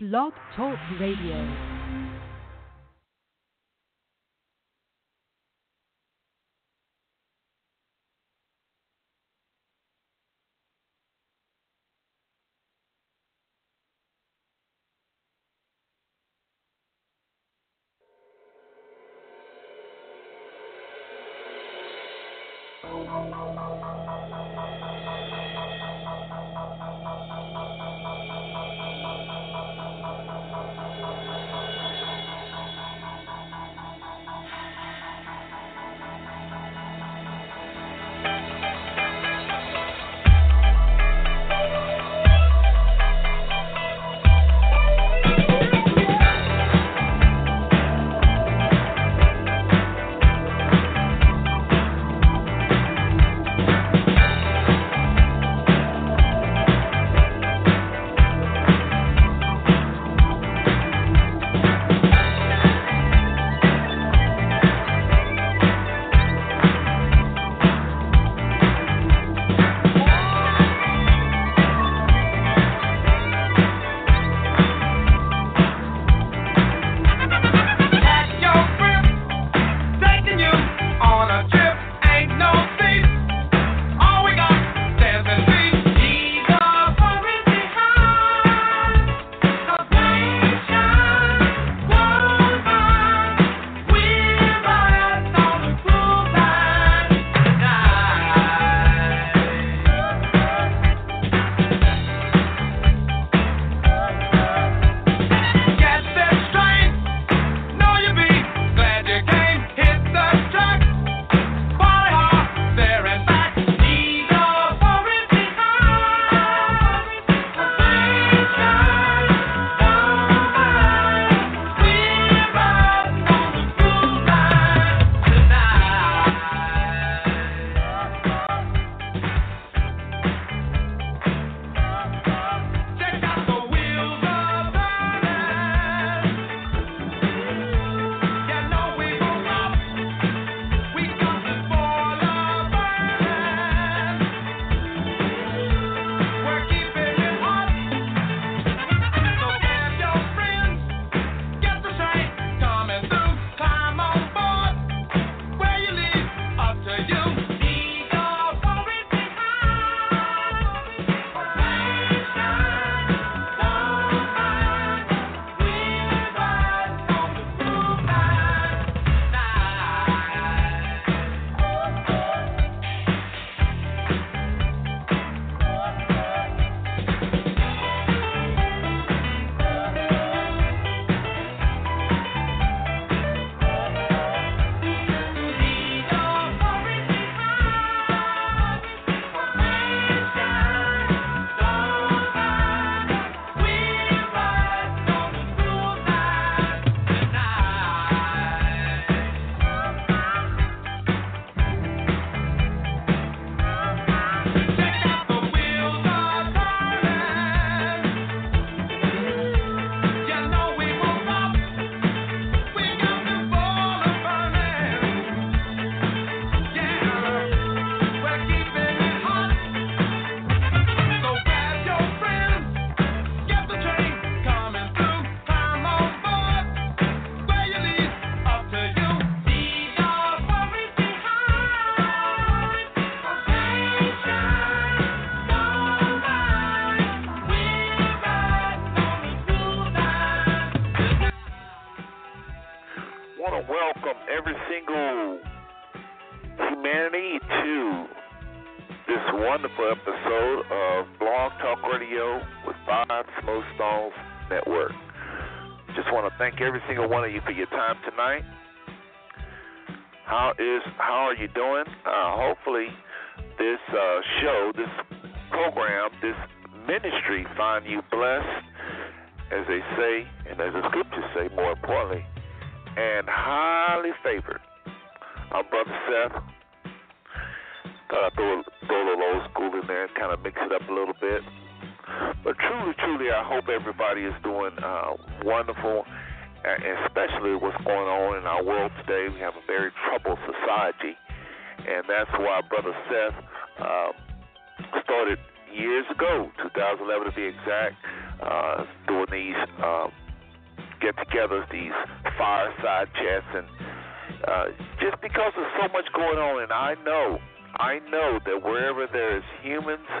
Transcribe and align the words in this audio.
Blog 0.00 0.32
Talk 0.54 0.78
Radio. 1.00 1.77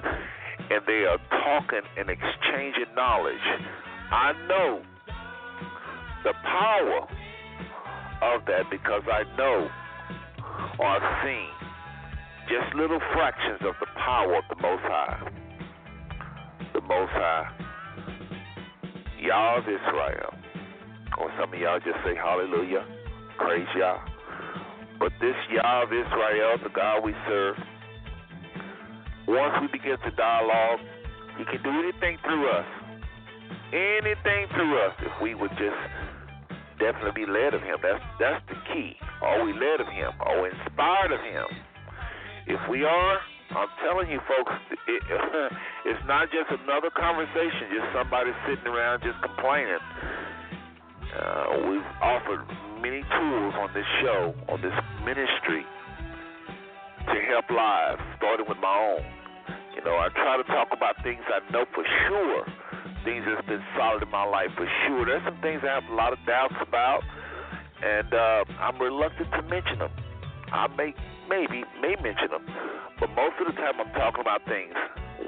And 0.04 0.82
they 0.86 1.04
are 1.04 1.18
talking 1.44 1.82
and 1.96 2.10
exchanging 2.10 2.94
knowledge, 2.94 3.46
I 4.10 4.32
know 4.48 4.82
the 6.24 6.32
power 6.42 7.08
of 8.34 8.44
that 8.46 8.70
because 8.70 9.02
I 9.10 9.24
know 9.36 9.68
or 10.78 10.86
I've 10.86 11.24
seen 11.24 11.48
just 12.48 12.74
little 12.74 13.00
fractions 13.12 13.60
of 13.60 13.74
the 13.80 13.86
power 13.96 14.36
of 14.36 14.44
the 14.48 14.56
Most 14.62 14.82
High. 14.82 15.30
The 16.74 16.80
Most 16.80 17.12
High. 17.12 17.54
Of 19.28 19.64
Israel. 19.64 20.32
Or 21.18 21.30
some 21.38 21.52
of 21.52 21.58
y'all 21.58 21.78
just 21.80 21.98
say 22.04 22.14
hallelujah. 22.14 22.84
Praise 23.36 23.66
Yah. 23.76 23.98
But 24.98 25.12
this 25.20 25.34
Yah 25.52 25.82
of 25.82 25.92
Israel, 25.92 26.56
the 26.62 26.70
God 26.74 27.04
we 27.04 27.12
serve, 27.26 27.56
once 29.28 29.60
we 29.60 29.68
begin 29.68 30.00
to 30.00 30.10
dialogue, 30.16 30.80
He 31.36 31.44
can 31.44 31.60
do 31.60 31.68
anything 31.68 32.16
through 32.24 32.48
us. 32.48 32.64
Anything 33.76 34.48
through 34.56 34.80
us 34.80 34.96
if 35.04 35.12
we 35.20 35.36
would 35.36 35.52
just 35.60 35.76
definitely 36.80 37.26
be 37.26 37.28
led 37.28 37.52
of 37.52 37.60
Him. 37.60 37.76
That's 37.84 38.00
that's 38.16 38.40
the 38.48 38.56
key. 38.72 38.96
Are 39.20 39.44
we 39.44 39.52
led 39.52 39.84
of 39.84 39.88
Him? 39.92 40.16
Are 40.24 40.40
we 40.40 40.48
inspired 40.48 41.12
of 41.12 41.20
Him? 41.20 41.48
If 42.48 42.60
we 42.72 42.88
are, 42.88 43.16
I'm 43.52 43.68
telling 43.84 44.08
you, 44.08 44.20
folks, 44.24 44.56
it, 44.88 45.02
it's 45.92 46.04
not 46.08 46.32
just 46.32 46.48
another 46.64 46.88
conversation, 46.88 47.68
just 47.68 47.92
somebody 47.92 48.32
sitting 48.48 48.64
around 48.64 49.04
just 49.04 49.20
complaining. 49.20 49.84
Uh, 51.12 51.68
we've 51.68 51.90
offered 52.00 52.48
many 52.80 53.04
tools 53.12 53.54
on 53.60 53.68
this 53.76 53.88
show, 54.00 54.32
on 54.48 54.60
this 54.64 54.72
ministry, 55.04 55.68
to 57.04 57.16
help 57.28 57.44
lives, 57.52 58.00
starting 58.16 58.48
with 58.48 58.58
my 58.64 58.72
own. 58.96 59.17
You 59.78 59.84
know, 59.84 59.94
I 59.94 60.08
try 60.10 60.36
to 60.36 60.42
talk 60.50 60.74
about 60.74 60.98
things 61.04 61.22
I 61.30 61.38
know 61.52 61.62
for 61.70 61.86
sure, 61.86 62.42
things 63.04 63.22
that's 63.22 63.46
been 63.46 63.62
solid 63.78 64.02
in 64.02 64.10
my 64.10 64.26
life 64.26 64.50
for 64.56 64.66
sure. 64.66 65.06
There's 65.06 65.22
some 65.22 65.38
things 65.40 65.62
I 65.62 65.78
have 65.78 65.86
a 65.86 65.94
lot 65.94 66.12
of 66.12 66.18
doubts 66.26 66.58
about, 66.58 67.06
and 67.78 68.10
uh, 68.10 68.42
I'm 68.58 68.74
reluctant 68.82 69.30
to 69.38 69.42
mention 69.46 69.78
them. 69.78 69.94
I 70.50 70.66
may 70.74 70.90
maybe 71.30 71.62
may 71.78 71.94
mention 72.02 72.26
them, 72.26 72.42
but 72.98 73.06
most 73.14 73.38
of 73.38 73.46
the 73.46 73.54
time 73.54 73.78
I'm 73.78 73.94
talking 73.94 74.20
about 74.20 74.42
things 74.50 74.74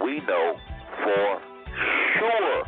we 0.02 0.18
know 0.26 0.58
for 0.98 1.26
sure. 2.18 2.58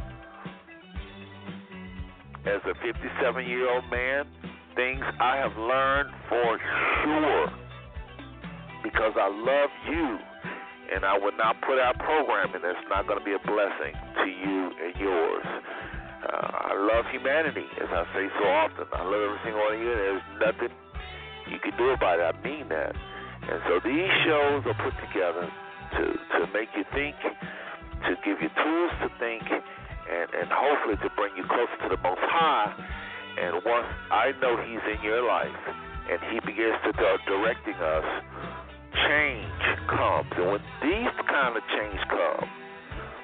As 2.47 2.63
a 2.63 2.75
57 2.79 3.45
year 3.45 3.67
old 3.75 3.91
man, 3.91 4.31
things 4.77 5.03
I 5.19 5.35
have 5.35 5.59
learned 5.59 6.15
for 6.29 6.61
sure 7.03 7.47
because 8.85 9.15
I 9.19 9.27
love 9.27 9.71
you 9.91 10.32
and 10.93 11.05
I 11.05 11.17
would 11.17 11.37
not 11.41 11.57
put 11.65 11.81
out 11.81 11.97
programming 11.99 12.61
that's 12.61 12.85
not 12.89 13.09
going 13.09 13.19
to 13.19 13.25
be 13.25 13.33
a 13.33 13.43
blessing 13.49 13.97
to 13.97 14.29
you 14.29 14.59
and 14.77 14.93
yours. 15.01 15.47
Uh, 16.23 16.71
I 16.71 16.73
love 16.77 17.09
humanity, 17.11 17.67
as 17.81 17.89
I 17.89 18.05
say 18.13 18.29
so 18.39 18.45
often. 18.45 18.87
I 18.93 19.03
love 19.03 19.23
every 19.25 19.41
single 19.43 19.65
one 19.65 19.75
of 19.75 19.81
you, 19.81 19.91
and 19.91 20.01
there's 20.01 20.29
nothing 20.39 20.73
you 21.51 21.59
can 21.59 21.75
do 21.81 21.91
about 21.91 22.21
it. 22.21 22.29
I 22.29 22.35
mean 22.45 22.69
that. 22.69 22.95
And 23.43 23.59
so 23.67 23.81
these 23.83 24.13
shows 24.23 24.63
are 24.69 24.79
put 24.79 24.95
together 25.03 25.49
to 25.99 26.05
to 26.15 26.41
make 26.55 26.71
you 26.79 26.85
think, 26.95 27.17
to 28.07 28.13
give 28.23 28.39
you 28.39 28.51
tools 28.55 28.93
to 29.03 29.09
think, 29.19 29.43
and 29.51 30.29
and 30.31 30.49
hopefully 30.53 30.95
to 31.03 31.11
bring 31.19 31.35
you 31.35 31.43
closer 31.49 31.77
to 31.83 31.89
the 31.91 32.01
Most 32.07 32.23
High. 32.23 32.71
And 33.43 33.65
once 33.67 33.89
I 34.13 34.31
know 34.39 34.61
He's 34.63 34.85
in 34.95 35.03
your 35.03 35.27
life, 35.27 35.59
and 36.07 36.21
He 36.31 36.39
begins 36.47 36.79
to 36.87 36.93
start 36.95 37.19
directing 37.27 37.75
us, 37.83 38.07
change 38.95 39.63
comes. 39.89 40.31
And 40.37 40.57
when 40.57 40.63
these 40.85 41.15
kind 41.29 41.57
of 41.57 41.63
change 41.73 42.01
come, 42.09 42.47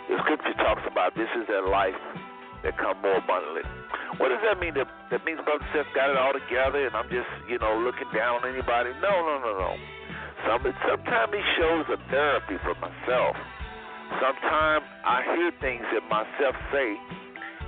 the 0.08 0.16
Scripture 0.24 0.56
talks 0.64 0.84
about 0.88 1.14
this 1.14 1.28
is 1.36 1.46
that 1.48 1.68
life 1.68 1.98
that 2.64 2.74
come 2.80 2.98
more 3.04 3.20
abundantly. 3.20 3.62
What 4.18 4.32
does 4.32 4.42
that 4.42 4.58
mean? 4.58 4.74
That, 4.74 4.88
that 5.12 5.22
means 5.22 5.38
Brother 5.44 5.64
Seth 5.70 5.86
got 5.94 6.10
it 6.10 6.18
all 6.18 6.34
together 6.34 6.82
and 6.88 6.96
I'm 6.96 7.06
just, 7.12 7.28
you 7.46 7.60
know, 7.60 7.78
looking 7.78 8.08
down 8.10 8.42
on 8.42 8.50
anybody? 8.50 8.90
No, 8.98 9.12
no, 9.12 9.34
no, 9.38 9.52
no. 9.54 9.72
Some, 10.48 10.64
sometimes 10.64 11.30
these 11.30 11.50
shows 11.58 11.84
a 11.92 11.98
therapy 12.10 12.56
for 12.64 12.74
myself. 12.80 13.36
Sometimes 14.16 14.84
I 15.04 15.20
hear 15.36 15.52
things 15.60 15.84
that 15.92 16.02
myself 16.08 16.56
say, 16.72 16.96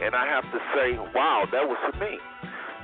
and 0.00 0.16
I 0.16 0.24
have 0.26 0.48
to 0.48 0.60
say, 0.72 0.96
wow, 1.12 1.44
that 1.52 1.64
was 1.68 1.76
for 1.84 1.94
me. 2.00 2.16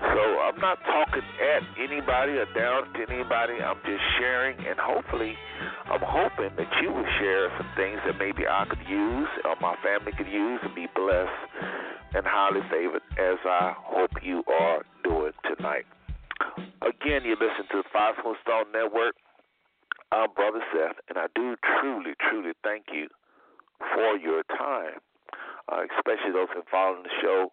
So 0.00 0.22
I'm 0.44 0.60
not 0.60 0.76
talking 0.84 1.24
at 1.40 1.62
anybody 1.80 2.36
or 2.36 2.44
down 2.52 2.92
to 2.92 3.00
anybody. 3.08 3.60
I'm 3.64 3.80
just 3.84 4.04
sharing, 4.18 4.58
and 4.66 4.78
hopefully, 4.78 5.32
I'm 5.88 6.04
hoping 6.04 6.52
that 6.56 6.68
you 6.82 6.92
will 6.92 7.08
share 7.18 7.48
some 7.56 7.68
things 7.76 8.00
that 8.04 8.18
maybe 8.18 8.44
I 8.44 8.66
could 8.68 8.84
use 8.88 9.28
or 9.44 9.56
my 9.60 9.74
family 9.80 10.12
could 10.12 10.28
use 10.28 10.60
and 10.62 10.74
be 10.74 10.86
blessed 10.94 11.40
and 12.12 12.24
highly 12.28 12.60
favored 12.70 13.02
as 13.16 13.40
I 13.44 13.72
hope 13.76 14.10
you 14.22 14.44
are 14.60 14.84
doing 15.02 15.32
tonight. 15.48 15.86
Again, 16.84 17.24
you 17.24 17.32
listen 17.40 17.64
to 17.72 17.80
the 17.80 17.88
Five 17.92 18.14
Smooth 18.20 18.36
Stone 18.44 18.72
Network. 18.72 19.16
I'm 20.12 20.28
Brother 20.36 20.60
Seth, 20.72 20.96
and 21.08 21.18
I 21.18 21.26
do 21.34 21.56
truly, 21.80 22.12
truly 22.28 22.52
thank 22.62 22.86
you 22.92 23.08
for 23.80 24.16
your 24.16 24.42
time, 24.44 25.00
uh, 25.72 25.82
especially 25.96 26.32
those 26.32 26.48
who 26.52 26.60
have 26.60 26.68
followed 26.70 27.04
the 27.04 27.10
show 27.20 27.50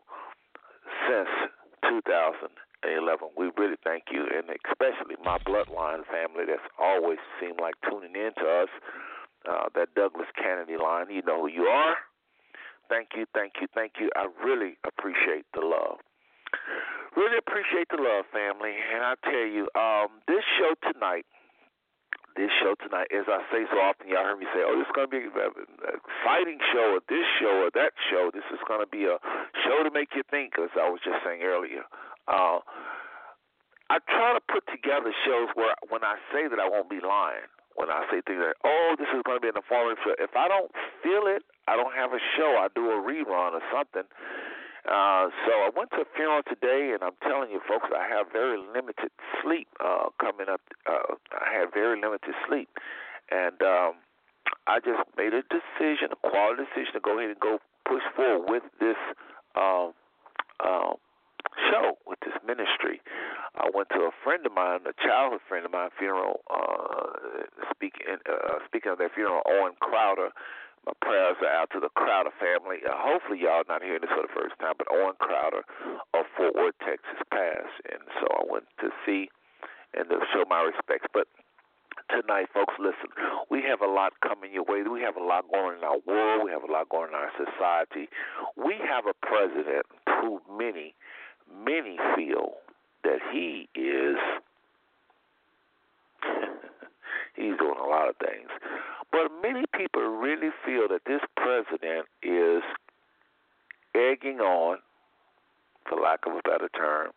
since 1.07 1.29
2011. 1.89 3.29
We 3.37 3.51
really 3.57 3.77
thank 3.83 4.05
you, 4.11 4.25
and 4.25 4.49
especially 4.67 5.15
my 5.23 5.37
bloodline 5.39 6.05
family 6.07 6.45
that's 6.47 6.67
always 6.79 7.19
seemed 7.39 7.59
like 7.59 7.75
tuning 7.89 8.15
in 8.15 8.31
to 8.37 8.45
us. 8.63 8.69
Uh, 9.43 9.67
that 9.75 9.93
Douglas 9.93 10.31
Kennedy 10.39 10.77
line, 10.79 11.07
you 11.09 11.21
know 11.27 11.41
who 11.41 11.49
you 11.51 11.63
are. 11.63 11.97
Thank 12.87 13.09
you, 13.15 13.25
thank 13.33 13.53
you, 13.59 13.67
thank 13.75 13.93
you. 13.99 14.09
I 14.15 14.27
really 14.43 14.77
appreciate 14.87 15.45
the 15.53 15.59
love. 15.59 15.99
Really 17.15 17.37
appreciate 17.37 17.87
the 17.89 18.01
love, 18.01 18.25
family. 18.31 18.71
And 18.71 19.03
I 19.03 19.15
tell 19.23 19.45
you, 19.45 19.67
um, 19.75 20.23
this 20.27 20.43
show 20.57 20.73
tonight 20.91 21.25
this 22.35 22.51
show 22.61 22.75
tonight. 22.81 23.07
As 23.13 23.25
I 23.27 23.41
say 23.51 23.65
so 23.69 23.77
often, 23.79 24.07
y'all 24.07 24.23
heard 24.23 24.39
me 24.39 24.47
say, 24.53 24.63
"Oh, 24.65 24.77
this 24.77 24.87
is 24.87 24.95
to 24.95 25.07
be 25.07 25.23
an 25.23 25.53
exciting 25.93 26.59
show, 26.73 26.97
or 26.97 27.01
this 27.09 27.25
show, 27.39 27.65
or 27.65 27.71
that 27.71 27.93
show. 28.09 28.31
This 28.33 28.45
is 28.51 28.59
to 28.67 28.87
be 28.89 29.05
a 29.05 29.17
show 29.65 29.83
to 29.83 29.91
make 29.91 30.15
you 30.15 30.23
think." 30.29 30.57
As 30.57 30.73
I 30.75 30.89
was 30.89 31.01
just 31.01 31.23
saying 31.23 31.43
earlier, 31.43 31.85
uh, 32.27 32.59
I 33.89 33.99
try 34.09 34.33
to 34.33 34.41
put 34.49 34.65
together 34.67 35.13
shows 35.25 35.49
where, 35.53 35.75
when 35.89 36.03
I 36.03 36.17
say 36.31 36.47
that, 36.47 36.59
I 36.59 36.67
won't 36.67 36.89
be 36.89 36.99
lying. 36.99 37.47
When 37.75 37.89
I 37.89 38.05
say 38.09 38.21
things 38.21 38.41
like, 38.41 38.57
"Oh, 38.63 38.95
this 38.97 39.09
is 39.09 39.21
to 39.25 39.39
be 39.39 39.49
an 39.49 39.57
informative 39.57 39.97
show," 40.03 40.15
if 40.19 40.35
I 40.35 40.47
don't 40.47 40.71
feel 41.01 41.25
it, 41.27 41.43
I 41.67 41.75
don't 41.75 41.93
have 41.93 42.13
a 42.13 42.19
show. 42.37 42.57
I 42.57 42.67
do 42.75 42.91
a 42.91 43.01
rerun 43.01 43.53
or 43.53 43.63
something. 43.71 44.05
Uh, 44.83 45.31
so 45.47 45.51
I 45.63 45.69
went 45.75 45.91
to 45.91 46.03
a 46.03 46.09
funeral 46.15 46.43
today, 46.43 46.91
and 46.91 47.03
I'm 47.03 47.15
telling 47.23 47.51
you, 47.51 47.61
folks, 47.67 47.87
I 47.95 48.03
have 48.03 48.27
very 48.33 48.59
limited 48.59 49.11
sleep 49.41 49.67
uh, 49.79 50.11
coming 50.19 50.47
up. 50.51 50.61
Uh, 50.85 51.15
I 51.31 51.55
had 51.55 51.73
very 51.73 51.99
limited 51.99 52.35
sleep, 52.47 52.67
and 53.31 53.61
um, 53.61 54.03
I 54.67 54.79
just 54.79 55.07
made 55.15 55.33
a 55.33 55.43
decision, 55.47 56.11
a 56.11 56.19
quality 56.19 56.63
decision, 56.67 56.93
to 56.93 56.99
go 56.99 57.17
ahead 57.17 57.31
and 57.31 57.39
go 57.39 57.59
push 57.87 58.03
forward 58.15 58.51
with 58.51 58.63
this 58.79 58.99
um, 59.55 59.93
uh, 60.59 60.99
show, 61.71 61.95
with 62.05 62.19
this 62.19 62.35
ministry. 62.45 62.99
I 63.55 63.69
went 63.73 63.87
to 63.95 64.03
a 64.03 64.11
friend 64.23 64.45
of 64.45 64.51
mine, 64.51 64.81
a 64.83 64.95
childhood 64.99 65.41
friend 65.47 65.65
of 65.65 65.71
mine, 65.71 65.89
funeral. 65.97 66.41
Uh, 66.51 67.47
speaking 67.71 68.19
uh, 68.27 68.59
speaking 68.67 68.91
of 68.91 68.97
their 68.97 69.11
funeral, 69.13 69.41
Owen 69.47 69.73
Crowder 69.79 70.29
my 70.85 70.93
prayers 71.01 71.37
are 71.41 71.55
out 71.55 71.69
to 71.71 71.79
the 71.79 71.89
Crowder 71.95 72.35
family. 72.39 72.83
Uh, 72.83 72.95
hopefully, 72.95 73.39
y'all 73.39 73.63
not 73.67 73.83
hearing 73.83 74.01
this 74.01 74.11
for 74.11 74.23
the 74.23 74.35
first 74.35 74.59
time, 74.59 74.75
but 74.77 74.87
Owen 74.91 75.15
Crowder 75.19 75.63
of 76.13 76.25
Fort 76.35 76.55
Worth, 76.55 76.75
Texas, 76.83 77.19
passed, 77.31 77.79
and 77.87 78.03
so 78.19 78.27
I 78.35 78.43
went 78.49 78.67
to 78.81 78.89
see 79.05 79.29
and 79.93 80.09
to 80.09 80.19
show 80.33 80.43
my 80.49 80.61
respects. 80.61 81.07
But 81.13 81.27
tonight, 82.09 82.47
folks, 82.53 82.73
listen, 82.79 83.09
we 83.49 83.63
have 83.63 83.81
a 83.81 83.87
lot 83.87 84.13
coming 84.19 84.51
your 84.51 84.63
way. 84.67 84.83
We 84.83 85.01
have 85.01 85.15
a 85.15 85.23
lot 85.23 85.45
going 85.51 85.77
in 85.77 85.83
our 85.83 85.99
world. 86.05 86.43
We 86.43 86.51
have 86.51 86.63
a 86.67 86.71
lot 86.71 86.89
going 86.89 87.09
in 87.09 87.15
our 87.15 87.31
society. 87.37 88.09
We 88.57 88.75
have 88.83 89.05
a 89.07 89.15
president 89.25 89.85
who 90.19 90.41
many, 90.51 90.95
many 91.47 91.97
feel 92.15 92.59
that 93.03 93.19
he 93.31 93.69
is. 93.75 94.17
He's 97.35 97.57
doing 97.57 97.77
a 97.79 97.87
lot 97.87 98.09
of 98.09 98.15
things. 98.17 98.49
But 99.11 99.31
many 99.41 99.65
people 99.75 100.01
really 100.01 100.49
feel 100.65 100.87
that 100.89 101.01
this 101.05 101.21
president 101.35 102.07
is 102.21 102.63
egging 103.95 104.39
on, 104.39 104.77
for 105.87 105.99
lack 105.99 106.25
of 106.25 106.33
a 106.33 106.41
better 106.43 106.69
term, 106.69 107.11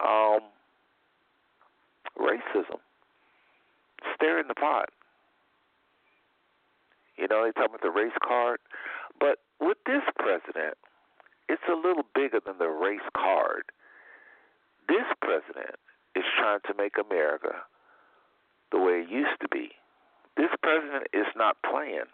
um, 0.00 0.40
racism, 2.18 2.78
stirring 4.14 4.48
the 4.48 4.54
pot. 4.54 4.90
You 7.16 7.28
know, 7.28 7.44
they 7.44 7.52
talk 7.52 7.68
about 7.68 7.82
the 7.82 7.90
race 7.90 8.16
card, 8.26 8.58
but 9.18 9.38
with 9.60 9.78
this 9.86 10.02
president, 10.18 10.76
it's 11.48 11.62
a 11.68 11.74
little 11.74 12.04
bigger 12.14 12.40
than 12.44 12.58
the 12.58 12.68
race 12.68 13.06
card. 13.16 13.64
This 14.88 15.06
president 15.20 15.76
is 16.14 16.24
trying 16.38 16.60
to 16.66 16.74
make 16.76 16.94
America 16.98 17.62
the 18.74 18.80
way 18.82 19.06
it 19.06 19.10
used 19.10 19.38
to 19.40 19.48
be. 19.48 19.70
This 20.36 20.50
president 20.62 21.06
is 21.14 21.30
not 21.36 21.56
playing. 21.62 22.10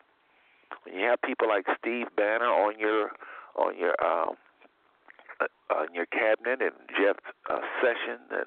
When 0.85 0.95
you 0.95 1.07
have 1.09 1.21
people 1.23 1.49
like 1.49 1.65
Steve 1.81 2.07
Bannon 2.17 2.49
on 2.49 2.79
your 2.79 3.11
on 3.57 3.79
your 3.79 3.97
um, 4.05 4.37
uh, 5.41 5.49
on 5.75 5.89
your 5.95 6.07
cabinet 6.07 6.61
and 6.61 6.77
Jeff 6.97 7.17
uh, 7.49 7.65
Sessions 7.81 8.29
and 8.31 8.47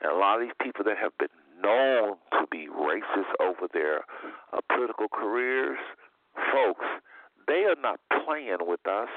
and 0.00 0.12
a 0.12 0.16
lot 0.16 0.40
of 0.40 0.46
these 0.46 0.56
people 0.62 0.84
that 0.84 0.96
have 0.96 1.16
been 1.18 1.34
known 1.60 2.16
to 2.32 2.46
be 2.50 2.68
racist 2.68 3.34
over 3.40 3.66
their 3.72 4.04
uh, 4.52 4.60
political 4.72 5.08
careers, 5.08 5.78
folks, 6.52 6.84
they 7.48 7.64
are 7.64 7.80
not 7.80 8.00
playing 8.24 8.58
with 8.60 8.86
us. 8.86 9.08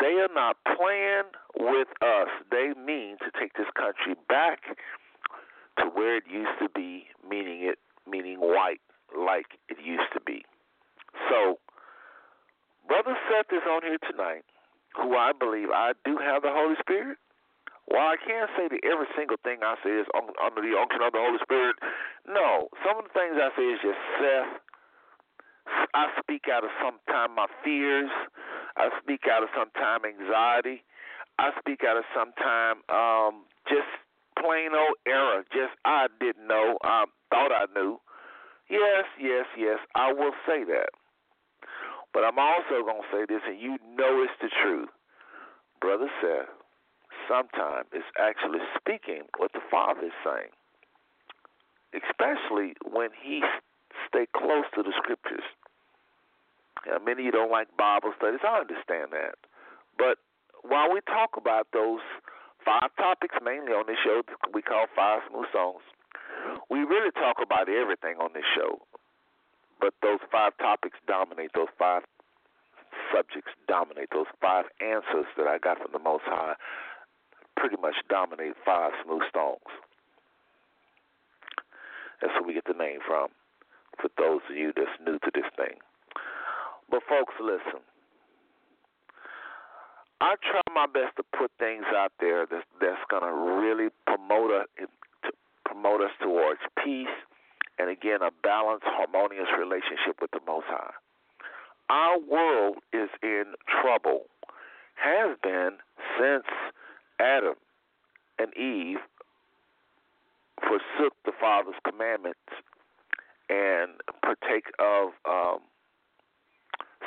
They 0.00 0.18
are 0.22 0.32
not 0.32 0.56
playing 0.76 1.30
with 1.58 1.88
us. 2.02 2.28
They 2.50 2.72
mean 2.74 3.16
to 3.20 3.30
take 3.38 3.52
this 3.54 3.68
country 3.76 4.14
back 4.28 4.60
to 5.78 5.86
where 5.86 6.16
it 6.16 6.24
used 6.30 6.58
to 6.60 6.68
be, 6.74 7.06
meaning 7.28 7.62
it 7.62 7.78
meaning 8.08 8.38
white 8.38 8.80
like 9.16 9.58
it 9.68 9.78
used 9.82 10.12
to 10.12 10.20
be. 10.20 10.44
So, 11.30 11.58
Brother 12.86 13.16
Seth 13.30 13.50
is 13.52 13.64
on 13.70 13.82
here 13.82 13.98
tonight, 14.10 14.44
who 14.96 15.16
I 15.16 15.32
believe 15.32 15.70
I 15.70 15.92
do 16.04 16.18
have 16.18 16.42
the 16.42 16.52
Holy 16.52 16.76
Spirit. 16.80 17.18
While 17.86 18.08
I 18.08 18.16
can't 18.16 18.50
say 18.56 18.68
that 18.68 18.80
every 18.84 19.08
single 19.16 19.36
thing 19.44 19.60
I 19.60 19.76
say 19.84 19.92
is 19.92 20.08
under 20.16 20.62
the 20.64 20.72
unction 20.72 21.04
of 21.04 21.12
the 21.12 21.20
Holy 21.20 21.38
Spirit, 21.44 21.76
no. 22.24 22.68
Some 22.80 22.96
of 22.96 23.04
the 23.04 23.12
things 23.12 23.36
I 23.36 23.52
say 23.56 23.66
is 23.68 23.80
just 23.84 24.00
Seth. 24.16 24.52
I 25.94 26.08
speak 26.20 26.48
out 26.48 26.64
of 26.64 26.70
sometimes 26.80 27.32
my 27.36 27.46
fears. 27.62 28.10
I 28.76 28.88
speak 29.00 29.28
out 29.30 29.42
of 29.42 29.48
sometimes 29.56 30.04
anxiety. 30.04 30.82
I 31.38 31.50
speak 31.58 31.84
out 31.84 31.96
of 31.96 32.04
sometimes 32.14 32.80
um, 32.88 33.44
just 33.68 33.88
plain 34.44 34.76
old 34.76 34.96
error. 35.06 35.44
Just 35.52 35.72
I 35.84 36.06
didn't 36.20 36.46
know. 36.46 36.76
I 36.84 37.04
thought 37.30 37.52
I 37.52 37.64
knew. 37.74 37.98
Yes, 38.68 39.04
yes, 39.20 39.46
yes. 39.56 39.78
I 39.94 40.12
will 40.12 40.32
say 40.46 40.64
that. 40.64 40.90
But 42.12 42.24
I'm 42.24 42.38
also 42.38 42.84
going 42.84 43.02
to 43.02 43.10
say 43.10 43.24
this, 43.28 43.42
and 43.46 43.58
you 43.60 43.76
know 43.96 44.22
it's 44.22 44.36
the 44.40 44.48
truth. 44.62 44.88
Brother 45.80 46.08
Seth 46.20 46.48
sometimes 47.28 47.88
is 47.92 48.04
actually 48.20 48.60
speaking 48.78 49.22
what 49.38 49.52
the 49.52 49.60
Father 49.70 50.06
is 50.06 50.16
saying, 50.22 50.52
especially 51.92 52.74
when 52.84 53.10
he 53.20 53.42
stay 54.08 54.26
close 54.36 54.64
to 54.74 54.82
the 54.82 54.92
Scriptures. 54.96 55.44
Now, 56.86 56.98
many 57.04 57.22
of 57.22 57.26
you 57.26 57.32
don't 57.32 57.50
like 57.50 57.68
Bible 57.76 58.12
studies. 58.16 58.40
I 58.44 58.60
understand 58.60 59.10
that. 59.12 59.34
But 59.98 60.18
while 60.62 60.92
we 60.92 61.00
talk 61.06 61.36
about 61.36 61.68
those 61.72 62.00
five 62.64 62.90
topics 62.96 63.36
mainly 63.44 63.72
on 63.72 63.86
this 63.86 64.00
show 64.02 64.22
we 64.52 64.62
call 64.62 64.86
Five 64.96 65.20
Smooth 65.30 65.48
Stones, 65.50 65.84
we 66.70 66.80
really 66.80 67.12
talk 67.12 67.36
about 67.42 67.68
everything 67.68 68.16
on 68.18 68.30
this 68.34 68.46
show. 68.54 68.80
But 69.80 69.94
those 70.02 70.20
five 70.32 70.56
topics 70.58 70.98
dominate, 71.06 71.50
those 71.54 71.72
five 71.78 72.02
subjects 73.12 73.52
dominate, 73.68 74.08
those 74.12 74.30
five 74.40 74.64
answers 74.80 75.26
that 75.36 75.46
I 75.46 75.58
got 75.58 75.78
from 75.78 75.92
the 75.92 75.98
Most 75.98 76.24
High 76.24 76.54
pretty 77.56 77.76
much 77.80 77.94
dominate 78.08 78.54
five 78.64 78.92
smooth 79.04 79.22
stones. 79.28 79.68
That's 82.20 82.32
where 82.34 82.46
we 82.46 82.54
get 82.54 82.64
the 82.64 82.78
name 82.78 83.00
from, 83.06 83.28
for 84.00 84.08
those 84.16 84.40
of 84.48 84.56
you 84.56 84.72
that's 84.74 84.96
new 85.04 85.18
to 85.18 85.30
this 85.34 85.48
thing. 85.56 85.78
But, 86.90 87.02
folks, 87.08 87.34
listen. 87.40 87.82
I 90.20 90.36
try 90.40 90.62
my 90.74 90.86
best 90.86 91.16
to 91.16 91.24
put 91.36 91.50
things 91.58 91.84
out 91.94 92.12
there 92.20 92.46
that's, 92.46 92.64
that's 92.80 93.00
to 93.10 93.32
really 93.32 93.90
promote 94.06 94.50
us, 94.50 94.66
to 94.78 95.32
promote 95.64 96.00
us 96.00 96.10
towards 96.22 96.60
peace 96.82 97.08
and, 97.78 97.90
again, 97.90 98.22
a 98.22 98.30
balanced, 98.42 98.86
harmonious 98.86 99.48
relationship 99.58 100.20
with 100.20 100.30
the 100.30 100.40
Most 100.46 100.66
High. 100.68 100.94
Our 101.90 102.18
world 102.18 102.76
is 102.92 103.10
in 103.22 103.54
trouble, 103.68 104.22
has 104.94 105.36
been 105.42 105.72
since 106.18 106.44
Adam 107.20 107.54
and 108.38 108.56
Eve 108.56 108.98
forsook 110.60 111.14
the 111.24 111.32
Father's 111.38 111.74
commandments 111.84 112.38
and 113.50 114.00
partake 114.22 114.66
of 114.78 115.10
um, 115.28 115.58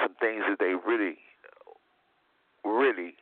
some 0.01 0.13
things 0.19 0.43
that 0.47 0.59
they 0.59 0.73
really, 0.85 1.17
really 2.63 3.15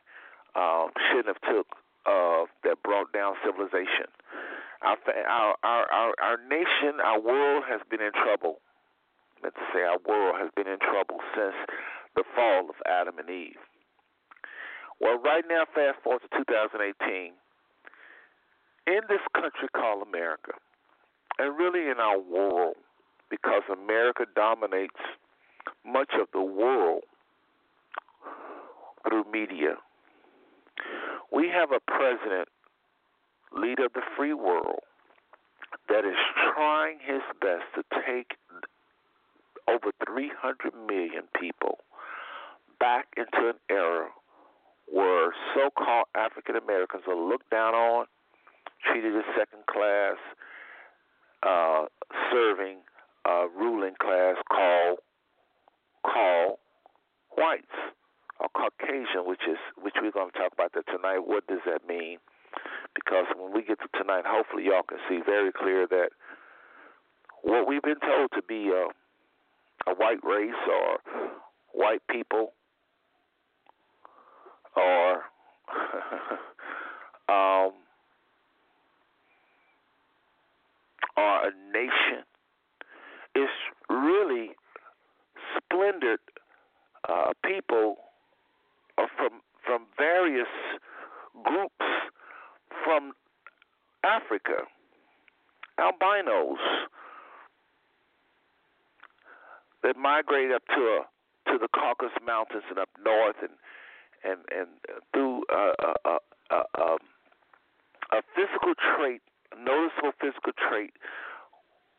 um, 0.54 0.90
shouldn't 1.08 1.28
have 1.28 1.42
took 1.42 1.66
of 2.06 2.48
that 2.64 2.82
brought 2.82 3.12
down 3.12 3.34
civilization. 3.44 4.08
Our, 4.82 5.56
our 5.64 5.86
our 5.92 6.14
our 6.22 6.38
nation, 6.48 7.00
our 7.02 7.20
world 7.20 7.64
has 7.68 7.80
been 7.90 8.00
in 8.00 8.12
trouble. 8.12 8.60
Meant 9.42 9.54
to 9.54 9.66
say 9.74 9.82
our 9.82 9.98
world 10.06 10.36
has 10.38 10.50
been 10.54 10.68
in 10.68 10.78
trouble 10.78 11.20
since 11.34 11.56
the 12.14 12.24
fall 12.34 12.70
of 12.70 12.76
Adam 12.86 13.18
and 13.18 13.28
Eve. 13.28 13.60
Well, 15.00 15.18
right 15.18 15.44
now, 15.48 15.64
fast 15.74 16.00
forward 16.02 16.22
to 16.22 16.38
2018, 16.38 17.32
in 18.86 19.00
this 19.08 19.20
country 19.34 19.68
called 19.76 20.06
America, 20.06 20.52
and 21.38 21.58
really 21.58 21.90
in 21.90 22.00
our 22.00 22.18
world, 22.18 22.76
because 23.28 23.62
America 23.70 24.24
dominates 24.34 25.00
much 25.84 26.12
of 26.18 26.28
the 26.32 26.40
world 26.40 27.04
through 29.08 29.24
media, 29.32 29.76
we 31.32 31.48
have 31.48 31.70
a 31.72 31.80
president, 31.80 32.48
leader 33.52 33.86
of 33.86 33.92
the 33.92 34.02
free 34.16 34.34
world, 34.34 34.80
that 35.88 36.04
is 36.04 36.16
trying 36.54 36.98
his 37.04 37.22
best 37.40 37.64
to 37.74 37.82
take 38.06 38.36
over 39.68 39.90
300 40.06 40.72
million 40.86 41.22
people 41.38 41.78
back 42.78 43.06
into 43.16 43.48
an 43.48 43.56
era 43.70 44.08
where 44.92 45.32
so 45.54 45.70
called 45.76 46.06
African 46.14 46.56
Americans 46.56 47.02
are 47.08 47.16
looked 47.16 47.50
down 47.50 47.74
on, 47.74 48.06
treated 48.84 49.16
as 49.16 49.24
second 49.36 49.66
class, 49.66 50.16
uh, 51.42 51.84
serving 52.30 52.78
a 53.24 53.46
ruling 53.56 53.94
class 54.00 54.36
called 54.48 54.98
called 56.04 56.58
whites 57.36 57.66
or 58.40 58.48
Caucasian, 58.48 59.24
which 59.24 59.42
is 59.48 59.58
which 59.80 59.94
we're 60.00 60.12
going 60.12 60.30
to 60.30 60.38
talk 60.38 60.52
about 60.52 60.72
that 60.74 60.86
tonight. 60.86 61.20
What 61.24 61.46
does 61.46 61.60
that 61.66 61.86
mean? 61.88 62.18
Because 62.94 63.26
when 63.36 63.52
we 63.52 63.62
get 63.62 63.78
to 63.80 63.88
tonight, 63.98 64.24
hopefully 64.26 64.64
y'all 64.64 64.82
can 64.82 64.98
see 65.08 65.20
very 65.24 65.52
clear 65.52 65.86
that 65.86 66.10
what 67.42 67.68
we've 67.68 67.82
been 67.82 68.00
told 68.00 68.30
to 68.34 68.42
be 68.42 68.70
a, 68.70 68.88
a 69.90 69.94
white 69.94 70.22
race 70.24 70.54
or 70.68 70.98
white 71.72 72.02
people 72.10 72.52
or 74.74 75.22
um, 77.28 77.72
or 81.16 81.48
a 81.48 81.50
nation 81.72 82.24
is 83.34 83.48
really 83.88 84.50
splendid 85.56 86.18
uh, 87.08 87.32
people 87.44 87.96
from 89.66 89.86
various 89.98 90.48
groups 91.42 91.84
from 92.84 93.12
Africa, 94.04 94.62
albinos 95.78 96.58
that 99.82 99.96
migrate 99.96 100.52
up 100.52 100.62
to 100.68 101.00
to 101.46 101.58
the 101.58 101.68
Caucasus 101.68 102.16
Mountains 102.24 102.64
and 102.70 102.78
up 102.78 102.88
north 103.04 103.36
and 103.42 103.54
and 104.24 104.40
and 104.56 104.68
through 105.12 105.44
a, 105.50 105.72
a, 105.78 106.18
a, 106.50 106.54
a 106.54 106.92
um, 106.92 106.98
physical 108.34 108.74
trait, 108.96 109.20
a 109.52 109.58
noticeable 109.62 110.12
physical 110.20 110.52
trait, 110.68 110.92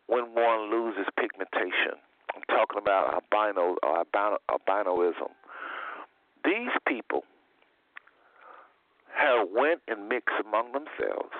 when 0.07 0.33
one 0.33 0.71
loses 0.71 1.05
pigmentation. 1.19 1.99
I'm 2.35 2.43
talking 2.49 2.77
about 2.79 3.13
albino 3.13 3.75
or 3.83 3.97
albino, 3.99 4.37
albinoism. 4.49 5.31
These 6.45 6.71
people 6.87 7.23
have 9.17 9.49
went 9.51 9.81
and 9.87 10.07
mixed 10.07 10.35
among 10.45 10.71
themselves 10.71 11.35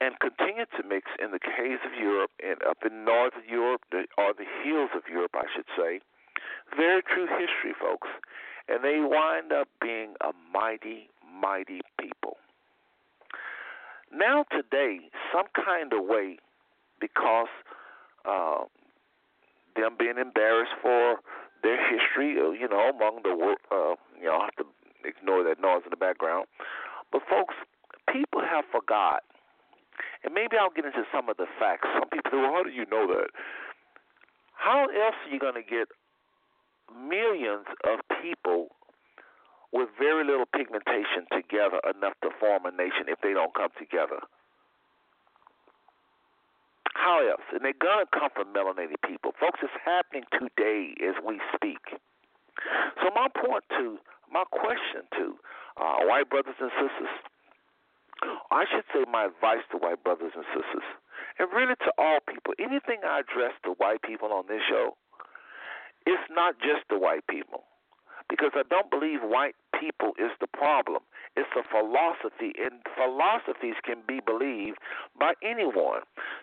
and 0.00 0.18
continue 0.18 0.64
to 0.76 0.82
mix 0.88 1.06
in 1.22 1.30
the 1.30 1.38
caves 1.38 1.80
of 1.84 1.92
Europe 1.92 2.30
and 2.42 2.56
up 2.64 2.78
in 2.84 3.04
north 3.04 3.36
of 3.36 3.44
Europe, 3.46 3.82
or 4.16 4.32
the 4.32 4.48
hills 4.64 4.90
of 4.96 5.02
Europe, 5.10 5.32
I 5.34 5.44
should 5.54 5.68
say. 5.76 6.00
Very 6.74 7.02
true 7.02 7.26
history, 7.26 7.74
folks. 7.78 8.08
And 8.68 8.82
they 8.82 9.00
wind 9.00 9.52
up 9.52 9.68
being 9.80 10.14
a 10.20 10.30
mighty, 10.52 11.10
mighty 11.40 11.80
people. 12.00 12.38
Now, 14.12 14.44
today, 14.50 15.10
some 15.32 15.46
kind 15.54 15.92
of 15.92 16.04
way, 16.04 16.38
because 17.00 17.48
uh, 18.24 18.64
them 19.76 19.96
being 19.98 20.18
embarrassed 20.18 20.72
for 20.80 21.20
their 21.62 21.78
history, 21.90 22.36
uh, 22.40 22.50
you 22.50 22.68
know, 22.68 22.90
among 22.90 23.20
the 23.22 23.30
uh, 23.70 23.94
you 24.18 24.26
know, 24.26 24.48
to 24.56 24.64
ignore 25.04 25.42
that 25.44 25.60
noise 25.60 25.82
in 25.84 25.90
the 25.90 26.00
background. 26.00 26.46
But 27.12 27.22
folks, 27.28 27.54
people 28.12 28.40
have 28.40 28.64
forgot, 28.70 29.22
and 30.24 30.34
maybe 30.34 30.56
I'll 30.56 30.70
get 30.74 30.84
into 30.84 31.04
some 31.12 31.28
of 31.28 31.36
the 31.36 31.46
facts. 31.58 31.88
Some 31.98 32.08
people 32.08 32.30
say, 32.30 32.38
"Well, 32.38 32.52
how 32.52 32.62
do 32.62 32.70
you 32.70 32.86
know 32.86 33.06
that?" 33.08 33.30
How 34.54 34.84
else 34.84 35.16
are 35.24 35.32
you 35.32 35.40
going 35.40 35.56
to 35.56 35.64
get 35.64 35.88
millions 36.92 37.64
of 37.88 38.00
people 38.20 38.68
with 39.72 39.88
very 39.98 40.24
little 40.24 40.44
pigmentation 40.44 41.24
together 41.32 41.80
enough 41.88 42.14
to 42.22 42.30
form 42.38 42.66
a 42.66 42.70
nation 42.70 43.08
if 43.08 43.20
they 43.22 43.32
don't 43.32 43.54
come 43.54 43.70
together? 43.78 44.20
How 46.92 47.24
else? 47.24 47.46
And 47.52 47.64
they're 47.64 47.80
going 47.80 48.04
to 48.04 48.10
come 48.12 48.28
from 48.34 48.52
melanated 48.52 49.00
people. 49.06 49.32
Folks, 49.40 49.60
it's 49.62 49.72
happening 49.82 50.24
today 50.36 50.92
as 51.00 51.16
we 51.24 51.40
speak. 51.54 51.96
So, 53.00 53.08
my 53.14 53.28
point 53.32 53.64
to, 53.80 53.96
my 54.30 54.44
question 54.50 55.04
to 55.18 55.34
uh, 55.76 56.06
white 56.06 56.30
brothers 56.30 56.56
and 56.60 56.70
sisters, 56.78 57.14
I 58.50 58.64
should 58.70 58.84
say 58.92 59.04
my 59.10 59.26
advice 59.26 59.64
to 59.72 59.78
white 59.78 60.02
brothers 60.04 60.32
and 60.36 60.44
sisters, 60.52 60.86
and 61.38 61.48
really 61.54 61.74
to 61.74 61.90
all 61.98 62.18
people, 62.26 62.54
anything 62.58 63.00
I 63.04 63.20
address 63.20 63.52
to 63.64 63.72
white 63.78 64.02
people 64.02 64.32
on 64.32 64.44
this 64.48 64.60
show, 64.68 64.96
it's 66.06 66.28
not 66.30 66.58
just 66.58 66.84
the 66.88 66.98
white 66.98 67.26
people. 67.28 67.64
Because 68.28 68.52
I 68.54 68.62
don't 68.70 68.90
believe 68.90 69.26
white 69.26 69.56
people 69.74 70.12
is 70.14 70.30
the 70.40 70.46
problem. 70.46 71.02
It's 71.34 71.50
a 71.58 71.66
philosophy, 71.66 72.54
and 72.62 72.78
philosophies 72.94 73.74
can 73.82 74.06
be 74.06 74.20
believed 74.24 74.78
by 75.18 75.34
anyone. 75.42 76.02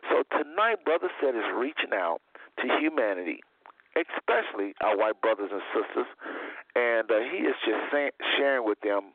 So 0.10 0.24
tonight, 0.36 0.84
Brother 0.84 1.08
Seth 1.22 1.36
is 1.36 1.48
reaching 1.56 1.94
out 1.94 2.20
to 2.60 2.68
humanity, 2.80 3.40
especially 3.98 4.74
our 4.82 4.98
white 4.98 5.20
brothers 5.22 5.50
and 5.52 5.62
sisters, 5.74 6.08
and 6.76 7.10
uh, 7.10 7.20
he 7.20 7.44
is 7.50 7.56
just 7.66 7.92
say- 7.92 8.12
sharing 8.38 8.66
with 8.66 8.80
them 8.82 9.14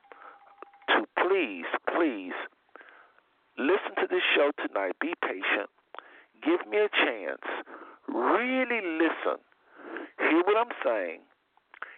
to 0.89 1.07
please, 1.23 1.67
please 1.95 2.35
listen 3.59 3.95
to 4.01 4.07
this 4.11 4.23
show 4.35 4.51
tonight. 4.67 4.93
Be 5.01 5.15
patient. 5.23 5.71
Give 6.43 6.61
me 6.69 6.79
a 6.79 6.89
chance. 6.91 7.47
Really 8.09 8.81
listen. 8.83 9.39
Hear 10.19 10.43
what 10.45 10.57
I'm 10.57 10.75
saying. 10.85 11.21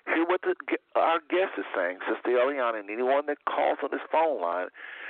Hear 0.06 0.26
what 0.26 0.42
the, 0.42 0.54
our 0.96 1.18
guest 1.30 1.56
is 1.56 1.64
saying, 1.74 1.98
Sister 2.06 2.36
Eliana, 2.36 2.80
and 2.80 2.90
anyone 2.90 3.24
that 3.26 3.38
calls 3.48 3.78
on 3.82 3.88
this 3.90 4.04
phone 4.12 4.40
line, 4.40 4.68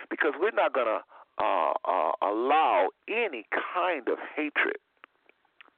because 0.09 0.33
we're 0.38 0.52
not 0.52 0.73
going 0.73 0.87
to 0.87 1.00
uh, 1.43 1.73
uh, 1.85 2.12
allow 2.23 2.88
any 3.09 3.45
kind 3.50 4.09
of 4.09 4.19
hatred, 4.37 4.78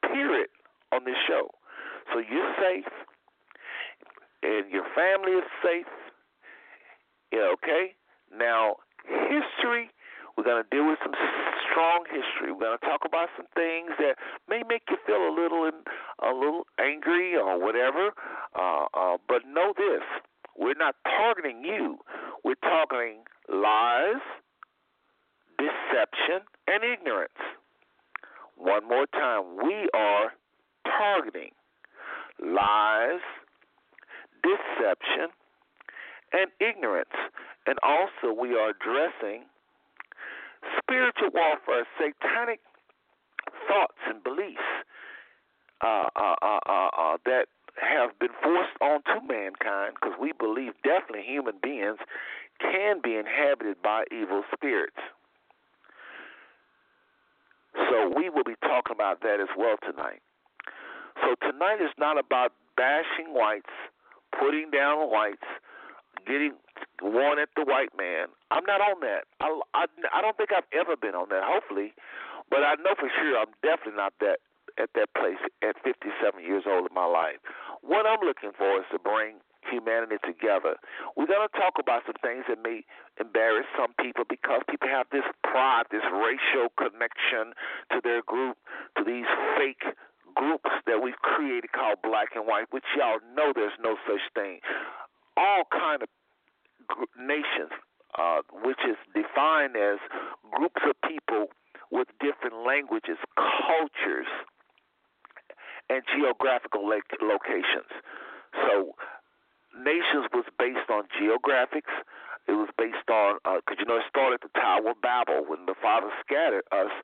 period, 0.03 0.49
on 0.93 1.05
this 1.05 1.17
show. 1.27 1.49
So 2.13 2.19
you're 2.19 2.55
safe, 2.61 2.93
and 4.43 4.71
your 4.71 4.85
family 4.95 5.33
is 5.33 5.45
safe. 5.63 5.87
Yeah, 7.33 7.53
okay? 7.55 7.95
Now, 8.37 8.77
history 9.05 9.91
we're 10.37 10.45
going 10.45 10.63
to 10.63 10.69
deal 10.69 10.87
with 10.87 10.99
some 11.03 11.15
strong 11.71 12.05
history. 12.05 12.53
We're 12.53 12.61
going 12.61 12.79
to 12.79 12.87
talk 12.87 13.03
about 13.07 13.29
some 13.37 13.47
things 13.55 13.91
that 13.99 14.17
may 14.49 14.63
make 14.69 14.83
you 14.91 14.99
feel 15.07 15.29
a 15.29 15.33
little 15.33 15.65
a 15.65 16.33
little 16.33 16.67
angry 16.79 17.35
or 17.37 17.59
whatever. 17.59 18.13
Uh, 18.55 18.85
uh, 18.93 19.17
but 19.27 19.49
know 19.49 19.73
this: 19.77 20.05
we're 20.57 20.77
not 20.77 20.95
targeting 21.05 21.65
you. 21.65 21.99
We're 22.45 22.61
targeting 22.61 23.25
lies, 23.49 24.21
deception, 25.57 26.45
and 26.69 26.85
ignorance. 26.85 27.41
One 28.57 28.87
more 28.87 29.07
time: 29.07 29.57
we 29.65 29.89
are 29.95 30.33
targeting 30.85 31.53
lies, 32.41 33.21
deception, 34.43 35.31
and 36.33 36.51
ignorance. 36.61 37.17
And 37.67 37.79
also, 37.83 38.33
we 38.39 38.55
are 38.55 38.71
addressing 38.71 39.45
spiritual 40.79 41.31
warfare, 41.33 41.87
satanic 41.99 42.61
thoughts 43.69 43.99
and 44.09 44.23
beliefs 44.23 44.61
uh, 45.83 46.09
uh, 46.17 46.35
uh, 46.43 46.59
uh, 46.67 46.89
uh 46.99 47.17
that 47.25 47.47
have 47.81 48.19
been 48.19 48.33
forced 48.43 48.77
onto 48.81 49.27
mankind 49.27 49.95
because 49.95 50.17
we 50.21 50.33
believe 50.33 50.73
definitely 50.83 51.23
human 51.27 51.55
beings 51.63 51.99
can 52.61 53.01
be 53.03 53.17
inhabited 53.17 53.77
by 53.83 54.05
evil 54.11 54.43
spirits. 54.55 54.97
So 57.75 58.13
we 58.17 58.31
will 58.31 58.45
be 58.45 58.57
talking 58.63 58.95
about 58.95 59.21
that 59.21 59.41
as 59.41 59.49
well 59.57 59.77
tonight. 59.83 60.23
So 61.23 61.35
tonight 61.41 61.81
is 61.81 61.93
not 61.99 62.19
about 62.19 62.53
bashing 62.77 63.33
whites, 63.33 63.73
putting 64.39 64.71
down 64.71 65.11
whites, 65.11 65.47
getting 66.27 66.53
one 67.01 67.39
at 67.39 67.49
the 67.57 67.65
white 67.65 67.93
man. 67.97 68.29
I'm 68.51 68.65
not 68.65 68.81
on 68.81 69.01
that. 69.01 69.25
I, 69.41 69.49
I, 69.75 69.85
I 70.13 70.21
don't 70.21 70.37
think 70.37 70.51
I've 70.53 70.69
ever 70.73 70.97
been 70.97 71.15
on 71.15 71.29
that. 71.31 71.43
Hopefully, 71.45 71.95
but 72.51 72.61
I 72.63 72.75
know 72.77 72.95
for 72.99 73.11
sure 73.11 73.39
I'm 73.39 73.53
definitely 73.63 73.97
not 73.97 74.15
that 74.21 74.39
at 74.79 74.91
that 74.95 75.09
place 75.17 75.41
at 75.65 75.77
57 75.83 76.13
years 76.45 76.65
old 76.69 76.89
in 76.89 76.95
my 76.95 77.07
life. 77.07 77.41
What 77.81 78.05
I'm 78.05 78.21
looking 78.21 78.53
for 78.57 78.81
is 78.81 78.87
to 78.93 78.99
bring 78.99 79.41
humanity 79.71 80.17
together. 80.23 80.77
We're 81.17 81.27
going 81.27 81.49
to 81.49 81.55
talk 81.59 81.81
about 81.81 82.03
some 82.07 82.21
things 82.23 82.45
that 82.49 82.63
may 82.63 82.85
embarrass 83.19 83.67
some 83.75 83.95
people 83.99 84.25
because 84.29 84.63
people 84.71 84.89
have 84.89 85.07
this 85.11 85.27
pride, 85.43 85.91
this 85.91 86.07
racial 86.13 86.71
connection 86.79 87.57
to 87.91 87.99
their 88.03 88.23
group, 88.23 88.57
to 88.99 89.03
these 89.03 89.27
fake 89.59 89.97
groups 90.37 90.71
that 90.87 91.03
we've 91.03 91.19
created 91.25 91.73
called 91.73 91.99
black 92.03 92.37
and 92.37 92.47
white, 92.47 92.67
which 92.71 92.85
y'all 92.97 93.19
know 93.35 93.53
there's 93.55 93.77
no 93.83 93.97
such 94.07 94.21
thing. 94.35 94.61
All 95.37 95.65
kind 95.73 96.03
of 96.03 96.09
nations, 97.19 97.73
uh, 98.17 98.41
which 98.63 98.81
is 98.87 98.97
defined 99.15 99.77
as 99.77 99.99
groups 100.53 100.81
of 100.85 100.95
people 101.09 101.49
with 101.91 102.09
different 102.21 102.67
languages, 102.67 103.17
cultures, 103.37 104.29
and 105.89 106.03
geographical 106.15 106.87
locations. 106.87 107.91
So, 108.67 108.95
nations 109.77 110.27
was 110.33 110.45
based 110.59 110.91
on 110.91 111.05
geographics. 111.15 111.93
It 112.49 112.53
was 112.53 112.69
based 112.79 113.11
on 113.11 113.39
because 113.43 113.77
uh, 113.77 113.81
you 113.81 113.87
know 113.87 113.97
it 113.97 114.07
started 114.09 114.41
at 114.43 114.53
the 114.53 114.55
Tower 114.61 114.91
of 114.91 115.01
Babel 115.03 115.45
when 115.47 115.67
the 115.67 115.75
Father 115.83 116.11
scattered 116.23 116.63
us 116.71 116.95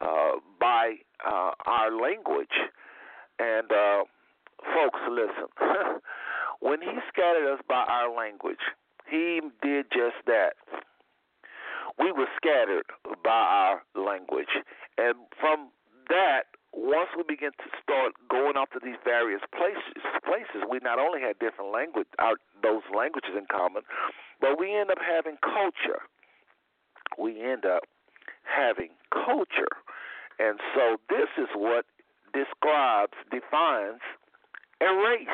uh, 0.00 0.32
by 0.60 0.96
uh, 1.24 1.52
our 1.66 1.90
language. 1.90 2.52
And 3.40 3.72
uh, 3.72 4.04
folks, 4.74 5.00
listen, 5.08 5.48
when 6.60 6.82
He 6.82 6.92
scattered 7.08 7.50
us 7.50 7.60
by 7.66 7.84
our 7.88 8.14
language, 8.14 8.60
he 9.10 9.40
did 9.62 9.86
just 9.92 10.22
that. 10.26 10.54
We 11.98 12.12
were 12.12 12.28
scattered 12.36 12.86
by 13.24 13.30
our 13.30 13.82
language. 13.94 14.54
And 14.96 15.14
from 15.38 15.70
that, 16.08 16.54
once 16.72 17.10
we 17.16 17.24
begin 17.26 17.50
to 17.50 17.68
start 17.82 18.14
going 18.30 18.56
off 18.56 18.70
to 18.70 18.80
these 18.82 18.96
various 19.04 19.42
places, 19.50 20.00
places, 20.24 20.62
we 20.70 20.78
not 20.82 20.98
only 20.98 21.20
had 21.20 21.38
different 21.40 21.72
language, 21.72 22.06
our, 22.18 22.34
those 22.62 22.86
languages 22.94 23.34
in 23.36 23.46
common, 23.50 23.82
but 24.40 24.58
we 24.58 24.72
end 24.72 24.90
up 24.90 24.98
having 25.02 25.36
culture. 25.42 26.06
We 27.18 27.42
end 27.42 27.66
up 27.66 27.82
having 28.44 28.90
culture, 29.12 29.74
and 30.38 30.60
so 30.74 30.96
this 31.10 31.28
is 31.36 31.48
what 31.54 31.84
describes, 32.32 33.12
defines 33.30 34.00
a 34.80 34.94
race 34.94 35.28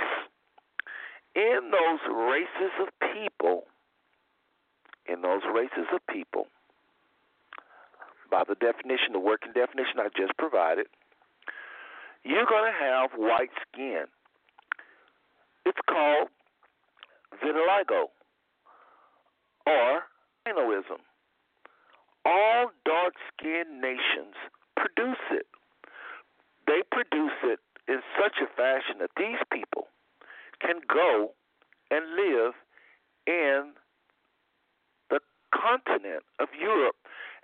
in 1.34 1.70
those 1.70 2.00
races 2.10 2.72
of 2.80 2.88
people, 3.14 3.64
in 5.06 5.22
those 5.22 5.42
races 5.54 5.86
of 5.92 6.00
people, 6.08 6.46
by 8.30 8.42
the 8.48 8.54
definition, 8.56 9.12
the 9.12 9.20
working 9.20 9.52
definition 9.52 10.00
I 10.00 10.08
just 10.16 10.36
provided, 10.36 10.86
you're 12.24 12.46
going 12.46 12.72
to 12.72 12.78
have 12.78 13.10
white 13.16 13.50
skin. 13.68 14.04
It's 15.64 15.78
called 15.88 16.28
vitiligo 17.42 18.06
or 19.66 20.02
albinoism. 20.46 21.00
All 22.24 22.70
dark 22.84 23.14
skinned 23.32 23.80
nations 23.80 24.34
produce 24.76 25.22
it. 25.30 25.46
They 26.66 26.82
produce 26.90 27.38
it 27.44 27.60
in 27.88 28.00
such 28.18 28.38
a 28.42 28.48
fashion 28.56 28.98
that 28.98 29.10
these 29.16 29.38
people 29.52 29.88
can 30.60 30.80
go 30.88 31.32
and 31.90 32.02
live 32.16 32.54
in 33.26 33.72
the 35.10 35.20
continent 35.54 36.24
of 36.40 36.48
Europe 36.58 36.96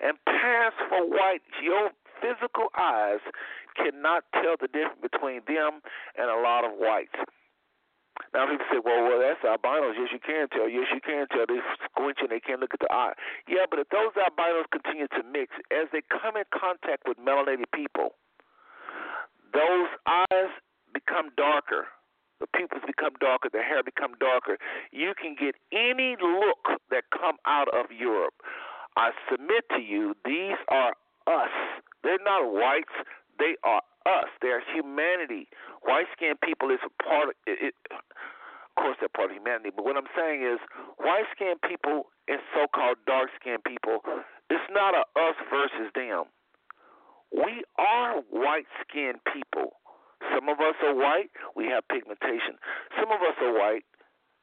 and 0.02 0.18
pass 0.26 0.72
for 0.88 1.06
white. 1.06 1.42
Your 1.62 1.90
physical 2.20 2.68
eyes 2.78 3.22
cannot 3.76 4.24
tell 4.34 4.56
the 4.60 4.68
difference 4.68 5.00
between 5.00 5.42
them 5.46 5.80
and 6.18 6.28
a 6.30 6.38
lot 6.42 6.64
of 6.64 6.72
whites. 6.74 7.14
Now 8.34 8.46
people 8.46 8.66
say, 8.70 8.80
well, 8.82 9.02
well, 9.08 9.20
that's 9.20 9.40
albinos. 9.44 9.96
Yes, 9.96 10.08
you 10.12 10.20
can 10.20 10.48
tell. 10.48 10.68
Yes, 10.68 10.86
you 10.92 11.00
can 11.00 11.26
tell. 11.28 11.46
They 11.48 11.60
squint 11.84 12.18
and 12.20 12.30
they 12.30 12.40
can't 12.40 12.60
look 12.60 12.74
at 12.74 12.80
the 12.80 12.92
eye. 12.92 13.14
Yeah, 13.48 13.64
but 13.68 13.78
if 13.78 13.88
those 13.88 14.12
albinos 14.16 14.68
continue 14.70 15.08
to 15.08 15.22
mix, 15.24 15.52
as 15.72 15.88
they 15.92 16.02
come 16.04 16.36
in 16.36 16.44
contact 16.52 17.08
with 17.08 17.16
melanated 17.16 17.70
people, 17.72 18.14
those 19.52 19.88
eyes 20.06 20.50
become 20.92 21.30
darker 21.36 21.86
the 22.42 22.50
pupils 22.58 22.82
become 22.84 23.14
darker, 23.22 23.48
the 23.54 23.62
hair 23.62 23.86
become 23.86 24.18
darker. 24.18 24.58
You 24.90 25.14
can 25.14 25.36
get 25.38 25.54
any 25.70 26.18
look 26.18 26.82
that 26.90 27.04
come 27.14 27.38
out 27.46 27.70
of 27.70 27.94
Europe. 27.94 28.34
I 28.98 29.14
submit 29.30 29.62
to 29.70 29.80
you, 29.80 30.18
these 30.26 30.58
are 30.66 30.98
us. 31.30 31.54
They're 32.02 32.18
not 32.26 32.50
whites. 32.50 32.90
They 33.38 33.54
are 33.62 33.80
us. 34.06 34.26
They're 34.42 34.62
humanity. 34.74 35.46
White 35.86 36.10
skinned 36.16 36.40
people 36.42 36.70
is 36.74 36.82
a 36.82 36.90
part 37.02 37.30
of 37.30 37.34
it, 37.46 37.74
of 37.86 38.74
course 38.74 38.96
they're 38.98 39.08
part 39.08 39.30
of 39.30 39.36
humanity, 39.36 39.70
but 39.70 39.84
what 39.84 39.96
I'm 39.96 40.10
saying 40.16 40.42
is 40.42 40.58
white 40.98 41.30
skinned 41.36 41.62
people 41.62 42.10
and 42.26 42.40
so 42.50 42.66
called 42.74 42.98
dark 43.06 43.30
skinned 43.38 43.62
people, 43.62 44.02
it's 44.50 44.66
not 44.74 44.94
a 44.98 45.06
us 45.14 45.38
versus 45.46 45.94
them. 45.94 46.26
We 47.32 47.64
are 47.78 48.20
white 48.30 48.68
skinned 48.82 49.20
people. 49.32 49.80
Some 50.34 50.48
of 50.48 50.60
us 50.60 50.76
are 50.84 50.94
white, 50.94 51.30
we 51.56 51.66
have 51.66 51.82
pigmentation. 51.88 52.60
Some 53.00 53.10
of 53.10 53.20
us 53.22 53.34
are 53.40 53.52
white 53.52 53.84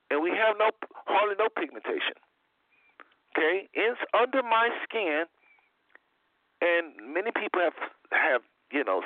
and 0.10 0.22
we 0.22 0.32
have 0.32 0.58
no 0.58 0.72
hardly 1.08 1.36
no 1.38 1.48
pigmentation. 1.50 2.18
Okay? 3.32 3.70
It's 3.74 4.00
under 4.14 4.44
my 4.44 4.70
skin 4.84 5.26
and 6.62 7.14
many 7.14 7.32
people 7.32 7.62
have 7.62 7.78
have, 8.12 8.42
you 8.72 8.84
know, 8.84 9.02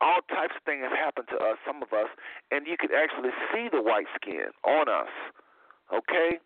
all 0.00 0.20
types 0.28 0.54
of 0.56 0.62
things 0.64 0.82
have 0.88 0.96
happened 0.96 1.28
to 1.28 1.36
us, 1.36 1.58
some 1.66 1.82
of 1.82 1.92
us, 1.92 2.08
and 2.50 2.66
you 2.66 2.76
could 2.78 2.94
actually 2.94 3.30
see 3.52 3.68
the 3.70 3.82
white 3.82 4.08
skin 4.14 4.50
on 4.64 4.88
us. 4.88 5.12
Okay? 5.92 6.38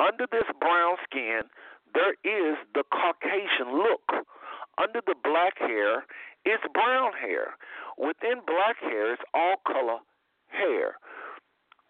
Under 0.00 0.26
this 0.30 0.46
brown 0.60 0.96
skin, 1.04 1.42
there 1.94 2.14
is 2.22 2.56
the 2.74 2.84
Caucasian 2.92 3.74
look. 3.74 4.24
Under 4.80 5.00
the 5.06 5.14
black 5.22 5.58
hair 5.58 6.04
is 6.44 6.60
brown 6.72 7.12
hair. 7.12 7.56
Within 7.96 8.40
black 8.46 8.76
hair 8.80 9.12
is 9.12 9.18
all 9.34 9.56
color 9.66 9.98
hair. 10.48 10.96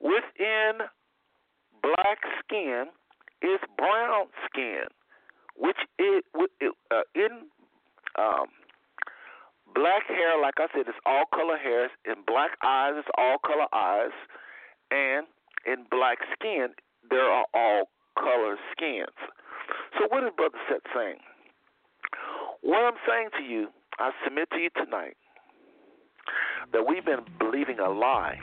Within 0.00 0.86
black 1.82 2.18
skin 2.40 2.86
is 3.42 3.60
brown 3.76 4.26
skin, 4.46 4.84
which 5.56 5.76
is 5.98 6.22
uh, 6.90 7.02
in 7.14 7.46
um, 8.18 8.46
Black 9.74 10.06
hair, 10.08 10.40
like 10.40 10.54
I 10.58 10.66
said, 10.72 10.88
is 10.88 10.98
all 11.04 11.24
color 11.32 11.56
hairs. 11.56 11.90
In 12.04 12.24
black 12.26 12.52
eyes, 12.64 12.94
it's 12.96 13.08
all 13.18 13.36
color 13.38 13.68
eyes. 13.72 14.16
And 14.90 15.26
in 15.66 15.84
black 15.90 16.18
skin, 16.32 16.68
there 17.10 17.28
are 17.28 17.44
all 17.52 17.90
color 18.18 18.56
skins. 18.72 19.14
So, 19.98 20.08
what 20.08 20.24
is 20.24 20.30
Brother 20.36 20.58
Seth 20.68 20.88
saying? 20.94 21.20
What 22.62 22.78
I'm 22.78 22.98
saying 23.08 23.30
to 23.38 23.44
you, 23.44 23.68
I 23.98 24.10
submit 24.24 24.50
to 24.50 24.58
you 24.58 24.70
tonight 24.70 25.16
that 26.72 26.86
we've 26.86 27.04
been 27.04 27.20
believing 27.38 27.78
a 27.78 27.88
lie. 27.88 28.38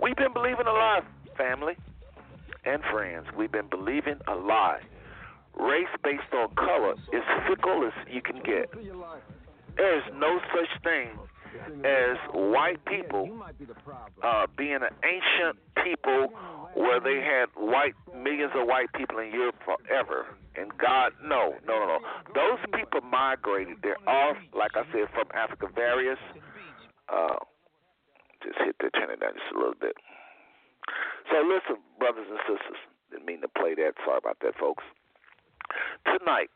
We've 0.00 0.16
been 0.16 0.32
believing 0.32 0.66
a 0.66 0.72
lie, 0.72 1.00
family 1.36 1.74
and 2.64 2.82
friends. 2.90 3.26
We've 3.36 3.52
been 3.52 3.68
believing 3.68 4.16
a 4.26 4.34
lie. 4.34 4.80
Race 5.54 5.86
based 6.02 6.32
on 6.34 6.54
color 6.54 6.92
is 7.12 7.22
fickle 7.48 7.86
as 7.86 7.92
you 8.12 8.20
can 8.20 8.36
get. 8.42 8.70
There 9.76 9.98
is 9.98 10.04
no 10.14 10.38
such 10.52 10.82
thing 10.82 11.10
as 11.84 12.16
white 12.34 12.84
people 12.84 13.42
uh, 14.22 14.46
being 14.56 14.76
an 14.76 14.92
ancient 15.04 15.58
people 15.82 16.28
where 16.74 17.00
they 17.00 17.22
had 17.24 17.46
white 17.56 17.94
millions 18.14 18.52
of 18.54 18.66
white 18.66 18.92
people 18.94 19.18
in 19.18 19.30
Europe 19.32 19.56
forever. 19.64 20.26
And 20.58 20.72
God, 20.78 21.12
no, 21.22 21.54
no, 21.66 21.74
no, 21.78 21.86
no. 21.86 21.98
Those 22.32 22.60
people 22.72 23.00
migrated. 23.02 23.76
They're 23.82 24.00
off, 24.08 24.36
like 24.56 24.72
I 24.74 24.84
said, 24.92 25.08
from 25.12 25.28
Africa. 25.34 25.68
Various. 25.74 26.18
Uh, 27.08 27.36
just 28.42 28.58
hit 28.64 28.76
the 28.80 28.90
turn 28.90 29.10
it 29.10 29.20
down 29.20 29.34
just 29.34 29.52
a 29.54 29.58
little 29.58 29.78
bit. 29.78 29.96
So 31.30 31.42
listen, 31.44 31.82
brothers 31.98 32.26
and 32.30 32.40
sisters. 32.48 32.80
Didn't 33.10 33.26
mean 33.26 33.40
to 33.42 33.48
play 33.48 33.74
that. 33.74 33.94
Sorry 34.04 34.18
about 34.18 34.38
that, 34.40 34.56
folks. 34.58 34.84
Tonight, 36.06 36.50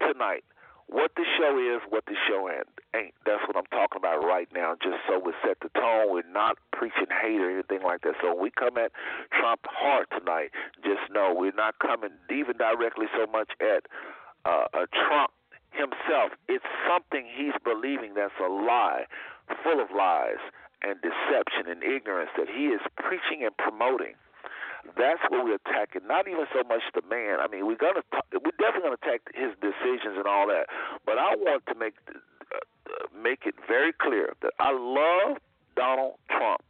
tonight, 0.00 0.44
what 0.90 1.12
the 1.14 1.24
show 1.38 1.54
is, 1.58 1.80
what 1.88 2.04
the 2.06 2.18
show 2.26 2.50
ain't. 2.50 3.14
That's 3.24 3.42
what 3.46 3.56
I'm 3.56 3.70
talking 3.70 3.98
about 4.02 4.26
right 4.26 4.48
now. 4.52 4.74
Just 4.82 4.98
so 5.06 5.18
we 5.22 5.32
set 5.46 5.58
the 5.62 5.70
tone. 5.78 6.10
We're 6.10 6.26
not 6.26 6.58
preaching 6.72 7.06
hate 7.06 7.40
or 7.40 7.50
anything 7.50 7.82
like 7.82 8.02
that. 8.02 8.14
So 8.20 8.34
we 8.34 8.50
come 8.50 8.76
at 8.76 8.90
Trump 9.30 9.62
hard 9.70 10.06
tonight, 10.10 10.50
just 10.82 11.06
know 11.14 11.32
we're 11.34 11.54
not 11.54 11.78
coming 11.78 12.10
even 12.30 12.58
directly 12.58 13.06
so 13.14 13.30
much 13.30 13.50
at 13.60 13.86
uh, 14.44 14.66
a 14.74 14.86
Trump 14.90 15.30
himself. 15.70 16.34
It's 16.48 16.66
something 16.90 17.26
he's 17.30 17.54
believing 17.62 18.14
that's 18.14 18.34
a 18.42 18.50
lie, 18.50 19.06
full 19.62 19.80
of 19.80 19.94
lies 19.94 20.42
and 20.82 20.98
deception 21.02 21.70
and 21.70 21.82
ignorance 21.84 22.30
that 22.36 22.48
he 22.48 22.74
is 22.74 22.80
preaching 22.96 23.44
and 23.46 23.56
promoting. 23.56 24.18
That's 24.96 25.20
what 25.28 25.44
we're 25.44 25.60
attacking. 25.60 26.06
Not 26.06 26.28
even 26.28 26.46
so 26.52 26.62
much 26.68 26.82
the 26.94 27.02
man. 27.08 27.40
I 27.40 27.48
mean, 27.48 27.66
we're 27.66 27.80
gonna 27.80 28.02
we're 28.32 28.56
definitely 28.58 28.96
gonna 28.96 29.02
attack 29.02 29.22
his 29.34 29.52
decisions 29.60 30.16
and 30.16 30.26
all 30.26 30.46
that. 30.48 30.66
But 31.04 31.18
I 31.18 31.36
want 31.36 31.66
to 31.66 31.74
make 31.74 31.94
uh, 32.08 33.06
make 33.16 33.44
it 33.44 33.54
very 33.68 33.92
clear 33.92 34.34
that 34.42 34.52
I 34.58 34.72
love 34.72 35.38
Donald 35.76 36.14
Trump. 36.28 36.62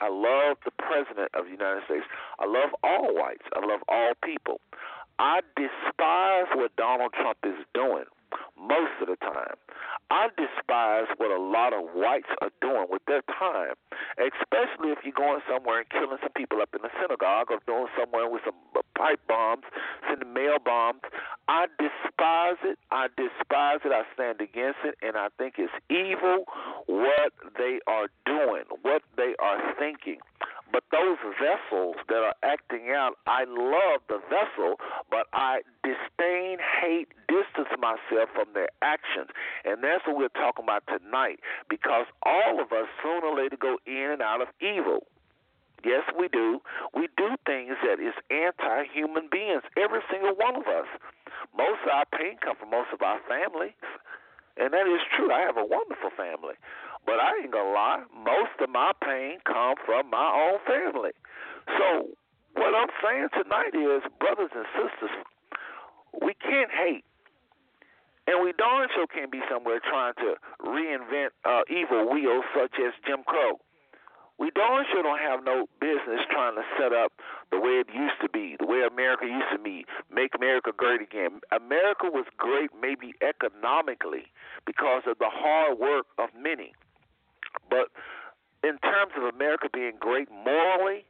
I 0.00 0.08
love 0.08 0.58
the 0.64 0.70
president 0.70 1.30
of 1.34 1.46
the 1.46 1.50
United 1.50 1.82
States. 1.84 2.04
I 2.38 2.46
love 2.46 2.70
all 2.84 3.14
whites. 3.14 3.44
I 3.54 3.66
love 3.66 3.80
all 3.88 4.12
people. 4.22 4.60
I 5.18 5.40
despise 5.56 6.46
what 6.54 6.74
Donald 6.76 7.12
Trump 7.12 7.38
is 7.42 7.58
doing 7.74 8.06
most 8.56 8.94
of 9.02 9.08
the 9.08 9.16
time. 9.16 9.58
I 10.10 10.28
despise 10.36 11.04
what 11.18 11.30
a 11.30 11.40
lot 11.40 11.74
of 11.74 11.84
whites 11.94 12.32
are 12.40 12.50
doing 12.62 12.86
with 12.88 13.02
their 13.06 13.20
time, 13.28 13.76
especially 14.16 14.88
if 14.88 14.98
you're 15.04 15.12
going 15.12 15.40
somewhere 15.44 15.80
and 15.80 15.90
killing 15.90 16.16
some 16.22 16.32
people 16.34 16.62
up 16.62 16.70
in 16.74 16.80
the 16.80 16.88
synagogue 16.96 17.50
or 17.50 17.60
going 17.66 17.88
somewhere 17.98 18.28
with 18.28 18.40
some 18.44 18.56
uh, 18.74 18.80
pipe 18.96 19.20
bombs, 19.28 19.64
sending 20.08 20.32
mail 20.32 20.56
bombs. 20.64 21.02
I 21.48 21.66
despise 21.78 22.56
it. 22.64 22.78
I 22.90 23.08
despise 23.16 23.80
it. 23.84 23.92
I 23.92 24.04
stand 24.14 24.40
against 24.40 24.80
it, 24.84 24.96
and 25.02 25.16
I 25.16 25.28
think 25.36 25.54
it's 25.58 25.72
evil 25.90 26.44
what 26.86 27.32
they 27.58 27.80
are 27.86 28.08
doing, 28.24 28.64
what 28.82 29.02
they 29.16 29.34
are 29.38 29.74
thinking. 29.78 30.20
But 30.70 30.84
those 30.92 31.16
vessels 31.40 31.96
that 32.08 32.22
are 32.22 32.34
acting 32.42 32.90
out, 32.94 33.16
I 33.26 33.44
love 33.48 34.02
the 34.08 34.20
vessel, 34.28 34.76
but 35.10 35.26
I 35.32 35.62
disdain, 35.82 36.58
hate, 36.60 37.08
distance 37.28 37.72
myself 37.78 38.28
from 38.34 38.52
their 38.52 38.68
actions. 38.82 39.30
And 39.64 39.82
that's 39.82 40.06
what 40.06 40.16
we're 40.16 40.36
talking 40.36 40.64
about 40.64 40.84
tonight 40.86 41.40
because 41.68 42.06
all 42.22 42.60
of 42.60 42.72
us 42.72 42.86
sooner 43.02 43.26
or 43.26 43.36
later 43.36 43.56
go 43.56 43.78
in 43.86 44.10
and 44.12 44.22
out 44.22 44.42
of 44.42 44.48
evil. 44.60 45.06
Yes, 45.84 46.02
we 46.18 46.28
do. 46.28 46.60
We 46.92 47.08
do 47.16 47.36
things 47.46 47.76
that 47.86 48.02
is 48.02 48.14
anti-human 48.30 49.28
beings. 49.30 49.62
Every 49.76 50.00
single 50.10 50.34
one 50.34 50.56
of 50.56 50.66
us. 50.66 50.90
Most 51.56 51.86
of 51.86 51.90
our 51.94 52.04
pain 52.10 52.36
comes 52.42 52.58
from 52.58 52.70
most 52.70 52.90
of 52.92 53.00
our 53.00 53.20
families, 53.28 53.78
and 54.58 54.74
that 54.74 54.86
is 54.90 55.00
true. 55.14 55.30
I 55.30 55.40
have 55.46 55.56
a 55.56 55.64
wonderful 55.64 56.10
family, 56.16 56.58
but 57.08 57.24
I 57.24 57.40
ain't 57.40 57.52
gonna 57.56 57.72
lie, 57.72 58.04
most 58.12 58.60
of 58.60 58.68
my 58.68 58.92
pain 59.00 59.40
come 59.48 59.80
from 59.88 60.12
my 60.12 60.28
own 60.28 60.60
family. 60.68 61.16
So 61.80 62.12
what 62.52 62.76
I'm 62.76 62.92
saying 63.00 63.32
tonight 63.32 63.72
is, 63.72 64.04
brothers 64.20 64.52
and 64.52 64.68
sisters, 64.76 65.16
we 66.20 66.36
can't 66.36 66.68
hate. 66.68 67.08
And 68.28 68.44
we 68.44 68.52
darn 68.52 68.92
sure 68.92 69.06
can't 69.08 69.32
be 69.32 69.40
somewhere 69.48 69.80
trying 69.80 70.12
to 70.20 70.36
reinvent 70.60 71.32
uh, 71.48 71.64
evil 71.72 72.12
wheels 72.12 72.44
such 72.52 72.76
as 72.76 72.92
Jim 73.08 73.24
Crow. 73.24 73.56
We 74.36 74.50
darn 74.50 74.84
sure 74.92 75.02
don't 75.02 75.18
have 75.18 75.42
no 75.42 75.64
business 75.80 76.20
trying 76.28 76.56
to 76.60 76.62
set 76.76 76.92
up 76.92 77.12
the 77.50 77.58
way 77.58 77.80
it 77.80 77.88
used 77.88 78.20
to 78.20 78.28
be, 78.28 78.56
the 78.60 78.66
way 78.66 78.84
America 78.84 79.24
used 79.24 79.48
to 79.56 79.58
be, 79.58 79.86
make 80.12 80.36
America 80.36 80.72
great 80.76 81.00
again. 81.00 81.40
America 81.56 82.12
was 82.12 82.26
great 82.36 82.68
maybe 82.78 83.16
economically 83.24 84.28
because 84.66 85.08
of 85.08 85.16
the 85.18 85.32
hard 85.32 85.78
work 85.78 86.04
of 86.18 86.28
many. 86.36 86.76
But 87.70 87.88
in 88.64 88.78
terms 88.78 89.12
of 89.16 89.22
America 89.34 89.68
being 89.72 89.94
great 90.00 90.28
morally, 90.30 91.04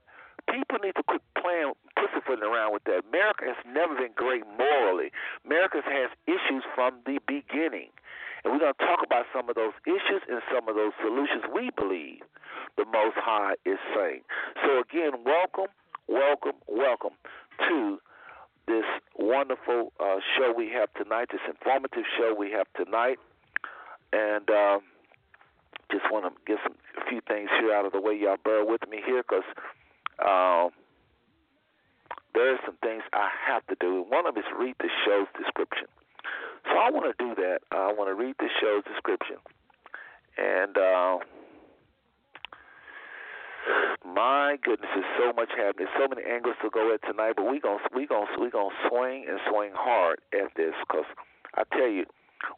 people 0.51 0.79
need 0.83 0.95
to 0.97 1.03
quit 1.03 1.23
playing 1.37 1.73
pussyfooting 1.97 2.45
around 2.45 2.73
with 2.73 2.85
that. 2.85 3.05
America 3.09 3.45
has 3.47 3.61
never 3.67 3.95
been 3.95 4.13
great 4.15 4.45
morally. 4.57 5.11
America 5.45 5.81
has 5.85 6.11
issues 6.27 6.65
from 6.75 7.01
the 7.07 7.19
beginning. 7.27 7.91
And 8.45 8.53
we're 8.53 8.61
going 8.61 8.75
to 8.79 8.85
talk 8.87 9.01
about 9.05 9.27
some 9.35 9.49
of 9.49 9.57
those 9.57 9.75
issues 9.87 10.23
and 10.31 10.41
some 10.53 10.69
of 10.69 10.77
those 10.77 10.93
solutions 11.03 11.43
we 11.53 11.71
believe 11.75 12.23
the 12.77 12.85
Most 12.87 13.17
High 13.19 13.55
is 13.65 13.79
saying. 13.95 14.23
So, 14.63 14.81
again, 14.81 15.25
welcome, 15.25 15.73
welcome, 16.07 16.59
welcome 16.69 17.19
to 17.69 17.99
this 18.67 18.85
wonderful 19.17 19.93
uh, 19.99 20.23
show 20.37 20.55
we 20.57 20.71
have 20.71 20.93
tonight, 20.95 21.29
this 21.33 21.43
informative 21.49 22.05
show 22.17 22.35
we 22.35 22.53
have 22.53 22.67
tonight. 22.77 23.19
And. 24.13 24.49
Um, 24.51 24.81
just 25.91 26.05
want 26.11 26.25
to 26.27 26.33
get 26.47 26.59
some 26.63 26.75
a 26.97 27.09
few 27.09 27.21
things 27.27 27.49
here 27.61 27.73
out 27.73 27.85
of 27.87 27.93
the 27.93 28.01
way. 28.01 28.15
Y'all 28.15 28.37
bear 28.45 28.65
with 28.65 28.83
me 28.89 29.01
here 29.05 29.23
because 29.23 29.47
um, 30.21 30.71
there 32.35 32.53
are 32.55 32.61
some 32.65 32.77
things 32.83 33.03
I 33.13 33.29
have 33.47 33.67
to 33.69 33.77
do. 33.81 34.05
One 34.09 34.27
of 34.27 34.37
is 34.37 34.45
read 34.59 34.77
the 34.79 34.89
show's 35.05 35.29
description. 35.37 35.87
So 36.65 36.79
I 36.79 36.91
want 36.91 37.07
to 37.07 37.17
do 37.19 37.35
that. 37.37 37.61
I 37.73 37.93
want 37.93 38.11
to 38.11 38.15
read 38.15 38.37
the 38.39 38.49
show's 38.61 38.85
description, 38.85 39.37
and 40.37 40.77
uh, 40.77 41.19
My 44.05 44.57
goodness, 44.63 44.89
there's 44.95 45.13
so 45.19 45.33
much 45.33 45.51
happening. 45.57 45.89
so 45.99 46.09
many 46.09 46.23
angles 46.29 46.57
to 46.63 46.71
go 46.71 46.95
at 46.95 47.03
tonight, 47.03 47.35
but 47.37 47.51
we 47.51 47.61
gonna 47.61 47.83
we 47.95 48.07
gonna 48.07 48.27
we 48.41 48.51
gonna 48.51 48.75
swing 48.89 49.27
and 49.29 49.39
swing 49.51 49.73
hard 49.75 50.21
at 50.33 50.55
this 50.57 50.75
because 50.87 51.05
I 51.55 51.65
tell 51.77 51.89
you, 51.89 52.05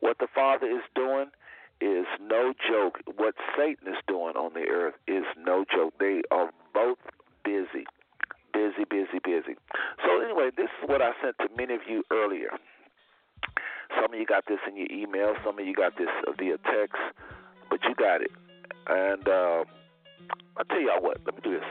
what 0.00 0.18
the 0.18 0.28
Father 0.34 0.66
is 0.66 0.82
doing 0.94 1.30
is 1.80 2.06
no 2.20 2.52
joke. 2.68 3.00
What 3.16 3.34
Satan 3.56 3.88
is 3.88 4.00
doing 4.06 4.36
on 4.36 4.52
the 4.54 4.68
earth 4.68 4.94
is 5.06 5.24
no 5.38 5.64
joke. 5.64 5.94
They 5.98 6.22
are 6.30 6.50
both 6.74 6.98
busy, 7.44 7.84
busy, 8.52 8.84
busy, 8.88 9.18
busy. 9.24 9.56
So 10.04 10.20
anyway, 10.22 10.50
this 10.56 10.68
is 10.82 10.88
what 10.88 11.02
I 11.02 11.12
sent 11.22 11.36
to 11.38 11.48
many 11.56 11.74
of 11.74 11.80
you 11.88 12.02
earlier. 12.10 12.50
Some 13.96 14.12
of 14.12 14.18
you 14.18 14.26
got 14.26 14.44
this 14.46 14.58
in 14.68 14.76
your 14.76 14.90
email. 14.90 15.34
Some 15.44 15.58
of 15.58 15.66
you 15.66 15.74
got 15.74 15.96
this 15.98 16.08
via 16.38 16.58
text, 16.58 17.00
but 17.68 17.80
you 17.84 17.94
got 17.94 18.22
it. 18.22 18.30
And 18.86 19.26
uh, 19.26 19.64
I'll 20.56 20.64
tell 20.68 20.80
y'all 20.80 21.02
what. 21.02 21.18
Let 21.24 21.34
me 21.34 21.40
do 21.42 21.52
this. 21.52 21.68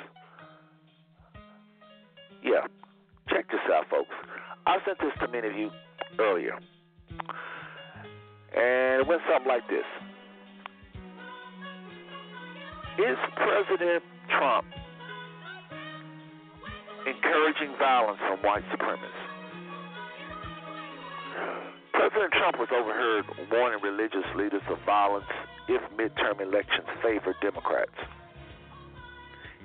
Yeah, 2.43 2.67
check 3.29 3.47
this 3.51 3.59
out, 3.71 3.85
folks. 3.89 4.15
I 4.65 4.77
sent 4.85 4.99
this 4.99 5.11
to 5.19 5.27
many 5.27 5.47
of 5.47 5.55
you 5.55 5.71
earlier. 6.19 6.57
And 8.55 9.01
it 9.01 9.07
went 9.07 9.21
something 9.29 9.47
like 9.47 9.67
this 9.69 9.85
Is 12.97 13.17
President 13.37 14.03
Trump 14.33 14.65
encouraging 17.05 17.77
violence 17.77 18.19
from 18.25 18.39
white 18.41 18.63
supremacists? 18.73 19.29
President 21.93 22.33
Trump 22.33 22.57
was 22.57 22.69
overheard 22.73 23.25
warning 23.51 23.79
religious 23.83 24.25
leaders 24.35 24.63
of 24.69 24.79
violence 24.85 25.29
if 25.67 25.81
midterm 25.93 26.41
elections 26.41 26.87
favor 27.03 27.35
Democrats. 27.41 27.93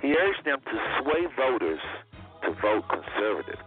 He 0.02 0.12
urged 0.12 0.44
them 0.44 0.60
to 0.60 0.76
sway 1.00 1.24
voters 1.36 1.80
to 2.42 2.52
vote 2.60 2.84
conservative. 2.90 3.60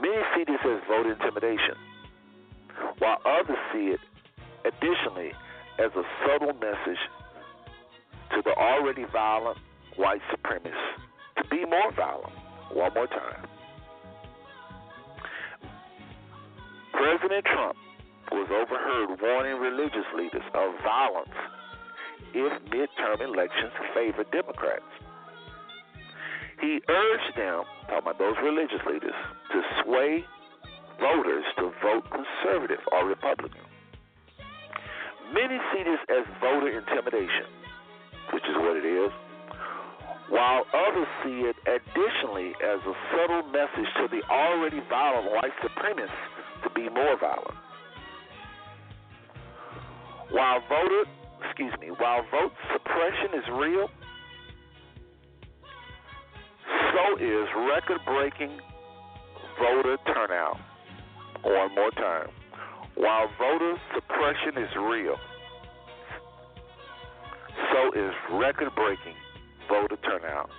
Many 0.00 0.22
see 0.36 0.44
this 0.44 0.60
as 0.62 0.78
vote 0.86 1.06
intimidation 1.10 1.87
while 2.98 3.18
others 3.24 3.58
see 3.72 3.94
it 3.94 4.00
additionally 4.64 5.32
as 5.78 5.90
a 5.94 6.02
subtle 6.26 6.54
message 6.54 6.98
to 8.34 8.42
the 8.44 8.54
already 8.56 9.04
violent 9.12 9.58
white 9.96 10.20
supremacists 10.30 10.98
to 11.36 11.48
be 11.48 11.64
more 11.64 11.92
violent. 11.94 12.32
One 12.72 12.92
more 12.94 13.06
time. 13.06 13.46
President 16.92 17.44
Trump 17.44 17.76
was 18.32 18.48
overheard 18.50 19.20
warning 19.22 19.60
religious 19.60 20.04
leaders 20.16 20.42
of 20.54 20.74
violence 20.82 21.36
if 22.34 22.52
midterm 22.68 23.20
elections 23.22 23.72
favor 23.94 24.24
Democrats. 24.32 24.84
He 26.60 26.80
urged 26.88 27.36
them, 27.36 27.62
talking 27.86 27.98
about 27.98 28.18
those 28.18 28.34
religious 28.42 28.84
leaders, 28.86 29.14
to 29.52 29.62
sway 29.84 30.24
voters 31.00 31.44
to 31.56 31.72
vote 31.82 32.04
conservative 32.10 32.80
or 32.92 33.06
Republican. 33.06 33.62
Many 35.32 35.58
see 35.72 35.82
this 35.84 36.00
as 36.08 36.24
voter 36.40 36.78
intimidation, 36.78 37.46
which 38.32 38.44
is 38.44 38.56
what 38.56 38.76
it 38.76 38.84
is, 38.84 39.12
while 40.28 40.64
others 40.74 41.08
see 41.24 41.48
it 41.48 41.56
additionally 41.64 42.52
as 42.64 42.80
a 42.84 42.94
subtle 43.12 43.42
message 43.50 43.88
to 43.96 44.08
the 44.10 44.22
already 44.30 44.80
violent 44.88 45.30
white 45.32 45.52
supremacists 45.64 46.62
to 46.64 46.70
be 46.74 46.88
more 46.88 47.18
violent. 47.18 47.56
While 50.30 50.60
voter, 50.68 51.04
excuse 51.46 51.72
me, 51.80 51.88
while 51.98 52.22
vote 52.30 52.52
suppression 52.72 53.38
is 53.38 53.44
real, 53.52 53.88
so 56.92 57.16
is 57.16 57.48
record-breaking 57.68 58.60
voter 59.58 59.96
turnout. 60.06 60.58
One 61.42 61.74
more 61.74 61.90
time. 61.92 62.28
While 62.94 63.28
voter 63.38 63.76
suppression 63.94 64.58
is 64.58 64.70
real, 64.76 65.16
so 67.72 67.92
is 67.92 68.12
record 68.32 68.74
breaking 68.74 69.14
voter 69.68 69.96
turnout. 70.02 70.50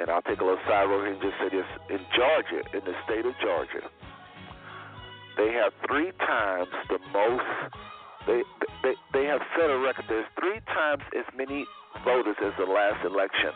And 0.00 0.08
I'll 0.08 0.22
take 0.22 0.40
a 0.40 0.44
little 0.44 0.62
side 0.66 0.88
road 0.88 1.04
here 1.04 1.12
and 1.12 1.20
just 1.20 1.36
say 1.36 1.50
this. 1.50 1.66
In 1.90 2.00
Georgia, 2.16 2.62
in 2.72 2.84
the 2.84 2.94
state 3.04 3.26
of 3.26 3.34
Georgia, 3.42 3.84
they 5.36 5.52
have 5.52 5.72
three 5.86 6.12
times 6.24 6.68
the 6.88 6.98
most. 7.12 7.44
They, 8.26 8.42
they 8.82 8.94
they 9.12 9.24
have 9.26 9.40
set 9.58 9.68
a 9.68 9.78
record. 9.78 10.04
There's 10.08 10.28
three 10.38 10.60
times 10.72 11.02
as 11.16 11.24
many 11.36 11.66
voters 12.04 12.36
as 12.40 12.52
the 12.58 12.64
last 12.64 13.04
election 13.04 13.52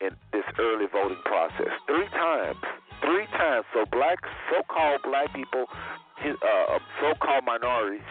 in 0.00 0.10
this 0.32 0.44
early 0.58 0.86
voting 0.90 1.20
process. 1.24 1.70
Three 1.86 2.08
times 2.08 2.58
three 3.00 3.26
times. 3.36 3.64
So 3.74 3.84
black, 3.90 4.18
so-called 4.50 5.00
black 5.04 5.34
people, 5.34 5.66
uh, 6.24 6.78
so-called 7.00 7.44
minorities, 7.44 8.06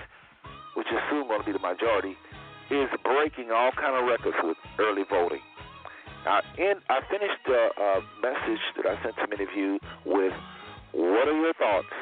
which 0.76 0.88
is 0.88 1.00
soon 1.10 1.28
going 1.28 1.42
to 1.42 1.46
be 1.46 1.54
the 1.54 1.60
majority, 1.60 2.16
is 2.70 2.90
breaking 3.04 3.52
all 3.52 3.72
kind 3.72 3.96
of 3.96 4.06
records 4.06 4.38
with 4.44 4.58
early 4.80 5.04
voting. 5.10 5.42
Now, 6.26 6.42
in, 6.58 6.76
I 6.90 7.00
finished 7.10 7.40
the 7.46 7.70
uh, 7.80 8.00
message 8.22 8.64
that 8.76 8.86
I 8.86 9.02
sent 9.04 9.16
to 9.16 9.28
many 9.30 9.44
of 9.44 9.54
you 9.56 9.80
with 10.06 10.34
what 10.92 11.28
are 11.28 11.40
your 11.40 11.54
thoughts, 11.54 11.94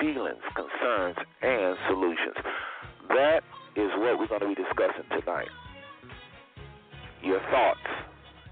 feelings, 0.00 0.42
concerns, 0.54 1.16
and 1.40 1.76
solutions. 1.88 2.36
That 3.08 3.40
is 3.76 3.90
what 3.96 4.18
we're 4.18 4.28
going 4.28 4.42
to 4.42 4.48
be 4.48 4.54
discussing 4.54 5.08
tonight. 5.08 5.48
Your 7.22 7.40
thoughts, 7.50 7.88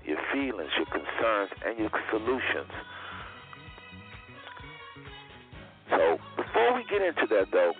your 0.04 0.18
feelings, 0.32 0.70
your 0.76 0.86
concerns, 0.86 1.50
and 1.66 1.78
your 1.78 1.90
solutions 2.10 2.72
so 5.96 6.18
before 6.36 6.74
we 6.74 6.84
get 6.88 7.02
into 7.02 7.26
that, 7.28 7.52
though, 7.52 7.72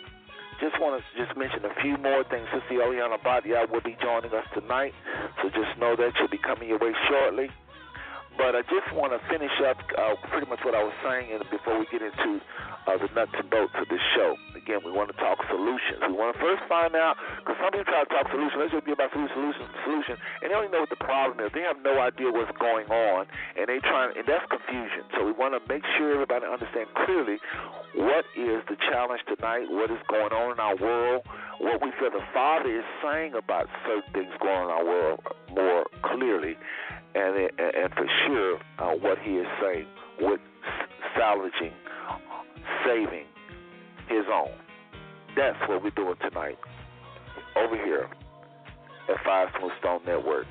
just 0.61 0.79
want 0.81 1.01
to 1.01 1.03
just 1.19 1.37
mention 1.37 1.65
a 1.65 1.75
few 1.83 1.97
more 1.99 2.23
things. 2.25 2.47
Sister 2.53 2.79
Eliana 2.79 3.19
Badia 3.23 3.67
will 3.71 3.83
be 3.83 3.97
joining 4.01 4.33
us 4.33 4.47
tonight, 4.55 4.95
so 5.43 5.49
just 5.51 5.75
know 5.79 5.97
that 5.97 6.13
she'll 6.17 6.31
be 6.31 6.39
coming 6.39 6.69
your 6.69 6.79
way 6.79 6.93
shortly. 7.09 7.51
But 8.37 8.57
I 8.57 8.63
just 8.67 8.89
want 8.97 9.13
to 9.13 9.21
finish 9.29 9.53
up 9.69 9.77
uh, 9.97 10.17
pretty 10.33 10.49
much 10.49 10.61
what 10.65 10.75
I 10.75 10.83
was 10.83 10.97
saying 11.05 11.37
before 11.53 11.79
we 11.79 11.87
get 11.93 12.01
into 12.01 12.41
uh, 12.89 12.97
the 12.99 13.07
nuts 13.15 13.37
and 13.37 13.49
bolts 13.53 13.77
of 13.77 13.87
this 13.87 14.03
show. 14.17 14.35
Again, 14.57 14.81
we 14.83 14.91
want 14.91 15.13
to 15.13 15.17
talk 15.21 15.39
solutions. 15.53 16.01
We 16.03 16.17
want 16.17 16.35
to 16.35 16.39
first 16.41 16.65
find 16.67 16.97
out, 16.97 17.21
because 17.39 17.61
some 17.61 17.71
people 17.71 17.87
try 17.93 18.03
to 18.03 18.11
talk 18.11 18.27
solutions. 18.33 18.59
Let's 18.59 18.73
just 18.73 18.87
be 18.89 18.97
about 18.97 19.13
solutions, 19.13 19.37
solution, 19.37 19.65
solution, 19.85 20.15
and 20.43 20.49
they 20.49 20.55
don't 20.55 20.65
even 20.67 20.75
know 20.75 20.85
what 20.87 20.95
the 20.95 21.03
problem 21.05 21.39
is. 21.45 21.53
They 21.53 21.63
have 21.63 21.79
no 21.85 22.01
idea 22.01 22.33
what's 22.33 22.51
going 22.59 22.89
on, 22.89 23.29
and 23.55 23.69
they 23.69 23.79
trying, 23.85 24.17
and 24.17 24.25
that's 24.27 24.47
confusion. 24.49 25.07
So 25.15 25.29
we 25.29 25.33
want 25.37 25.55
to 25.55 25.61
make 25.69 25.85
sure 25.99 26.17
everybody 26.17 26.49
understand 26.49 26.89
clearly 27.05 27.37
what 27.95 28.25
is 28.33 28.65
the 28.67 28.81
challenge 28.89 29.21
tonight, 29.29 29.69
what 29.69 29.93
is 29.93 30.01
going 30.09 30.33
on 30.33 30.57
in 30.57 30.59
our 30.59 30.77
world, 30.81 31.23
what 31.61 31.85
we 31.85 31.93
feel 32.01 32.11
the 32.11 32.25
Father 32.33 32.71
is 32.71 32.87
saying 33.05 33.37
about 33.37 33.69
certain 33.85 34.09
things 34.17 34.33
going 34.41 34.57
on 34.57 34.67
in 34.67 34.73
our 34.73 34.87
world 34.87 35.21
more 35.53 35.85
clearly, 36.03 36.57
and 37.15 37.51
and 37.59 37.93
for 37.95 38.07
sure 38.27 38.59
uh, 38.79 38.93
what 39.01 39.19
he 39.19 39.33
is 39.33 39.47
saying 39.61 39.87
with 40.21 40.41
salvaging, 41.17 41.73
saving 42.87 43.27
his 44.09 44.25
own. 44.33 44.53
That's 45.37 45.59
what 45.69 45.83
we're 45.83 45.91
doing 45.91 46.17
tonight 46.21 46.59
over 47.57 47.77
here 47.77 48.09
at 49.09 49.17
Five 49.25 49.49
Smooth 49.59 49.73
Stone 49.81 50.01
Network, 50.07 50.47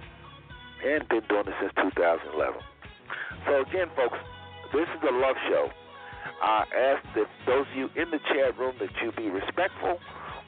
and 0.86 1.08
been 1.10 1.22
doing 1.30 1.48
it 1.48 1.54
since 1.62 1.74
2011. 1.96 2.62
So 3.48 3.62
again, 3.62 3.88
folks, 3.96 4.18
this 4.74 4.86
is 4.86 5.02
a 5.08 5.14
love 5.14 5.36
show. 5.50 5.70
I 6.42 6.66
ask 6.74 7.02
that 7.16 7.30
those 7.46 7.66
of 7.70 7.78
you 7.78 7.90
in 7.96 8.10
the 8.10 8.20
chat 8.34 8.58
room 8.58 8.76
that 8.80 8.90
you 9.02 9.12
be 9.14 9.30
respectful 9.30 10.00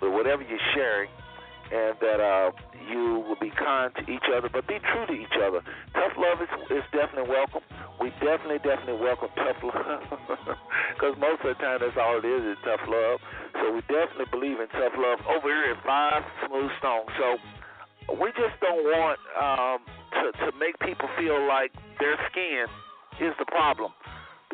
with 0.02 0.12
whatever 0.13 0.41
you're 0.41 0.67
sharing 0.73 1.10
and 1.73 1.97
that 1.97 2.21
uh, 2.21 2.53
you 2.86 3.25
will 3.25 3.39
be 3.41 3.49
kind 3.57 3.89
to 3.97 4.05
each 4.05 4.29
other, 4.29 4.45
but 4.45 4.67
be 4.69 4.77
true 4.93 5.05
to 5.09 5.15
each 5.17 5.38
other. 5.41 5.65
Tough 5.97 6.13
love 6.21 6.38
is, 6.38 6.51
is 6.69 6.86
definitely 6.93 7.25
welcome. 7.25 7.65
We 7.97 8.13
definitely, 8.21 8.62
definitely 8.62 9.01
welcome 9.01 9.33
tough 9.33 9.57
love 9.73 10.05
because 10.93 11.17
most 11.17 11.41
of 11.41 11.57
the 11.57 11.57
time 11.57 11.81
that's 11.81 11.97
all 11.97 12.21
it 12.21 12.27
is 12.29 12.45
is 12.45 12.62
tough 12.62 12.86
love. 12.86 13.17
So 13.57 13.73
we 13.73 13.81
definitely 13.89 14.29
believe 14.29 14.62
in 14.62 14.69
tough 14.77 14.93
love 14.93 15.17
over 15.25 15.49
here 15.49 15.73
at 15.73 15.81
Five 15.81 16.21
Smooth 16.45 16.69
Stone. 16.77 17.09
So 17.17 17.27
we 18.21 18.29
just 18.38 18.53
don't 18.62 18.86
want 18.93 19.17
um, 19.33 19.79
to, 20.21 20.25
to 20.45 20.47
make 20.62 20.77
people 20.86 21.09
feel 21.17 21.41
like 21.49 21.73
their 21.97 22.21
skin 22.29 22.69
is 23.17 23.33
the 23.41 23.49
problem 23.49 23.89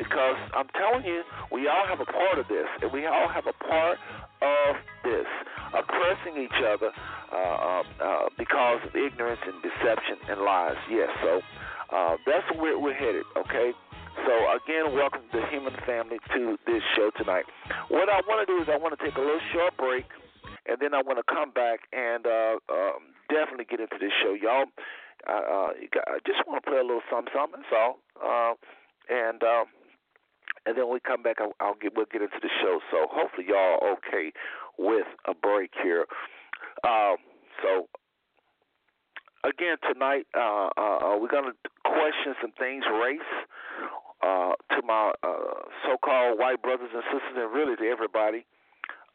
because 0.00 0.40
I'm 0.56 0.72
telling 0.80 1.04
you, 1.04 1.20
we 1.52 1.68
all 1.68 1.84
have 1.84 2.00
a 2.00 2.08
part 2.08 2.40
of 2.40 2.48
this, 2.48 2.64
and 2.80 2.88
we 2.88 3.04
all 3.04 3.28
have 3.28 3.44
a 3.44 3.52
part 3.52 4.00
of 4.42 4.76
this, 5.04 5.28
oppressing 5.72 6.40
each 6.40 6.60
other 6.64 6.90
uh, 7.32 7.36
uh, 7.36 7.82
uh, 8.00 8.26
because 8.38 8.80
of 8.84 8.92
ignorance 8.96 9.40
and 9.44 9.60
deception 9.62 10.16
and 10.28 10.40
lies. 10.40 10.80
Yes, 10.90 11.08
so 11.22 11.40
uh, 11.94 12.16
that's 12.26 12.46
where 12.58 12.78
we're 12.78 12.96
headed, 12.96 13.24
okay? 13.36 13.72
So, 14.26 14.34
again, 14.58 14.94
welcome 14.94 15.22
the 15.32 15.46
human 15.50 15.74
family 15.86 16.18
to 16.34 16.58
this 16.66 16.82
show 16.96 17.10
tonight. 17.16 17.44
What 17.88 18.08
I 18.08 18.20
want 18.26 18.46
to 18.46 18.48
do 18.50 18.60
is 18.60 18.68
I 18.68 18.76
want 18.76 18.98
to 18.98 19.00
take 19.04 19.16
a 19.16 19.20
little 19.20 19.40
short 19.54 19.76
break, 19.78 20.04
and 20.66 20.76
then 20.80 20.94
I 20.94 21.02
want 21.02 21.18
to 21.18 21.26
come 21.26 21.52
back 21.52 21.86
and 21.92 22.26
uh, 22.26 22.58
um, 22.68 23.14
definitely 23.30 23.64
get 23.70 23.80
into 23.80 23.96
this 24.00 24.12
show. 24.22 24.34
Y'all 24.34 24.66
uh, 25.28 25.76
I 25.76 26.18
just 26.24 26.46
want 26.46 26.62
to 26.62 26.70
play 26.70 26.78
a 26.78 26.86
little 26.86 27.04
something, 27.10 27.32
something. 27.34 27.62
So, 27.68 28.00
uh, 28.22 28.54
and 29.08 29.42
um, 29.42 29.66
and 30.66 30.76
then 30.76 30.84
when 30.84 30.94
we 30.94 31.00
come 31.00 31.22
back, 31.22 31.36
I'll, 31.40 31.54
I'll 31.60 31.74
get 31.74 31.92
we'll 31.96 32.06
get 32.10 32.22
into 32.22 32.38
the 32.40 32.50
show. 32.60 32.80
So 32.90 33.06
hopefully 33.10 33.46
y'all 33.48 33.78
are 33.80 33.92
okay 33.98 34.32
with 34.78 35.06
a 35.26 35.34
break 35.34 35.70
here. 35.82 36.06
Um, 36.84 37.16
so 37.62 37.88
again 39.44 39.76
tonight, 39.90 40.26
uh, 40.36 40.68
uh, 40.76 41.14
uh 41.14 41.18
we're 41.18 41.28
gonna 41.28 41.52
question 41.84 42.34
some 42.40 42.52
things, 42.58 42.84
race. 43.02 43.20
Uh, 44.22 44.52
to 44.68 44.82
my 44.84 45.12
uh, 45.22 45.64
so-called 45.82 46.38
white 46.38 46.60
brothers 46.60 46.90
and 46.92 47.02
sisters, 47.04 47.36
and 47.36 47.54
really 47.54 47.74
to 47.74 47.88
everybody, 47.88 48.44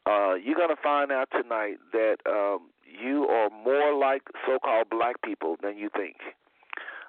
uh, 0.08 0.34
you're 0.34 0.58
gonna 0.58 0.76
find 0.82 1.12
out 1.12 1.28
tonight 1.32 1.78
that 1.94 2.18
um, 2.26 2.72
you 2.90 3.28
are 3.28 3.52
more 3.52 3.94
like 3.94 4.24
so-called 4.48 4.90
black 4.90 5.22
people 5.22 5.58
than 5.62 5.78
you 5.78 5.90
think. 5.96 6.16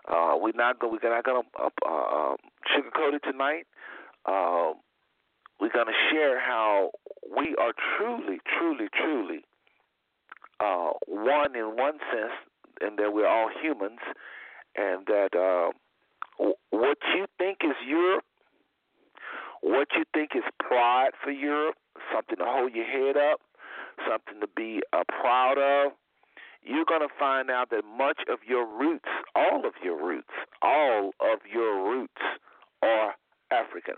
Uh, 0.09 0.35
we're 0.39 0.53
not 0.55 0.79
going. 0.79 0.99
We're 1.03 1.11
not 1.11 1.25
going 1.25 1.43
to 1.43 1.63
uh, 1.63 1.69
uh, 1.89 2.37
sugarcoat 2.71 3.15
it 3.15 3.23
tonight. 3.25 3.67
Uh, 4.27 4.73
we're 5.61 5.71
going 5.71 5.87
to 5.87 6.11
share 6.11 6.39
how 6.39 6.91
we 7.37 7.55
are 7.59 7.73
truly, 7.97 8.39
truly, 8.59 8.89
truly 8.93 9.45
uh, 10.61 10.91
one 11.07 11.55
in 11.55 11.77
one 11.77 11.99
sense, 12.13 12.33
and 12.81 12.99
that 12.99 13.13
we're 13.13 13.29
all 13.29 13.51
humans, 13.63 14.01
and 14.77 15.07
that 15.07 15.35
uh, 15.35 15.71
what 16.71 16.99
you 17.15 17.27
think 17.39 17.59
is 17.65 17.77
Europe, 17.87 18.25
what 19.63 19.89
you 19.97 20.05
think 20.13 20.31
is 20.35 20.43
pride 20.61 21.11
for 21.23 21.31
Europe, 21.31 21.77
something 22.13 22.37
to 22.37 22.45
hold 22.45 22.75
your 22.75 22.85
head 22.85 23.17
up, 23.17 23.41
something 24.09 24.41
to 24.41 24.49
be 24.57 24.81
uh, 24.93 25.03
proud 25.09 25.59
of, 25.59 25.93
you're 26.63 26.85
going 26.85 27.01
to 27.01 27.15
find 27.19 27.51
out 27.51 27.71
that 27.71 27.85
much 27.85 28.19
of 28.31 28.41
your 28.47 28.67
roots, 28.67 29.09
all 29.35 29.65
of 29.65 29.75
your 29.83 30.05
roots, 30.05 30.33
all 30.63 31.13
of 31.21 31.39
your 31.51 31.89
roots 31.89 32.21
are 32.83 33.15
African. 33.53 33.95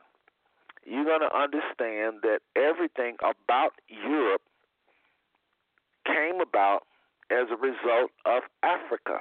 You're 0.89 1.05
going 1.05 1.21
to 1.21 1.37
understand 1.37 2.23
that 2.23 2.41
everything 2.57 3.17
about 3.21 3.73
Europe 3.89 4.41
came 6.07 6.41
about 6.41 6.85
as 7.31 7.49
a 7.53 7.57
result 7.57 8.11
of 8.25 8.43
Africa, 8.63 9.21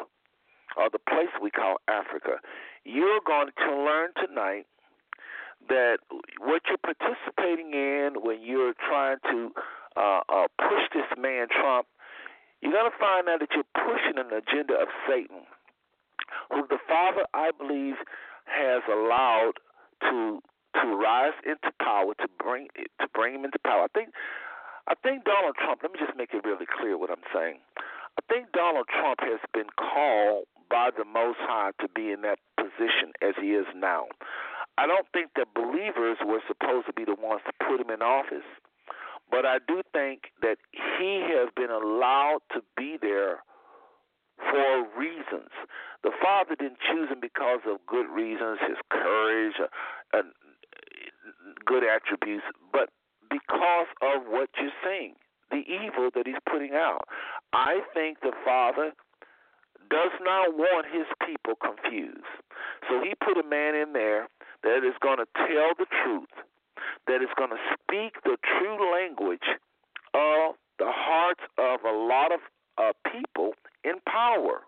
or 0.78 0.90
the 0.90 1.00
place 1.00 1.28
we 1.42 1.52
call 1.52 1.76
Africa. 1.90 2.40
You're 2.86 3.20
going 3.26 3.50
to 3.58 3.76
learn 3.76 4.12
tonight 4.16 4.66
that 5.68 5.98
what 6.40 6.62
you're 6.70 6.78
participating 6.78 7.74
in 7.74 8.16
when 8.22 8.42
you're 8.42 8.74
trying 8.88 9.18
to 9.30 9.52
uh, 9.98 10.22
uh, 10.30 10.48
push 10.58 10.88
this 10.94 11.10
man 11.20 11.48
Trump, 11.52 11.88
you're 12.62 12.72
going 12.72 12.90
to 12.90 12.98
find 12.98 13.28
out 13.28 13.42
that 13.42 13.50
you're 13.54 13.68
pushing 13.76 14.18
an 14.18 14.32
agenda 14.32 14.76
of 14.76 14.88
Satan, 15.06 15.44
who 16.50 16.66
the 16.70 16.80
Father, 16.88 17.26
I 17.34 17.52
believe, 17.52 17.96
has 18.46 18.84
allowed 18.88 19.54
to 20.10 20.40
to 20.82 20.96
rise 20.96 21.38
into 21.46 21.72
power 21.82 22.14
to 22.22 22.28
bring 22.42 22.68
to 22.76 23.08
bring 23.14 23.36
him 23.36 23.46
into 23.46 23.60
power. 23.60 23.84
I 23.86 23.92
think 23.94 24.10
I 24.88 24.96
think 25.04 25.26
Donald 25.26 25.56
Trump. 25.56 25.82
Let 25.84 25.92
me 25.92 26.00
just 26.00 26.18
make 26.18 26.34
it 26.34 26.46
really 26.46 26.66
clear 26.66 26.98
what 26.98 27.10
I'm 27.10 27.26
saying. 27.34 27.60
I 27.78 28.22
think 28.34 28.52
Donald 28.52 28.88
Trump 28.88 29.20
has 29.22 29.40
been 29.54 29.70
called 29.78 30.46
by 30.70 30.90
the 30.96 31.06
Most 31.06 31.38
High 31.42 31.72
to 31.82 31.88
be 31.88 32.12
in 32.12 32.22
that 32.22 32.40
position 32.58 33.14
as 33.22 33.36
he 33.40 33.54
is 33.54 33.68
now. 33.76 34.08
I 34.78 34.86
don't 34.86 35.08
think 35.14 35.32
that 35.36 35.54
believers 35.54 36.18
were 36.26 36.42
supposed 36.48 36.88
to 36.88 36.94
be 36.94 37.06
the 37.06 37.16
ones 37.16 37.42
to 37.46 37.54
put 37.66 37.82
him 37.82 37.90
in 37.90 38.02
office. 38.02 38.46
But 39.30 39.46
I 39.46 39.58
do 39.68 39.82
think 39.92 40.32
that 40.42 40.58
he 40.72 41.26
has 41.36 41.50
been 41.56 41.70
allowed 41.70 42.40
to 42.54 42.62
be 42.78 42.98
there 43.02 43.44
for 44.38 44.86
reasons. 44.98 45.52
The 46.04 46.12
Father 46.22 46.56
didn't 46.56 46.80
choose 46.80 47.10
him 47.10 47.20
because 47.20 47.60
of 47.68 47.84
good 47.88 48.08
reasons, 48.08 48.60
his 48.62 48.78
courage, 48.90 49.56
uh, 49.60 49.68
and 50.14 50.32
good 51.66 51.84
attributes, 51.84 52.44
but 52.72 52.90
because 53.30 53.88
of 54.02 54.24
what 54.28 54.50
you're 54.60 54.72
seeing, 54.84 55.16
the 55.52 55.64
evil 55.68 56.10
that 56.14 56.28
he's 56.28 56.42
putting 56.50 56.74
out. 56.74 57.08
I 57.54 57.80
think 57.94 58.20
the 58.22 58.34
Father 58.44 58.92
does 59.90 60.12
not 60.22 60.56
want 60.56 60.88
his 60.92 61.08
people 61.26 61.56
confused. 61.56 62.28
So 62.90 63.02
he 63.02 63.14
put 63.24 63.38
a 63.38 63.48
man 63.48 63.76
in 63.76 63.94
there 63.94 64.28
that 64.64 64.84
is 64.84 64.96
going 65.02 65.18
to 65.18 65.28
tell 65.48 65.72
the 65.78 65.88
truth 66.04 66.34
that 67.08 67.22
is 67.22 67.32
going 67.38 67.52
to 67.52 67.64
speak 67.72 68.22
the 68.24 68.38
true 68.44 68.92
language 68.92 69.48
of 70.14 70.56
the 70.80 70.92
hearts 70.92 71.42
of 71.58 71.80
a 71.86 71.96
lot 71.96 72.32
of 72.32 72.40
uh, 72.78 72.92
people 73.12 73.54
in 73.84 73.96
power. 74.06 74.62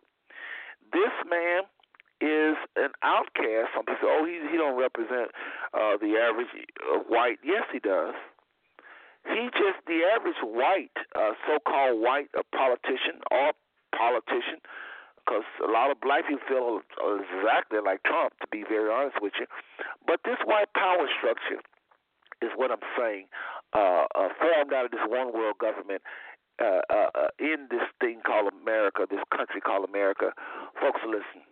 This 0.91 1.13
man 1.29 1.63
is 2.21 2.55
an 2.75 2.91
outcast. 3.03 3.71
Some 3.75 3.85
people 3.85 4.01
say, 4.01 4.11
"Oh, 4.11 4.25
he 4.25 4.39
he 4.51 4.57
don't 4.57 4.77
represent 4.77 5.31
uh, 5.73 5.95
the 5.97 6.19
average 6.19 6.51
uh, 6.83 6.99
white." 7.07 7.39
Yes, 7.43 7.63
he 7.71 7.79
does. 7.79 8.15
He 9.27 9.49
just 9.53 9.83
the 9.85 10.03
average 10.15 10.39
white, 10.43 10.95
uh, 11.15 11.33
so-called 11.45 12.01
white 12.01 12.29
uh, 12.37 12.43
politician 12.55 13.19
or 13.31 13.51
politician, 13.95 14.63
because 15.19 15.43
a 15.63 15.69
lot 15.69 15.91
of 15.91 15.99
black 15.99 16.27
people 16.27 16.43
feel 16.47 16.81
exactly 17.19 17.79
like 17.83 18.03
Trump, 18.03 18.33
to 18.41 18.47
be 18.51 18.63
very 18.63 18.91
honest 18.91 19.21
with 19.21 19.33
you. 19.39 19.45
But 20.07 20.21
this 20.23 20.39
white 20.45 20.71
power 20.73 21.07
structure 21.19 21.61
is 22.41 22.51
what 22.55 22.71
I'm 22.71 22.83
saying, 22.97 23.27
uh, 23.73 24.07
uh, 24.15 24.29
formed 24.39 24.73
out 24.73 24.85
of 24.85 24.91
this 24.91 25.03
one 25.07 25.33
world 25.33 25.57
government 25.59 26.01
uh, 26.61 26.81
uh, 26.89 27.09
uh, 27.15 27.27
in 27.39 27.67
this 27.69 27.87
thing 27.99 28.21
called 28.25 28.51
America, 28.61 29.05
this 29.09 29.23
country 29.35 29.61
called 29.61 29.87
America. 29.87 30.31
Folks, 30.79 31.01
listen. 31.05 31.43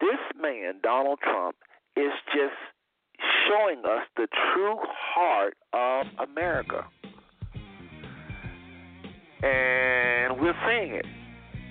This 0.00 0.18
man, 0.40 0.80
Donald 0.82 1.18
Trump, 1.22 1.56
is 1.96 2.12
just 2.26 2.56
showing 3.48 3.80
us 3.84 4.06
the 4.16 4.26
true 4.54 4.76
heart 4.80 5.56
of 5.72 6.06
America. 6.28 6.86
And 9.42 10.40
we're 10.40 10.56
seeing 10.66 10.94
it. 10.94 11.06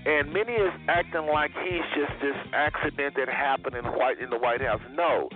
And 0.06 0.34
many 0.34 0.54
is 0.54 0.74
acting 0.88 1.28
like 1.28 1.52
he's 1.64 1.84
just 1.96 2.22
this 2.22 2.36
accident 2.54 3.16
that 3.18 3.28
happened 3.28 3.76
in 3.76 3.86
White 3.86 4.20
in 4.20 4.30
the 4.30 4.38
White 4.38 4.62
House. 4.62 4.82
No, 4.94 5.30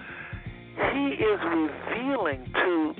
he 0.94 1.16
is 1.16 1.40
revealing 1.44 2.46
to 2.54 2.94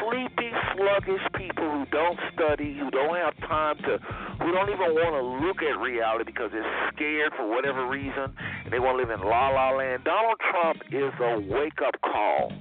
sleepy, 0.00 0.50
sluggish 0.74 1.24
people 1.36 1.68
who 1.70 1.84
don't 1.90 2.18
study, 2.32 2.76
who 2.78 2.90
don't 2.90 3.16
have 3.16 3.36
time 3.48 3.76
to, 3.78 3.98
who 4.42 4.52
don't 4.52 4.70
even 4.70 4.94
want 4.94 5.14
to 5.14 5.46
look 5.46 5.62
at 5.62 5.78
reality 5.80 6.24
because 6.24 6.50
they're 6.52 6.90
scared 6.94 7.32
for 7.36 7.48
whatever 7.48 7.86
reason 7.88 8.34
and 8.64 8.72
they 8.72 8.78
want 8.78 8.98
to 8.98 9.06
live 9.06 9.10
in 9.10 9.20
la 9.26 9.48
la 9.48 9.76
land. 9.76 10.04
Donald 10.04 10.38
Trump 10.50 10.82
is 10.90 11.12
a 11.20 11.40
wake 11.48 11.80
up 11.84 11.94
call. 12.02 12.52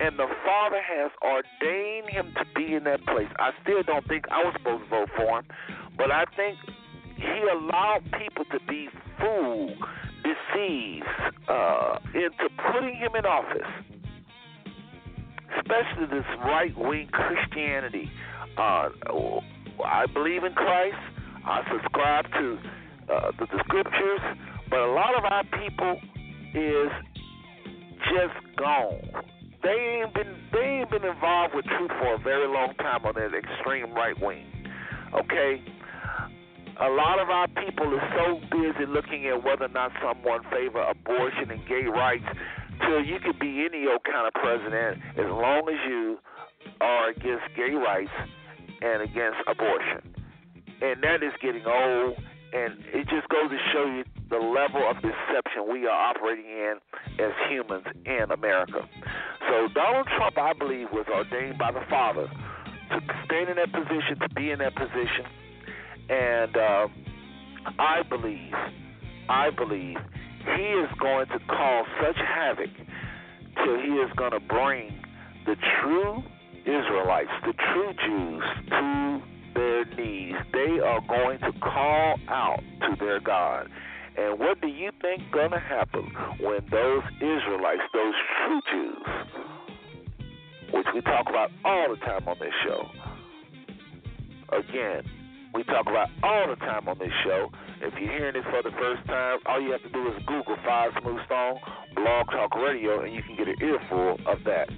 And 0.00 0.18
the 0.18 0.26
Father 0.44 0.82
has 0.82 1.12
ordained 1.22 2.10
him 2.10 2.34
to 2.34 2.44
be 2.56 2.74
in 2.74 2.82
that 2.84 3.04
place. 3.06 3.28
I 3.38 3.50
still 3.62 3.82
don't 3.84 4.06
think 4.08 4.24
I 4.28 4.42
was 4.42 4.52
supposed 4.58 4.82
to 4.84 4.90
vote 4.90 5.10
for 5.14 5.38
him, 5.38 5.44
but 5.96 6.10
I 6.10 6.24
think 6.34 6.58
he 7.14 7.46
allowed 7.46 8.02
people 8.18 8.44
to 8.50 8.58
be 8.66 8.88
fooled 9.20 9.78
deceived 10.24 11.06
uh, 11.48 11.98
into 12.14 12.48
putting 12.72 12.96
him 12.96 13.14
in 13.14 13.26
office, 13.26 13.68
especially 15.58 16.06
this 16.06 16.26
right 16.44 16.76
wing 16.76 17.08
Christianity. 17.12 18.10
Uh, 18.56 18.88
I 19.84 20.06
believe 20.12 20.44
in 20.44 20.52
Christ. 20.52 20.96
I 21.44 21.62
subscribe 21.70 22.24
to 22.32 22.58
uh, 23.12 23.30
the, 23.38 23.46
the 23.46 23.62
scriptures, 23.64 24.20
but 24.70 24.78
a 24.78 24.92
lot 24.92 25.16
of 25.16 25.24
our 25.24 25.44
people 25.44 26.00
is 26.54 26.90
just 28.08 28.56
gone. 28.56 29.00
They 29.62 30.02
ain't 30.02 30.14
been 30.14 30.36
they 30.52 30.80
ain't 30.80 30.90
been 30.90 31.04
involved 31.04 31.54
with 31.54 31.64
truth 31.64 31.90
for 32.00 32.14
a 32.14 32.18
very 32.18 32.46
long 32.46 32.74
time 32.78 33.04
on 33.04 33.14
that 33.14 33.32
extreme 33.34 33.92
right 33.94 34.18
wing. 34.20 34.46
Okay, 35.14 35.62
a 36.80 36.88
lot 36.88 37.20
of 37.20 37.30
our 37.30 37.48
people 37.48 37.86
are 37.86 38.12
so 38.18 38.40
busy 38.50 38.86
looking 38.86 39.26
at 39.26 39.42
whether 39.44 39.66
or 39.66 39.68
not 39.68 39.92
someone 40.02 40.42
favor 40.50 40.82
abortion 40.82 41.50
and 41.50 41.66
gay 41.68 41.86
rights 41.86 42.24
till 42.80 43.04
you 43.04 43.18
could 43.20 43.38
be 43.38 43.66
any 43.66 43.86
old 43.86 44.04
kind 44.04 44.26
of 44.26 44.34
president 44.34 45.00
as 45.16 45.30
long 45.30 45.68
as 45.68 45.78
you 45.88 46.18
are 46.80 47.10
against 47.10 47.44
gay 47.56 47.74
rights 47.74 48.12
and 48.82 49.02
against 49.02 49.38
abortion. 49.46 50.14
And 50.82 51.02
that 51.02 51.22
is 51.22 51.32
getting 51.40 51.64
old 51.66 52.16
and 52.54 52.74
it 52.94 53.08
just 53.08 53.28
goes 53.28 53.50
to 53.50 53.58
show 53.72 53.86
you 53.86 54.04
the 54.30 54.38
level 54.38 54.88
of 54.88 54.96
deception 55.02 55.66
we 55.70 55.86
are 55.86 56.10
operating 56.10 56.46
in 56.46 56.74
as 57.18 57.32
humans 57.50 57.84
in 58.06 58.30
America. 58.30 58.86
So 59.50 59.68
Donald 59.74 60.06
Trump, 60.16 60.38
I 60.38 60.52
believe, 60.52 60.88
was 60.92 61.06
ordained 61.12 61.58
by 61.58 61.72
the 61.72 61.82
Father 61.90 62.28
to 62.28 63.00
stand 63.24 63.50
in 63.50 63.56
that 63.56 63.72
position, 63.72 64.18
to 64.20 64.28
be 64.34 64.50
in 64.50 64.60
that 64.60 64.76
position 64.76 65.26
and 66.08 66.56
uh, 66.56 66.88
I 67.78 68.02
believe, 68.08 68.52
I 69.28 69.50
believe 69.50 69.96
he 70.56 70.62
is 70.62 70.90
going 71.00 71.26
to 71.26 71.38
cause 71.46 71.86
such 72.00 72.16
havoc 72.16 72.70
till 73.64 73.76
he 73.80 73.94
is 74.04 74.10
going 74.16 74.32
to 74.32 74.40
bring 74.40 74.92
the 75.46 75.56
true 75.80 76.22
Israelites, 76.64 77.30
the 77.44 77.52
true 77.52 77.92
Jews, 78.06 78.42
to 78.70 79.22
their 79.54 79.84
knees. 79.84 80.34
They 80.52 80.80
are 80.80 81.00
going 81.06 81.38
to 81.40 81.52
call 81.60 82.16
out 82.28 82.60
to 82.80 82.96
their 82.98 83.20
God. 83.20 83.68
And 84.16 84.38
what 84.38 84.60
do 84.60 84.68
you 84.68 84.90
think 85.02 85.22
gonna 85.32 85.58
happen 85.58 86.04
when 86.40 86.60
those 86.70 87.02
Israelites, 87.16 87.82
those 87.92 88.14
true 88.38 88.60
Jews, 88.70 89.06
which 90.72 90.86
we 90.94 91.00
talk 91.00 91.26
about 91.28 91.50
all 91.64 91.88
the 91.90 91.96
time 91.96 92.28
on 92.28 92.36
this 92.38 92.52
show, 92.64 92.88
again, 94.56 95.02
we 95.52 95.64
talk 95.64 95.86
about 95.88 96.08
all 96.22 96.48
the 96.48 96.56
time 96.56 96.88
on 96.88 96.98
this 96.98 97.12
show. 97.24 97.50
If 97.80 97.94
you're 97.98 98.12
hearing 98.12 98.36
it 98.36 98.44
for 98.44 98.62
the 98.62 98.74
first 98.76 99.06
time, 99.06 99.38
all 99.46 99.60
you 99.60 99.72
have 99.72 99.82
to 99.82 99.90
do 99.90 100.06
is 100.08 100.14
Google 100.26 100.56
Five 100.64 100.92
Smooth 101.00 101.24
Stone 101.26 101.58
Blog 101.94 102.26
Talk 102.30 102.54
Radio, 102.54 103.02
and 103.02 103.14
you 103.14 103.22
can 103.22 103.36
get 103.36 103.48
an 103.48 103.56
earful 103.60 104.18
of 104.26 104.44
that. 104.44 104.68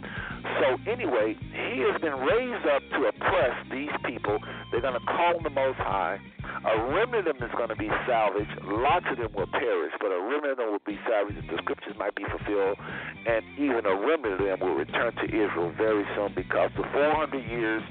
So 0.61 0.78
anyway, 0.90 1.36
he 1.53 1.82
has 1.84 2.01
been 2.01 2.14
raised 2.14 2.66
up 2.66 2.82
to 2.94 3.11
oppress 3.11 3.57
these 3.70 3.92
people. 4.05 4.38
They're 4.70 4.80
going 4.80 4.99
to 4.99 5.07
call 5.07 5.34
the 5.42 5.51
Most 5.51 5.78
High. 5.78 6.18
A 6.64 6.82
remnant 6.94 7.28
of 7.28 7.38
them 7.38 7.49
is 7.49 7.55
going 7.57 7.68
to 7.68 7.76
be 7.76 7.90
salvaged. 8.07 8.51
Lots 8.64 9.07
of 9.11 9.18
them 9.18 9.32
will 9.34 9.51
perish, 9.51 9.92
but 10.01 10.09
a 10.09 10.20
remnant 10.22 10.53
of 10.53 10.59
them 10.59 10.70
will 10.72 10.86
be 10.86 10.99
salvaged. 11.09 11.42
The 11.51 11.59
scriptures 11.59 11.94
might 11.99 12.14
be 12.14 12.24
fulfilled, 12.30 12.78
and 13.26 13.42
even 13.59 13.84
a 13.86 13.94
remnant 13.94 14.40
of 14.40 14.47
them 14.47 14.61
will 14.61 14.76
return 14.76 15.14
to 15.16 15.26
Israel 15.26 15.72
very 15.76 16.07
soon 16.14 16.32
because 16.34 16.70
the 16.76 16.86
400 16.94 17.42
years 17.44 17.82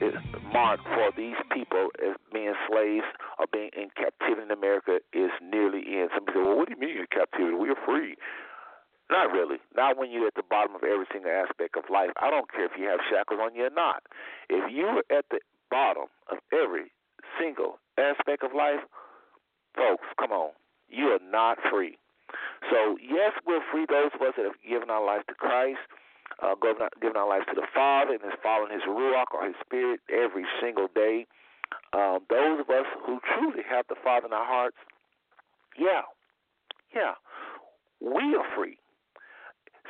is 0.00 0.14
marked 0.52 0.84
for 0.84 1.10
these 1.16 1.36
people 1.52 1.90
as 2.00 2.16
being 2.32 2.54
slaves 2.68 3.06
or 3.38 3.46
being 3.52 3.70
in 3.76 3.90
captivity 3.96 4.47
in 4.48 4.56
America 4.56 4.98
is 5.12 5.30
nearly 5.44 5.84
in. 5.84 6.08
Some 6.14 6.24
people 6.24 6.42
say, 6.42 6.48
well, 6.48 6.56
what 6.56 6.68
do 6.68 6.74
you 6.74 6.80
mean 6.80 6.96
in 6.96 7.06
captivity? 7.12 7.54
We 7.54 7.68
are 7.68 7.82
free. 7.84 8.16
Not 9.10 9.32
really. 9.32 9.56
Not 9.76 9.96
when 9.96 10.10
you're 10.10 10.26
at 10.26 10.34
the 10.36 10.44
bottom 10.48 10.74
of 10.74 10.82
every 10.82 11.06
single 11.12 11.30
aspect 11.30 11.76
of 11.76 11.84
life. 11.92 12.10
I 12.20 12.30
don't 12.30 12.50
care 12.52 12.66
if 12.66 12.72
you 12.78 12.88
have 12.88 13.00
shackles 13.08 13.40
on 13.42 13.54
you 13.54 13.64
or 13.64 13.74
not. 13.74 14.02
If 14.48 14.70
you're 14.72 15.04
at 15.10 15.24
the 15.30 15.40
bottom 15.70 16.08
of 16.30 16.38
every 16.52 16.92
single 17.40 17.78
aspect 17.96 18.42
of 18.44 18.52
life, 18.54 18.80
folks, 19.76 20.04
come 20.20 20.32
on. 20.32 20.50
You 20.88 21.16
are 21.16 21.24
not 21.24 21.58
free. 21.70 21.96
So, 22.70 22.96
yes, 23.00 23.32
we're 23.46 23.64
free, 23.72 23.86
those 23.88 24.12
of 24.14 24.20
us 24.20 24.34
that 24.36 24.44
have 24.44 24.60
given 24.66 24.90
our 24.90 25.04
life 25.04 25.24
to 25.28 25.34
Christ, 25.34 25.80
uh, 26.42 26.54
given 27.00 27.16
our 27.16 27.28
lives 27.28 27.46
to 27.48 27.54
the 27.54 27.66
Father, 27.74 28.12
and 28.12 28.22
is 28.24 28.38
following 28.42 28.72
His 28.72 28.82
Ruach 28.84 29.32
or 29.32 29.46
His 29.46 29.56
Spirit 29.64 30.00
every 30.12 30.44
single 30.60 30.88
day. 30.94 31.26
Um, 31.92 32.20
those 32.28 32.60
of 32.60 32.68
us 32.68 32.86
who 33.04 33.18
truly 33.34 33.62
have 33.68 33.86
the 33.88 33.96
Father 34.04 34.26
in 34.26 34.32
our 34.32 34.44
hearts, 34.44 34.76
yeah, 35.78 36.02
yeah, 36.94 37.14
we 38.00 38.34
are 38.36 38.44
free 38.56 38.78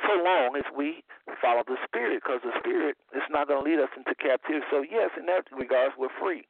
so 0.07 0.23
long 0.23 0.55
as 0.55 0.63
we 0.75 1.03
follow 1.41 1.63
the 1.67 1.77
Spirit, 1.85 2.21
because 2.23 2.41
the 2.43 2.55
Spirit 2.59 2.95
is 3.13 3.23
not 3.29 3.47
going 3.47 3.63
to 3.63 3.69
lead 3.69 3.79
us 3.79 3.91
into 3.97 4.15
captivity. 4.15 4.65
So, 4.71 4.81
yes, 4.81 5.11
in 5.19 5.25
that 5.27 5.45
regards, 5.51 5.93
we're 5.97 6.13
free. 6.19 6.47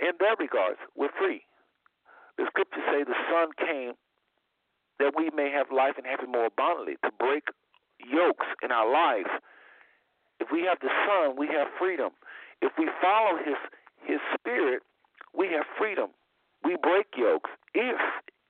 In 0.00 0.12
that 0.20 0.36
regards, 0.38 0.78
we're 0.94 1.12
free. 1.18 1.42
The 2.38 2.44
scriptures 2.48 2.84
say 2.92 3.04
the 3.04 3.18
Son 3.28 3.50
came 3.58 3.92
that 4.98 5.12
we 5.16 5.30
may 5.34 5.50
have 5.50 5.68
life 5.72 5.94
and 5.96 6.06
have 6.06 6.20
it 6.20 6.28
more 6.28 6.46
abundantly, 6.46 6.96
to 7.04 7.10
break 7.18 7.44
yokes 8.00 8.46
in 8.62 8.70
our 8.72 8.88
life. 8.88 9.28
If 10.40 10.48
we 10.52 10.62
have 10.68 10.78
the 10.80 10.92
Son, 11.04 11.36
we 11.36 11.48
have 11.48 11.68
freedom. 11.78 12.12
If 12.62 12.72
we 12.78 12.88
follow 13.02 13.38
His 13.38 13.56
His 14.04 14.20
Spirit, 14.34 14.82
we 15.36 15.48
have 15.48 15.64
freedom. 15.78 16.10
We 16.64 16.76
break 16.82 17.06
yokes. 17.16 17.50
If, 17.74 18.00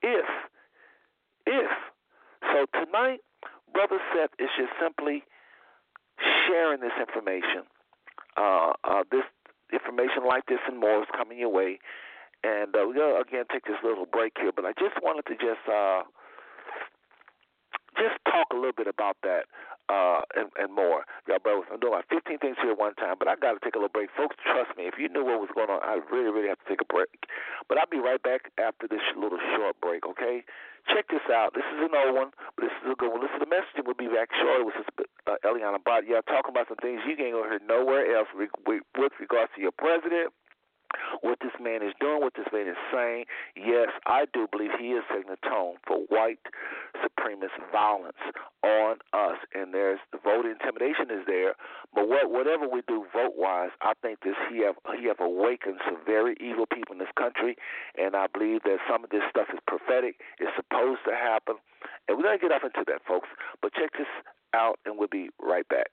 if, 0.01 0.25
if 1.45 1.71
so 2.41 2.65
tonight, 2.73 3.19
Brother 3.73 3.99
Seth 4.13 4.31
is 4.39 4.49
just 4.57 4.71
simply 4.81 5.23
sharing 6.47 6.79
this 6.81 6.95
information. 6.99 7.67
Uh, 8.37 8.73
uh, 8.83 9.03
this 9.11 9.25
information 9.73 10.25
like 10.27 10.45
this 10.47 10.59
and 10.67 10.79
more 10.79 11.01
is 11.01 11.07
coming 11.15 11.37
your 11.39 11.49
way. 11.49 11.79
And 12.43 12.75
uh, 12.75 12.85
we'll 12.85 13.19
again 13.19 13.45
take 13.51 13.65
this 13.65 13.77
little 13.83 14.05
break 14.05 14.33
here, 14.39 14.51
but 14.55 14.65
I 14.65 14.71
just 14.79 15.01
wanted 15.01 15.25
to 15.25 15.35
just 15.35 15.65
uh, 15.67 16.03
just 17.97 18.15
talk 18.25 18.47
a 18.51 18.55
little 18.55 18.77
bit 18.77 18.87
about 18.87 19.17
that 19.23 19.45
uh, 19.89 20.21
and, 20.35 20.51
and 20.59 20.73
more. 20.73 21.07
Y'all 21.27 21.39
bear. 21.39 21.63
I'm 21.71 21.79
doing 21.79 21.95
like 21.95 22.07
15 22.11 22.39
things 22.39 22.57
here 22.61 22.71
at 22.71 22.79
one 22.79 22.95
time, 22.95 23.15
but 23.19 23.27
I 23.27 23.35
got 23.35 23.55
to 23.55 23.61
take 23.63 23.75
a 23.75 23.79
little 23.79 23.93
break. 23.93 24.11
Folks, 24.15 24.35
trust 24.43 24.75
me, 24.75 24.87
if 24.87 24.99
you 24.99 25.07
knew 25.07 25.23
what 25.23 25.39
was 25.39 25.51
going 25.55 25.71
on, 25.71 25.79
I 25.83 26.03
really, 26.11 26.31
really 26.31 26.51
have 26.51 26.59
to 26.59 26.67
take 26.67 26.83
a 26.83 26.89
break. 26.89 27.11
But 27.67 27.79
I'll 27.79 27.89
be 27.91 28.03
right 28.03 28.21
back 28.21 28.51
after 28.59 28.87
this 28.87 29.03
little 29.15 29.39
short 29.55 29.79
break, 29.79 30.03
okay? 30.05 30.43
Check 30.91 31.07
this 31.11 31.23
out. 31.31 31.55
This 31.55 31.67
is 31.75 31.83
an 31.83 31.95
old 31.95 32.15
one, 32.15 32.31
but 32.55 32.67
this 32.67 32.75
is 32.83 32.91
a 32.91 32.95
good 32.95 33.11
one. 33.11 33.19
Listen 33.23 33.39
to 33.39 33.45
the 33.47 33.51
message, 33.51 33.75
and 33.75 33.85
we'll 33.87 33.99
be 33.99 34.11
back 34.11 34.31
shortly 34.35 34.67
with 34.67 34.75
this, 34.79 35.07
uh, 35.27 35.35
Eliana 35.43 35.79
Bott. 35.83 36.07
Yeah, 36.07 36.23
talking 36.27 36.51
about 36.51 36.71
some 36.71 36.79
things 36.79 37.03
you 37.03 37.15
ain't 37.19 37.35
going 37.35 37.47
to 37.47 37.51
hear 37.59 37.63
nowhere 37.63 38.07
else 38.15 38.31
with 38.35 39.13
regards 39.19 39.51
to 39.55 39.59
your 39.59 39.75
president 39.75 40.31
what 41.21 41.39
this 41.41 41.53
man 41.61 41.83
is 41.83 41.93
doing, 41.99 42.21
what 42.21 42.33
this 42.35 42.47
man 42.51 42.67
is 42.67 42.79
saying. 42.93 43.25
Yes, 43.55 43.89
I 44.05 44.25
do 44.33 44.47
believe 44.51 44.71
he 44.79 44.91
is 44.93 45.03
setting 45.09 45.29
the 45.29 45.37
tone 45.47 45.75
for 45.85 45.99
white 46.09 46.39
supremacist 46.97 47.63
violence 47.71 48.19
on 48.63 48.97
us, 49.13 49.37
and 49.53 49.73
there's 49.73 49.99
the 50.11 50.17
vote 50.17 50.45
intimidation 50.45 51.11
is 51.11 51.25
there. 51.25 51.53
But 51.93 52.07
what 52.07 52.31
whatever 52.31 52.67
we 52.67 52.81
do 52.87 53.05
vote 53.13 53.33
wise, 53.35 53.71
I 53.81 53.93
think 54.01 54.21
this 54.21 54.35
he 54.49 54.63
have 54.63 54.75
he 54.99 55.07
have 55.07 55.19
awakened 55.19 55.79
some 55.85 55.97
very 56.05 56.35
evil 56.39 56.65
people 56.65 56.93
in 56.93 56.99
this 56.99 57.13
country, 57.17 57.55
and 57.97 58.15
I 58.15 58.27
believe 58.27 58.63
that 58.63 58.77
some 58.89 59.03
of 59.03 59.09
this 59.09 59.23
stuff 59.29 59.47
is 59.53 59.59
prophetic. 59.67 60.21
It's 60.39 60.51
supposed 60.55 61.01
to 61.07 61.15
happen, 61.15 61.55
and 62.07 62.17
we're 62.17 62.23
gonna 62.23 62.37
get 62.37 62.51
off 62.51 62.63
into 62.63 62.83
that, 62.87 63.01
folks. 63.07 63.29
But 63.61 63.73
check 63.73 63.91
this 63.97 64.09
out, 64.53 64.79
and 64.85 64.97
we'll 64.97 65.11
be 65.11 65.29
right 65.39 65.67
back. 65.67 65.87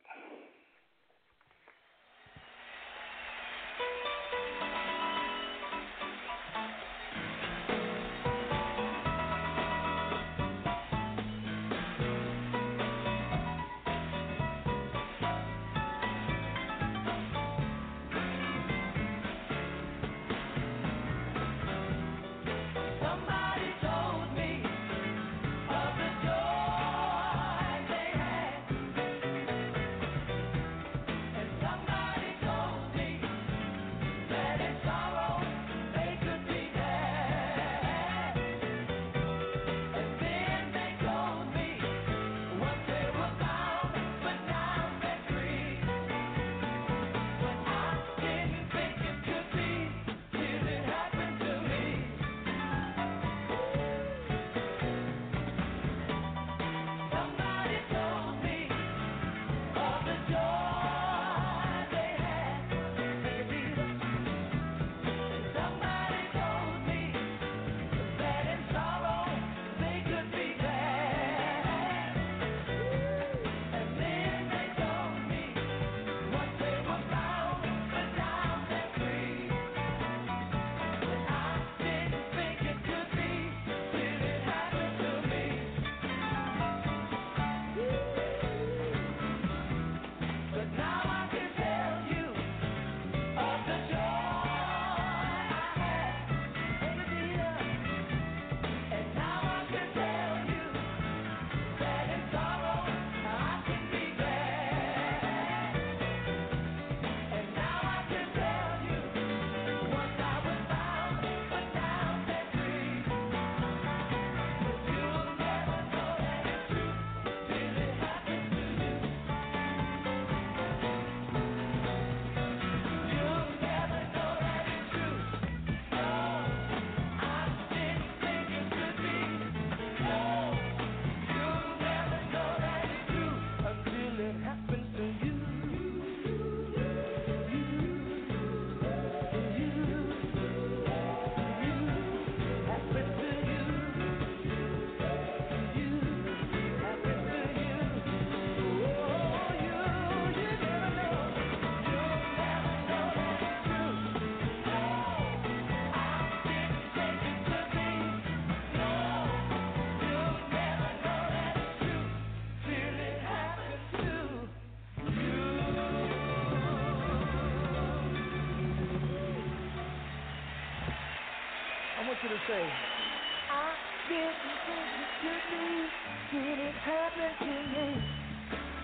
It 177.18 177.34
to 177.40 177.47
me? 177.47 178.05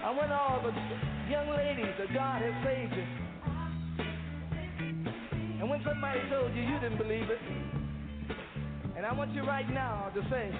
I 0.04 0.10
want 0.10 0.32
all 0.32 0.60
the 0.62 0.72
young 1.30 1.48
ladies 1.50 1.94
that 1.98 2.12
God 2.14 2.42
has 2.42 2.54
saved 2.64 2.94
you. 2.94 3.06
And 5.60 5.68
when 5.68 5.82
somebody 5.84 6.20
told 6.30 6.54
you 6.54 6.62
you 6.62 6.78
didn't 6.80 6.98
believe 6.98 7.28
it, 7.30 7.38
and 8.96 9.06
I 9.06 9.12
want 9.12 9.32
you 9.32 9.42
right 9.42 9.68
now 9.72 10.10
to 10.14 10.20
say, 10.30 10.50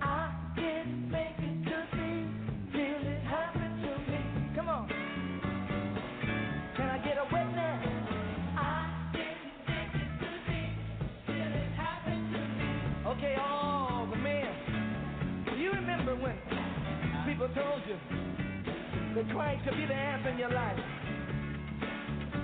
I 0.00 0.32
didn't 0.56 1.10
think 1.10 1.36
it 1.38 1.71
people 17.42 17.64
told 17.64 17.82
you 17.88 17.96
that 19.14 19.28
Christ 19.34 19.64
could 19.64 19.76
be 19.76 19.86
the 19.86 19.94
answer 19.94 20.28
in 20.30 20.38
your 20.38 20.50
life? 20.50 20.78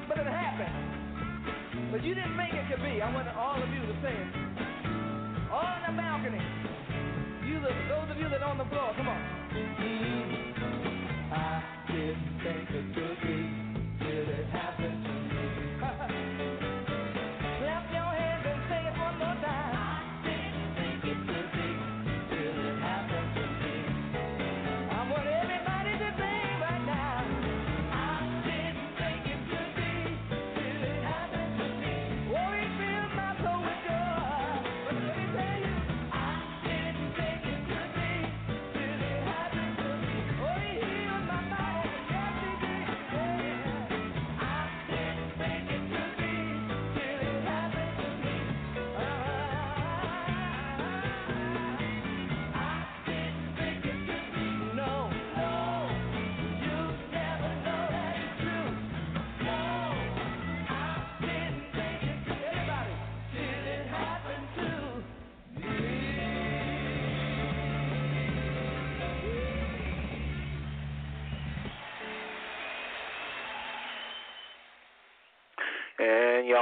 But 0.09 0.19
it 0.19 0.27
happened. 0.27 1.93
But 1.93 2.03
you 2.03 2.15
didn't 2.15 2.37
think 2.37 2.55
it 2.55 2.67
could 2.71 2.83
be. 2.83 3.01
I 3.01 3.13
want 3.13 3.29
all 3.29 3.63
of 3.63 3.69
you 3.69 3.81
to 3.81 3.95
say 4.03 4.11
it. 4.11 4.29
All 5.53 5.63
on 5.63 5.83
the 5.87 5.95
balcony. 5.95 6.43
You, 7.47 7.61
the, 7.61 7.71
those 7.89 8.11
of 8.11 8.19
you 8.19 8.29
that 8.29 8.43
are 8.43 8.51
on 8.51 8.59
the 8.59 8.65
floor, 8.65 8.93
come 8.97 9.09
on. 9.09 9.21
Mm-hmm. 9.55 11.33
I 11.33 11.63
didn't 11.87 12.41
think 12.43 12.71
it 12.71 12.95
could 12.95 13.19
be 13.23 13.38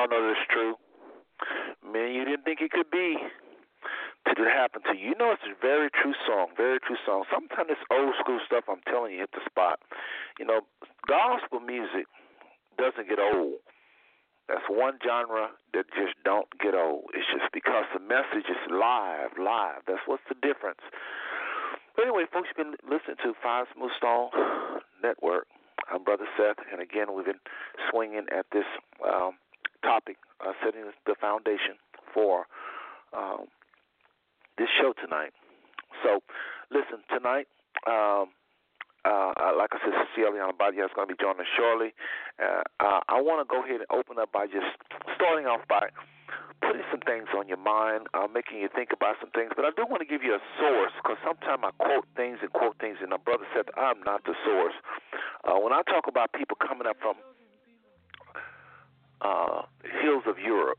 Y'all 0.06 0.22
know 0.22 0.28
this 0.28 0.38
is 0.38 0.46
true. 0.54 0.74
Man, 1.82 2.14
you 2.14 2.22
didn't 2.22 2.44
think 2.46 2.62
it 2.62 2.70
could 2.70 2.90
be. 2.94 3.18
Till 4.22 4.46
it 4.46 4.54
happened 4.54 4.84
to 4.86 4.94
you. 4.94 5.10
You 5.10 5.18
know, 5.18 5.34
it's 5.34 5.42
a 5.42 5.54
very 5.58 5.90
true 5.90 6.14
song, 6.22 6.54
very 6.56 6.78
true 6.78 6.94
song. 7.02 7.24
Sometimes 7.26 7.74
this 7.74 7.82
old 7.90 8.14
school 8.22 8.38
stuff, 8.46 8.70
I'm 8.70 8.86
telling 8.86 9.14
you, 9.14 9.26
hit 9.26 9.34
the 9.34 9.42
spot. 9.50 9.82
You 10.38 10.46
know, 10.46 10.62
gospel 11.10 11.58
music 11.58 12.06
doesn't 12.78 13.10
get 13.10 13.18
old. 13.18 13.58
That's 14.46 14.62
one 14.70 15.02
genre 15.02 15.50
that 15.74 15.90
just 15.98 16.14
don't 16.22 16.46
get 16.62 16.78
old. 16.78 17.10
It's 17.10 17.26
just 17.26 17.50
because 17.50 17.90
the 17.90 17.98
message 17.98 18.46
is 18.46 18.62
live, 18.70 19.34
live. 19.42 19.90
That's 19.90 20.06
what's 20.06 20.22
the 20.30 20.38
difference. 20.38 20.86
But 21.98 22.06
anyway, 22.06 22.30
folks, 22.30 22.46
you've 22.54 22.62
been 22.62 22.78
listening 22.86 23.18
to 23.26 23.34
Five 23.42 23.66
Smooth 23.74 23.90
Stone 23.98 24.30
Network. 25.02 25.50
I'm 25.90 26.02
Brother 26.06 26.30
Seth, 26.38 26.62
and 26.70 26.78
again, 26.78 27.10
we've 27.10 27.26
been 27.26 27.42
swinging 27.90 28.26
at 28.30 28.46
this 28.54 28.66
um, 29.02 29.38
topic, 29.86 30.18
uh, 30.42 30.52
setting 30.58 30.82
the 31.06 31.14
foundation 31.14 31.78
for 32.12 32.50
um, 33.14 33.46
this 34.58 34.68
show 34.74 34.92
tonight. 34.98 35.30
So, 36.02 36.20
listen, 36.74 37.06
tonight, 37.06 37.46
um, 37.86 38.34
uh, 39.06 39.54
like 39.54 39.70
I 39.70 39.78
said, 39.78 39.94
Cecilia 40.10 40.34
Eliana 40.34 40.58
Badia 40.58 40.82
is 40.82 40.90
going 40.98 41.06
to 41.06 41.14
be 41.14 41.20
joining 41.22 41.46
us 41.46 41.52
shortly. 41.54 41.94
Uh, 42.42 42.66
uh, 42.82 43.00
I 43.06 43.22
want 43.22 43.38
to 43.38 43.46
go 43.46 43.62
ahead 43.62 43.78
and 43.78 43.90
open 43.94 44.18
up 44.18 44.34
by 44.34 44.50
just 44.50 44.66
starting 45.14 45.46
off 45.46 45.62
by 45.70 45.94
putting 46.58 46.82
some 46.90 47.04
things 47.06 47.30
on 47.36 47.46
your 47.46 47.60
mind, 47.60 48.10
uh, 48.18 48.26
making 48.26 48.58
you 48.58 48.68
think 48.72 48.90
about 48.90 49.14
some 49.22 49.30
things. 49.30 49.54
But 49.54 49.68
I 49.68 49.70
do 49.76 49.86
want 49.86 50.02
to 50.02 50.08
give 50.08 50.26
you 50.26 50.34
a 50.34 50.42
source 50.58 50.90
because 50.98 51.20
sometimes 51.22 51.62
I 51.62 51.70
quote 51.78 52.08
things 52.18 52.42
and 52.42 52.50
quote 52.50 52.74
things, 52.82 52.98
and 52.98 53.14
my 53.14 53.20
brother 53.20 53.46
said 53.54 53.70
I'm 53.78 54.02
not 54.02 54.24
the 54.26 54.34
source. 54.42 54.74
Uh, 55.46 55.60
when 55.62 55.70
I 55.70 55.86
talk 55.86 56.10
about 56.10 56.32
people 56.34 56.58
coming 56.58 56.88
up 56.88 56.98
from 56.98 57.14
uh, 59.20 59.62
hills 60.02 60.24
of 60.26 60.38
Europe, 60.38 60.78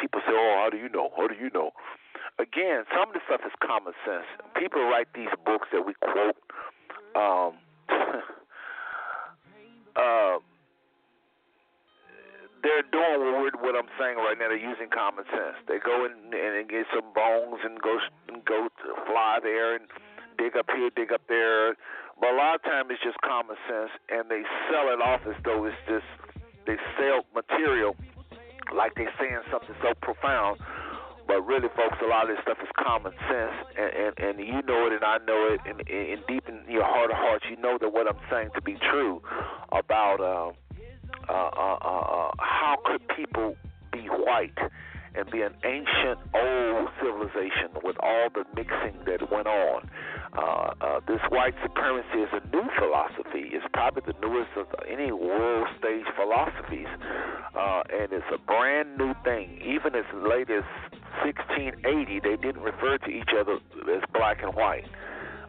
people 0.00 0.20
say, 0.26 0.32
"Oh, 0.32 0.62
how 0.62 0.70
do 0.70 0.76
you 0.76 0.88
know? 0.88 1.10
How 1.16 1.26
do 1.26 1.34
you 1.34 1.50
know?" 1.52 1.72
Again, 2.38 2.84
some 2.92 3.08
of 3.08 3.14
the 3.14 3.20
stuff 3.26 3.40
is 3.46 3.52
common 3.64 3.94
sense. 4.04 4.26
People 4.56 4.84
write 4.84 5.08
these 5.14 5.32
books 5.44 5.68
that 5.72 5.86
we 5.86 5.94
quote. 5.94 6.36
Um, 7.16 7.56
uh, 9.96 10.36
they're 12.62 12.84
doing 12.90 13.40
what, 13.40 13.56
what 13.62 13.74
I'm 13.78 13.88
saying 13.98 14.18
right 14.18 14.36
now. 14.38 14.48
They're 14.48 14.58
using 14.58 14.90
common 14.92 15.24
sense. 15.30 15.56
They 15.68 15.78
go 15.78 16.04
in 16.04 16.34
and 16.34 16.68
get 16.68 16.84
some 16.92 17.08
bones 17.14 17.62
and 17.64 17.80
go 17.80 17.98
and 18.28 18.44
go 18.44 18.68
fly 19.06 19.38
there 19.42 19.76
and 19.76 19.86
dig 20.36 20.56
up 20.56 20.66
here, 20.74 20.90
dig 20.90 21.12
up 21.12 21.22
there. 21.28 21.76
But 22.20 22.32
a 22.32 22.36
lot 22.36 22.56
of 22.56 22.62
times 22.64 22.88
it's 22.90 23.02
just 23.02 23.20
common 23.22 23.56
sense, 23.68 23.90
and 24.08 24.28
they 24.28 24.42
sell 24.68 24.88
it 24.92 25.00
off 25.00 25.20
as 25.28 25.36
though 25.44 25.64
it's 25.64 25.76
just 25.86 26.08
they 26.66 26.76
sell 26.98 27.24
material 27.34 27.96
like 28.74 28.94
they're 28.94 29.12
saying 29.18 29.40
something 29.50 29.74
so 29.82 29.94
profound. 30.02 30.60
But 31.26 31.42
really, 31.44 31.68
folks, 31.74 31.98
a 32.02 32.06
lot 32.06 32.30
of 32.30 32.36
this 32.36 32.42
stuff 32.42 32.58
is 32.62 32.68
common 32.78 33.12
sense, 33.28 33.54
and 33.76 33.90
and, 33.90 34.38
and 34.38 34.46
you 34.46 34.62
know 34.62 34.86
it, 34.86 34.92
and 34.92 35.02
I 35.02 35.18
know 35.26 35.50
it, 35.50 35.60
and, 35.66 35.82
and 35.88 36.22
deep 36.28 36.48
in 36.48 36.62
your 36.70 36.84
heart 36.84 37.10
of 37.10 37.16
hearts, 37.16 37.44
you 37.50 37.56
know 37.56 37.78
that 37.80 37.92
what 37.92 38.06
I'm 38.06 38.20
saying 38.30 38.50
to 38.54 38.62
be 38.62 38.76
true 38.90 39.22
about. 39.72 40.20
Uh, 40.20 40.52
uh, 41.28 41.32
uh, 41.32 41.76
uh, 41.80 42.30
how 42.38 42.76
could 42.84 43.00
people 43.16 43.56
be 43.92 44.06
white 44.06 44.56
and 45.16 45.30
be 45.30 45.42
an 45.42 45.54
ancient 45.64 46.20
old 46.34 46.88
civilization 47.00 47.72
with 47.82 47.96
all 48.00 48.28
the 48.34 48.44
mixing 48.54 48.94
that 49.06 49.30
went 49.30 49.46
on? 49.46 49.88
Uh, 50.36 50.74
uh, 50.80 51.00
this 51.08 51.20
white 51.30 51.54
supremacy 51.62 52.20
is 52.20 52.28
a 52.32 52.44
new 52.54 52.68
philosophy. 52.78 53.48
It's 53.52 53.64
probably 53.72 54.02
the 54.06 54.18
newest 54.20 54.50
of 54.56 54.66
any 54.86 55.12
world 55.12 55.68
stage 55.78 56.04
philosophies, 56.14 56.88
uh, 57.56 57.82
and 57.88 58.12
it's 58.12 58.28
a 58.32 58.38
brand 58.38 58.98
new 58.98 59.14
thing. 59.24 59.60
Even 59.64 59.94
as 59.94 60.04
late 60.12 60.50
as 60.50 60.64
1680, 61.24 62.20
they 62.20 62.36
didn't 62.36 62.62
refer 62.62 62.98
to 62.98 63.10
each 63.10 63.30
other 63.38 63.58
as 63.88 64.02
black 64.12 64.42
and 64.42 64.54
white. 64.54 64.84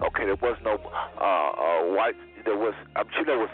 Okay, 0.01 0.25
there 0.25 0.39
was 0.41 0.57
no 0.63 0.77
uh, 1.19 1.23
uh, 1.23 1.95
white. 1.95 2.15
There 2.45 2.55
was. 2.55 2.75
I'm 2.95 3.07
sure 3.15 3.25
there 3.25 3.39
was 3.39 3.49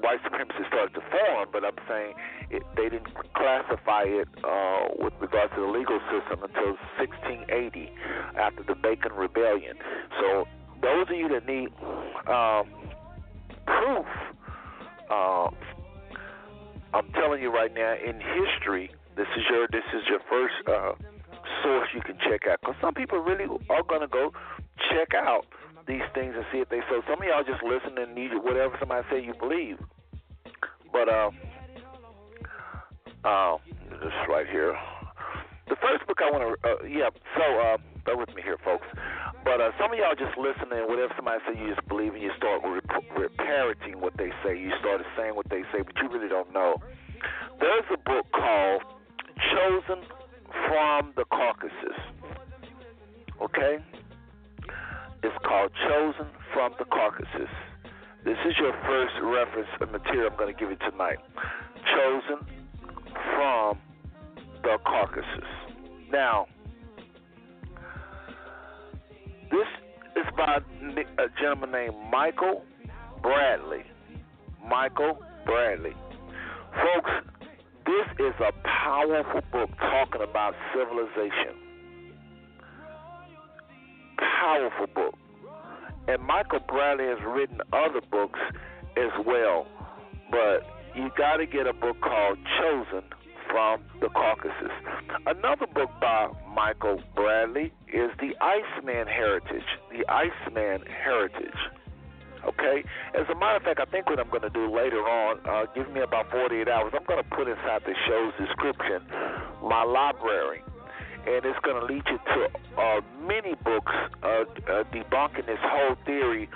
white 0.00 0.20
supremacy 0.24 0.64
started 0.68 0.94
to 0.94 1.00
form, 1.10 1.48
but 1.52 1.64
I'm 1.64 1.78
saying 1.88 2.14
it, 2.50 2.62
they 2.76 2.88
didn't 2.88 3.08
classify 3.34 4.04
it 4.04 4.28
uh, 4.44 4.88
with 4.98 5.12
regards 5.20 5.52
to 5.54 5.60
the 5.60 5.66
legal 5.66 6.00
system 6.10 6.42
until 6.42 6.76
1680 6.98 7.90
after 8.38 8.62
the 8.62 8.74
Bacon 8.74 9.12
Rebellion. 9.12 9.76
So 10.20 10.46
those 10.82 11.08
of 11.08 11.16
you 11.16 11.28
that 11.28 11.46
need 11.46 11.70
um, 12.28 12.70
proof, 13.66 14.06
uh, 15.10 15.48
I'm 16.94 17.10
telling 17.12 17.42
you 17.42 17.52
right 17.52 17.72
now, 17.74 17.94
in 17.94 18.20
history, 18.20 18.90
this 19.16 19.26
is 19.36 19.44
your 19.50 19.66
this 19.70 19.84
is 19.94 20.02
your 20.08 20.20
first 20.28 20.54
uh, 20.68 20.92
source 21.62 21.88
you 21.94 22.00
can 22.00 22.16
check 22.18 22.46
out. 22.48 22.60
Because 22.60 22.76
some 22.80 22.94
people 22.94 23.18
really 23.18 23.46
are 23.70 23.82
going 23.82 24.02
to 24.02 24.08
go 24.08 24.32
check 24.90 25.14
out 25.14 25.46
these 25.86 26.02
things 26.14 26.34
and 26.36 26.44
see 26.52 26.58
if 26.58 26.68
they 26.68 26.80
so 26.90 27.02
some 27.08 27.22
of 27.22 27.26
y'all 27.26 27.44
just 27.46 27.62
listen 27.62 27.98
and 27.98 28.14
need 28.14 28.30
whatever 28.42 28.76
somebody 28.78 29.06
say 29.10 29.22
you 29.22 29.34
believe. 29.38 29.78
But 30.92 31.08
uh 31.08 31.30
uh 33.24 33.56
this 34.02 34.14
right 34.28 34.46
here. 34.50 34.76
The 35.68 35.76
first 35.82 36.06
book 36.06 36.18
I 36.22 36.30
want 36.30 36.42
to 36.44 36.68
uh, 36.68 36.82
yeah, 36.86 37.10
so 37.36 37.46
uh 37.60 37.76
bear 38.04 38.16
with 38.16 38.34
me 38.34 38.42
here 38.42 38.58
folks. 38.64 38.86
But 39.44 39.60
uh 39.60 39.70
some 39.78 39.92
of 39.92 39.98
y'all 39.98 40.18
just 40.18 40.36
listen 40.38 40.72
and 40.72 40.88
whatever 40.88 41.12
somebody 41.16 41.40
say 41.46 41.58
you 41.58 41.74
just 41.74 41.86
believe 41.88 42.14
and 42.14 42.22
you 42.22 42.30
start 42.36 42.62
re- 42.64 43.28
parroting 43.38 44.00
what 44.00 44.16
they 44.16 44.30
say. 44.44 44.58
You 44.58 44.72
started 44.80 45.06
saying 45.16 45.34
what 45.34 45.48
they 45.48 45.62
say, 45.72 45.82
but 45.82 45.94
you 46.02 46.08
really 46.08 46.28
don't 46.28 46.52
know. 46.52 46.76
There's 47.60 47.86
a 47.92 47.98
book 47.98 48.26
called 48.32 48.82
Chosen 49.54 50.04
from 50.68 51.12
the 51.16 51.24
Caucasus. 51.24 51.98
Okay? 53.40 53.78
It's 55.22 55.36
called 55.44 55.70
Chosen 55.88 56.26
from 56.52 56.72
the 56.78 56.84
Caucasus. 56.84 57.50
This 58.24 58.36
is 58.46 58.54
your 58.58 58.72
first 58.86 59.14
reference 59.22 59.68
of 59.80 59.90
material 59.90 60.30
I'm 60.30 60.38
going 60.38 60.52
to 60.52 60.58
give 60.58 60.70
you 60.70 60.76
tonight. 60.90 61.18
Chosen 61.94 62.46
from 63.34 63.78
the 64.62 64.78
Caucasus. 64.84 65.48
Now, 66.10 66.46
this 69.50 69.68
is 70.16 70.24
by 70.36 70.58
a 71.18 71.26
gentleman 71.40 71.72
named 71.72 71.94
Michael 72.10 72.64
Bradley. 73.22 73.84
Michael 74.68 75.22
Bradley. 75.44 75.94
Folks, 76.74 77.10
this 77.86 78.26
is 78.26 78.34
a 78.40 78.52
powerful 78.84 79.40
book 79.52 79.70
talking 79.78 80.22
about 80.22 80.54
civilization. 80.74 81.65
Powerful 84.18 84.86
book. 84.94 85.14
And 86.08 86.22
Michael 86.22 86.60
Bradley 86.60 87.06
has 87.06 87.18
written 87.26 87.60
other 87.72 88.00
books 88.10 88.38
as 88.96 89.10
well. 89.26 89.66
But 90.30 90.62
you 90.94 91.10
got 91.16 91.36
to 91.36 91.46
get 91.46 91.66
a 91.66 91.72
book 91.72 92.00
called 92.00 92.38
Chosen 92.58 93.02
from 93.50 93.82
the 94.00 94.08
Caucasus. 94.08 94.72
Another 95.26 95.66
book 95.66 95.90
by 96.00 96.28
Michael 96.54 97.02
Bradley 97.14 97.72
is 97.88 98.10
The 98.18 98.34
Iceman 98.40 99.06
Heritage. 99.06 99.66
The 99.90 100.04
Iceman 100.10 100.84
Heritage. 100.86 101.60
Okay? 102.46 102.84
As 103.18 103.26
a 103.30 103.34
matter 103.34 103.56
of 103.56 103.62
fact, 103.62 103.80
I 103.80 103.84
think 103.90 104.08
what 104.08 104.18
I'm 104.18 104.30
going 104.30 104.42
to 104.42 104.50
do 104.50 104.74
later 104.74 105.00
on, 105.00 105.40
uh, 105.44 105.66
give 105.74 105.90
me 105.92 106.00
about 106.00 106.30
48 106.30 106.68
hours, 106.68 106.92
I'm 106.96 107.04
going 107.04 107.22
to 107.22 107.28
put 107.30 107.48
inside 107.48 107.82
the 107.84 107.94
show's 108.06 108.32
description 108.38 109.02
my 109.62 109.82
library. 109.82 110.62
And 111.26 111.44
it's 111.44 111.58
going 111.64 111.80
to 111.80 111.86
lead 111.92 112.04
you 112.10 112.18
to 112.18 112.80
uh, 112.80 113.00
many 113.26 113.54
books 113.64 113.92
uh, 114.22 114.26
uh, 114.26 114.84
debunking 114.94 115.46
this 115.46 115.58
whole 115.60 115.96
theory 116.06 116.48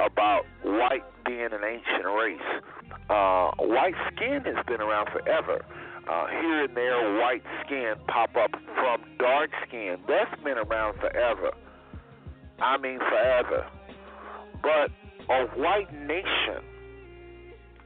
about 0.00 0.42
white 0.62 1.04
being 1.24 1.48
an 1.52 1.62
ancient 1.64 2.04
race. 2.04 2.62
Uh, 3.08 3.50
white 3.58 3.94
skin 4.12 4.42
has 4.44 4.64
been 4.66 4.80
around 4.80 5.08
forever. 5.10 5.64
Uh, 6.08 6.26
here 6.28 6.64
and 6.64 6.76
there, 6.76 7.18
white 7.20 7.42
skin 7.64 7.94
pop 8.08 8.30
up 8.36 8.50
from 8.74 9.02
dark 9.18 9.50
skin. 9.66 9.96
That's 10.08 10.42
been 10.42 10.58
around 10.58 10.98
forever. 10.98 11.52
I 12.60 12.78
mean, 12.78 12.98
forever. 12.98 13.66
But 14.62 14.90
a 15.28 15.46
white 15.58 15.92
nation, 16.06 16.62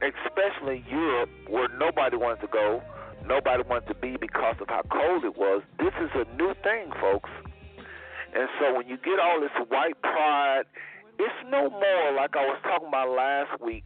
especially 0.01 0.83
Europe, 0.89 1.29
where 1.49 1.67
nobody 1.77 2.17
wanted 2.17 2.41
to 2.41 2.47
go, 2.47 2.81
nobody 3.25 3.63
wanted 3.63 3.87
to 3.87 3.95
be 3.95 4.17
because 4.19 4.55
of 4.61 4.67
how 4.69 4.81
cold 4.91 5.25
it 5.25 5.37
was, 5.37 5.61
this 5.79 5.93
is 6.01 6.09
a 6.15 6.25
new 6.35 6.53
thing, 6.63 6.91
folks. 6.99 7.29
And 8.33 8.47
so 8.59 8.75
when 8.75 8.87
you 8.87 8.97
get 8.97 9.19
all 9.19 9.41
this 9.41 9.51
white 9.69 10.01
pride, 10.01 10.63
it's 11.19 11.35
no 11.49 11.69
more 11.69 12.13
like 12.15 12.35
I 12.35 12.45
was 12.45 12.59
talking 12.63 12.87
about 12.87 13.09
last 13.09 13.61
week 13.61 13.85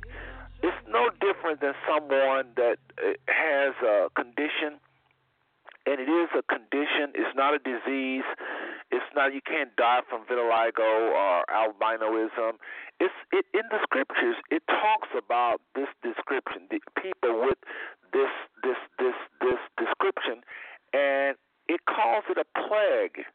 it's 0.66 0.78
no 0.90 1.10
different 1.22 1.62
than 1.62 1.74
someone 1.88 2.48
that 2.56 2.78
uh, 2.98 3.14
has 3.28 3.74
a 3.86 4.10
condition, 4.16 4.80
and 5.86 6.00
it 6.00 6.10
is 6.10 6.30
a 6.38 6.44
condition. 6.44 7.14
It's 7.14 7.36
not 7.36 7.54
a 7.54 7.60
disease. 7.60 8.26
It's 8.92 9.06
not. 9.16 9.34
You 9.34 9.42
can't 9.42 9.76
die 9.76 10.02
from 10.10 10.26
vitiligo 10.26 11.14
or 11.14 11.46
albinoism. 11.50 12.58
It's 13.00 13.14
it, 13.32 13.46
in 13.54 13.64
the 13.70 13.80
scriptures. 13.84 14.36
It 14.50 14.64
talks 14.68 15.10
about 15.18 15.62
this 15.76 15.90
description. 16.04 16.68
The 16.70 16.80
people 17.02 17.42
with 17.42 17.60
this 18.14 18.34
this 18.64 18.78
this 19.00 19.18
this 19.42 19.62
description, 19.78 20.42
and 20.94 21.38
it 21.68 21.82
calls 21.86 22.24
it 22.30 22.38
a 22.38 22.46
plague. 22.54 23.26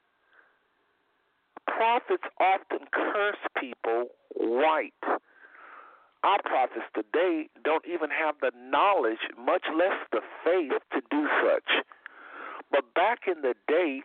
Prophets 1.66 2.24
often 2.40 2.86
curse 2.92 3.38
people 3.58 4.06
white 4.34 4.94
our 6.22 6.40
prophets 6.42 6.84
today 6.94 7.48
don't 7.64 7.84
even 7.86 8.10
have 8.10 8.34
the 8.40 8.52
knowledge, 8.54 9.24
much 9.38 9.64
less 9.72 9.96
the 10.12 10.20
faith, 10.44 10.76
to 10.92 11.00
do 11.10 11.26
such. 11.42 11.84
But 12.70 12.94
back 12.94 13.26
in 13.26 13.42
the 13.42 13.54
day, 13.68 14.02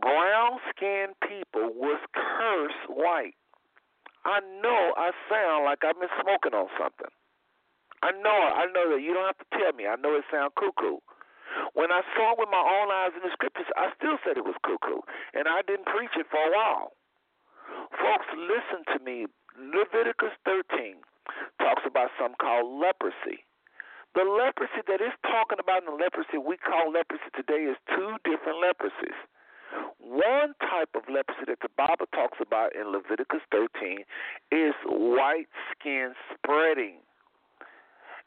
brown 0.00 0.58
skinned 0.70 1.14
people 1.22 1.74
was 1.74 2.00
cursed 2.14 2.88
white. 2.88 3.34
I 4.24 4.40
know 4.62 4.94
I 4.96 5.12
sound 5.28 5.64
like 5.64 5.84
I've 5.84 5.98
been 6.00 6.12
smoking 6.22 6.54
on 6.56 6.68
something. 6.78 7.12
I 8.02 8.12
know 8.12 8.36
I 8.36 8.68
know 8.72 8.92
that 8.92 9.02
you 9.02 9.12
don't 9.12 9.28
have 9.28 9.40
to 9.40 9.50
tell 9.56 9.72
me. 9.72 9.86
I 9.86 9.96
know 9.96 10.16
it 10.16 10.24
sounds 10.32 10.52
cuckoo. 10.56 11.00
When 11.72 11.92
I 11.92 12.02
saw 12.16 12.32
it 12.34 12.38
with 12.38 12.50
my 12.50 12.60
own 12.60 12.90
eyes 12.90 13.14
in 13.14 13.22
the 13.22 13.32
scriptures, 13.32 13.68
I 13.76 13.92
still 13.96 14.18
said 14.24 14.36
it 14.36 14.44
was 14.44 14.58
cuckoo, 14.64 15.00
and 15.32 15.46
I 15.46 15.62
didn't 15.62 15.86
preach 15.86 16.12
it 16.18 16.26
for 16.30 16.40
a 16.40 16.50
while. 16.50 16.92
Folks, 17.96 18.26
listen 18.34 18.84
to 18.92 18.98
me. 19.04 19.26
Leviticus 19.56 20.34
13 20.44 20.98
talks 21.60 21.82
about 21.86 22.10
something 22.18 22.36
called 22.40 22.66
leprosy. 22.80 23.46
The 24.14 24.22
leprosy 24.22 24.78
that 24.86 25.02
is 25.02 25.14
talking 25.26 25.58
about 25.58 25.82
in 25.82 25.90
the 25.90 25.98
leprosy 25.98 26.38
we 26.38 26.56
call 26.56 26.94
leprosy 26.94 27.26
today 27.34 27.66
is 27.66 27.76
two 27.90 28.14
different 28.22 28.62
leprosies. 28.62 29.18
One 29.98 30.54
type 30.62 30.94
of 30.94 31.02
leprosy 31.10 31.50
that 31.50 31.58
the 31.58 31.72
Bible 31.74 32.06
talks 32.14 32.38
about 32.38 32.76
in 32.78 32.94
Leviticus 32.94 33.42
13 33.50 34.06
is 34.54 34.74
white 34.86 35.50
skin 35.74 36.14
spreading. 36.30 37.02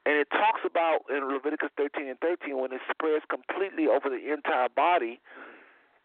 And 0.04 0.20
it 0.20 0.28
talks 0.30 0.68
about 0.68 1.08
in 1.08 1.24
Leviticus 1.32 1.72
13 1.78 2.08
and 2.08 2.20
13 2.20 2.60
when 2.60 2.74
it 2.74 2.84
spreads 2.92 3.24
completely 3.32 3.88
over 3.88 4.12
the 4.12 4.32
entire 4.32 4.68
body, 4.68 5.20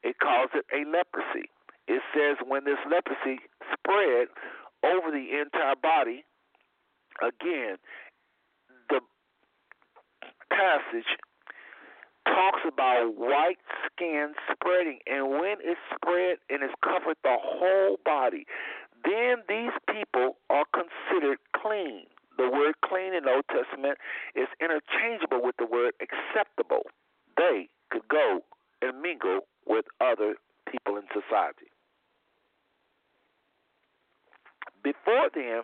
it 0.03 0.18
calls 0.22 0.51
it 0.55 0.66
a 0.70 0.87
leprosy. 0.87 1.51
It 1.89 2.03
says 2.14 2.39
when 2.47 2.62
this 2.64 2.78
leprosy 2.87 3.43
spread 3.74 4.30
over 4.87 5.11
the 5.11 5.43
entire 5.43 5.74
body. 5.74 6.24
Again, 7.20 7.76
passage 10.53 11.09
talks 12.26 12.61
about 12.66 13.16
white 13.16 13.59
skin 13.86 14.34
spreading, 14.53 15.00
and 15.07 15.30
when 15.30 15.57
it's 15.61 15.80
spread 15.94 16.38
and 16.48 16.62
it's 16.62 16.74
covered 16.84 17.16
the 17.24 17.36
whole 17.40 17.98
body, 18.05 18.46
then 19.05 19.42
these 19.48 19.74
people 19.90 20.36
are 20.50 20.64
considered 20.72 21.38
clean. 21.57 22.07
The 22.38 22.48
word 22.48 22.74
clean 22.84 23.14
in 23.14 23.24
the 23.24 23.30
Old 23.30 23.48
Testament 23.50 23.98
is 24.34 24.48
interchangeable 24.61 25.42
with 25.42 25.57
the 25.59 25.66
word 25.66 25.92
acceptable. 26.00 26.86
They 27.36 27.68
could 27.90 28.07
go 28.09 28.40
and 28.80 29.03
mingle 29.03 29.40
with 29.66 29.84
other 30.00 30.36
people 30.70 30.96
in 30.96 31.05
society. 31.12 31.68
Before 34.82 35.28
then, 35.34 35.62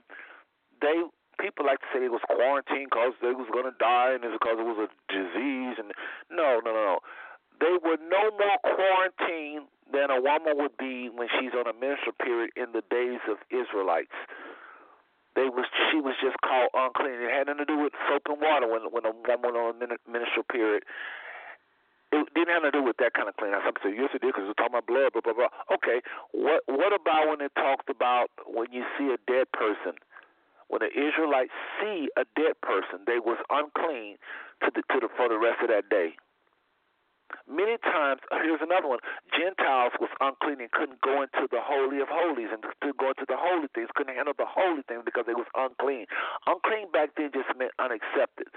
they 0.80 1.02
people 1.38 1.64
like 1.64 1.80
to 1.80 1.88
say 1.94 2.04
it 2.04 2.12
was 2.12 2.24
quarantined 2.28 2.90
because 2.90 3.14
they 3.22 3.32
was 3.32 3.46
to 3.48 3.74
die 3.78 4.12
and 4.14 4.22
it's 4.26 4.36
because 4.36 4.58
it 4.58 4.66
was 4.66 4.76
a 4.76 4.90
disease. 5.08 5.78
And 5.78 5.94
no, 6.30 6.60
no, 6.60 6.70
no, 6.74 6.82
no. 6.82 6.98
They 7.58 7.74
were 7.78 7.98
no 7.98 8.30
more 8.34 8.58
quarantined 8.62 9.66
than 9.90 10.10
a 10.10 10.20
woman 10.20 10.58
would 10.58 10.76
be 10.76 11.08
when 11.08 11.28
she's 11.38 11.54
on 11.54 11.66
a 11.66 11.74
menstrual 11.74 12.14
period 12.22 12.50
in 12.54 12.70
the 12.76 12.82
days 12.90 13.22
of 13.26 13.38
Israelites. 13.50 14.14
They 15.34 15.46
was 15.46 15.66
she 15.90 16.02
was 16.02 16.18
just 16.18 16.34
called 16.42 16.70
unclean. 16.74 17.22
It 17.22 17.30
had 17.30 17.46
nothing 17.46 17.62
to 17.62 17.68
do 17.70 17.78
with 17.78 17.94
soap 18.10 18.26
and 18.26 18.42
water 18.42 18.66
when 18.66 18.90
when 18.90 19.06
a 19.06 19.14
woman 19.14 19.54
on 19.54 19.78
a 19.78 19.98
menstrual 20.10 20.46
period 20.50 20.82
it 22.10 22.26
didn't 22.34 22.54
have 22.54 22.64
to 22.64 22.72
do 22.72 22.82
with 22.82 22.96
that 22.98 23.12
kind 23.12 23.28
of 23.28 23.36
cleaning. 23.36 23.60
Some 23.64 23.76
say 23.84 23.92
yes, 23.92 24.10
it 24.14 24.24
did 24.24 24.32
because 24.32 24.48
it's 24.48 24.56
talking 24.56 24.72
about 24.72 24.88
blood, 24.88 25.12
blah 25.12 25.20
blah 25.20 25.36
blah. 25.36 25.52
Okay, 25.68 26.00
what 26.32 26.64
what 26.66 26.92
about 26.96 27.28
when 27.28 27.40
it 27.44 27.52
talked 27.54 27.90
about 27.92 28.32
when 28.48 28.72
you 28.72 28.84
see 28.96 29.12
a 29.12 29.20
dead 29.28 29.52
person? 29.52 30.00
When 30.68 30.80
the 30.80 30.92
Israelites 30.92 31.52
see 31.80 32.08
a 32.16 32.24
dead 32.36 32.60
person, 32.62 33.00
they 33.06 33.18
was 33.18 33.38
unclean 33.50 34.16
to 34.62 34.70
the 34.74 34.82
to 34.92 35.00
the 35.00 35.08
for 35.16 35.28
the 35.28 35.38
rest 35.38 35.62
of 35.62 35.68
that 35.68 35.88
day. 35.88 36.14
Many 37.48 37.76
times, 37.80 38.20
uh, 38.30 38.40
here's 38.44 38.60
another 38.60 38.88
one. 38.88 39.00
Gentiles 39.32 39.92
was 40.00 40.12
unclean 40.20 40.60
and 40.60 40.70
couldn't 40.70 41.00
go 41.00 41.24
into 41.24 41.48
the 41.48 41.60
holy 41.60 42.00
of 42.00 42.08
holies 42.08 42.52
and 42.52 42.60
to 42.62 42.92
go 42.96 43.08
into 43.12 43.24
the 43.24 43.36
holy 43.36 43.68
things, 43.74 43.88
couldn't 43.96 44.14
handle 44.14 44.36
the 44.36 44.48
holy 44.48 44.82
things 44.84 45.02
because 45.04 45.24
they 45.26 45.36
was 45.36 45.48
unclean. 45.56 46.06
Unclean 46.46 46.92
back 46.92 47.16
then 47.16 47.32
just 47.32 47.48
meant 47.56 47.72
unaccepted. 47.80 48.48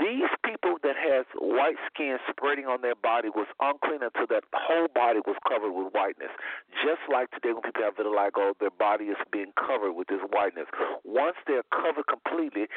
These 0.00 0.32
people 0.44 0.80
that 0.82 0.96
has 0.96 1.28
white 1.36 1.76
skin 1.92 2.16
spreading 2.28 2.64
on 2.64 2.80
their 2.80 2.96
body 2.96 3.28
was 3.28 3.48
unclean 3.60 4.00
until 4.00 4.26
that 4.32 4.44
whole 4.52 4.88
body 4.88 5.20
was 5.24 5.36
covered 5.44 5.72
with 5.72 5.92
whiteness. 5.92 6.32
Just 6.80 7.04
like 7.12 7.30
today 7.36 7.52
when 7.52 7.62
people 7.62 7.84
have 7.84 7.96
vitiligo, 7.96 8.56
their 8.60 8.72
body 8.72 9.12
is 9.12 9.20
being 9.32 9.52
covered 9.56 9.92
with 9.92 10.08
this 10.08 10.24
whiteness. 10.32 10.68
Once 11.04 11.36
they're 11.46 11.66
covered 11.68 12.08
completely, 12.08 12.68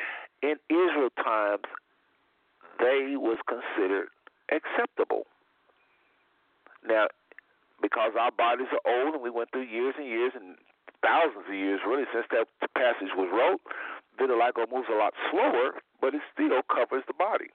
in 0.42 0.56
Israel 0.70 1.10
times, 1.16 1.64
they 2.80 3.16
was 3.16 3.40
considered 3.48 4.10
acceptable. 4.52 5.26
Now, 6.88 7.08
because 7.82 8.14
our 8.20 8.32
bodies 8.32 8.68
are 8.72 8.84
old 8.88 9.16
and 9.16 9.24
we 9.24 9.30
went 9.30 9.52
through 9.52 9.68
years 9.68 9.96
and 9.98 10.08
years 10.08 10.32
and 10.36 10.56
thousands 11.04 11.48
of 11.48 11.54
years 11.54 11.82
really 11.86 12.08
since 12.14 12.26
that 12.32 12.48
passage 12.76 13.12
was 13.16 13.28
wrote, 13.32 13.60
vitiligo 14.20 14.70
moves 14.72 14.88
a 14.92 14.96
lot 14.96 15.14
slower, 15.32 15.84
but 16.00 16.16
it 16.16 16.22
still 16.34 16.64
covers 16.72 17.04
the 17.08 17.14
body. 17.14 17.52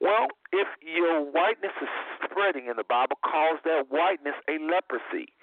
Well, 0.00 0.28
if 0.52 0.68
your 0.82 1.22
whiteness 1.22 1.74
is 1.82 1.88
spreading, 2.24 2.68
and 2.68 2.78
the 2.78 2.86
Bible 2.86 3.18
calls 3.24 3.58
that 3.64 3.90
whiteness 3.90 4.38
a 4.46 4.62
leprosy. 4.62 5.34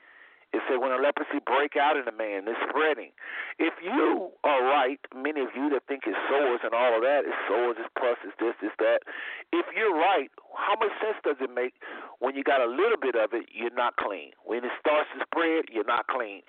It 0.54 0.62
said 0.70 0.78
when 0.80 0.92
a 0.92 1.02
leprosy 1.02 1.40
break 1.46 1.76
out 1.76 1.98
in 1.98 2.08
a 2.08 2.16
man, 2.16 2.48
it's 2.48 2.60
spreading. 2.70 3.12
If 3.60 3.74
you 3.82 4.32
are 4.44 4.64
right, 4.64 5.00
many 5.14 5.42
of 5.42 5.52
you 5.56 5.70
that 5.72 5.84
think 5.88 6.04
it's 6.06 6.18
sores 6.30 6.62
and 6.64 6.74
all 6.74 6.96
of 6.96 7.02
that, 7.02 7.26
it's 7.26 7.42
sores, 7.48 7.76
it's 7.80 7.92
pus, 7.98 8.18
it's 8.24 8.38
this, 8.40 8.56
it's 8.62 8.76
that. 8.80 9.04
If 9.52 9.66
you're 9.76 9.96
right, 9.96 10.32
how 10.56 10.80
much 10.80 10.94
sense 11.02 11.20
does 11.24 11.38
it 11.42 11.52
make 11.52 11.76
when 12.20 12.36
you 12.36 12.44
got 12.44 12.62
a 12.62 12.70
little 12.70 13.00
bit 13.00 13.16
of 13.16 13.34
it, 13.34 13.50
you're 13.52 13.74
not 13.74 13.98
clean. 13.98 14.32
When 14.44 14.64
it 14.64 14.72
starts 14.80 15.10
to 15.18 15.26
spread, 15.26 15.68
you're 15.72 15.88
not 15.88 16.08
clean. 16.08 16.42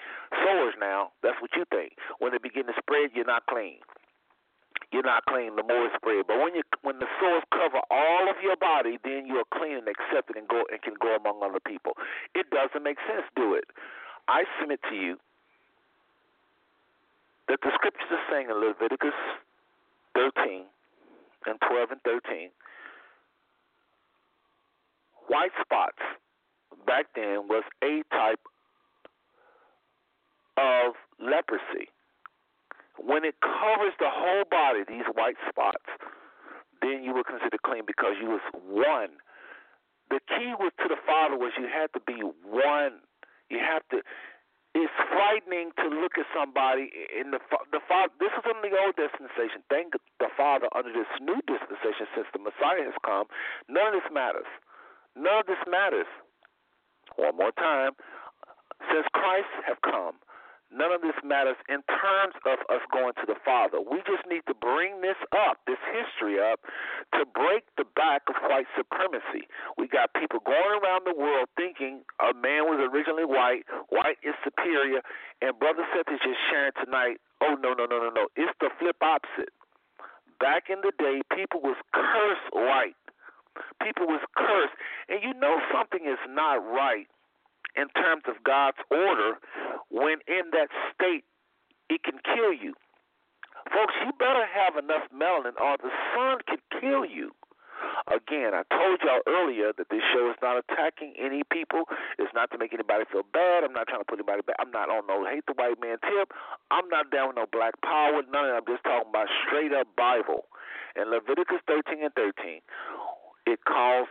Sores 0.45 0.75
now, 0.79 1.11
that's 1.23 1.41
what 1.41 1.51
you 1.57 1.65
think. 1.69 1.99
When 2.19 2.33
they 2.33 2.39
begin 2.39 2.67
to 2.67 2.77
spread, 2.79 3.11
you're 3.15 3.27
not 3.27 3.47
clean 3.47 3.83
you're 4.93 5.03
not 5.03 5.25
clean 5.27 5.57
the 5.57 5.63
more 5.63 5.87
it 5.87 5.93
spread. 5.97 6.27
But 6.27 6.39
when 6.39 6.55
you 6.55 6.63
when 6.83 6.99
the 6.99 7.11
sores 7.21 7.43
cover 7.51 7.81
all 7.91 8.31
of 8.31 8.37
your 8.43 8.57
body, 8.57 8.99
then 9.03 9.27
you're 9.27 9.49
clean 9.53 9.79
and 9.79 9.89
accepted 9.89 10.37
and 10.37 10.47
go 10.49 10.63
and 10.71 10.81
can 10.83 10.95
go 11.01 11.17
among 11.17 11.43
other 11.43 11.61
people. 11.61 11.93
It 12.35 12.47
doesn't 12.51 12.83
make 12.83 12.99
sense. 13.07 13.27
Do 13.35 13.55
it. 13.55 13.67
I 14.29 14.45
submit 14.61 14.81
to 14.91 14.97
you 14.97 15.19
that 17.49 17.59
the 17.63 17.71
scriptures 17.75 18.11
are 18.11 18.27
saying 18.31 18.51
in 18.51 18.57
Leviticus 18.59 19.15
13 20.15 20.67
and 21.47 21.61
12 21.61 21.91
and 21.91 22.01
13, 22.03 22.51
white 25.29 25.53
spots 25.61 26.03
back 26.87 27.07
then 27.15 27.49
was 27.49 27.65
a 27.83 28.03
type 28.11 28.41
of 30.57 30.95
leprosy. 31.21 31.91
When 32.99 33.25
it 33.25 33.37
covers 33.41 33.95
the 33.99 34.11
whole 34.11 34.45
body, 34.51 34.85
these 34.89 35.07
white 35.15 35.37
spots, 35.49 35.85
then 36.83 37.03
you 37.03 37.15
were 37.15 37.25
considered 37.25 37.63
clean 37.65 37.85
because 37.87 38.17
you 38.21 38.31
was 38.31 38.45
one. 38.69 39.21
The 40.11 40.21
key 40.29 40.55
was 40.59 40.73
to 40.83 40.89
the 40.89 41.01
Father 41.07 41.37
was 41.37 41.53
you 41.59 41.67
had 41.67 41.93
to 41.95 42.01
be 42.01 42.23
one 42.47 43.03
you 43.51 43.59
have 43.59 43.83
to. 43.91 44.03
It's 44.77 44.93
frightening 45.09 45.73
to 45.81 45.89
look 45.89 46.21
at 46.21 46.29
somebody 46.37 46.93
in 47.09 47.33
the 47.33 47.41
the 47.73 47.81
father. 47.89 48.13
This 48.21 48.29
is 48.37 48.45
in 48.45 48.61
the 48.61 48.77
old 48.77 48.93
dispensation. 48.93 49.65
Thank 49.73 49.97
the 50.21 50.29
Father 50.37 50.69
under 50.77 50.93
this 50.93 51.09
new 51.17 51.41
dispensation 51.49 52.05
since 52.13 52.29
the 52.37 52.43
Messiah 52.45 52.85
has 52.85 52.99
come. 53.01 53.25
None 53.73 53.97
of 53.97 54.05
this 54.05 54.11
matters. 54.13 54.51
None 55.17 55.41
of 55.41 55.47
this 55.49 55.63
matters. 55.65 56.11
One 57.17 57.41
more 57.41 57.57
time. 57.57 57.97
Since 58.93 59.09
Christ 59.17 59.49
have 59.65 59.81
come, 59.81 60.21
None 60.75 60.91
of 60.91 61.01
this 61.01 61.15
matters 61.23 61.57
in 61.71 61.87
terms 61.87 62.35
of 62.43 62.59
us 62.67 62.83
going 62.91 63.15
to 63.23 63.27
the 63.27 63.39
Father. 63.47 63.79
We 63.79 64.03
just 64.03 64.27
need 64.27 64.43
to 64.51 64.55
bring 64.55 65.01
this 65.01 65.19
up, 65.31 65.63
this 65.67 65.79
history 65.95 66.43
up, 66.43 66.59
to 67.15 67.23
break 67.23 67.63
the 67.79 67.87
back 67.95 68.27
of 68.27 68.35
white 68.43 68.67
supremacy. 68.75 69.47
We 69.79 69.87
got 69.87 70.11
people 70.19 70.43
going 70.43 70.83
around 70.83 71.07
the 71.07 71.15
world 71.15 71.47
thinking 71.55 72.03
a 72.19 72.35
man 72.35 72.67
was 72.67 72.83
originally 72.83 73.25
white, 73.25 73.63
white 73.95 74.19
is 74.27 74.35
superior, 74.43 75.07
and 75.41 75.55
Brother 75.59 75.87
Seth 75.95 76.11
is 76.11 76.19
just 76.19 76.41
sharing 76.51 76.75
tonight, 76.83 77.23
oh, 77.41 77.55
no, 77.63 77.71
no, 77.71 77.87
no, 77.87 78.03
no, 78.03 78.11
no. 78.11 78.27
It's 78.35 78.53
the 78.59 78.71
flip 78.83 78.99
opposite. 78.99 79.55
Back 80.43 80.67
in 80.69 80.83
the 80.83 80.93
day, 80.99 81.23
people 81.31 81.63
was 81.63 81.79
cursed 81.95 82.51
white. 82.53 82.99
People 83.81 84.11
was 84.11 84.21
cursed. 84.37 84.75
And 85.09 85.23
you 85.23 85.33
know 85.39 85.63
something 85.71 86.05
is 86.05 86.21
not 86.29 86.61
right 86.61 87.07
in 87.75 87.89
terms 87.99 88.23
of 88.29 88.43
God's 88.45 88.79
order 88.91 89.39
when 89.91 90.23
in 90.27 90.51
that 90.53 90.69
state 90.95 91.25
it 91.91 92.03
can 92.03 92.19
kill 92.23 92.53
you. 92.53 92.75
Folks, 93.73 93.95
you 94.05 94.13
better 94.19 94.47
have 94.47 94.77
enough 94.79 95.11
melanin 95.11 95.59
or 95.59 95.77
the 95.83 95.91
sun 96.15 96.39
can 96.47 96.63
kill 96.81 97.05
you. 97.05 97.35
Again, 98.07 98.55
I 98.55 98.63
told 98.71 99.03
y'all 99.03 99.25
earlier 99.27 99.73
that 99.77 99.91
this 99.91 100.01
show 100.15 100.31
is 100.31 100.39
not 100.41 100.57
attacking 100.57 101.13
any 101.19 101.43
people. 101.51 101.85
It's 102.19 102.33
not 102.33 102.51
to 102.53 102.59
make 102.59 102.73
anybody 102.73 103.05
feel 103.11 103.27
bad. 103.33 103.65
I'm 103.65 103.73
not 103.73 103.89
trying 103.89 104.01
to 104.01 104.09
put 104.09 104.19
anybody 104.19 104.43
back. 104.47 104.57
I'm 104.59 104.71
not 104.71 104.89
on 104.89 105.07
no 105.07 105.27
hate 105.27 105.45
the 105.47 105.55
white 105.55 105.81
man 105.83 105.99
tip. 106.01 106.33
I'm 106.71 106.89
not 106.89 107.11
down 107.11 107.35
with 107.35 107.37
no 107.37 107.47
black 107.51 107.75
power. 107.83 108.23
None 108.23 108.47
of 108.47 108.51
that. 108.55 108.63
I'm 108.63 108.69
just 108.69 108.85
talking 108.85 109.11
about 109.11 109.29
straight 109.45 109.73
up 109.75 109.89
Bible. 109.97 110.47
In 110.95 111.11
Leviticus 111.11 111.61
13 111.67 112.01
and 112.01 112.15
13, 112.15 112.63
it 113.47 113.61
calls 113.67 114.09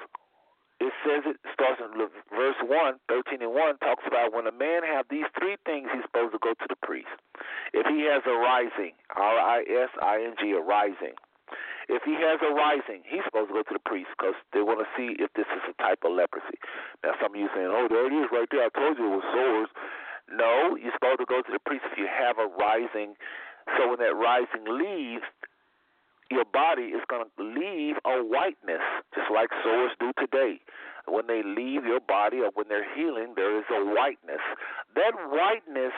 it 0.85 0.95
says 1.01 1.21
it 1.25 1.37
starts 1.53 1.81
in 1.81 1.89
verse 2.29 2.59
1, 2.61 2.69
13 3.09 3.41
and 3.41 3.53
1, 3.53 3.77
talks 3.81 4.05
about 4.05 4.33
when 4.33 4.45
a 4.45 4.55
man 4.55 4.85
have 4.85 5.05
these 5.09 5.25
three 5.37 5.57
things, 5.65 5.89
he's 5.89 6.05
supposed 6.05 6.33
to 6.33 6.41
go 6.41 6.53
to 6.53 6.67
the 6.69 6.79
priest. 6.85 7.11
If 7.73 7.89
he 7.89 8.05
has 8.05 8.21
a 8.29 8.37
rising, 8.37 8.93
R 9.15 9.37
I 9.37 9.65
S 9.65 9.91
I 10.01 10.21
N 10.21 10.37
G, 10.37 10.53
a 10.53 10.61
rising. 10.61 11.17
If 11.89 12.01
he 12.01 12.17
has 12.17 12.41
a 12.41 12.49
rising, 12.53 13.05
he's 13.05 13.21
supposed 13.25 13.53
to 13.53 13.61
go 13.61 13.65
to 13.65 13.75
the 13.77 13.85
priest 13.85 14.09
because 14.17 14.33
they 14.53 14.65
want 14.65 14.81
to 14.81 14.89
see 14.97 15.17
if 15.21 15.29
this 15.37 15.45
is 15.53 15.61
a 15.69 15.75
type 15.77 16.01
of 16.01 16.17
leprosy. 16.17 16.57
Now, 17.05 17.13
some 17.21 17.33
of 17.33 17.37
you 17.37 17.49
saying, 17.53 17.69
oh, 17.69 17.85
there 17.85 18.09
it 18.09 18.15
is 18.15 18.29
right 18.33 18.49
there. 18.49 18.65
I 18.65 18.73
told 18.73 18.97
you 18.97 19.05
it 19.05 19.21
was 19.21 19.27
sores. 19.29 19.69
No, 20.25 20.73
you're 20.73 20.93
supposed 20.97 21.21
to 21.21 21.29
go 21.29 21.45
to 21.45 21.51
the 21.53 21.61
priest 21.61 21.85
if 21.93 21.97
you 22.01 22.09
have 22.09 22.41
a 22.41 22.49
rising. 22.57 23.13
So 23.77 23.93
when 23.93 24.01
that 24.01 24.17
rising 24.17 24.65
leaves, 24.65 25.25
your 26.31 26.45
body 26.45 26.93
is 26.93 27.01
going 27.09 27.25
to 27.25 27.43
leave 27.43 27.95
a 28.05 28.23
whiteness, 28.23 28.81
just 29.13 29.29
like 29.29 29.49
sores 29.63 29.91
do 29.99 30.11
today. 30.17 30.59
When 31.07 31.27
they 31.27 31.43
leave 31.45 31.85
your 31.85 32.01
body 32.01 32.41
or 32.41 32.49
when 32.55 32.65
they're 32.67 32.87
healing, 32.95 33.33
there 33.35 33.57
is 33.57 33.65
a 33.69 33.85
whiteness. 33.85 34.41
That 34.95 35.13
whiteness, 35.29 35.93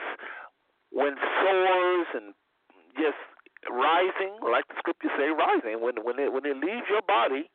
when 0.91 1.15
sores 1.15 2.07
and 2.13 2.33
just 2.99 3.19
rising, 3.71 4.35
like 4.43 4.67
the 4.67 4.75
scriptures 4.79 5.15
say, 5.15 5.31
rising, 5.31 5.79
when 5.79 6.03
when 6.03 6.19
it 6.19 6.33
when 6.33 6.43
it 6.45 6.59
leaves 6.59 6.91
your 6.91 7.01
body, 7.07 7.47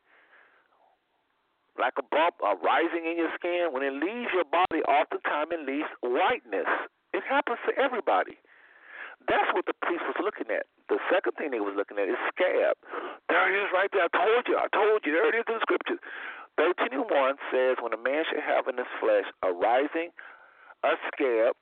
like 1.77 1.93
a 1.97 2.05
bump, 2.09 2.41
a 2.41 2.57
rising 2.57 3.05
in 3.05 3.17
your 3.17 3.29
skin, 3.37 3.69
when 3.71 3.83
it 3.83 3.93
leaves 3.93 4.33
your 4.33 4.45
body, 4.49 4.81
oftentimes 4.89 5.53
it 5.53 5.61
leaves 5.65 5.89
whiteness. 6.01 6.69
It 7.13 7.21
happens 7.29 7.59
to 7.69 7.77
everybody. 7.77 8.37
That's 9.27 9.49
what 9.55 9.65
the 9.65 9.77
priest 9.81 10.03
was 10.03 10.19
looking 10.19 10.51
at. 10.51 10.67
The 10.89 10.99
second 11.07 11.39
thing 11.39 11.51
they 11.51 11.63
was 11.63 11.75
looking 11.77 11.97
at 11.97 12.11
is 12.11 12.19
scab. 12.33 12.75
There 13.29 13.45
it 13.47 13.55
is 13.55 13.69
right 13.71 13.89
there. 13.93 14.07
I 14.07 14.11
told 14.11 14.43
you. 14.47 14.57
I 14.59 14.67
told 14.75 15.05
you. 15.07 15.11
There 15.15 15.29
it 15.31 15.37
is 15.37 15.47
in 15.47 15.57
the 15.57 15.63
scriptures. 15.63 16.01
13 16.59 16.93
and 16.93 17.09
1 17.09 17.35
says, 17.49 17.81
When 17.81 17.95
a 17.95 18.01
man 18.01 18.27
shall 18.29 18.43
have 18.43 18.67
in 18.67 18.77
his 18.77 18.89
flesh 18.99 19.25
a 19.41 19.49
rising, 19.49 20.13
a 20.83 20.93
scab, 21.09 21.55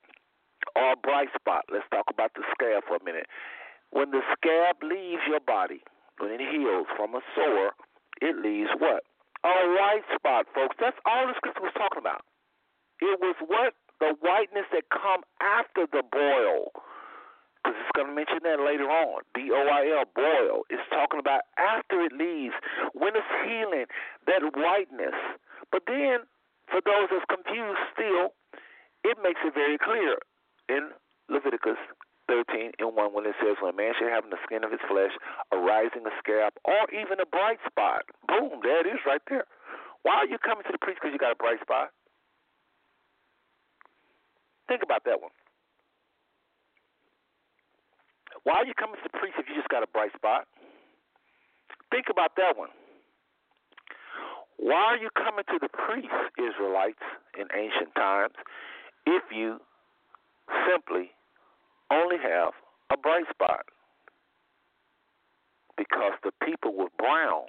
or 0.75 0.93
a 0.93 0.99
bright 0.99 1.29
spot. 1.37 1.65
Let's 1.71 1.87
talk 1.89 2.09
about 2.09 2.33
the 2.35 2.43
scab 2.53 2.83
for 2.87 2.97
a 2.97 3.03
minute. 3.03 3.27
When 3.91 4.11
the 4.11 4.21
scab 4.35 4.81
leaves 4.83 5.21
your 5.27 5.41
body, 5.41 5.81
when 6.19 6.31
it 6.31 6.41
heals 6.41 6.87
from 6.95 7.15
a 7.15 7.21
sore, 7.35 7.73
it 8.21 8.37
leaves 8.37 8.69
what? 8.77 9.03
A 9.43 9.53
white 9.73 10.05
spot, 10.13 10.45
folks. 10.53 10.75
That's 10.79 10.97
all 11.05 11.27
the 11.27 11.33
scripture 11.37 11.65
was 11.65 11.73
talking 11.73 11.97
about. 11.97 12.21
It 13.01 13.17
was 13.19 13.35
what? 13.41 13.73
The 13.99 14.13
whiteness 14.21 14.69
that 14.71 14.89
come 14.89 15.21
after 15.41 15.85
the 15.89 16.03
boil 16.05 16.73
because 17.61 17.77
it's 17.77 17.93
going 17.93 18.09
to 18.09 18.17
mention 18.17 18.41
that 18.43 18.57
later 18.57 18.89
on. 18.89 19.21
B 19.37 19.53
O 19.53 19.61
I 19.69 19.85
L, 19.93 20.09
boil. 20.17 20.65
It's 20.73 20.83
talking 20.89 21.21
about 21.21 21.45
after 21.61 22.01
it 22.01 22.11
leaves, 22.11 22.57
when 22.97 23.13
it's 23.13 23.33
healing, 23.45 23.85
that 24.25 24.41
whiteness. 24.57 25.15
But 25.69 25.85
then, 25.85 26.25
for 26.67 26.81
those 26.81 27.13
that's 27.13 27.25
confused 27.29 27.79
still, 27.93 28.33
it 29.05 29.17
makes 29.21 29.39
it 29.45 29.53
very 29.53 29.77
clear 29.77 30.17
in 30.69 30.89
Leviticus 31.29 31.77
13 32.27 32.71
and 32.79 32.95
1 32.95 33.13
when 33.13 33.25
it 33.25 33.35
says, 33.43 33.59
When 33.61 33.73
a 33.73 33.77
man 33.77 33.93
shall 33.97 34.09
have 34.09 34.23
in 34.23 34.31
the 34.31 34.41
skin 34.47 34.63
of 34.63 34.71
his 34.71 34.81
flesh 34.87 35.11
a 35.51 35.57
rising 35.57 36.07
a 36.07 36.13
scab 36.19 36.53
or 36.65 36.87
even 36.89 37.19
a 37.19 37.27
bright 37.27 37.59
spot. 37.67 38.07
Boom, 38.27 38.63
there 38.63 38.81
it 38.81 38.89
is 38.89 39.03
right 39.05 39.21
there. 39.29 39.45
Why 40.03 40.25
are 40.25 40.29
you 40.29 40.37
coming 40.39 40.63
to 40.65 40.71
the 40.71 40.81
priest 40.81 40.99
because 41.01 41.13
you 41.13 41.19
got 41.19 41.35
a 41.35 41.39
bright 41.39 41.61
spot? 41.61 41.91
Think 44.67 44.83
about 44.83 45.03
that 45.05 45.19
one. 45.19 45.35
Why 48.43 48.55
are 48.55 48.65
you 48.65 48.73
coming 48.73 48.95
to 48.95 49.03
the 49.03 49.17
priest 49.17 49.35
if 49.37 49.47
you 49.47 49.55
just 49.55 49.69
got 49.69 49.83
a 49.83 49.87
bright 49.87 50.13
spot? 50.15 50.47
Think 51.91 52.07
about 52.09 52.35
that 52.37 52.57
one. 52.57 52.69
Why 54.57 54.93
are 54.93 54.97
you 54.97 55.09
coming 55.15 55.43
to 55.49 55.57
the 55.59 55.69
priest, 55.69 56.13
Israelites, 56.37 57.01
in 57.37 57.47
ancient 57.53 57.93
times, 57.95 58.33
if 59.05 59.23
you 59.33 59.59
simply 60.69 61.11
only 61.91 62.17
have 62.17 62.53
a 62.91 62.97
bright 62.97 63.25
spot? 63.29 63.65
Because 65.77 66.13
the 66.23 66.31
people 66.45 66.73
were 66.73 66.93
brown. 66.97 67.45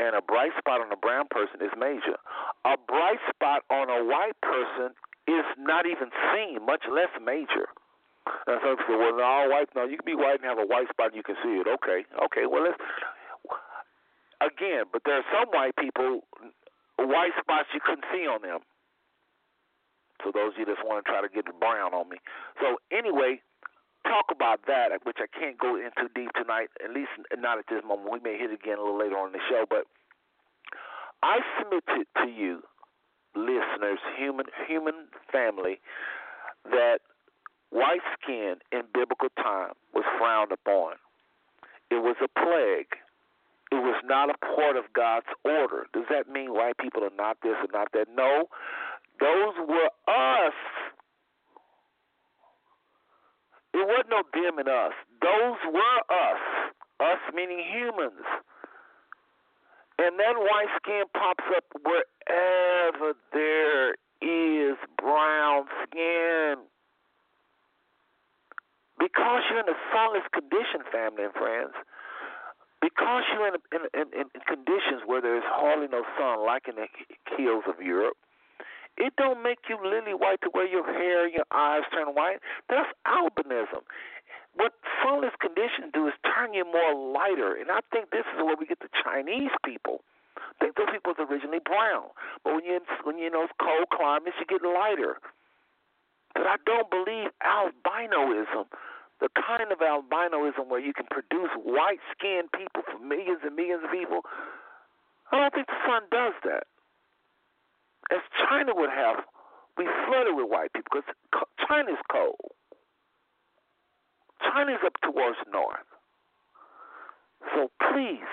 And 0.00 0.16
a 0.16 0.22
bright 0.22 0.52
spot 0.58 0.80
on 0.80 0.90
a 0.90 0.96
brown 0.96 1.26
person 1.30 1.60
is 1.60 1.70
major. 1.78 2.16
A 2.64 2.76
bright 2.88 3.20
spot 3.28 3.62
on 3.70 3.88
a 3.88 4.04
white 4.04 4.40
person 4.42 4.96
is 5.28 5.44
not 5.58 5.86
even 5.86 6.10
seen, 6.32 6.64
much 6.64 6.82
less 6.90 7.12
major. 7.22 7.68
And 8.46 8.58
some 8.62 8.76
people 8.76 8.98
well, 8.98 9.16
no, 9.16 9.24
all 9.24 9.50
white. 9.50 9.68
No, 9.74 9.84
you 9.84 9.96
can 9.96 10.06
be 10.06 10.14
white 10.14 10.38
and 10.38 10.46
have 10.46 10.58
a 10.58 10.66
white 10.66 10.88
spot 10.90 11.14
and 11.14 11.16
you 11.16 11.26
can 11.26 11.36
see 11.42 11.58
it. 11.58 11.66
Okay, 11.66 12.06
okay. 12.22 12.46
Well, 12.46 12.62
let's 12.62 12.78
again, 14.42 14.90
but 14.92 15.02
there 15.04 15.18
are 15.18 15.28
some 15.30 15.50
white 15.50 15.76
people, 15.76 16.26
white 16.98 17.34
spots 17.40 17.70
you 17.74 17.80
couldn't 17.82 18.06
see 18.12 18.26
on 18.26 18.42
them. 18.42 18.60
So 20.22 20.30
those 20.30 20.54
of 20.54 20.58
you 20.58 20.66
that 20.66 20.78
want 20.86 21.04
to 21.04 21.06
try 21.10 21.20
to 21.22 21.28
get 21.28 21.46
the 21.46 21.54
brown 21.54 21.94
on 21.94 22.08
me. 22.08 22.18
So 22.62 22.78
anyway, 22.94 23.42
talk 24.06 24.30
about 24.30 24.66
that, 24.66 24.94
which 25.02 25.18
I 25.18 25.26
can't 25.26 25.58
go 25.58 25.74
into 25.74 26.06
deep 26.14 26.30
tonight. 26.38 26.70
At 26.82 26.94
least 26.94 27.10
not 27.36 27.58
at 27.58 27.66
this 27.66 27.82
moment. 27.82 28.10
We 28.10 28.20
may 28.22 28.38
hit 28.38 28.54
again 28.54 28.78
a 28.78 28.82
little 28.82 28.98
later 28.98 29.18
on 29.18 29.34
in 29.34 29.34
the 29.34 29.46
show, 29.50 29.66
but 29.68 29.86
I 31.22 31.38
submit 31.58 31.84
to 31.86 32.28
you, 32.30 32.62
listeners, 33.34 33.98
human 34.18 34.46
human 34.66 35.10
family, 35.30 35.80
that 36.70 37.02
white 37.72 38.04
skin 38.20 38.56
in 38.70 38.82
biblical 38.92 39.28
time 39.36 39.72
was 39.94 40.04
frowned 40.18 40.52
upon. 40.52 40.94
It 41.90 42.02
was 42.02 42.16
a 42.22 42.28
plague. 42.28 42.94
It 43.72 43.80
was 43.80 44.00
not 44.04 44.28
a 44.28 44.36
part 44.38 44.76
of 44.76 44.84
God's 44.92 45.32
order. 45.44 45.86
Does 45.92 46.04
that 46.10 46.28
mean 46.28 46.52
white 46.52 46.76
people 46.78 47.02
are 47.02 47.16
not 47.16 47.38
this 47.42 47.56
or 47.56 47.72
not 47.72 47.88
that? 47.92 48.06
No. 48.14 48.48
Those 49.18 49.54
were 49.66 49.90
us. 50.06 50.58
It 53.72 53.86
wasn't 53.88 54.10
no 54.10 54.22
them 54.34 54.58
and 54.58 54.68
us. 54.68 54.92
Those 55.22 55.56
were 55.72 56.00
us. 56.12 56.72
Us 57.00 57.34
meaning 57.34 57.64
humans. 57.64 58.20
And 59.98 60.18
then 60.18 60.36
white 60.36 60.68
skin 60.82 61.04
pops 61.14 61.44
up 61.56 61.64
wherever 61.82 63.14
there 63.32 63.94
is 64.20 64.76
brown 64.98 65.64
skin. 65.86 66.56
Because 69.02 69.42
you're 69.50 69.58
in 69.58 69.66
a 69.66 69.78
soulless 69.90 70.22
condition, 70.30 70.86
family 70.94 71.26
and 71.26 71.34
friends, 71.34 71.74
because 72.78 73.26
you're 73.34 73.50
in, 73.50 73.58
in, 73.74 73.82
in, 73.98 74.26
in 74.30 74.40
conditions 74.46 75.02
where 75.06 75.18
there's 75.18 75.42
hardly 75.42 75.90
no 75.90 76.06
sun, 76.14 76.46
like 76.46 76.70
in 76.70 76.78
the 76.78 76.86
hills 77.34 77.66
of 77.66 77.82
Europe, 77.82 78.14
it 78.96 79.14
don't 79.18 79.42
make 79.42 79.66
you 79.66 79.74
lily 79.82 80.14
white 80.14 80.38
to 80.42 80.50
where 80.52 80.70
your 80.70 80.86
hair 80.86 81.26
your 81.26 81.46
eyes 81.50 81.82
turn 81.90 82.14
white. 82.14 82.38
That's 82.70 82.86
albinism. 83.02 83.82
What 84.54 84.70
sunless 85.02 85.34
conditions 85.40 85.90
do 85.92 86.06
is 86.06 86.14
turn 86.22 86.54
you 86.54 86.62
more 86.62 86.94
lighter, 86.94 87.58
and 87.58 87.70
I 87.74 87.80
think 87.90 88.10
this 88.10 88.28
is 88.30 88.38
where 88.38 88.54
we 88.54 88.66
get 88.66 88.78
the 88.78 88.92
Chinese 89.02 89.50
people. 89.64 90.04
I 90.36 90.64
think 90.70 90.76
those 90.76 90.92
people 90.92 91.14
was 91.16 91.26
originally 91.26 91.64
brown, 91.64 92.12
but 92.44 92.54
when 92.54 92.64
you 92.64 92.78
when 93.02 93.18
you 93.18 93.30
know 93.30 93.48
cold 93.58 93.88
climates, 93.90 94.36
you 94.38 94.46
get 94.46 94.62
lighter. 94.62 95.18
But 96.34 96.46
I 96.46 96.56
don't 96.64 96.90
believe 96.90 97.30
albinoism 97.44 98.66
the 99.22 99.30
kind 99.38 99.70
of 99.70 99.78
albinoism 99.78 100.66
where 100.66 100.82
you 100.82 100.92
can 100.92 101.06
produce 101.06 101.54
white 101.62 102.02
skinned 102.10 102.50
people 102.50 102.82
for 102.90 102.98
millions 102.98 103.38
and 103.46 103.54
millions 103.54 103.86
of 103.86 103.92
people, 103.94 104.26
I 105.30 105.38
don't 105.38 105.54
think 105.54 105.68
the 105.68 105.78
sun 105.86 106.02
does 106.10 106.34
that. 106.42 106.66
As 108.10 108.18
China 108.50 108.74
would 108.74 108.90
have, 108.90 109.22
we 109.78 109.86
flooded 109.86 110.34
with 110.34 110.50
white 110.50 110.74
people 110.74 110.90
because 110.90 111.46
China's 111.68 112.02
cold. 112.10 112.50
China's 114.42 114.82
up 114.84 114.98
towards 115.06 115.38
north. 115.54 115.86
So 117.54 117.70
please, 117.78 118.26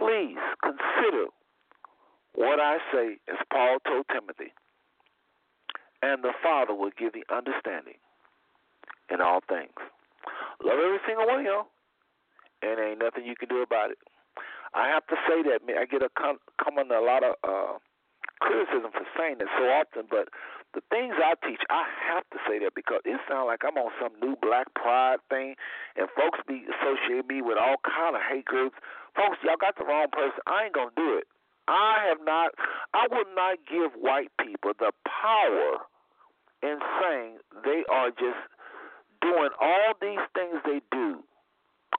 please 0.00 0.40
consider 0.64 1.28
what 2.34 2.58
I 2.58 2.78
say 2.90 3.20
as 3.28 3.36
Paul 3.52 3.76
told 3.86 4.06
Timothy. 4.08 4.56
And 6.02 6.22
the 6.22 6.32
Father 6.42 6.74
will 6.74 6.92
give 6.96 7.12
the 7.12 7.24
understanding 7.32 7.98
in 9.10 9.20
all 9.20 9.40
things. 9.48 9.76
Love 10.62 10.78
every 10.78 11.00
single 11.06 11.26
one 11.26 11.40
of 11.40 11.46
y'all, 11.46 11.68
and 12.62 12.80
ain't 12.80 12.98
nothing 12.98 13.24
you 13.24 13.36
can 13.36 13.48
do 13.48 13.62
about 13.62 13.90
it. 13.90 13.98
I 14.74 14.88
have 14.88 15.06
to 15.08 15.16
say 15.28 15.42
that 15.48 15.64
I 15.64 15.84
get 15.86 16.02
a 16.02 16.10
come 16.12 16.78
under 16.78 16.96
a 16.96 17.04
lot 17.04 17.24
of 17.24 17.34
uh, 17.44 17.78
criticism 18.40 18.92
for 18.92 19.06
saying 19.16 19.38
that 19.38 19.48
so 19.56 19.64
often, 19.72 20.04
but 20.10 20.28
the 20.74 20.84
things 20.92 21.16
I 21.16 21.32
teach, 21.40 21.64
I 21.70 21.88
have 22.12 22.28
to 22.36 22.38
say 22.44 22.60
that 22.60 22.76
because 22.76 23.00
it 23.08 23.16
sounds 23.24 23.48
like 23.48 23.64
I'm 23.64 23.80
on 23.80 23.88
some 23.96 24.12
new 24.20 24.36
black 24.36 24.68
pride 24.74 25.24
thing, 25.30 25.56
and 25.96 26.08
folks 26.12 26.40
be 26.44 26.68
associating 26.68 27.28
me 27.28 27.40
with 27.40 27.56
all 27.56 27.80
kind 27.80 28.12
of 28.12 28.20
hate 28.20 28.44
groups. 28.44 28.76
Folks, 29.16 29.40
y'all 29.40 29.56
got 29.56 29.78
the 29.80 29.88
wrong 29.88 30.12
person. 30.12 30.36
I 30.44 30.68
ain't 30.68 30.76
gonna 30.76 30.92
do 30.96 31.16
it. 31.16 31.24
I 31.68 32.06
have 32.08 32.18
not. 32.24 32.52
I 32.94 33.06
would 33.10 33.28
not 33.34 33.58
give 33.70 33.92
white 34.00 34.30
people 34.40 34.72
the 34.78 34.92
power 35.04 35.78
in 36.62 36.78
saying 37.00 37.38
they 37.64 37.82
are 37.90 38.10
just 38.10 38.38
doing 39.20 39.50
all 39.60 39.92
these 40.00 40.22
things 40.34 40.60
they 40.64 40.80
do 40.90 41.22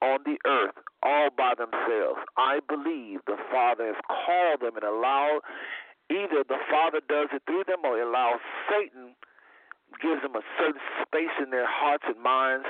on 0.01 0.19
the 0.25 0.37
earth 0.45 0.75
all 1.03 1.29
by 1.35 1.53
themselves. 1.57 2.19
I 2.37 2.59
believe 2.67 3.19
the 3.25 3.37
Father 3.51 3.87
has 3.87 3.99
called 4.07 4.61
them 4.61 4.75
and 4.75 4.83
allowed 4.83 5.41
either 6.09 6.43
the 6.47 6.61
Father 6.69 7.01
does 7.07 7.29
it 7.33 7.43
through 7.45 7.63
them 7.67 7.83
or 7.83 7.99
allows 7.99 8.39
Satan 8.69 9.15
gives 10.01 10.21
them 10.21 10.35
a 10.35 10.43
certain 10.59 10.81
space 11.01 11.33
in 11.41 11.49
their 11.49 11.67
hearts 11.67 12.03
and 12.07 12.21
minds, 12.21 12.67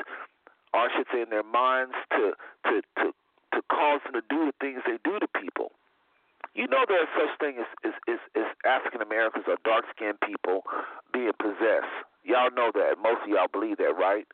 or 0.73 0.81
I 0.81 0.87
should 0.95 1.07
say 1.11 1.21
in 1.21 1.29
their 1.29 1.43
minds 1.43 1.93
to 2.11 2.33
to 2.65 2.81
to 3.01 3.05
to 3.53 3.59
cause 3.69 4.01
them 4.05 4.13
to 4.13 4.25
do 4.29 4.51
the 4.51 4.55
things 4.61 4.81
they 4.85 4.97
do 5.03 5.19
to 5.19 5.27
people. 5.27 5.71
You 6.57 6.65
know 6.67 6.89
there's 6.89 7.07
such 7.13 7.37
thing 7.37 7.61
as 7.61 7.69
as, 7.85 7.93
as, 8.09 8.17
as 8.33 8.49
African 8.65 9.05
Americans 9.05 9.45
or 9.45 9.61
dark 9.63 9.85
skinned 9.93 10.17
people 10.25 10.65
being 11.13 11.31
possessed. 11.37 11.93
Y'all 12.25 12.49
know 12.49 12.73
that. 12.73 12.97
Most 12.97 13.21
of 13.23 13.29
y'all 13.29 13.45
believe 13.45 13.77
that, 13.77 13.93
right? 13.93 14.25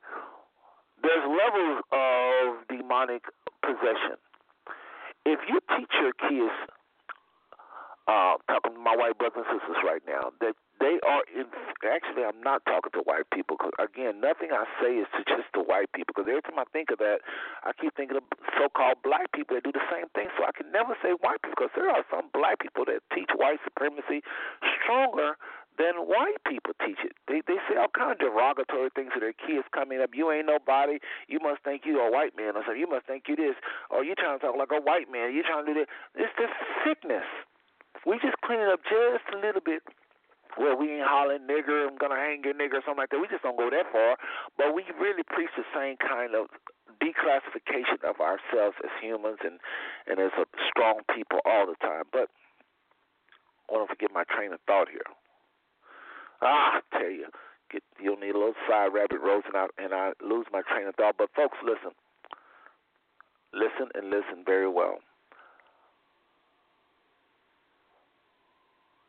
There's 1.04 1.26
levels 1.28 1.84
of 1.92 2.64
demonic 2.72 3.28
possession. 3.60 4.16
If 5.28 5.44
you 5.52 5.60
teach 5.76 5.92
your 6.00 6.16
kids, 6.16 6.56
uh, 8.08 8.40
talking 8.48 8.74
to 8.74 8.80
my 8.80 8.96
white 8.96 9.20
brothers 9.20 9.44
and 9.44 9.60
sisters 9.60 9.84
right 9.84 10.02
now, 10.08 10.32
that 10.40 10.56
they 10.84 11.00
are 11.08 11.24
in. 11.32 11.48
Actually, 11.84 12.28
I'm 12.28 12.40
not 12.44 12.64
talking 12.68 12.92
to 12.96 13.04
white 13.08 13.28
people 13.32 13.56
because 13.56 13.76
again, 13.80 14.20
nothing 14.20 14.52
I 14.52 14.68
say 14.84 15.00
is 15.00 15.08
to 15.16 15.24
just 15.24 15.48
the 15.56 15.64
white 15.64 15.92
people. 15.96 16.12
Because 16.12 16.28
every 16.28 16.44
time 16.44 16.60
I 16.60 16.68
think 16.76 16.92
of 16.92 17.00
that, 17.00 17.24
I 17.64 17.72
keep 17.76 17.96
thinking 17.96 18.20
of 18.20 18.28
so-called 18.60 19.00
black 19.04 19.32
people 19.32 19.56
that 19.56 19.64
do 19.64 19.72
the 19.72 19.84
same 19.88 20.12
thing. 20.12 20.28
So 20.36 20.44
I 20.44 20.52
can 20.52 20.68
never 20.76 21.00
say 21.00 21.16
white 21.24 21.40
people 21.44 21.56
because 21.64 21.76
there 21.76 21.88
are 21.88 22.04
some 22.12 22.28
black 22.36 22.60
people 22.60 22.84
that 22.92 23.00
teach 23.16 23.32
white 23.36 23.64
supremacy 23.64 24.24
stronger 24.60 25.40
then 25.78 26.06
white 26.06 26.38
people 26.46 26.74
teach 26.86 27.02
it. 27.02 27.18
They 27.26 27.42
they 27.50 27.58
say 27.66 27.78
all 27.82 27.90
kind 27.90 28.14
of 28.14 28.22
derogatory 28.22 28.94
things 28.94 29.10
to 29.18 29.20
their 29.20 29.34
kids 29.34 29.66
coming 29.74 30.02
up. 30.02 30.14
You 30.14 30.30
ain't 30.30 30.46
nobody. 30.46 31.00
You 31.28 31.40
must 31.42 31.64
think 31.66 31.82
you 31.86 31.98
a 31.98 32.12
white 32.12 32.38
man 32.38 32.54
or 32.54 32.62
something. 32.62 32.80
You 32.80 32.90
must 32.90 33.10
think 33.10 33.26
you 33.26 33.36
this. 33.36 33.58
Or 33.90 34.04
you 34.04 34.14
trying 34.14 34.38
to 34.38 34.42
talk 34.46 34.54
like 34.54 34.70
a 34.70 34.82
white 34.82 35.10
man. 35.10 35.34
You 35.34 35.42
trying 35.42 35.66
to 35.66 35.74
do 35.74 35.80
this. 35.82 35.90
It's 36.14 36.36
this 36.38 36.54
sickness. 36.86 37.26
We 38.06 38.20
just 38.22 38.38
clean 38.46 38.60
it 38.60 38.70
up 38.70 38.82
just 38.86 39.26
a 39.34 39.38
little 39.40 39.62
bit. 39.66 39.82
Well, 40.58 40.78
we 40.78 40.92
ain't 41.02 41.08
hollering 41.08 41.48
nigger, 41.50 41.88
I'm 41.90 41.98
gonna 41.98 42.16
hang 42.16 42.44
your 42.44 42.54
nigger 42.54 42.78
or 42.78 42.86
something 42.86 43.02
like 43.02 43.10
that. 43.10 43.20
We 43.20 43.28
just 43.28 43.44
don't 43.44 43.58
go 43.58 43.70
that 43.70 43.90
far. 43.92 44.18
But 44.58 44.76
we 44.76 44.86
really 45.00 45.24
preach 45.24 45.50
the 45.58 45.66
same 45.74 45.98
kind 45.98 46.36
of 46.36 46.48
declassification 47.02 48.04
of 48.06 48.22
ourselves 48.22 48.78
as 48.84 48.92
humans 49.02 49.40
and 49.44 49.60
and 50.08 50.20
as 50.20 50.32
a 50.38 50.46
strong 50.70 51.02
people 51.14 51.40
all 51.46 51.66
the 51.66 51.76
time. 51.82 52.06
But 52.12 52.30
I 53.70 53.74
want 53.74 53.90
to 53.90 53.96
forget 53.96 54.12
my 54.14 54.24
train 54.30 54.54
of 54.54 54.60
thought 54.68 54.90
here. 54.90 55.08
Ah, 56.42 56.80
I 56.80 56.98
tell 56.98 57.10
you, 57.10 57.28
get 57.72 57.84
you'll 58.00 58.18
need 58.18 58.36
a 58.36 58.38
little 58.38 58.60
side 58.70 58.94
rabbit 58.94 59.22
rose, 59.22 59.44
and 59.48 59.58
I 59.58 59.66
and 59.78 59.94
I 59.94 60.14
lose 60.22 60.46
my 60.52 60.62
train 60.62 60.88
of 60.88 60.96
thought. 60.96 61.16
But 61.18 61.30
folks, 61.36 61.58
listen, 61.64 61.92
listen 63.54 63.90
and 63.96 64.10
listen 64.10 64.44
very 64.46 64.70
well, 64.70 65.00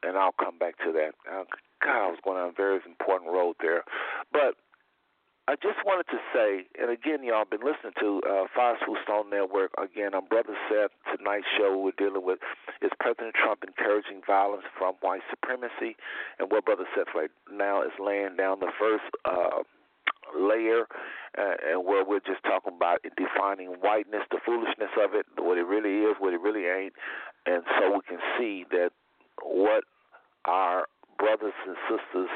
and 0.07 0.17
I'll 0.17 0.37
come 0.39 0.59
back 0.59 0.77
to 0.85 0.93
that. 0.93 1.15
God, 1.83 2.07
I 2.07 2.09
was 2.09 2.19
going 2.25 2.39
on 2.39 2.51
a 2.51 2.53
very 2.53 2.81
important 2.87 3.31
road 3.33 3.57
there, 3.61 3.85
but 4.33 4.57
I 5.47 5.57
just 5.61 5.85
wanted 5.85 6.09
to 6.09 6.17
say, 6.33 6.65
and 6.81 6.89
again, 6.89 7.21
y'all 7.23 7.45
been 7.45 7.61
listening 7.61 7.93
to 8.01 8.23
uh, 8.25 8.45
Five 8.57 8.77
Smooth 8.81 9.05
Stone 9.05 9.29
Network. 9.29 9.73
Again, 9.77 10.15
I'm 10.15 10.25
Brother 10.25 10.57
Seth. 10.73 10.89
Tonight's 11.13 11.45
show 11.59 11.77
we're 11.77 11.93
dealing 12.01 12.25
with 12.25 12.39
is 12.81 12.91
President 12.99 13.35
Trump 13.37 13.61
encouraging 13.61 14.23
violence 14.27 14.65
from 14.79 14.95
white 15.05 15.21
supremacy, 15.29 16.01
and 16.39 16.51
what 16.51 16.65
Brother 16.65 16.89
Seth 16.97 17.13
right 17.15 17.29
now 17.53 17.83
is 17.83 17.93
laying 18.01 18.37
down 18.37 18.61
the 18.61 18.73
first 18.81 19.05
uh, 19.29 19.61
layer, 20.33 20.89
uh, 21.37 21.61
and 21.69 21.85
where 21.85 22.09
we're 22.09 22.25
just 22.25 22.43
talking 22.45 22.73
about 22.75 23.05
defining 23.21 23.77
whiteness, 23.85 24.25
the 24.31 24.41
foolishness 24.47 24.97
of 24.97 25.13
it, 25.13 25.27
what 25.37 25.59
it 25.59 25.69
really 25.69 26.09
is, 26.09 26.17
what 26.21 26.33
it 26.33 26.41
really 26.41 26.65
ain't, 26.65 26.95
and 27.45 27.63
so 27.77 27.93
we 27.93 28.01
can 28.09 28.19
see 28.41 28.65
that 28.71 28.97
what 29.45 29.85
our 30.45 30.87
brothers 31.19 31.55
and 31.67 31.77
sisters 31.89 32.31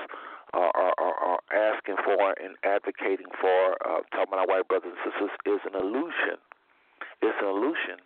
are, 0.54 0.72
are, 0.74 0.94
are 0.98 1.40
asking 1.52 1.96
for 2.04 2.34
and 2.42 2.56
advocating 2.64 3.28
for, 3.40 3.76
uh, 3.84 4.00
talking 4.12 4.32
about 4.32 4.48
white 4.48 4.68
brothers 4.68 4.92
and 4.92 5.12
sisters, 5.12 5.30
is 5.46 5.60
an 5.66 5.74
illusion. 5.78 6.40
It's 7.20 7.36
an 7.40 7.48
illusion. 7.48 8.00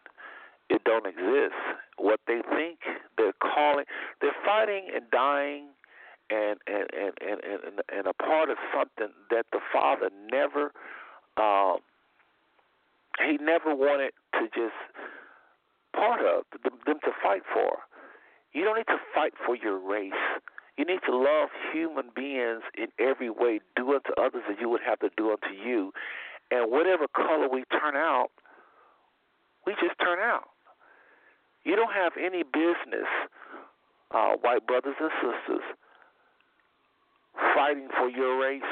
It 0.70 0.82
don't 0.84 1.06
exist. 1.06 1.58
What 1.98 2.20
they 2.26 2.40
think 2.56 2.78
they're 3.16 3.36
calling, 3.40 3.84
they're 4.20 4.36
fighting 4.44 4.88
and 4.94 5.04
dying 5.10 5.68
and 6.30 6.56
and 6.66 6.88
and 6.96 7.12
and 7.20 7.40
and, 7.44 7.80
and 7.92 8.06
a 8.06 8.14
part 8.14 8.48
of 8.50 8.56
something 8.74 9.12
that 9.30 9.46
the 9.52 9.60
Father 9.72 10.08
never, 10.30 10.72
um, 11.36 11.78
he 13.20 13.36
never 13.38 13.74
wanted 13.74 14.12
to 14.34 14.48
just 14.54 14.78
part 15.94 16.20
of 16.20 16.44
them 16.62 16.98
to 17.04 17.10
fight 17.22 17.42
for. 17.52 17.78
You 18.52 18.64
don't 18.64 18.76
need 18.76 18.88
to 18.88 18.98
fight 19.14 19.32
for 19.46 19.56
your 19.56 19.78
race. 19.78 20.12
You 20.76 20.84
need 20.84 21.00
to 21.06 21.16
love 21.16 21.48
human 21.72 22.10
beings 22.14 22.62
in 22.76 22.88
every 22.98 23.30
way. 23.30 23.60
Do 23.76 23.92
unto 23.94 24.12
others 24.18 24.42
as 24.50 24.56
you 24.60 24.68
would 24.68 24.80
have 24.86 24.98
to 25.00 25.10
do 25.16 25.30
unto 25.30 25.54
you. 25.54 25.92
And 26.50 26.70
whatever 26.70 27.06
color 27.08 27.48
we 27.48 27.64
turn 27.70 27.96
out, 27.96 28.28
we 29.66 29.74
just 29.74 29.98
turn 30.00 30.18
out. 30.18 30.48
You 31.64 31.76
don't 31.76 31.92
have 31.92 32.12
any 32.18 32.42
business, 32.42 33.08
uh, 34.10 34.32
white 34.40 34.66
brothers 34.66 34.96
and 35.00 35.10
sisters, 35.22 35.64
fighting 37.54 37.88
for 37.96 38.08
your 38.08 38.40
race, 38.42 38.62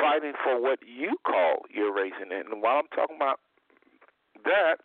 fighting 0.00 0.32
for 0.42 0.60
what 0.60 0.78
you 0.86 1.16
call 1.26 1.66
your 1.72 1.94
race. 1.94 2.14
And, 2.20 2.62
while 2.62 2.78
I'm 2.78 2.88
talking 2.94 3.16
about 3.16 3.40
that, 4.44 4.76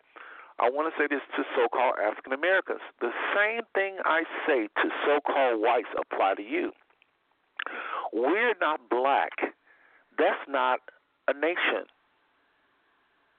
I 0.60 0.70
want 0.70 0.92
to 0.92 0.96
say 1.00 1.08
this 1.08 1.24
to 1.38 1.44
so 1.56 1.68
called 1.72 1.96
African 2.04 2.34
Americans. 2.34 2.82
The 3.00 3.12
same 3.36 3.64
thing 3.74 3.98
I 4.04 4.24
say 4.46 4.68
to 4.68 4.88
so 5.06 5.20
called 5.26 5.62
whites 5.62 5.88
apply 5.96 6.36
to 6.36 6.44
you. 6.44 6.72
We're 8.12 8.56
not 8.60 8.90
black. 8.90 9.32
That's 10.18 10.44
not 10.48 10.80
a 11.28 11.34
nation. 11.34 11.88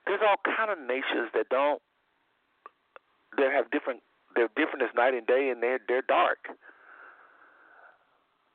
There's 0.07 0.21
all 0.25 0.41
kind 0.57 0.71
of 0.71 0.79
nations 0.79 1.29
that 1.35 1.49
don't 1.51 1.83
that 3.37 3.53
have 3.53 3.71
different 3.71 4.01
they're 4.35 4.49
different 4.57 4.83
as 4.83 4.91
night 4.97 5.15
and 5.15 5.27
day 5.27 5.51
and 5.51 5.63
they're 5.63 5.81
they're 5.87 6.07
dark. 6.07 6.39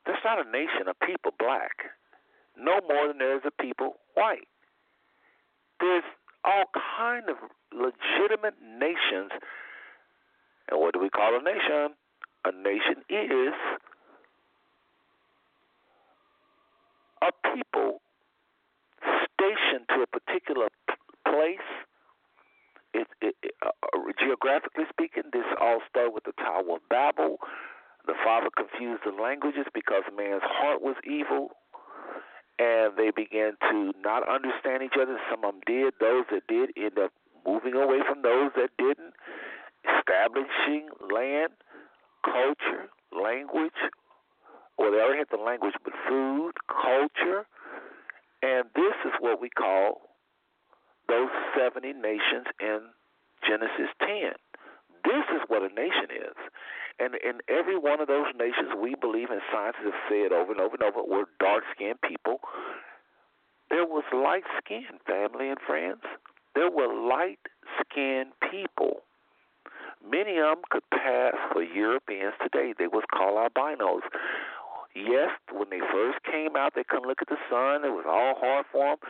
There's 0.06 0.22
not 0.24 0.44
a 0.44 0.50
nation 0.50 0.88
of 0.88 0.98
people 1.00 1.32
black. 1.38 1.94
No 2.58 2.80
more 2.88 3.08
than 3.08 3.18
there 3.18 3.36
is 3.36 3.42
a 3.46 3.62
people 3.62 3.96
white. 4.14 4.48
There's 5.80 6.04
all 6.46 6.64
kind 6.98 7.28
of 7.28 7.36
legitimate 7.74 8.54
nations. 8.62 9.30
And 10.70 10.80
what 10.80 10.94
do 10.94 11.00
we 11.00 11.10
call 11.10 11.36
a 11.36 11.42
nation? 11.42 11.94
A 12.44 12.52
nation 12.52 13.02
is 13.10 13.54
a 17.22 17.30
people 17.54 18.00
stationed 19.02 19.86
to 19.90 20.02
a 20.02 20.06
particular 20.06 20.68
place. 21.26 21.68
It, 22.94 23.08
it, 23.20 23.34
it, 23.42 23.54
uh, 23.64 23.70
geographically 24.18 24.84
speaking, 24.90 25.24
this 25.32 25.44
all 25.60 25.80
started 25.90 26.14
with 26.14 26.24
the 26.24 26.32
Tower 26.38 26.76
of 26.76 26.88
Babel. 26.88 27.38
The 28.06 28.14
Father 28.24 28.48
confused 28.56 29.02
the 29.04 29.10
languages 29.10 29.66
because 29.74 30.02
man's 30.16 30.42
heart 30.42 30.80
was 30.80 30.94
evil, 31.04 31.50
and 32.58 32.96
they 32.96 33.10
began 33.10 33.52
to 33.70 33.92
not 34.02 34.28
understand 34.28 34.82
each 34.82 34.96
other. 35.00 35.18
Some 35.30 35.44
of 35.44 35.54
them 35.54 35.60
did. 35.66 35.94
Those 36.00 36.24
that 36.30 36.46
did 36.48 36.70
end 36.76 36.98
up 36.98 37.12
moving 37.46 37.74
away 37.74 38.00
from 38.08 38.22
those 38.22 38.50
that 38.56 38.70
didn't, 38.78 39.14
establishing 39.84 40.88
land, 41.12 41.52
culture, 42.24 42.90
language. 43.12 43.78
Well, 44.78 44.90
they 44.90 44.98
already 44.98 45.18
had 45.18 45.30
the 45.30 45.42
language, 45.42 45.74
but 45.84 45.92
food, 46.08 46.52
culture, 46.68 47.46
and 48.42 48.64
this 48.74 48.94
is 49.04 49.12
what 49.20 49.40
we 49.40 49.48
call 49.48 50.02
those 51.08 51.30
70 51.56 51.92
nations 51.94 52.46
in 52.60 52.80
Genesis 53.46 53.90
10. 54.00 54.34
This 55.04 55.24
is 55.34 55.42
what 55.48 55.62
a 55.62 55.68
nation 55.72 56.10
is. 56.10 56.36
And 56.98 57.14
in 57.16 57.40
every 57.48 57.78
one 57.78 58.00
of 58.00 58.08
those 58.08 58.32
nations, 58.38 58.72
we 58.80 58.94
believe, 58.94 59.30
and 59.30 59.40
scientists 59.52 59.84
have 59.84 60.02
said 60.08 60.32
over 60.32 60.52
and 60.52 60.60
over 60.60 60.76
and 60.80 60.82
over, 60.82 61.02
we're 61.06 61.26
dark 61.38 61.64
skinned 61.74 62.00
people. 62.00 62.40
There 63.70 63.84
was 63.84 64.04
light 64.12 64.44
skinned 64.58 65.00
family 65.06 65.50
and 65.50 65.58
friends. 65.66 66.00
There 66.54 66.70
were 66.70 66.88
light 66.88 67.40
skinned 67.80 68.32
people. 68.50 69.02
Many 70.08 70.38
of 70.38 70.56
them 70.56 70.62
could 70.70 70.88
pass 70.90 71.34
for 71.52 71.62
Europeans 71.62 72.34
today. 72.42 72.72
They 72.78 72.86
was 72.86 73.04
called 73.12 73.36
albinos. 73.36 74.02
Yes, 74.96 75.36
when 75.52 75.68
they 75.68 75.84
first 75.92 76.24
came 76.24 76.56
out, 76.56 76.72
they 76.72 76.84
couldn't 76.88 77.06
look 77.06 77.20
at 77.20 77.28
the 77.28 77.36
sun. 77.52 77.84
It 77.84 77.92
was 77.92 78.08
all 78.08 78.32
hard 78.40 78.64
for 78.72 78.96
them. 78.96 79.00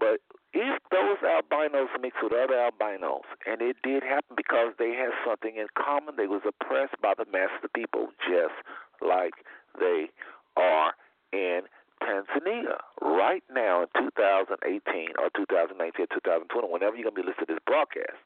But 0.00 0.24
if 0.56 0.80
those 0.88 1.20
albinos 1.20 1.92
mixed 2.00 2.24
with 2.24 2.32
other 2.32 2.56
albinos, 2.56 3.28
and 3.44 3.60
it 3.60 3.76
did 3.84 4.02
happen 4.02 4.40
because 4.40 4.72
they 4.78 4.96
had 4.96 5.12
something 5.20 5.60
in 5.60 5.68
common, 5.76 6.16
they 6.16 6.32
was 6.32 6.40
oppressed 6.48 6.96
by 7.04 7.12
the 7.12 7.28
mass 7.28 7.52
of 7.60 7.68
the 7.68 7.68
people, 7.68 8.08
just 8.24 8.56
like 9.04 9.44
they 9.76 10.08
are 10.56 10.96
in 11.36 11.68
Tanzania 12.00 12.80
right 13.04 13.44
now 13.52 13.84
in 13.84 13.88
2018 14.00 15.20
or 15.20 15.28
2019 15.36 15.76
or 15.76 16.08
2020, 16.08 16.72
whenever 16.72 16.96
you're 16.96 17.04
going 17.04 17.20
to 17.20 17.20
be 17.20 17.28
listening 17.28 17.52
to 17.52 17.60
this 17.60 17.68
broadcast. 17.68 18.16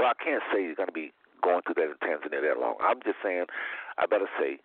Well, 0.00 0.08
I 0.08 0.16
can't 0.16 0.42
say 0.48 0.64
you're 0.64 0.78
going 0.78 0.88
to 0.88 0.96
be 0.96 1.12
going 1.44 1.60
through 1.68 1.76
that 1.84 1.92
in 1.92 2.00
Tanzania 2.00 2.40
that 2.40 2.56
long. 2.56 2.80
I'm 2.80 3.04
just 3.04 3.20
saying, 3.20 3.52
I 3.98 4.06
better 4.06 4.30
say 4.40 4.56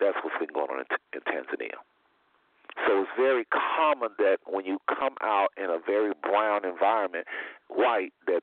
that's 0.00 0.16
what's 0.22 0.36
been 0.38 0.52
going 0.52 0.70
on 0.70 0.80
in, 0.80 0.86
in 1.14 1.20
Tanzania. 1.24 1.78
So 2.86 3.02
it's 3.02 3.10
very 3.16 3.46
common 3.48 4.10
that 4.18 4.38
when 4.46 4.66
you 4.66 4.78
come 4.88 5.14
out 5.22 5.48
in 5.56 5.70
a 5.70 5.78
very 5.84 6.12
brown 6.22 6.64
environment, 6.64 7.26
white, 7.68 8.12
that 8.26 8.42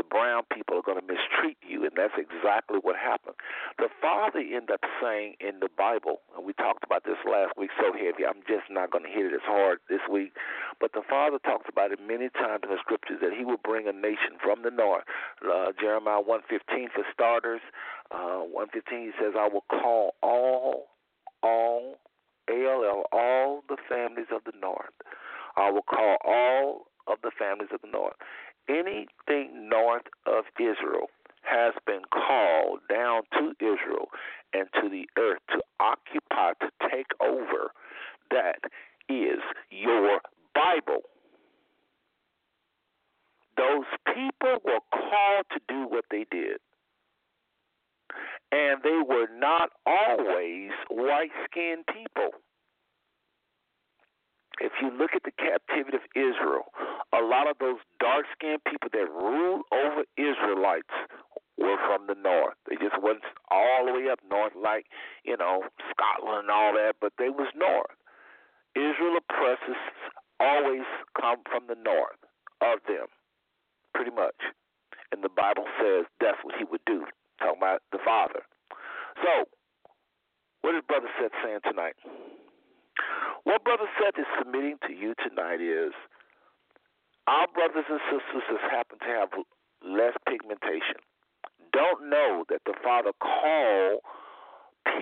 the 0.00 0.08
brown 0.08 0.48
people 0.48 0.80
are 0.80 0.86
going 0.86 0.96
to 0.96 1.04
mistreat 1.04 1.60
you, 1.60 1.84
and 1.84 1.92
that's 1.92 2.16
exactly 2.16 2.80
what 2.80 2.96
happened. 2.96 3.36
The 3.76 3.92
father 4.00 4.40
ended 4.40 4.72
up 4.72 4.80
saying 4.96 5.36
in 5.44 5.60
the 5.60 5.68
Bible, 5.68 6.24
and 6.32 6.46
we 6.46 6.54
talked 6.54 6.84
about 6.84 7.04
this 7.04 7.20
last 7.28 7.52
week 7.60 7.68
so 7.76 7.92
heavy, 7.92 8.24
I'm 8.24 8.40
just 8.48 8.72
not 8.72 8.90
going 8.90 9.04
to 9.04 9.12
hit 9.12 9.28
it 9.28 9.36
as 9.36 9.44
hard 9.44 9.84
this 9.92 10.00
week, 10.08 10.32
but 10.80 10.96
the 10.96 11.04
father 11.04 11.36
talks 11.44 11.68
about 11.68 11.92
it 11.92 12.00
many 12.00 12.32
times 12.32 12.64
in 12.64 12.72
the 12.72 12.80
scriptures 12.80 13.20
that 13.20 13.36
he 13.36 13.44
will 13.44 13.60
bring 13.60 13.84
a 13.88 13.92
nation 13.92 14.40
from 14.40 14.64
the 14.64 14.72
north. 14.72 15.04
Uh, 15.44 15.76
Jeremiah 15.76 16.24
115 16.24 16.88
for 16.96 17.04
starters. 17.12 17.60
Uh, 18.08 18.48
115 18.48 18.80
he 19.04 19.12
says, 19.20 19.36
I 19.36 19.52
will 19.52 19.68
call 19.68 20.16
all, 20.22 20.88
all 21.42 22.00
ALL, 22.48 23.04
all 23.12 23.62
the 23.68 23.76
families 23.84 24.32
of 24.32 24.48
the 24.48 24.56
north. 24.56 24.96
I 25.60 25.70
will 25.70 25.84
call 25.84 26.16
all 26.24 26.88
of 27.06 27.18
the 27.22 27.30
families 27.36 27.70
of 27.74 27.80
the 27.82 27.90
north. 27.90 28.16
Anything 28.68 29.68
north 29.68 30.06
of 30.26 30.44
Israel 30.58 31.08
has 31.42 31.74
been 31.86 32.02
called 32.12 32.80
down 32.88 33.22
to 33.32 33.52
Israel 33.60 34.08
and 34.52 34.68
to 34.74 34.88
the 34.88 35.08
earth 35.18 35.40
to 35.50 35.60
occupy, 35.80 36.52
to 36.60 36.70
take 36.90 37.06
over. 37.20 37.72
That 38.30 38.60
is 39.08 39.40
your 39.70 40.20
Bible. 40.54 41.02
Those 43.56 43.84
people 44.06 44.58
were 44.64 44.80
called 44.92 45.46
to 45.52 45.60
do 45.68 45.86
what 45.88 46.04
they 46.10 46.26
did. 46.30 46.58
And 48.52 48.82
they 48.82 49.00
were 49.06 49.28
not 49.36 49.70
always 49.86 50.70
white 50.88 51.30
skinned 51.44 51.84
people. 51.86 52.30
If 54.60 54.72
you 54.80 54.92
look 54.92 55.16
at 55.16 55.24
the 55.24 55.32
captivity 55.32 55.96
of 55.96 56.04
Israel, 56.14 56.68
a 57.16 57.24
lot 57.24 57.48
of 57.48 57.56
those 57.58 57.80
dark 57.98 58.26
skinned 58.36 58.62
people 58.64 58.92
that 58.92 59.08
ruled 59.08 59.64
over 59.72 60.04
Israelites 60.20 60.92
were 61.56 61.80
from 61.88 62.06
the 62.06 62.14
north. 62.14 62.56
They 62.68 62.76
just 62.76 63.00
wasn't 63.00 63.24
all 63.50 63.86
the 63.86 63.92
way 63.92 64.08
up 64.12 64.20
north 64.28 64.52
like, 64.56 64.86
you 65.24 65.36
know, 65.36 65.64
Scotland 65.92 66.48
and 66.48 66.50
all 66.50 66.72
that, 66.74 66.96
but 67.00 67.12
they 67.18 67.28
was 67.28 67.48
north. 67.56 67.96
Israel 68.76 69.16
oppressors 69.16 69.80
always 70.38 70.88
come 71.20 71.40
from 71.50 71.66
the 71.68 71.76
north 71.76 72.20
of 72.60 72.80
them, 72.88 73.08
pretty 73.94 74.12
much. 74.12 74.36
And 75.12 75.24
the 75.24 75.32
Bible 75.32 75.64
says 75.80 76.04
that's 76.20 76.38
what 76.44 76.54
he 76.56 76.64
would 76.64 76.84
do 76.86 77.04
talking 77.40 77.60
about 77.60 77.82
the 77.92 77.98
Father. 78.04 78.44
So, 79.24 79.48
what 80.62 80.74
is 80.74 80.82
Brother 80.86 81.08
Seth 81.18 81.32
saying 81.42 81.60
tonight? 81.64 81.96
What 83.44 83.64
Brother 83.64 83.88
Seth 83.98 84.18
is 84.18 84.26
submitting 84.38 84.76
to 84.86 84.92
you 84.92 85.14
tonight 85.26 85.60
is 85.60 85.92
our 87.26 87.46
brothers 87.54 87.84
and 87.88 88.00
sisters 88.10 88.44
that 88.50 88.70
happen 88.70 88.98
to 88.98 89.06
have 89.06 89.28
less 89.82 90.14
pigmentation 90.28 91.00
don't 91.72 92.08
know 92.08 92.44
that 92.48 92.62
the 92.66 92.74
Father 92.82 93.12
called 93.20 94.00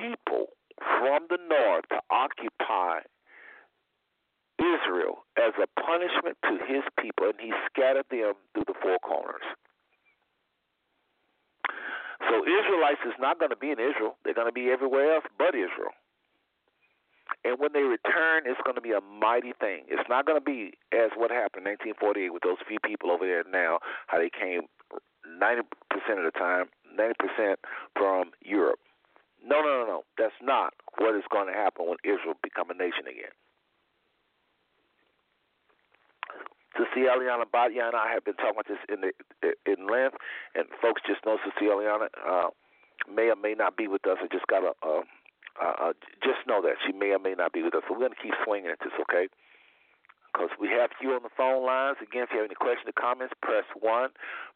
people 0.01 0.47
from 0.77 1.27
the 1.29 1.39
north 1.49 1.89
to 1.91 2.01
occupy 2.11 3.01
Israel 4.59 5.25
as 5.37 5.53
a 5.63 5.67
punishment 5.81 6.37
to 6.45 6.59
his 6.67 6.83
people, 7.01 7.31
and 7.31 7.41
he 7.41 7.53
scattered 7.67 8.07
them 8.11 8.35
through 8.55 8.65
the 8.67 8.75
four 8.83 8.99
corners. 8.99 9.47
So 12.29 12.43
Israelites 12.43 13.01
is 13.07 13.15
not 13.21 13.39
going 13.39 13.51
to 13.51 13.57
be 13.57 13.71
in 13.71 13.79
Israel. 13.79 14.19
They're 14.25 14.35
going 14.35 14.51
to 14.51 14.53
be 14.53 14.71
everywhere 14.71 15.15
else 15.15 15.25
but 15.39 15.55
Israel. 15.55 15.95
And 17.45 17.59
when 17.59 17.73
they 17.73 17.83
return, 17.83 18.45
it's 18.47 18.61
going 18.65 18.77
to 18.77 18.81
be 18.81 18.93
a 18.93 19.01
mighty 19.01 19.53
thing. 19.61 19.85
It's 19.89 20.09
not 20.09 20.27
going 20.27 20.39
to 20.39 20.45
be 20.45 20.73
as 20.93 21.11
what 21.17 21.31
happened 21.31 21.67
in 21.67 21.77
1948 21.97 22.33
with 22.33 22.43
those 22.43 22.59
few 22.67 22.79
people 22.81 23.11
over 23.11 23.27
there 23.27 23.45
now, 23.51 23.79
how 24.07 24.19
they 24.19 24.31
came 24.31 24.69
90% 25.27 25.63
of 26.19 26.25
the 26.25 26.35
time, 26.37 26.67
90% 26.99 27.57
from 27.95 28.33
Europe. 28.43 28.81
No, 29.45 29.61
no, 29.61 29.85
no, 29.85 29.87
no. 29.87 30.01
That's 30.17 30.37
not 30.43 30.75
what 30.99 31.15
is 31.15 31.25
going 31.31 31.47
to 31.47 31.55
happen 31.55 31.87
when 31.87 31.99
Israel 32.05 32.35
become 32.43 32.71
a 32.71 32.75
nation 32.75 33.07
again. 33.07 33.33
Cecilia 36.77 37.35
Batia 37.53 37.91
and 37.91 37.97
I 37.97 38.13
have 38.13 38.25
been 38.25 38.35
talking 38.35 38.55
about 38.55 38.69
this 38.69 38.79
in 38.89 39.03
the 39.03 39.11
in 39.67 39.89
length, 39.89 40.17
and 40.55 40.67
folks 40.81 41.03
just 41.07 41.25
know 41.27 41.39
Cecilia 41.43 41.91
uh, 41.91 42.51
may 43.11 43.31
or 43.31 43.37
may 43.37 43.55
not 43.55 43.77
be 43.77 43.89
with 43.89 44.07
us. 44.07 44.19
I 44.23 44.27
just 44.31 44.47
got 44.47 44.63
a, 44.63 44.73
uh, 44.87 45.03
uh, 45.61 45.93
just 46.23 46.47
know 46.47 46.63
that 46.63 46.77
she 46.87 46.93
may 46.93 47.11
or 47.11 47.19
may 47.19 47.35
not 47.35 47.53
be 47.53 47.63
with 47.63 47.75
us. 47.75 47.83
So 47.87 47.95
we're 47.95 48.07
going 48.07 48.17
to 48.17 48.23
keep 48.23 48.35
swinging 48.45 48.71
at 48.71 48.79
this, 48.81 48.93
okay? 49.09 49.29
because 50.39 50.55
we 50.61 50.69
have 50.69 50.91
you 51.03 51.11
on 51.13 51.23
the 51.23 51.35
phone 51.37 51.65
lines. 51.67 51.97
Again, 52.03 52.23
if 52.23 52.31
you 52.31 52.39
have 52.39 52.47
any 52.47 52.55
questions 52.55 52.87
or 52.87 52.95
comments, 52.95 53.35
press 53.43 53.65
1. 53.81 54.11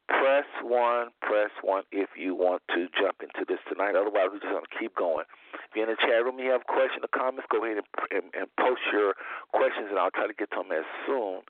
Press 0.08 0.46
1, 0.62 1.08
press 1.22 1.50
1 1.62 1.82
if 1.90 2.10
you 2.18 2.34
want 2.34 2.62
to 2.74 2.86
jump 2.98 3.22
into 3.22 3.46
this 3.46 3.58
tonight. 3.70 3.94
Otherwise, 3.94 4.30
we're 4.30 4.42
just 4.42 4.52
going 4.52 4.66
to 4.66 4.78
keep 4.78 4.94
going. 4.94 5.24
If 5.54 5.74
you're 5.74 5.88
in 5.88 5.94
the 5.94 5.98
chat 5.98 6.22
room 6.22 6.38
you 6.38 6.50
have 6.50 6.66
questions 6.66 7.02
or 7.02 7.10
comments, 7.10 7.46
go 7.50 7.64
ahead 7.64 7.82
and, 7.82 7.88
and, 8.10 8.26
and 8.34 8.46
post 8.58 8.82
your 8.92 9.14
questions, 9.54 9.88
and 9.90 9.98
I'll 9.98 10.10
try 10.10 10.26
to 10.26 10.34
get 10.34 10.50
to 10.54 10.62
them 10.62 10.70
as 10.70 10.86
soon 11.06 11.42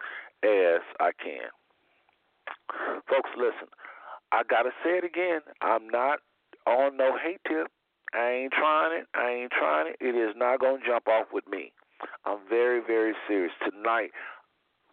as 0.44 0.80
I 1.00 1.12
can. 1.16 1.48
Folks, 3.08 3.30
listen, 3.36 3.68
I 4.30 4.44
got 4.44 4.62
to 4.64 4.72
say 4.84 5.00
it 5.00 5.04
again. 5.04 5.40
I'm 5.60 5.88
not 5.88 6.20
on 6.66 6.96
no 6.96 7.16
hate 7.16 7.40
tip. 7.48 7.68
I 8.14 8.44
ain't 8.44 8.52
trying 8.52 9.00
it. 9.00 9.06
I 9.14 9.30
ain't 9.30 9.52
trying 9.52 9.88
it. 9.88 9.96
It 10.00 10.14
is 10.14 10.34
not 10.36 10.60
going 10.60 10.80
to 10.80 10.86
jump 10.86 11.08
off 11.08 11.28
with 11.32 11.46
me. 11.48 11.72
I'm 12.24 12.38
very, 12.48 12.80
very 12.84 13.14
serious. 13.26 13.52
Tonight, 13.64 14.10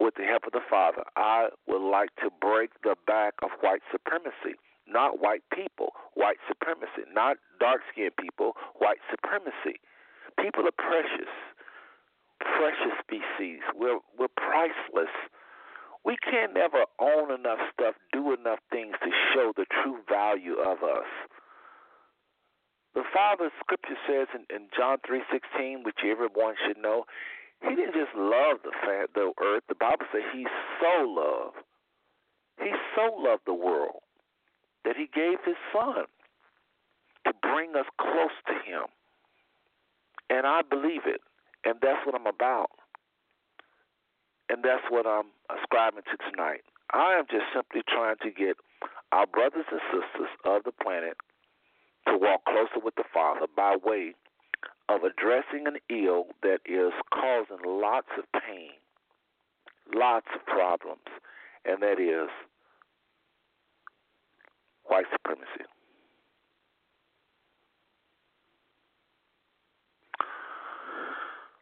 with 0.00 0.14
the 0.16 0.24
help 0.24 0.46
of 0.46 0.52
the 0.52 0.64
Father, 0.70 1.04
I 1.16 1.48
would 1.68 1.84
like 1.84 2.08
to 2.24 2.30
break 2.40 2.70
the 2.82 2.96
back 3.06 3.34
of 3.42 3.50
white 3.60 3.82
supremacy. 3.92 4.56
Not 4.88 5.20
white 5.20 5.42
people, 5.52 5.92
white 6.14 6.38
supremacy. 6.48 7.04
Not 7.12 7.36
dark 7.60 7.82
skinned 7.92 8.16
people, 8.16 8.52
white 8.78 9.04
supremacy. 9.10 9.78
People 10.40 10.64
are 10.66 10.72
precious, 10.72 11.30
precious 12.40 12.96
species. 13.04 13.60
We're, 13.76 14.00
we're 14.18 14.32
priceless. 14.32 15.12
We 16.04 16.16
can't 16.16 16.56
ever 16.56 16.88
own 16.98 17.30
enough 17.30 17.60
stuff, 17.76 17.94
do 18.12 18.32
enough 18.32 18.60
things 18.72 18.96
to 19.04 19.10
show 19.34 19.52
the 19.54 19.66
true 19.82 19.98
value 20.08 20.56
of 20.56 20.82
us. 20.82 21.10
The 23.00 23.08
Father, 23.14 23.48
Scripture 23.64 23.96
says 24.06 24.28
in, 24.36 24.44
in 24.54 24.68
John 24.76 24.98
three 25.06 25.22
sixteen, 25.32 25.84
which 25.84 26.04
everyone 26.04 26.52
should 26.60 26.76
know, 26.76 27.06
He 27.62 27.74
didn't 27.74 27.94
just 27.94 28.12
love 28.14 28.60
the 28.62 28.72
the 29.14 29.32
earth. 29.42 29.62
The 29.70 29.74
Bible 29.74 30.04
says 30.12 30.20
He 30.34 30.44
so 30.76 31.08
loved. 31.08 31.64
He 32.60 32.68
so 32.94 33.16
loved 33.16 33.44
the 33.46 33.54
world 33.54 34.04
that 34.84 34.96
He 34.98 35.08
gave 35.08 35.38
His 35.46 35.56
Son 35.72 36.04
to 37.24 37.32
bring 37.40 37.74
us 37.74 37.88
close 37.98 38.36
to 38.48 38.52
Him. 38.68 38.84
And 40.28 40.46
I 40.46 40.60
believe 40.60 41.06
it, 41.06 41.22
and 41.64 41.76
that's 41.80 42.04
what 42.04 42.14
I'm 42.14 42.26
about, 42.26 42.68
and 44.50 44.62
that's 44.62 44.84
what 44.90 45.06
I'm 45.06 45.32
ascribing 45.48 46.04
to 46.04 46.30
tonight. 46.30 46.68
I 46.92 47.16
am 47.16 47.24
just 47.30 47.48
simply 47.56 47.80
trying 47.88 48.16
to 48.20 48.30
get 48.30 48.58
our 49.10 49.26
brothers 49.26 49.64
and 49.72 49.80
sisters 49.88 50.28
of 50.44 50.64
the 50.64 50.72
planet 50.72 51.16
to 52.08 52.16
walk 52.16 52.44
closer 52.44 52.82
with 52.82 52.94
the 52.96 53.04
Father 53.12 53.46
by 53.56 53.76
way 53.82 54.14
of 54.88 55.02
addressing 55.04 55.66
an 55.66 55.76
ill 55.88 56.26
that 56.42 56.58
is 56.66 56.92
causing 57.12 57.64
lots 57.64 58.08
of 58.18 58.24
pain, 58.32 58.70
lots 59.94 60.26
of 60.34 60.44
problems, 60.46 61.06
and 61.64 61.82
that 61.82 62.00
is 62.00 62.28
white 64.84 65.06
supremacy. 65.12 65.64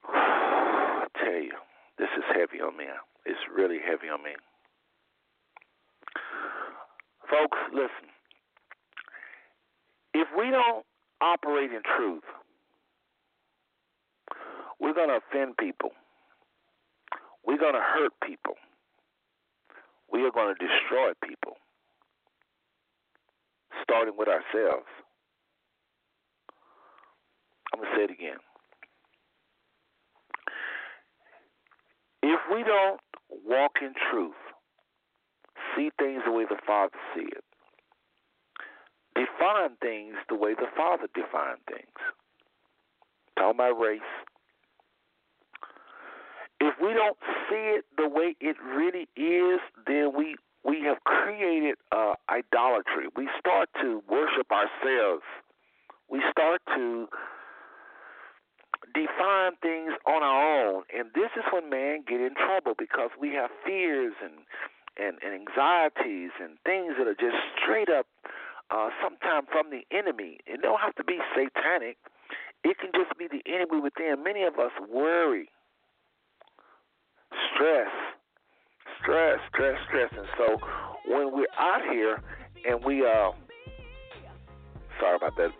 I 0.09 1.07
tell 1.23 1.35
you, 1.35 1.53
this 1.99 2.09
is 2.17 2.25
heavy 2.35 2.63
on 2.63 2.77
me. 2.77 2.85
It's 3.27 3.41
really 3.55 3.79
heavy 3.85 4.09
on 4.09 4.23
me. 4.23 4.31
Folks, 7.29 7.59
listen 7.73 8.08
if 10.29 10.37
we 10.37 10.51
don't 10.51 10.85
operate 11.21 11.71
in 11.73 11.83
truth, 11.97 12.23
we're 14.81 14.95
going 14.95 15.09
to 15.09 15.19
offend 15.19 15.57
people. 15.57 15.91
We're 17.47 17.59
going 17.59 17.75
to 17.75 17.81
hurt 17.81 18.13
people. 18.25 18.55
We 20.13 20.23
are 20.23 20.31
going 20.31 20.55
to 20.55 20.67
destroy 20.67 21.13
people, 21.27 21.57
starting 23.83 24.15
with 24.17 24.29
ourselves. 24.29 24.87
I'm 27.73 27.81
going 27.81 27.93
to 27.93 27.97
say 27.97 28.05
it 28.05 28.11
again. 28.11 28.39
If 32.23 32.41
we 32.53 32.63
don't 32.65 33.01
walk 33.47 33.73
in 33.83 33.93
truth, 34.11 34.35
see 35.77 35.91
things 35.99 36.23
the 36.27 36.33
way 36.33 36.45
the 36.49 36.57
Father 36.67 36.97
sees 37.15 37.29
it, 37.31 37.45
define 39.19 39.77
things 39.83 40.15
the 40.29 40.37
way 40.37 40.55
the 40.55 40.71
Father 40.77 41.09
defined 41.15 41.61
things. 41.67 41.99
Talking 43.37 43.59
about 43.59 43.79
race. 43.79 44.13
If 46.61 46.75
we 46.83 46.93
don't 46.93 47.19
see 47.49 47.79
it 47.79 47.85
the 47.97 48.09
way 48.09 48.35
it 48.41 48.57
really 48.63 49.09
is, 49.17 49.61
then 49.87 50.13
we 50.17 50.37
we 50.65 50.83
have 50.85 50.99
created 51.05 51.77
uh, 51.93 52.15
idolatry. 52.29 53.07
We 53.17 53.29
start 53.39 53.69
to 53.81 54.03
worship 54.11 54.51
ourselves. 54.51 55.23
We 56.11 56.21
start 56.31 56.61
to 56.75 57.07
define 58.93 59.53
things 59.63 59.93
on 60.07 60.23
our 60.23 60.67
own, 60.67 60.83
and 60.93 61.11
this 61.15 61.31
is 61.37 61.45
when 61.53 61.71
man 61.71 62.03
get 62.09 62.21
in 62.21 62.35
trouble 62.35 62.75
because 62.77 63.11
we 63.21 63.31
have 63.35 63.51
fears 63.65 64.15
and 64.23 64.35
and, 64.99 65.17
and 65.23 65.33
anxieties 65.33 66.31
and 66.43 66.59
things 66.67 66.95
that 66.99 67.07
are 67.07 67.15
just 67.15 67.39
straight 67.63 67.89
up 67.89 68.07
uh, 68.71 68.91
sometimes 69.03 69.49
from 69.51 69.71
the 69.71 69.85
enemy. 69.97 70.39
It 70.47 70.63
don't 70.63 70.81
have 70.81 70.95
to 70.97 71.05
be 71.05 71.19
satanic. 71.35 71.97
It 72.65 72.77
can 72.79 72.91
just 72.95 73.17
be 73.19 73.29
the 73.29 73.43
enemy 73.51 73.81
within. 73.81 74.23
Many 74.23 74.43
of 74.43 74.59
us 74.59 74.73
worry, 74.91 75.49
stress, 77.55 77.91
stress, 79.01 79.39
stress, 79.53 79.79
stress, 79.89 80.11
and 80.17 80.27
so 80.37 80.59
when 81.07 81.33
we're 81.33 81.47
out 81.59 81.83
here 81.91 82.23
and 82.69 82.85
we 82.85 83.07
uh, 83.07 83.31
sorry 85.01 85.17
about 85.17 85.37
that, 85.37 85.51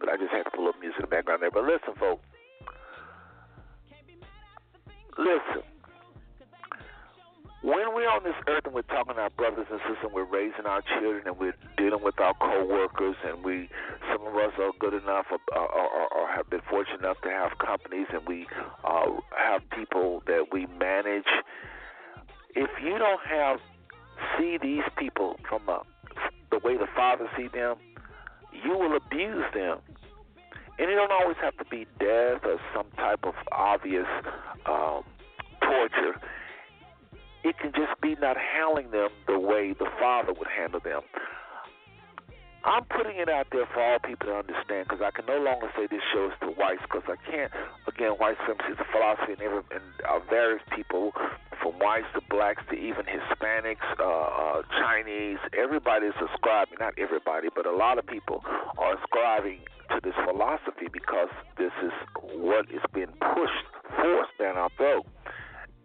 but 0.00 0.08
I 0.08 0.16
just 0.16 0.32
had 0.32 0.44
to 0.44 0.50
put 0.50 0.60
a 0.60 0.64
little 0.64 0.80
music 0.80 1.00
in 1.00 1.02
the 1.02 1.08
background 1.08 1.42
there. 1.42 1.50
But 1.50 1.64
listen, 1.64 1.94
folks, 1.98 2.24
listen 5.18 5.73
when 7.64 7.94
we're 7.94 8.10
on 8.12 8.22
this 8.24 8.36
earth 8.46 8.66
and 8.66 8.74
we're 8.74 8.82
talking 8.82 9.14
to 9.14 9.22
our 9.22 9.30
brothers 9.30 9.64
and 9.70 9.80
sisters, 9.80 9.96
and 10.04 10.12
we're 10.12 10.28
raising 10.28 10.66
our 10.66 10.82
children, 11.00 11.22
and 11.24 11.38
we're 11.38 11.56
dealing 11.78 12.04
with 12.04 12.20
our 12.20 12.34
co-workers, 12.34 13.16
and 13.24 13.42
we, 13.42 13.70
some 14.12 14.26
of 14.26 14.36
us 14.36 14.52
are 14.60 14.70
good 14.78 14.92
enough 14.92 15.24
or, 15.32 15.38
or, 15.56 16.12
or 16.12 16.28
have 16.28 16.48
been 16.50 16.60
fortunate 16.68 17.00
enough 17.00 17.16
to 17.22 17.30
have 17.30 17.56
companies, 17.56 18.06
and 18.12 18.20
we 18.28 18.46
uh, 18.84 19.06
have 19.34 19.62
people 19.70 20.22
that 20.26 20.52
we 20.52 20.66
manage. 20.78 21.24
If 22.54 22.68
you 22.84 22.98
don't 22.98 23.24
have 23.24 23.60
see 24.36 24.58
these 24.60 24.84
people 24.98 25.40
from 25.48 25.66
a, 25.68 25.80
the 26.50 26.58
way 26.58 26.76
the 26.76 26.88
Father 26.94 27.30
see 27.34 27.48
them, 27.48 27.76
you 28.52 28.76
will 28.76 28.94
abuse 28.94 29.44
them. 29.54 29.78
And 30.78 30.90
it 30.90 30.96
don't 30.96 31.12
always 31.12 31.36
have 31.40 31.56
to 31.56 31.64
be 31.70 31.86
death 31.98 32.44
or 32.44 32.60
some 32.74 32.86
type 32.96 33.20
of 33.24 33.34
obvious 33.52 34.06
um, 34.66 35.02
torture 35.62 36.20
it 37.44 37.58
can 37.58 37.72
just 37.72 38.00
be 38.00 38.16
not 38.20 38.36
handling 38.36 38.90
them 38.90 39.10
the 39.26 39.38
way 39.38 39.74
the 39.78 39.86
Father 40.00 40.32
would 40.32 40.48
handle 40.48 40.80
them. 40.80 41.02
I'm 42.64 42.84
putting 42.88 43.20
it 43.20 43.28
out 43.28 43.48
there 43.52 43.68
for 43.74 43.84
all 43.84 43.98
people 44.00 44.32
to 44.32 44.40
understand 44.40 44.88
because 44.88 45.04
I 45.04 45.12
can 45.12 45.28
no 45.28 45.36
longer 45.36 45.68
say 45.76 45.84
this 45.84 46.00
show 46.16 46.32
is 46.32 46.36
to 46.40 46.56
whites 46.56 46.80
because 46.88 47.04
I 47.04 47.20
can't. 47.28 47.52
Again, 47.84 48.16
white 48.16 48.40
supremacy 48.48 48.72
is 48.72 48.80
a 48.80 48.88
philosophy, 48.88 49.36
and, 49.36 49.42
every, 49.44 49.60
and 49.68 49.84
uh, 50.08 50.24
various 50.32 50.64
people, 50.72 51.12
from 51.60 51.76
whites 51.76 52.08
to 52.16 52.24
blacks 52.32 52.64
to 52.72 52.74
even 52.74 53.04
Hispanics, 53.04 53.84
uh, 54.00 54.08
uh, 54.08 54.62
Chinese, 54.80 55.36
everybody 55.52 56.08
is 56.08 56.16
ascribing, 56.16 56.80
not 56.80 56.96
everybody, 56.96 57.52
but 57.52 57.68
a 57.68 57.76
lot 57.76 58.00
of 58.00 58.06
people 58.08 58.40
are 58.80 58.96
ascribing 58.96 59.60
to 59.92 60.00
this 60.00 60.16
philosophy 60.24 60.88
because 60.88 61.28
this 61.60 61.72
is 61.84 61.92
what 62.40 62.64
is 62.72 62.80
being 62.96 63.12
pushed, 63.20 63.68
forced 64.00 64.32
down 64.40 64.56
our 64.56 64.72
throat, 64.80 65.04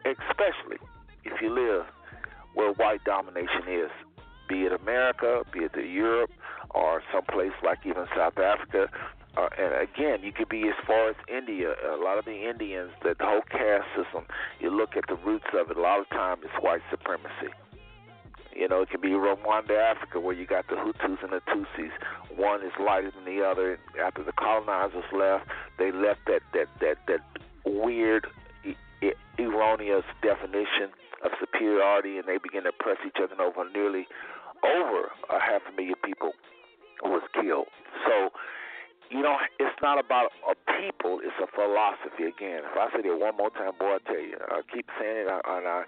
especially 0.07 0.79
if 1.33 1.41
you 1.41 1.53
live 1.53 1.85
where 2.53 2.71
white 2.73 3.03
domination 3.03 3.63
is, 3.67 3.91
be 4.47 4.63
it 4.63 4.73
America, 4.73 5.43
be 5.53 5.59
it 5.59 5.75
Europe, 5.75 6.31
or 6.71 7.01
someplace 7.13 7.53
like 7.63 7.79
even 7.85 8.05
South 8.15 8.37
Africa. 8.37 8.89
Uh, 9.37 9.47
and 9.57 9.73
again, 9.73 10.19
you 10.23 10.31
could 10.31 10.49
be 10.49 10.67
as 10.67 10.75
far 10.85 11.09
as 11.09 11.15
India. 11.27 11.75
A 11.93 12.01
lot 12.03 12.17
of 12.17 12.25
the 12.25 12.49
Indians, 12.49 12.91
that 13.03 13.17
whole 13.21 13.41
caste 13.49 13.85
system, 13.95 14.25
you 14.59 14.75
look 14.75 14.97
at 14.97 15.05
the 15.07 15.15
roots 15.15 15.45
of 15.53 15.69
it, 15.69 15.77
a 15.77 15.81
lot 15.81 15.99
of 15.99 16.09
times 16.09 16.41
it's 16.43 16.63
white 16.63 16.81
supremacy. 16.89 17.53
You 18.55 18.67
know, 18.67 18.81
it 18.81 18.89
could 18.89 19.01
be 19.01 19.09
Rwanda, 19.09 19.79
Africa, 19.79 20.19
where 20.19 20.35
you 20.35 20.45
got 20.45 20.67
the 20.67 20.75
Hutus 20.75 21.23
and 21.23 21.31
the 21.31 21.41
Tutsis. 21.47 21.91
One 22.35 22.61
is 22.61 22.73
lighter 22.79 23.11
than 23.11 23.23
the 23.23 23.45
other. 23.45 23.79
After 24.03 24.23
the 24.23 24.33
colonizers 24.33 25.05
left, 25.13 25.45
they 25.77 25.91
left 25.91 26.21
that 26.25 26.41
that 26.53 26.67
that 26.81 26.97
that 27.07 27.21
weird, 27.63 28.27
erroneous 29.39 30.03
definition 30.21 30.91
of 31.23 31.31
superiority, 31.39 32.17
and 32.17 32.27
they 32.27 32.37
began 32.37 32.63
to 32.63 32.71
press 32.71 32.97
each 33.05 33.17
other 33.21 33.39
over. 33.41 33.67
Nearly 33.69 34.07
over 34.63 35.11
a 35.29 35.39
half 35.39 35.61
a 35.67 35.75
million 35.75 35.95
people 36.03 36.31
was 37.03 37.23
killed. 37.33 37.67
So 38.05 38.29
you 39.09 39.21
know, 39.23 39.37
it's 39.59 39.75
not 39.81 39.97
about 40.03 40.29
a 40.45 40.53
people; 40.79 41.19
it's 41.23 41.37
a 41.41 41.49
philosophy. 41.55 42.29
Again, 42.29 42.61
if 42.63 42.77
I 42.77 42.89
say 42.93 43.01
that 43.01 43.17
one 43.17 43.35
more 43.37 43.49
time, 43.49 43.73
boy, 43.79 43.97
I 43.97 43.99
tell 44.05 44.21
you, 44.21 44.37
I 44.37 44.61
keep 44.71 44.85
saying 44.99 45.25
it, 45.25 45.27
and 45.27 45.67
I 45.67 45.83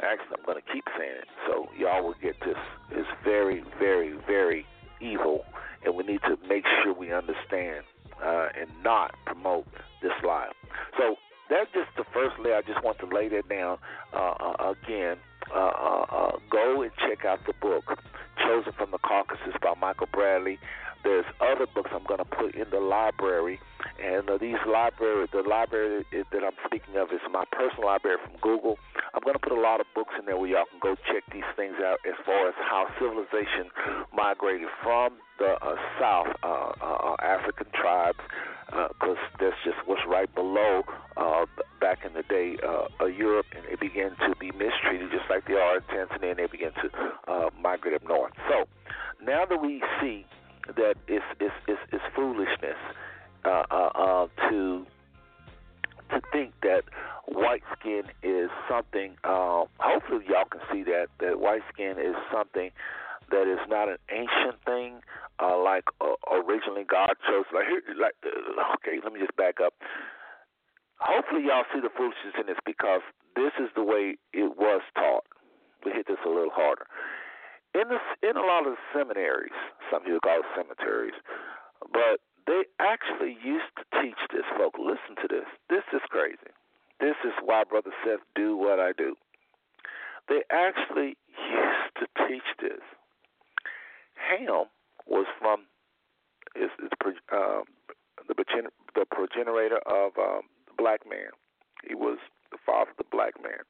actually 0.00 0.36
I'm 0.40 0.44
going 0.44 0.58
to 0.58 0.72
keep 0.72 0.84
saying 0.98 1.22
it, 1.22 1.28
so 1.46 1.68
y'all 1.78 2.02
will 2.02 2.16
get 2.22 2.40
this. 2.40 2.56
It's 2.90 3.08
very, 3.24 3.62
very, 3.78 4.16
very 4.26 4.64
evil, 5.00 5.44
and 5.84 5.94
we 5.94 6.04
need 6.04 6.20
to 6.22 6.36
make 6.48 6.64
sure 6.82 6.94
we 6.94 7.12
understand 7.12 7.84
uh, 8.22 8.48
and 8.58 8.70
not 8.82 9.14
promote 9.26 9.66
this 10.00 10.12
lie. 10.24 10.50
So 10.98 11.16
that's 11.52 11.70
just 11.72 11.92
the 11.96 12.04
first 12.12 12.38
layer. 12.40 12.56
I 12.56 12.62
just 12.62 12.82
want 12.82 12.98
to 13.00 13.06
lay 13.06 13.28
that 13.28 13.48
down 13.48 13.78
uh, 14.12 14.34
uh, 14.40 14.72
again. 14.72 15.16
Uh, 15.52 15.58
uh, 15.58 16.32
go 16.50 16.82
and 16.82 16.92
check 16.96 17.24
out 17.24 17.40
the 17.46 17.52
book 17.60 17.98
Chosen 18.38 18.72
from 18.72 18.90
the 18.90 18.98
Caucasus 18.98 19.54
by 19.60 19.74
Michael 19.78 20.08
Bradley. 20.12 20.58
There's 21.04 21.26
other 21.40 21.66
books 21.66 21.90
I'm 21.92 22.04
going 22.04 22.22
to 22.22 22.24
put 22.24 22.54
in 22.54 22.70
the 22.70 22.78
library, 22.78 23.58
and 23.98 24.30
these 24.40 24.62
library, 24.66 25.26
the 25.32 25.42
library 25.42 26.06
that 26.12 26.42
I'm 26.44 26.56
speaking 26.64 26.96
of 26.96 27.10
is 27.10 27.20
my 27.30 27.44
personal 27.50 27.86
library 27.86 28.18
from 28.24 28.38
Google. 28.40 28.78
I'm 29.12 29.20
going 29.22 29.34
to 29.34 29.42
put 29.42 29.52
a 29.52 29.60
lot 29.60 29.80
of 29.80 29.86
books 29.94 30.14
in 30.18 30.26
there 30.26 30.36
where 30.38 30.48
y'all 30.48 30.70
can 30.70 30.78
go 30.78 30.94
check 31.10 31.26
these 31.32 31.46
things 31.56 31.74
out 31.82 31.98
as 32.06 32.14
far 32.24 32.48
as 32.48 32.54
how 32.56 32.86
civilization 32.98 33.68
migrated 34.14 34.68
from 34.82 35.18
the 35.42 35.58
uh, 35.60 35.74
South 35.98 36.28
uh, 36.44 36.70
uh, 36.80 37.16
African 37.20 37.66
tribes, 37.74 38.18
because 38.66 39.18
uh, 39.18 39.36
that's 39.40 39.56
just 39.64 39.76
what's 39.86 40.02
right 40.06 40.32
below 40.36 40.82
uh, 41.16 41.46
back 41.80 42.04
in 42.06 42.12
the 42.14 42.22
day, 42.22 42.56
uh, 42.62 43.06
Europe, 43.06 43.46
and 43.56 43.64
they 43.68 43.74
began 43.74 44.10
to 44.22 44.36
be 44.38 44.52
mistreated 44.52 45.10
just 45.10 45.28
like 45.28 45.46
they 45.48 45.54
are 45.54 45.78
in 45.78 45.82
Tanzania, 45.82 46.30
and 46.30 46.38
they 46.38 46.46
began 46.46 46.70
to 46.74 46.88
uh, 47.26 47.50
migrate 47.60 47.94
up 47.94 48.06
north. 48.06 48.32
So 48.48 48.68
now 49.20 49.44
that 49.44 49.60
we 49.60 49.82
see 50.00 50.24
that 50.76 50.94
it's 51.08 51.24
it's 51.40 51.54
it's, 51.66 51.80
it's 51.90 52.04
foolishness 52.14 52.78
uh, 53.44 53.64
uh, 53.68 53.90
uh, 53.94 54.26
to 54.48 54.86
to 56.10 56.20
think 56.30 56.52
that 56.62 56.82
white 57.26 57.64
skin 57.78 58.04
is 58.22 58.48
something. 58.68 59.16
Uh, 59.24 59.64
hopefully, 59.80 60.24
y'all 60.28 60.44
can 60.48 60.60
see 60.72 60.84
that 60.84 61.08
that 61.18 61.40
white 61.40 61.62
skin 61.72 61.96
is 61.98 62.14
something 62.32 62.70
that 63.32 63.48
is 63.48 63.60
not 63.66 63.88
an 63.88 63.98
ancient 64.12 64.60
thing, 64.64 65.00
uh, 65.40 65.56
like 65.58 65.84
uh, 66.00 66.14
originally 66.30 66.84
God 66.84 67.16
chose. 67.26 67.48
Like 67.50 67.66
here, 67.66 67.82
like 67.98 68.14
uh, 68.22 68.76
okay, 68.78 69.00
let 69.02 69.12
me 69.12 69.20
just 69.20 69.34
back 69.36 69.58
up. 69.58 69.74
Hopefully, 71.00 71.48
y'all 71.48 71.66
see 71.74 71.80
the 71.80 71.90
foolishness 71.90 72.38
in 72.38 72.46
this 72.46 72.60
because 72.64 73.02
this 73.34 73.52
is 73.58 73.72
the 73.74 73.82
way 73.82 74.14
it 74.32 74.54
was 74.54 74.82
taught. 74.94 75.26
We 75.84 75.90
hit 75.90 76.06
this 76.06 76.22
a 76.24 76.30
little 76.30 76.54
harder 76.54 76.86
in 77.74 77.88
the 77.88 78.00
in 78.20 78.36
a 78.36 78.44
lot 78.44 78.66
of 78.66 78.76
the 78.76 78.84
seminaries, 78.92 79.56
some 79.90 80.04
people 80.04 80.20
call 80.20 80.40
it 80.40 80.48
cemeteries, 80.56 81.16
but 81.92 82.20
they 82.46 82.64
actually 82.80 83.36
used 83.40 83.72
to 83.80 83.84
teach 84.00 84.18
this, 84.32 84.44
folks. 84.56 84.78
Listen 84.78 85.16
to 85.22 85.28
this. 85.28 85.48
This 85.70 85.84
is 85.92 86.02
crazy. 86.10 86.52
This 87.00 87.16
is 87.24 87.32
why 87.44 87.64
Brother 87.64 87.92
Seth 88.04 88.20
do 88.34 88.56
what 88.56 88.78
I 88.78 88.92
do. 88.92 89.16
They 90.28 90.42
actually 90.52 91.16
used 91.32 91.92
to 91.98 92.06
teach 92.28 92.46
this. 92.60 92.84
Ham 94.30 94.66
was 95.06 95.26
from 95.38 95.66
is, 96.54 96.70
is 96.82 96.90
um, 97.32 97.64
the 98.28 98.34
the 98.94 99.06
progenitor 99.10 99.78
of 99.86 100.12
um, 100.18 100.42
the 100.66 100.74
black 100.76 101.00
man. 101.08 101.30
He 101.86 101.94
was 101.94 102.18
the 102.50 102.58
father 102.64 102.90
of 102.90 102.96
the 102.98 103.04
black 103.10 103.34
man. 103.42 103.64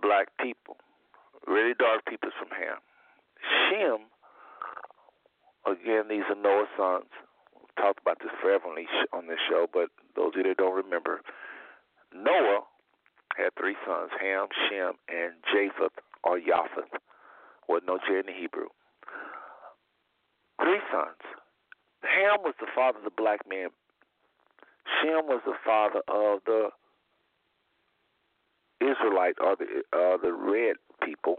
Black 0.00 0.28
people 0.40 0.76
really 1.46 1.74
dark 1.78 2.04
people 2.06 2.30
from 2.38 2.48
Ham. 2.50 2.78
Shem, 3.68 4.08
again, 5.66 6.08
these 6.08 6.24
are 6.28 6.40
Noah's 6.40 6.68
sons. 6.76 7.10
We've 7.54 7.76
talked 7.76 8.00
about 8.00 8.18
this 8.20 8.32
forever 8.40 8.64
on 9.12 9.26
this 9.26 9.42
show, 9.48 9.66
but 9.72 9.88
those 10.16 10.32
of 10.34 10.36
you 10.36 10.42
that 10.44 10.56
don't 10.56 10.74
remember, 10.76 11.20
Noah 12.14 12.64
had 13.36 13.50
three 13.58 13.76
sons 13.86 14.10
Ham, 14.20 14.48
Shem, 14.68 14.94
and 15.08 15.34
Japheth 15.52 15.98
or 16.22 16.38
Japheth. 16.38 16.92
With 17.68 17.84
no 17.86 17.98
J 17.98 18.20
in 18.20 18.26
the 18.26 18.32
Hebrew. 18.32 18.68
Three 20.60 20.80
sons. 20.92 21.20
Ham 22.02 22.38
was 22.44 22.54
the 22.60 22.66
father 22.74 22.98
of 22.98 23.04
the 23.04 23.10
black 23.16 23.40
man. 23.48 23.68
Shem 25.00 25.26
was 25.26 25.40
the 25.46 25.56
father 25.64 26.00
of 26.08 26.40
the 26.46 26.68
Israelite 28.80 29.36
or 29.40 29.56
the 29.56 29.82
uh, 29.92 30.16
the 30.18 30.32
red 30.32 30.76
people. 31.02 31.38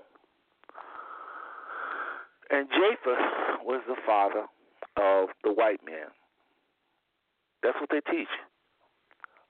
And 2.49 2.67
Japheth 2.69 3.63
was 3.63 3.81
the 3.87 3.95
father 4.05 4.45
of 4.97 5.29
the 5.43 5.51
white 5.51 5.83
man. 5.85 6.09
That's 7.63 7.77
what 7.79 7.89
they 7.89 8.01
teach. 8.11 8.29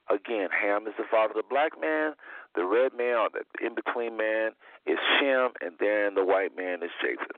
Again, 0.10 0.50
Ham 0.52 0.88
is 0.88 0.94
the 0.98 1.04
father 1.10 1.32
of 1.32 1.38
the 1.38 1.50
black 1.50 1.74
man, 1.80 2.14
the 2.56 2.66
red 2.66 2.94
man 2.98 3.16
or 3.16 3.30
the 3.30 3.44
in 3.66 3.76
between 3.76 4.18
man 4.18 4.52
is 4.86 4.98
Shem, 5.20 5.52
and 5.62 5.76
then 5.80 6.16
the 6.16 6.26
white 6.26 6.56
man 6.56 6.84
is 6.84 6.92
Japheth. 7.02 7.38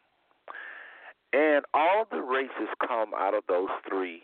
And 1.34 1.66
all 1.74 2.06
the 2.10 2.22
races 2.22 2.70
come 2.86 3.12
out 3.16 3.34
of 3.34 3.44
those 3.48 3.70
three 3.88 4.24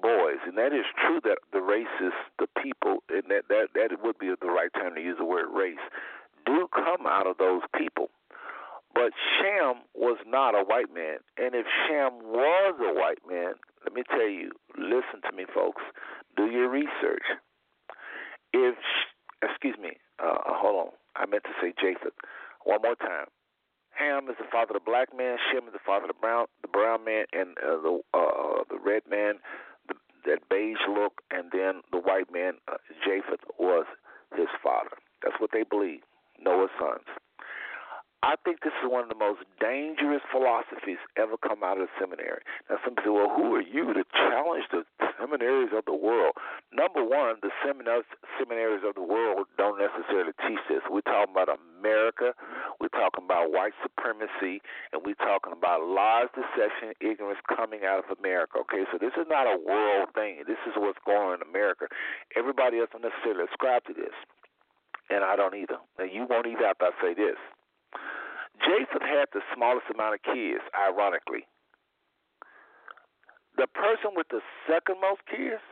boys, 0.00 0.38
and 0.46 0.58
that 0.58 0.72
is 0.72 0.84
true 1.06 1.20
that 1.24 1.38
the 1.52 1.62
races, 1.62 2.12
the 2.38 2.48
people, 2.62 3.02
and 3.08 3.24
that 3.28 3.48
that 3.48 3.68
that 3.74 4.02
would 4.02 4.18
be 4.18 4.32
the 4.40 4.50
right 4.50 4.70
term 4.74 4.94
to 4.94 5.00
use 5.00 5.16
the 5.18 5.24
word 5.24 5.48
race, 5.54 5.82
do 6.44 6.68
come 6.74 7.06
out 7.06 7.26
of 7.26 7.38
those 7.38 7.62
people. 7.76 8.10
But 8.94 9.10
Shem 9.38 9.82
was 9.94 10.18
not 10.26 10.54
a 10.54 10.62
white 10.62 10.94
man. 10.94 11.18
And 11.36 11.54
if 11.54 11.66
Shem 11.86 12.22
was 12.22 12.74
a 12.78 12.94
white 12.94 13.18
man, 13.28 13.54
let 13.82 13.92
me 13.92 14.02
tell 14.08 14.28
you, 14.28 14.52
listen 14.78 15.20
to 15.28 15.36
me, 15.36 15.44
folks, 15.52 15.82
do 16.36 16.46
your 16.46 16.70
research. 16.70 17.26
If, 18.52 18.76
excuse 19.48 19.76
me, 19.80 19.96
uh, 20.18 20.38
hold 20.46 20.88
on, 20.88 20.92
I 21.16 21.26
meant 21.26 21.44
to 21.44 21.54
say 21.60 21.72
Japheth. 21.80 22.14
One 22.64 22.80
more 22.82 22.96
time. 22.96 23.26
Ham 23.94 24.28
is 24.28 24.36
the 24.38 24.48
father 24.50 24.74
of 24.74 24.82
the 24.82 24.90
black 24.90 25.16
man. 25.16 25.38
Shem 25.52 25.68
is 25.68 25.72
the 25.72 25.84
father 25.86 26.06
of 26.06 26.08
the 26.08 26.20
brown, 26.20 26.46
the 26.62 26.68
brown 26.68 27.04
man, 27.04 27.26
and 27.32 27.56
uh, 27.62 27.78
the 27.80 28.00
uh, 28.12 28.64
the 28.68 28.78
red 28.82 29.02
man, 29.08 29.34
the, 29.86 29.94
that 30.26 30.48
beige 30.50 30.82
look, 30.88 31.22
and 31.30 31.50
then 31.52 31.82
the 31.92 31.98
white 31.98 32.32
man, 32.32 32.54
uh, 32.66 32.78
Japheth, 33.06 33.44
was 33.58 33.86
his 34.34 34.48
father. 34.62 34.98
That's 35.22 35.36
what 35.38 35.50
they 35.52 35.62
believe. 35.62 36.00
Noah's 36.42 36.70
sons. 36.78 37.06
I 38.24 38.40
think 38.40 38.64
this 38.64 38.72
is 38.80 38.88
one 38.88 39.04
of 39.04 39.12
the 39.12 39.20
most 39.20 39.44
dangerous 39.60 40.24
philosophies 40.32 40.96
ever 41.20 41.36
come 41.36 41.60
out 41.60 41.76
of 41.76 41.92
the 41.92 41.94
seminary. 42.00 42.40
Now, 42.72 42.80
some 42.80 42.96
people 42.96 43.04
say, 43.04 43.20
well, 43.20 43.36
who 43.36 43.52
are 43.52 43.60
you 43.60 43.92
to 43.92 44.00
challenge 44.16 44.64
the 44.72 44.88
seminaries 45.20 45.76
of 45.76 45.84
the 45.84 45.92
world? 45.92 46.32
Number 46.72 47.04
one, 47.04 47.36
the 47.44 47.52
seminaries 47.60 48.80
of 48.80 48.96
the 48.96 49.04
world 49.04 49.44
don't 49.60 49.76
necessarily 49.76 50.32
teach 50.48 50.64
this. 50.72 50.80
We're 50.88 51.04
talking 51.04 51.36
about 51.36 51.52
America, 51.52 52.32
we're 52.80 52.96
talking 52.96 53.28
about 53.28 53.52
white 53.52 53.76
supremacy, 53.84 54.64
and 54.96 55.04
we're 55.04 55.20
talking 55.20 55.52
about 55.52 55.84
lies, 55.84 56.32
deception, 56.32 56.96
ignorance 57.04 57.44
coming 57.44 57.84
out 57.84 58.08
of 58.08 58.08
America. 58.16 58.64
Okay, 58.64 58.88
so 58.88 58.96
this 58.96 59.12
is 59.20 59.28
not 59.28 59.44
a 59.44 59.60
world 59.60 60.16
thing. 60.16 60.48
This 60.48 60.64
is 60.64 60.72
what's 60.80 60.96
going 61.04 61.36
on 61.36 61.44
in 61.44 61.44
America. 61.44 61.92
Everybody 62.32 62.80
else 62.80 62.88
don't 62.88 63.04
necessarily 63.04 63.44
ascribe 63.52 63.84
to 63.84 63.92
this 63.92 64.16
and 65.10 65.22
I 65.22 65.36
don't 65.36 65.54
either. 65.54 65.76
And 65.98 66.08
you 66.08 66.24
won't 66.24 66.46
either 66.46 66.64
after 66.64 66.86
I 66.86 66.90
say 67.02 67.12
this. 67.12 67.36
Japheth 68.60 69.02
had 69.02 69.26
the 69.32 69.40
smallest 69.54 69.86
amount 69.92 70.14
of 70.14 70.22
kids, 70.22 70.62
ironically. 70.74 71.46
The 73.56 73.66
person 73.68 74.12
with 74.16 74.28
the 74.30 74.40
second 74.68 75.00
most 75.00 75.20
kids 75.30 75.62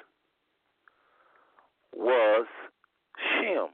was 1.95 2.47
Shem. 3.19 3.69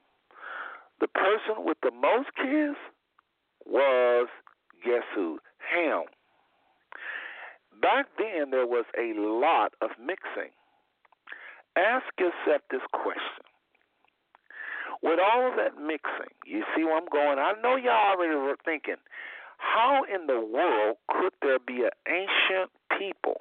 The 1.01 1.09
person 1.09 1.65
with 1.65 1.79
the 1.83 1.91
most 1.91 2.29
kids 2.37 2.77
was, 3.67 4.29
guess 4.85 5.05
who? 5.15 5.39
Ham. 5.59 6.05
Back 7.81 8.07
then, 8.19 8.51
there 8.51 8.67
was 8.67 8.87
a 8.99 9.13
lot 9.19 9.75
of 9.81 9.91
mixing. 10.01 10.51
Ask 11.77 12.07
yourself 12.19 12.63
this 12.71 12.83
question 12.93 13.45
with 15.03 15.19
all 15.19 15.53
that 15.57 15.81
mixing, 15.81 16.35
you 16.45 16.65
see 16.75 16.85
where 16.85 16.97
I'm 16.97 17.09
going? 17.11 17.39
I 17.39 17.53
know 17.63 17.77
y'all 17.77 18.17
already 18.17 18.35
were 18.35 18.57
thinking, 18.65 18.97
how 19.59 20.03
in 20.05 20.27
the 20.27 20.41
world 20.41 20.97
could 21.09 21.33
there 21.43 21.59
be 21.59 21.83
an 21.83 21.91
ancient 22.07 22.71
people? 22.99 23.41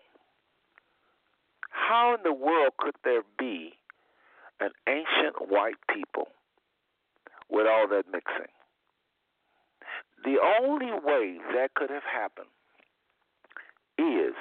How 1.70 2.16
in 2.16 2.24
the 2.24 2.34
world 2.34 2.74
could 2.78 2.96
there 3.04 3.24
be 3.38 3.74
an 4.60 4.72
ancient 4.88 5.50
white 5.50 5.78
people 5.94 6.28
with 7.50 7.68
all 7.68 7.88
that 7.88 8.06
mixing? 8.12 8.52
The 10.24 10.38
only 10.62 10.92
way 10.92 11.38
that 11.54 11.74
could 11.76 11.90
have 11.90 12.04
happened 12.04 12.50
is 13.98 14.36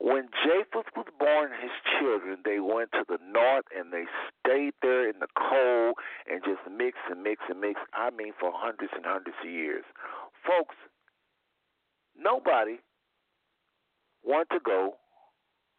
when 0.00 0.28
Japheth 0.44 0.86
was 0.96 1.06
born, 1.18 1.50
his 1.60 1.74
children, 1.98 2.38
they 2.44 2.60
went 2.60 2.92
to 2.92 3.04
the 3.08 3.18
north 3.32 3.64
and 3.76 3.92
they 3.92 4.04
stayed 4.40 4.74
there 4.80 5.08
in 5.08 5.18
the 5.18 5.26
cold 5.36 5.96
and 6.30 6.40
just 6.44 6.60
mixed 6.70 7.02
and 7.10 7.22
mixed 7.22 7.46
and 7.50 7.60
mixed. 7.60 7.82
I 7.92 8.10
mean, 8.10 8.32
for 8.38 8.52
hundreds 8.54 8.92
and 8.94 9.04
hundreds 9.04 9.36
of 9.42 9.50
years. 9.50 9.84
Folks, 10.46 10.76
nobody 12.16 12.78
wanted 14.22 14.50
to 14.54 14.60
go 14.64 14.96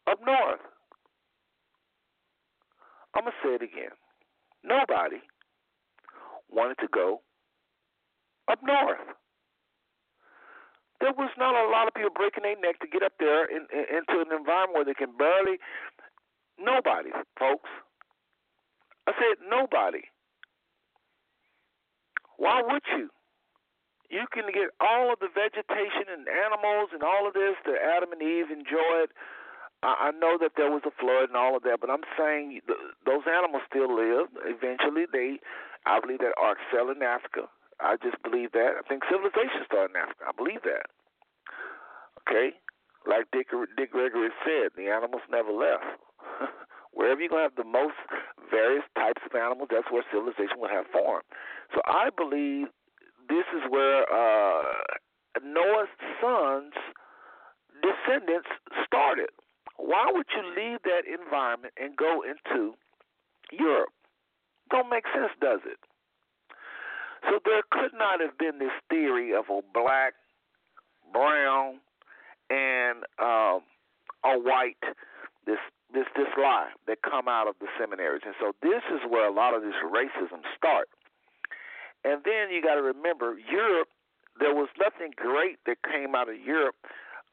up 0.06 0.20
north. 0.26 0.60
I'm 3.16 3.24
going 3.24 3.34
to 3.34 3.48
say 3.48 3.56
it 3.56 3.64
again. 3.64 3.96
Nobody 4.64 5.22
wanted 6.50 6.78
to 6.80 6.88
go 6.94 7.22
up 8.52 8.60
north. 8.64 9.00
There 11.00 11.16
was 11.16 11.32
not 11.38 11.56
a 11.56 11.70
lot 11.72 11.88
of 11.88 11.94
people 11.94 12.12
breaking 12.14 12.44
their 12.44 12.60
neck 12.60 12.80
to 12.82 12.88
get 12.88 13.04
up 13.04 13.14
there 13.20 13.46
in, 13.46 13.68
in, 13.72 14.04
into 14.04 14.20
an 14.20 14.36
environment 14.36 14.76
where 14.76 14.86
they 14.86 14.94
can 14.94 15.16
barely. 15.16 15.58
Nobody, 16.60 17.10
folks. 17.40 17.70
I 19.08 19.14
said 19.16 19.40
nobody. 19.48 20.04
Why 22.38 22.62
would 22.62 22.84
you? 22.92 23.10
You 24.10 24.26
can 24.34 24.52
get 24.52 24.74
all 24.82 25.14
of 25.14 25.20
the 25.20 25.30
vegetation 25.30 26.10
and 26.10 26.28
animals 26.28 26.90
and 26.92 27.04
all 27.04 27.28
of 27.28 27.34
this 27.34 27.56
that 27.66 27.78
Adam 27.78 28.12
and 28.12 28.22
Eve 28.22 28.52
enjoyed. 28.52 29.14
I, 29.82 30.12
know 30.12 30.36
that 30.42 30.58
there 30.58 30.70
was 30.70 30.84
a 30.84 30.92
flood 31.00 31.32
and 31.32 31.38
all 31.38 31.56
of 31.56 31.64
that, 31.64 31.80
but 31.80 31.90
I'm 31.90 32.04
saying 32.18 32.60
th- 32.68 32.80
those 33.06 33.24
animals 33.32 33.64
still 33.64 33.88
live. 33.88 34.28
Eventually, 34.44 35.08
they, 35.08 35.40
I 35.86 36.02
believe 36.02 36.20
that 36.20 36.36
ark 36.36 36.58
fell 36.70 36.90
in 36.92 37.02
Africa. 37.02 37.48
I 37.80 37.96
just 38.02 38.22
believe 38.24 38.52
that. 38.54 38.76
I 38.80 38.84
think 38.88 39.04
civilization 39.08 39.64
started 39.66 39.96
in 39.96 40.02
Africa. 40.04 40.28
I 40.28 40.34
believe 40.36 40.64
that. 40.64 40.92
Okay, 42.28 42.54
like 43.08 43.32
Dick 43.32 43.48
Dick 43.78 43.92
Gregory 43.92 44.30
said, 44.44 44.76
the 44.76 44.92
animals 44.92 45.24
never 45.32 45.52
left. 45.52 45.88
Wherever 46.94 47.22
you're 47.22 47.30
going 47.30 47.48
to 47.48 47.50
have 47.50 47.56
the 47.56 47.64
most 47.64 47.96
various 48.52 48.84
types 48.96 49.22
of 49.24 49.34
animals, 49.34 49.70
that's 49.72 49.88
where 49.90 50.04
civilization 50.12 50.60
will 50.60 50.70
have 50.70 50.86
formed. 50.92 51.24
So 51.74 51.82
I 51.86 52.10
believe 52.12 52.68
this 53.30 53.48
is 53.56 53.64
where 53.70 54.04
uh, 54.10 54.64
Noah's 55.42 55.90
sons' 56.20 56.76
descendants 57.80 58.50
started. 58.86 59.30
Why 59.78 60.12
would 60.12 60.28
you 60.36 60.44
leave 60.52 60.80
that 60.84 61.08
environment 61.08 61.74
and 61.80 61.96
go 61.96 62.22
into 62.26 62.76
Europe? 63.52 63.94
Don't 64.70 64.90
make 64.90 65.06
sense, 65.14 65.32
does 65.40 65.62
it? 65.66 65.80
So 67.28 67.40
there 67.44 67.62
could 67.72 67.94
not 67.98 68.22
have 68.22 68.38
been 68.38 68.60
this 68.60 68.76
theory 68.90 69.34
of 69.34 69.46
a 69.50 69.62
black, 69.74 70.14
brown, 71.12 71.80
and 72.50 73.04
um, 73.20 73.62
a 74.24 74.38
white 74.38 74.82
this 75.46 75.60
this 75.94 76.06
this 76.16 76.30
lie 76.38 76.70
that 76.88 77.02
come 77.02 77.28
out 77.28 77.48
of 77.48 77.56
the 77.60 77.68
seminaries, 77.80 78.22
and 78.26 78.36
so 78.40 78.54
this 78.62 78.84
is 78.94 79.02
where 79.10 79.28
a 79.28 79.34
lot 79.34 79.56
of 79.56 79.62
this 79.62 79.78
racism 79.84 80.46
start. 80.56 80.90
And 82.06 82.22
then 82.24 82.54
you 82.54 82.62
got 82.62 82.76
to 82.76 82.82
remember 82.82 83.36
Europe. 83.40 83.90
There 84.40 84.54
was 84.54 84.70
nothing 84.80 85.12
great 85.18 85.60
that 85.66 85.84
came 85.84 86.16
out 86.16 86.30
of 86.30 86.40
Europe. 86.40 86.76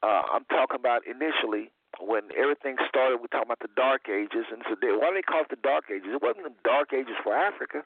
Uh, 0.03 0.27
I'm 0.33 0.43
talking 0.45 0.75
about 0.75 1.07
initially 1.07 1.71
when 2.01 2.29
everything 2.35 2.75
started. 2.89 3.21
We're 3.21 3.31
talking 3.31 3.47
about 3.47 3.63
the 3.63 3.71
Dark 3.77 4.09
Ages, 4.09 4.51
and 4.51 4.61
so 4.67 4.75
they, 4.75 4.91
why 4.91 5.09
do 5.09 5.15
they 5.15 5.23
call 5.23 5.41
it 5.41 5.49
the 5.49 5.61
Dark 5.61 5.85
Ages? 5.89 6.09
It 6.11 6.21
wasn't 6.21 6.51
the 6.51 6.57
Dark 6.65 6.91
Ages 6.91 7.15
for 7.23 7.33
Africa. 7.33 7.85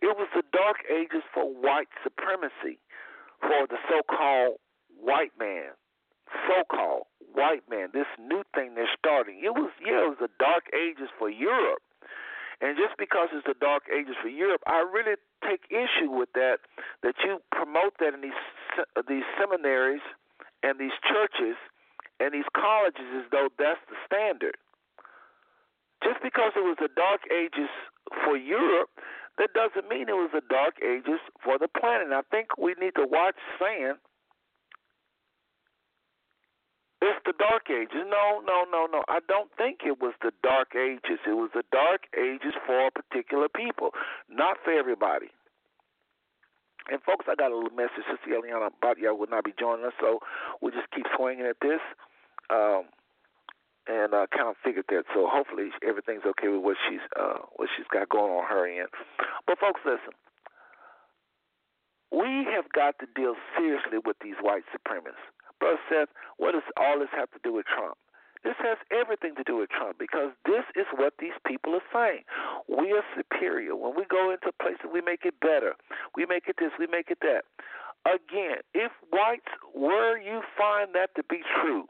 It 0.00 0.16
was 0.16 0.28
the 0.34 0.42
Dark 0.52 0.84
Ages 0.90 1.22
for 1.32 1.44
white 1.44 1.88
supremacy, 2.02 2.78
for 3.40 3.66
the 3.68 3.78
so-called 3.88 4.58
white 5.00 5.32
man, 5.38 5.72
so-called 6.48 7.04
white 7.32 7.64
man. 7.68 7.90
This 7.92 8.08
new 8.18 8.42
thing 8.54 8.74
they're 8.74 8.90
starting. 8.98 9.40
It 9.42 9.52
was 9.52 9.70
yeah, 9.80 10.04
it 10.04 10.08
was 10.16 10.20
the 10.20 10.32
Dark 10.38 10.64
Ages 10.74 11.08
for 11.18 11.28
Europe. 11.28 11.82
And 12.60 12.76
just 12.76 12.96
because 12.96 13.28
it's 13.36 13.44
the 13.44 13.58
dark 13.60 13.84
ages 13.92 14.16
for 14.22 14.32
Europe, 14.32 14.62
I 14.66 14.80
really 14.80 15.20
take 15.44 15.68
issue 15.68 16.08
with 16.08 16.32
that. 16.32 16.64
That 17.02 17.14
you 17.22 17.42
promote 17.52 18.00
that 18.00 18.14
in 18.14 18.22
these 18.22 18.40
these 19.08 19.28
seminaries 19.36 20.00
and 20.62 20.80
these 20.80 20.96
churches 21.04 21.56
and 22.20 22.32
these 22.32 22.48
colleges 22.56 23.04
as 23.12 23.28
though 23.30 23.48
that's 23.58 23.80
the 23.92 23.96
standard. 24.08 24.56
Just 26.02 26.22
because 26.22 26.52
it 26.56 26.64
was 26.64 26.76
the 26.80 26.88
dark 26.96 27.28
ages 27.28 27.68
for 28.24 28.36
Europe, 28.36 28.88
that 29.38 29.52
doesn't 29.52 29.88
mean 29.88 30.08
it 30.08 30.16
was 30.16 30.30
the 30.32 30.42
dark 30.48 30.76
ages 30.82 31.20
for 31.44 31.58
the 31.58 31.68
planet. 31.68 32.08
I 32.12 32.22
think 32.30 32.56
we 32.58 32.74
need 32.80 32.94
to 32.96 33.06
watch 33.06 33.36
saying 33.60 33.94
it's 37.02 37.20
the 37.26 37.34
Dark 37.38 37.68
Ages. 37.68 38.08
No, 38.08 38.40
no, 38.40 38.64
no, 38.72 38.88
no. 38.90 39.04
I 39.06 39.20
don't 39.28 39.50
think 39.56 39.80
it 39.84 40.00
was 40.00 40.14
the 40.22 40.32
Dark 40.42 40.74
Ages. 40.74 41.20
It 41.26 41.36
was 41.36 41.50
the 41.54 41.62
Dark 41.70 42.08
Ages 42.16 42.54
for 42.66 42.90
particular 42.90 43.48
people, 43.48 43.90
not 44.30 44.56
for 44.64 44.72
everybody. 44.72 45.28
And 46.90 47.02
folks, 47.02 47.26
I 47.28 47.34
got 47.34 47.52
a 47.52 47.54
little 47.54 47.76
message. 47.76 48.06
Sister 48.08 48.32
Eliana 48.32 48.70
about 48.72 48.98
y'all 48.98 49.18
will 49.18 49.28
not 49.28 49.44
be 49.44 49.52
joining 49.58 49.84
us, 49.84 49.92
so 50.00 50.20
we'll 50.60 50.72
just 50.72 50.90
keep 50.94 51.04
swinging 51.16 51.44
at 51.44 51.60
this, 51.60 51.80
um, 52.48 52.88
and 53.86 54.14
uh, 54.14 54.26
kind 54.30 54.48
of 54.48 54.56
figured 54.62 54.86
that. 54.88 55.04
So 55.14 55.26
hopefully 55.30 55.70
everything's 55.86 56.26
okay 56.26 56.48
with 56.48 56.62
what 56.62 56.76
she's 56.88 57.04
uh, 57.18 57.46
what 57.56 57.68
she's 57.76 57.86
got 57.92 58.08
going 58.08 58.32
on 58.32 58.44
her 58.48 58.66
end. 58.66 58.88
But 59.46 59.58
folks, 59.58 59.80
listen. 59.84 60.14
We 62.12 62.46
have 62.54 62.70
got 62.72 62.98
to 63.00 63.06
deal 63.18 63.34
seriously 63.58 63.98
with 63.98 64.16
these 64.22 64.38
white 64.40 64.62
supremacists. 64.70 65.34
Brother 65.58 65.80
Seth, 65.90 66.08
what 66.36 66.52
does 66.52 66.62
all 66.76 67.00
this 67.00 67.10
have 67.12 67.30
to 67.32 67.40
do 67.42 67.52
with 67.52 67.66
Trump? 67.66 67.98
This 68.44 68.54
has 68.62 68.78
everything 68.94 69.34
to 69.36 69.42
do 69.42 69.58
with 69.58 69.70
Trump 69.70 69.98
because 69.98 70.30
this 70.46 70.62
is 70.76 70.86
what 70.94 71.14
these 71.18 71.34
people 71.44 71.74
are 71.74 71.88
saying. 71.90 72.22
We 72.70 72.92
are 72.92 73.02
superior. 73.18 73.74
When 73.74 73.96
we 73.96 74.04
go 74.06 74.30
into 74.30 74.52
places, 74.62 74.86
we 74.92 75.00
make 75.00 75.24
it 75.24 75.34
better. 75.40 75.74
We 76.14 76.26
make 76.26 76.46
it 76.46 76.54
this, 76.58 76.70
we 76.78 76.86
make 76.86 77.10
it 77.10 77.18
that. 77.22 77.42
Again, 78.06 78.62
if 78.72 78.92
whites, 79.10 79.50
where 79.74 80.14
you 80.16 80.42
find 80.56 80.94
that 80.94 81.10
to 81.16 81.24
be 81.28 81.42
true, 81.58 81.88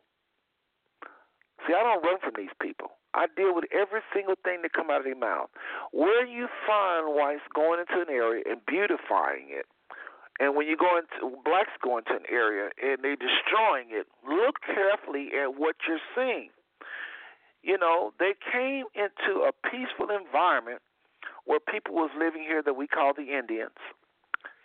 see, 1.66 1.74
I 1.74 1.82
don't 1.82 2.02
run 2.02 2.18
from 2.22 2.34
these 2.36 2.54
people. 2.60 2.96
I 3.14 3.26
deal 3.34 3.54
with 3.54 3.64
every 3.72 4.00
single 4.12 4.36
thing 4.44 4.60
that 4.62 4.72
come 4.72 4.90
out 4.90 5.00
of 5.00 5.04
their 5.04 5.16
mouth. 5.16 5.48
Where 5.92 6.26
you 6.26 6.48
find 6.66 7.14
whites 7.16 7.44
going 7.54 7.80
into 7.80 8.00
an 8.02 8.12
area 8.12 8.44
and 8.48 8.60
beautifying 8.66 9.48
it, 9.48 9.66
and 10.38 10.54
when 10.54 10.66
you 10.66 10.76
go 10.76 11.00
into 11.00 11.36
blacks 11.44 11.72
go 11.82 11.96
into 11.96 12.12
an 12.12 12.28
area 12.30 12.68
and 12.82 13.00
they're 13.00 13.16
destroying 13.16 13.88
it, 13.88 14.06
look 14.28 14.60
carefully 14.66 15.30
at 15.32 15.56
what 15.56 15.76
you're 15.88 16.02
seeing. 16.14 16.50
You 17.62 17.78
know, 17.78 18.12
they 18.20 18.36
came 18.52 18.84
into 18.94 19.48
a 19.48 19.52
peaceful 19.64 20.12
environment 20.12 20.82
where 21.46 21.58
people 21.58 21.94
was 21.94 22.10
living 22.18 22.42
here 22.42 22.62
that 22.62 22.76
we 22.76 22.86
call 22.86 23.14
the 23.14 23.32
Indians. 23.32 23.80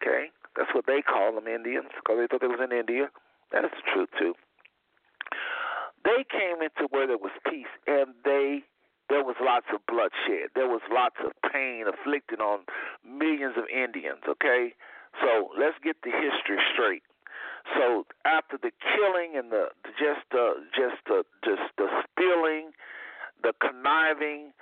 Okay, 0.01 0.29
that's 0.57 0.73
what 0.75 0.85
they 0.87 1.01
call 1.01 1.33
them 1.33 1.47
Indians 1.47 1.87
because 1.95 2.19
they 2.19 2.27
thought 2.27 2.41
they 2.41 2.51
was 2.51 2.59
in 2.61 2.75
India. 2.75 3.09
That 3.51 3.63
is 3.63 3.71
the 3.71 3.85
truth 3.93 4.09
too. 4.19 4.33
They 6.03 6.25
came 6.29 6.61
into 6.61 6.87
where 6.89 7.07
there 7.07 7.17
was 7.21 7.31
peace, 7.45 7.71
and 7.87 8.13
they 8.25 8.63
there 9.09 9.23
was 9.23 9.35
lots 9.41 9.67
of 9.73 9.83
bloodshed. 9.91 10.55
There 10.55 10.71
was 10.71 10.81
lots 10.89 11.17
of 11.19 11.35
pain 11.51 11.83
afflicted 11.83 12.39
on 12.39 12.63
millions 13.03 13.55
of 13.57 13.65
Indians. 13.67 14.23
Okay, 14.27 14.73
so 15.19 15.51
let's 15.59 15.75
get 15.83 15.97
the 16.03 16.11
history 16.11 16.57
straight. 16.73 17.03
So 17.77 18.07
after 18.25 18.57
the 18.57 18.71
killing 18.81 19.35
and 19.35 19.51
the 19.51 19.69
just 19.99 20.25
uh, 20.33 20.63
just 20.73 21.03
the 21.05 21.23
just 21.45 21.69
the 21.77 21.87
stealing, 22.07 22.71
the 23.43 23.53
conniving, 23.59 24.53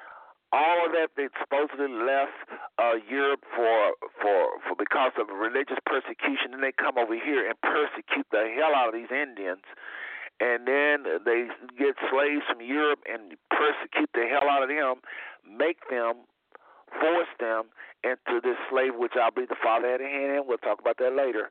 all 0.52 0.86
of 0.86 0.92
that 0.92 1.14
they 1.16 1.30
supposedly 1.40 1.94
left 1.94 2.36
uh, 2.78 2.98
Europe 3.08 3.46
for 3.56 3.94
for 4.20 4.60
for 4.68 4.76
because 4.78 5.14
of 5.22 5.30
religious 5.30 5.78
persecution, 5.86 6.54
and 6.54 6.64
they 6.64 6.74
come 6.74 6.98
over 6.98 7.14
here 7.14 7.48
and 7.48 7.56
persecute 7.62 8.26
the 8.32 8.50
hell 8.58 8.74
out 8.76 8.90
of 8.90 8.96
these 8.96 9.12
Indians, 9.14 9.64
and 10.40 10.66
then 10.68 11.04
they 11.26 11.48
get 11.78 11.96
slaves 12.10 12.44
from 12.48 12.62
Europe 12.62 13.00
and 13.12 13.36
persecute 13.52 14.10
the 14.14 14.26
hell 14.32 14.50
out 14.50 14.64
of 14.64 14.70
them, 14.70 15.04
make 15.44 15.90
them, 15.90 16.24
force 17.00 17.28
them, 17.40 17.66
into 18.04 18.40
this 18.42 18.56
slave, 18.72 18.96
which 18.96 19.20
I 19.20 19.30
believe 19.30 19.50
the 19.50 19.60
father 19.62 19.92
had 19.92 20.00
a 20.00 20.08
hand 20.08 20.32
in. 20.32 20.44
We'll 20.48 20.64
talk 20.64 20.80
about 20.80 20.98
that 21.00 21.12
later. 21.12 21.50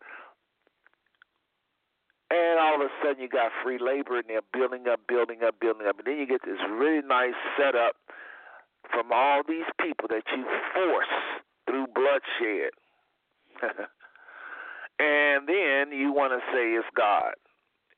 And 2.31 2.59
all 2.59 2.75
of 2.77 2.81
a 2.81 2.89
sudden, 3.05 3.23
you 3.23 3.29
got 3.29 3.53
free 3.63 3.79
labor, 3.79 4.17
and 4.17 4.25
they're 4.29 4.41
building 4.53 4.89
up, 4.89 5.01
building 5.07 5.41
up, 5.45 5.61
building 5.61 5.87
up. 5.87 5.99
And 5.99 6.07
then 6.07 6.19
you 6.19 6.27
get 6.27 6.41
this 6.45 6.61
really 6.71 7.05
nice 7.07 7.37
setup 7.57 7.97
from 8.91 9.13
all 9.13 9.43
these 9.47 9.69
people 9.81 10.09
that 10.09 10.25
you 10.35 10.45
force 10.73 11.17
through 11.69 11.87
bloodshed. 11.93 12.73
and 14.99 15.49
then 15.49 15.93
you 15.93 16.13
want 16.13 16.33
to 16.33 16.41
say 16.53 16.73
it's 16.73 16.89
God 16.97 17.35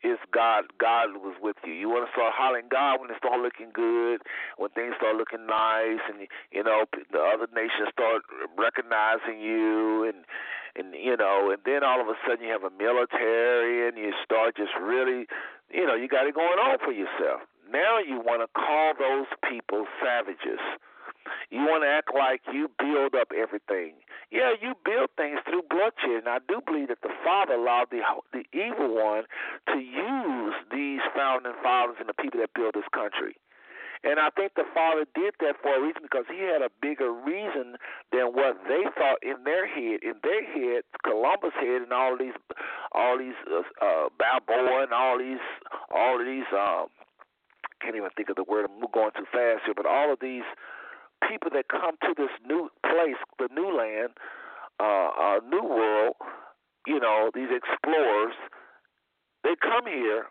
it's 0.02 0.22
God. 0.32 0.64
God 0.78 1.20
was 1.20 1.36
with 1.40 1.56
you. 1.64 1.72
You 1.72 1.88
want 1.88 2.08
to 2.08 2.12
start 2.12 2.32
hollering 2.32 2.68
God 2.70 3.00
when 3.00 3.10
it 3.10 3.16
start 3.18 3.40
looking 3.40 3.68
good, 3.72 4.22
when 4.56 4.70
things 4.70 4.94
start 4.96 5.16
looking 5.16 5.46
nice, 5.46 6.00
and 6.08 6.26
you 6.50 6.64
know 6.64 6.84
the 7.12 7.20
other 7.20 7.48
nations 7.54 7.92
start 7.92 8.22
recognizing 8.56 9.40
you, 9.40 10.04
and 10.08 10.24
and 10.76 10.94
you 10.94 11.16
know, 11.16 11.50
and 11.52 11.60
then 11.64 11.84
all 11.84 12.00
of 12.00 12.08
a 12.08 12.16
sudden 12.26 12.44
you 12.44 12.52
have 12.52 12.64
a 12.64 12.72
military, 12.72 13.88
and 13.88 13.98
you 13.98 14.12
start 14.24 14.56
just 14.56 14.72
really, 14.80 15.26
you 15.68 15.84
know, 15.86 15.94
you 15.94 16.08
got 16.08 16.26
it 16.26 16.34
going 16.34 16.58
on 16.58 16.78
for 16.80 16.92
yourself. 16.92 17.44
Now 17.70 17.98
you 18.00 18.18
want 18.24 18.40
to 18.42 18.48
call 18.56 18.94
those 18.98 19.28
people 19.48 19.86
savages. 20.02 20.60
You 21.50 21.60
want 21.66 21.84
to 21.84 21.90
act 21.90 22.10
like 22.14 22.42
you 22.52 22.70
build 22.78 23.14
up 23.14 23.32
everything. 23.36 23.94
Yeah, 24.30 24.54
you 24.60 24.74
build 24.84 25.10
things 25.16 25.40
through 25.44 25.62
bloodshed, 25.68 26.22
and 26.24 26.28
I 26.28 26.38
do 26.46 26.60
believe 26.64 26.88
that 26.88 27.02
the 27.02 27.14
Father 27.24 27.54
allowed 27.54 27.90
the 27.90 28.02
the 28.32 28.46
evil 28.54 28.94
one 28.94 29.24
to 29.68 29.78
use 29.78 30.54
these 30.70 31.00
founding 31.14 31.54
fathers 31.62 31.96
and 31.98 32.08
the 32.08 32.14
people 32.14 32.40
that 32.40 32.54
built 32.54 32.74
this 32.74 32.88
country. 32.94 33.36
And 34.02 34.18
I 34.18 34.30
think 34.30 34.54
the 34.56 34.64
Father 34.72 35.04
did 35.14 35.34
that 35.40 35.60
for 35.60 35.76
a 35.76 35.80
reason 35.80 36.00
because 36.02 36.24
He 36.30 36.40
had 36.40 36.62
a 36.62 36.72
bigger 36.80 37.12
reason 37.12 37.76
than 38.12 38.32
what 38.32 38.56
they 38.64 38.88
thought 38.96 39.20
in 39.22 39.44
their 39.44 39.68
head. 39.68 40.00
In 40.00 40.16
their 40.22 40.40
head, 40.40 40.84
Columbus 41.04 41.52
head, 41.60 41.82
and 41.84 41.92
all 41.92 42.16
these, 42.16 42.32
all 42.92 43.18
these 43.18 43.36
uh, 43.44 43.60
uh, 43.84 44.08
Balboa 44.16 44.84
and 44.84 44.92
all 44.92 45.18
these, 45.18 45.44
all 45.92 46.18
of 46.18 46.24
these. 46.24 46.48
Um, 46.48 46.88
can't 47.80 47.96
even 47.96 48.10
think 48.16 48.28
of 48.28 48.36
the 48.36 48.44
word. 48.44 48.68
I'm 48.68 48.80
going 48.92 49.12
too 49.16 49.28
fast 49.32 49.64
here, 49.64 49.74
but 49.74 49.86
all 49.86 50.12
of 50.12 50.20
these 50.20 50.44
people 51.28 51.50
that 51.52 51.68
come 51.68 51.96
to 52.02 52.14
this 52.16 52.30
new 52.46 52.68
place, 52.82 53.18
the 53.38 53.48
new 53.54 53.76
land, 53.76 54.10
uh, 54.80 55.10
uh, 55.18 55.40
new 55.48 55.62
world, 55.62 56.14
you 56.86 56.98
know, 57.00 57.30
these 57.34 57.50
explorers, 57.50 58.34
they 59.44 59.54
come 59.60 59.86
here 59.86 60.26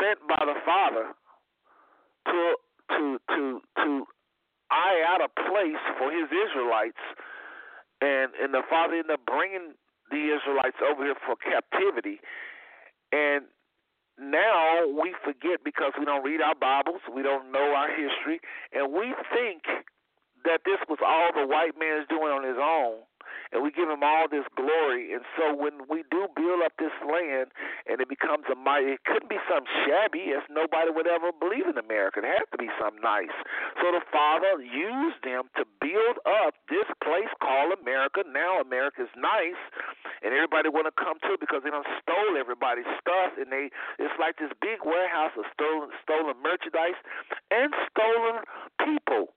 sent 0.00 0.18
by 0.28 0.42
the 0.44 0.56
Father 0.64 1.12
to 2.26 2.54
to 2.90 3.18
to 3.28 3.60
to 3.76 4.06
eye 4.70 5.02
out 5.06 5.20
a 5.20 5.28
place 5.28 5.82
for 5.98 6.10
his 6.10 6.28
Israelites, 6.32 7.02
and 8.00 8.32
and 8.40 8.54
the 8.54 8.62
Father 8.68 8.94
ended 8.94 9.12
up 9.12 9.26
bringing 9.26 9.74
the 10.10 10.36
Israelites 10.36 10.76
over 10.82 11.04
here 11.04 11.16
for 11.26 11.36
captivity, 11.36 12.20
and 13.12 13.44
now 14.18 14.86
we 14.86 15.14
forget 15.24 15.60
because 15.64 15.92
we 15.98 16.04
don't 16.04 16.24
read 16.24 16.40
our 16.40 16.54
Bibles, 16.54 17.00
we 17.14 17.22
don't 17.22 17.52
know 17.52 17.74
our 17.76 17.88
history, 17.88 18.40
and 18.72 18.92
we 18.92 19.14
think 19.32 19.62
that 20.44 20.60
this 20.64 20.78
was 20.88 20.98
all 21.04 21.30
the 21.34 21.46
white 21.46 21.74
man's 21.78 22.06
doing 22.08 22.30
on 22.32 22.44
his 22.44 22.56
own 22.56 23.02
and 23.52 23.62
we 23.62 23.70
give 23.70 23.88
him 23.88 24.02
all 24.02 24.26
this 24.30 24.46
glory. 24.56 25.12
And 25.12 25.22
so 25.36 25.54
when 25.54 25.86
we 25.88 26.02
do 26.10 26.26
build 26.34 26.62
up 26.64 26.74
this 26.78 26.94
land 27.04 27.52
and 27.86 28.00
it 28.00 28.08
becomes 28.08 28.44
a 28.50 28.56
mighty, 28.56 28.98
it 28.98 29.04
couldn't 29.04 29.30
be 29.30 29.40
something 29.46 29.70
shabby 29.86 30.34
as 30.34 30.42
nobody 30.50 30.90
would 30.90 31.06
ever 31.06 31.30
believe 31.30 31.66
in 31.66 31.78
America. 31.78 32.20
It 32.20 32.28
has 32.28 32.46
to 32.52 32.58
be 32.58 32.70
something 32.80 33.02
nice. 33.02 33.34
So 33.82 33.92
the 33.92 34.02
Father 34.10 34.58
used 34.62 35.22
them 35.22 35.48
to 35.56 35.64
build 35.78 36.18
up 36.26 36.54
this 36.68 36.88
place 37.02 37.30
called 37.38 37.78
America. 37.78 38.26
Now 38.26 38.60
America 38.60 39.06
is 39.06 39.12
nice, 39.14 39.60
and 40.22 40.34
everybody 40.34 40.68
want 40.68 40.90
to 40.90 40.94
come 40.96 41.18
to 41.26 41.38
it 41.38 41.40
because 41.40 41.62
they 41.62 41.70
don't 41.70 41.86
stole 42.02 42.34
everybody's 42.34 42.88
stuff, 42.98 43.38
and 43.38 43.50
they 43.52 43.70
it's 43.98 44.16
like 44.18 44.38
this 44.38 44.52
big 44.60 44.82
warehouse 44.84 45.32
of 45.38 45.44
stolen 45.54 45.90
stolen 46.02 46.36
merchandise 46.42 46.98
and 47.50 47.72
stolen 47.90 48.42
people 48.82 49.34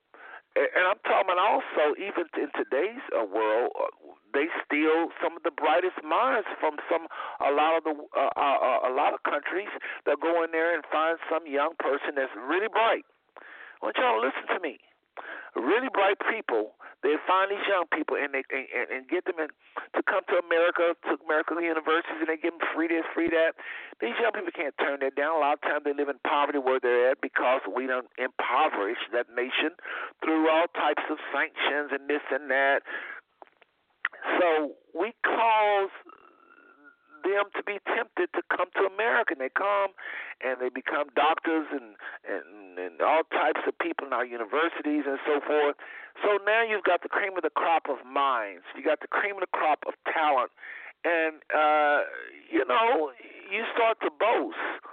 and 0.56 0.84
I'm 0.84 0.98
talking 1.06 1.38
also 1.38 1.94
even 1.94 2.26
in 2.34 2.50
today's 2.58 3.02
uh, 3.14 3.22
world, 3.22 3.70
uh, 3.78 3.86
they 4.34 4.46
steal 4.66 5.10
some 5.22 5.36
of 5.38 5.42
the 5.42 5.54
brightest 5.54 6.02
minds 6.02 6.46
from 6.58 6.78
some 6.90 7.06
a 7.38 7.50
lot 7.54 7.78
of 7.78 7.82
the 7.86 7.94
uh, 7.94 8.30
uh, 8.34 8.58
uh, 8.58 8.90
a 8.90 8.92
lot 8.94 9.14
of 9.14 9.22
countries. 9.22 9.70
They'll 10.06 10.20
go 10.20 10.42
in 10.42 10.50
there 10.50 10.74
and 10.74 10.82
find 10.90 11.18
some 11.30 11.46
young 11.46 11.74
person 11.78 12.18
that's 12.18 12.34
really 12.34 12.68
bright. 12.68 13.06
I 13.38 13.86
want 13.86 13.96
y'all 13.96 14.20
to 14.20 14.26
listen 14.26 14.46
to 14.54 14.60
me 14.60 14.78
really 15.56 15.88
bright 15.92 16.18
people. 16.30 16.76
They 17.02 17.16
find 17.24 17.48
these 17.48 17.64
young 17.64 17.88
people 17.88 18.20
and 18.20 18.36
they 18.36 18.44
and, 18.52 18.88
and 18.92 19.02
get 19.08 19.24
them 19.24 19.40
in, 19.40 19.48
to 19.96 20.00
come 20.04 20.20
to 20.28 20.36
America, 20.44 20.92
to 21.08 21.16
American 21.24 21.56
universities, 21.64 22.20
and 22.20 22.28
they 22.28 22.36
give 22.36 22.52
them 22.52 22.64
free 22.76 22.92
this, 22.92 23.08
free 23.16 23.32
that. 23.32 23.56
These 24.04 24.20
young 24.20 24.36
people 24.36 24.52
can't 24.52 24.76
turn 24.76 25.00
that 25.00 25.16
down. 25.16 25.36
A 25.36 25.40
lot 25.40 25.56
of 25.56 25.62
times 25.64 25.88
they 25.88 25.96
live 25.96 26.12
in 26.12 26.20
poverty 26.28 26.60
where 26.60 26.76
they're 26.76 27.16
at 27.16 27.24
because 27.24 27.64
we 27.64 27.88
don't 27.88 28.08
impoverish 28.20 29.00
that 29.16 29.32
nation 29.32 29.72
through 30.20 30.52
all 30.52 30.68
types 30.76 31.02
of 31.08 31.16
sanctions 31.32 31.88
and 31.88 32.04
this 32.04 32.24
and 32.28 32.52
that. 32.52 32.84
So 34.36 34.76
we 34.92 35.16
cause 35.24 35.88
them 37.22 37.52
to 37.56 37.62
be 37.62 37.78
tempted 37.84 38.32
to 38.34 38.42
come 38.48 38.68
to 38.76 38.88
America. 38.88 39.34
And 39.36 39.40
they 39.40 39.52
come 39.52 39.92
and 40.40 40.60
they 40.60 40.68
become 40.68 41.08
doctors 41.14 41.68
and, 41.72 41.96
and, 42.24 42.78
and 42.78 43.00
all 43.00 43.22
types 43.30 43.60
of 43.66 43.76
people 43.78 44.06
in 44.06 44.12
our 44.12 44.24
universities 44.24 45.04
and 45.06 45.18
so 45.26 45.40
forth. 45.44 45.76
So 46.22 46.38
now 46.44 46.62
you've 46.62 46.84
got 46.84 47.02
the 47.02 47.08
cream 47.08 47.36
of 47.36 47.42
the 47.42 47.54
crop 47.54 47.88
of 47.88 48.04
minds. 48.04 48.64
You 48.76 48.84
got 48.84 49.00
the 49.00 49.08
cream 49.08 49.36
of 49.36 49.44
the 49.44 49.52
crop 49.52 49.84
of 49.86 49.94
talent. 50.08 50.50
And, 51.04 51.40
uh, 51.48 52.04
you 52.52 52.64
know, 52.68 53.10
you 53.48 53.64
start 53.72 53.98
to 54.04 54.10
boast. 54.12 54.84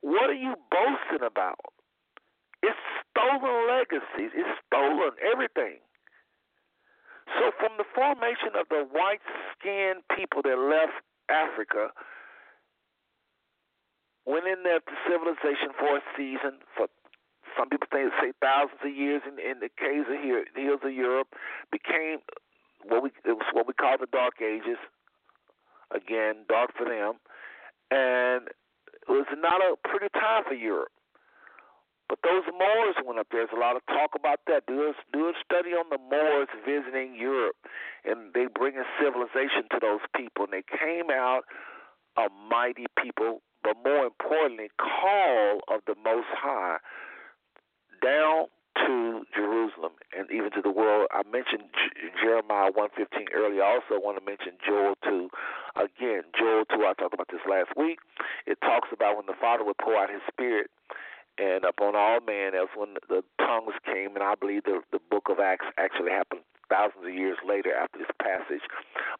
What 0.00 0.30
are 0.30 0.38
you 0.38 0.54
boasting 0.70 1.22
about? 1.22 1.72
It's 2.62 2.78
stolen 3.10 3.68
legacies. 3.70 4.34
It's 4.34 4.54
stolen 4.66 5.14
everything. 5.22 5.78
So, 7.38 7.50
from 7.58 7.74
the 7.76 7.86
formation 7.94 8.54
of 8.54 8.70
the 8.70 8.86
white 8.90 9.22
skinned 9.50 10.06
people 10.14 10.42
that 10.42 10.58
left 10.58 11.02
Africa, 11.28 11.90
went 14.26 14.46
in 14.46 14.62
there 14.64 14.80
to 14.80 14.94
civilization 15.06 15.70
for 15.78 15.98
a 15.98 16.02
season, 16.16 16.58
for 16.76 16.88
some 17.56 17.68
people 17.70 17.88
think 17.90 18.12
say 18.20 18.32
thousands 18.42 18.82
of 18.84 18.92
years 18.94 19.22
in, 19.24 19.38
in 19.38 19.60
the 19.60 19.70
caves 19.78 20.06
of 20.10 20.20
here, 20.20 20.44
the 20.54 20.62
hills 20.62 20.80
of 20.84 20.92
Europe, 20.92 21.28
became 21.72 22.18
what 22.84 23.02
we 23.02 23.10
it 23.24 23.32
was 23.32 23.46
what 23.52 23.66
we 23.66 23.72
call 23.72 23.96
the 23.98 24.06
Dark 24.10 24.42
Ages. 24.42 24.78
Again, 25.94 26.44
dark 26.48 26.70
for 26.76 26.84
them, 26.84 27.14
and 27.92 28.48
it 29.06 29.08
was 29.08 29.26
not 29.38 29.62
a 29.62 29.76
pretty 29.88 30.08
time 30.12 30.42
for 30.46 30.54
Europe. 30.54 30.90
But 32.08 32.18
those 32.22 32.44
Moors 32.52 32.96
went 33.04 33.18
up 33.18 33.26
there. 33.30 33.46
There's 33.46 33.56
a 33.56 33.60
lot 33.60 33.76
of 33.76 33.82
talk 33.86 34.14
about 34.14 34.40
that. 34.46 34.66
Do 34.66 34.90
a, 34.90 34.92
do 35.12 35.26
a 35.28 35.32
study 35.44 35.70
on 35.70 35.90
the 35.90 35.98
Moors 35.98 36.48
visiting 36.64 37.16
Europe, 37.18 37.56
and 38.04 38.32
they 38.34 38.46
bring 38.46 38.78
a 38.78 38.86
civilization 39.02 39.66
to 39.72 39.78
those 39.80 40.04
people. 40.14 40.44
And 40.44 40.52
they 40.54 40.62
came 40.66 41.10
out 41.10 41.42
a 42.16 42.28
mighty 42.48 42.86
people, 43.02 43.42
but 43.62 43.76
more 43.84 44.06
importantly, 44.06 44.70
call 44.78 45.60
of 45.68 45.80
the 45.86 45.94
Most 46.02 46.30
High 46.30 46.78
down 48.02 48.46
to 48.84 49.24
Jerusalem 49.34 49.92
and 50.16 50.30
even 50.30 50.50
to 50.52 50.62
the 50.62 50.70
world. 50.70 51.08
I 51.10 51.22
mentioned 51.24 51.64
J- 51.72 52.12
Jeremiah 52.22 52.70
115 52.70 53.28
earlier. 53.34 53.62
I 53.64 53.80
also 53.80 53.96
want 53.98 54.18
to 54.18 54.24
mention 54.24 54.60
Joel 54.60 54.94
2. 55.02 55.28
Again, 55.76 56.22
Joel 56.38 56.64
2, 56.68 56.84
I 56.84 56.92
talked 56.94 57.14
about 57.14 57.28
this 57.32 57.40
last 57.48 57.72
week. 57.76 57.98
It 58.46 58.60
talks 58.60 58.88
about 58.92 59.16
when 59.16 59.26
the 59.26 59.38
Father 59.40 59.64
would 59.64 59.78
pour 59.78 59.96
out 59.96 60.10
his 60.10 60.20
Spirit 60.28 60.70
and 61.38 61.64
upon 61.64 61.96
all 61.96 62.20
men. 62.20 62.52
That's 62.52 62.72
when 62.76 62.96
the 63.08 63.22
tongues 63.38 63.74
came, 63.84 64.14
and 64.14 64.24
I 64.24 64.34
believe 64.34 64.64
the 64.64 64.80
the 64.92 65.00
book 65.10 65.28
of 65.28 65.38
Acts 65.38 65.66
actually 65.78 66.10
happened 66.10 66.42
thousands 66.68 67.06
of 67.06 67.14
years 67.14 67.38
later 67.46 67.74
after 67.74 67.98
this 67.98 68.10
passage. 68.20 68.64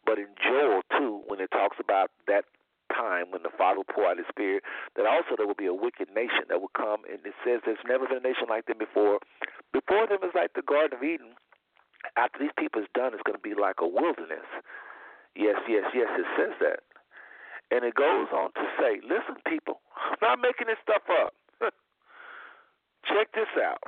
But 0.04 0.18
in 0.18 0.26
Joel 0.42 0.82
2, 0.98 1.22
when 1.26 1.40
it 1.40 1.50
talks 1.50 1.78
about 1.78 2.10
that 2.26 2.44
time 2.90 3.30
when 3.30 3.42
the 3.42 3.54
Father 3.54 3.82
will 3.82 3.90
pour 3.90 4.06
out 4.06 4.18
His 4.18 4.26
Spirit, 4.30 4.62
that 4.94 5.06
also 5.06 5.34
there 5.36 5.46
will 5.46 5.58
be 5.58 5.66
a 5.66 5.74
wicked 5.74 6.08
nation 6.14 6.46
that 6.48 6.60
will 6.60 6.74
come, 6.74 7.02
and 7.10 7.18
it 7.26 7.34
says 7.44 7.60
there's 7.64 7.82
never 7.86 8.06
been 8.06 8.22
a 8.22 8.26
nation 8.26 8.46
like 8.48 8.66
them 8.66 8.78
before. 8.78 9.18
Before 9.72 10.06
them 10.06 10.22
is 10.22 10.34
like 10.34 10.54
the 10.54 10.66
Garden 10.66 10.98
of 10.98 11.04
Eden. 11.04 11.34
After 12.16 12.38
these 12.38 12.54
people 12.56 12.80
is 12.82 12.90
done, 12.94 13.12
it's 13.14 13.26
going 13.26 13.36
to 13.38 13.42
be 13.42 13.58
like 13.58 13.82
a 13.82 13.88
wilderness. 13.88 14.46
Yes, 15.34 15.58
yes, 15.68 15.84
yes, 15.92 16.08
it 16.16 16.28
says 16.38 16.54
that. 16.62 16.80
And 17.74 17.82
it 17.84 17.98
goes 17.98 18.30
on 18.30 18.54
to 18.54 18.64
say, 18.78 19.02
listen, 19.02 19.42
people, 19.42 19.82
I'm 19.98 20.22
not 20.22 20.38
making 20.38 20.70
this 20.70 20.78
stuff 20.86 21.02
up. 21.10 21.34
Check 23.08 23.32
this 23.34 23.50
out. 23.62 23.82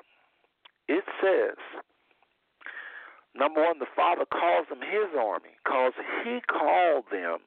It 0.89 1.05
says, 1.23 1.57
number 3.35 3.63
one, 3.63 3.79
the 3.79 3.87
Father 3.95 4.25
calls 4.25 4.67
them 4.69 4.81
His 4.81 5.11
army 5.19 5.51
because 5.65 5.93
He 6.25 6.41
called 6.49 7.05
them 7.11 7.39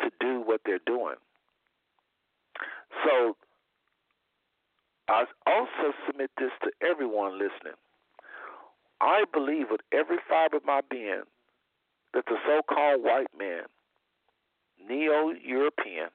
to 0.00 0.10
do 0.20 0.42
what 0.44 0.60
they're 0.64 0.78
doing. 0.86 1.16
So 3.04 3.36
I 5.08 5.24
also 5.46 5.94
submit 6.06 6.30
this 6.38 6.52
to 6.62 6.70
everyone 6.86 7.34
listening. 7.34 7.78
I 9.00 9.24
believe 9.32 9.66
with 9.70 9.82
every 9.92 10.18
fiber 10.28 10.56
of 10.56 10.64
my 10.64 10.80
being 10.90 11.22
that 12.14 12.24
the 12.26 12.36
so 12.46 12.62
called 12.62 13.02
white 13.02 13.28
man, 13.36 13.64
neo 14.88 15.30
European, 15.44 16.08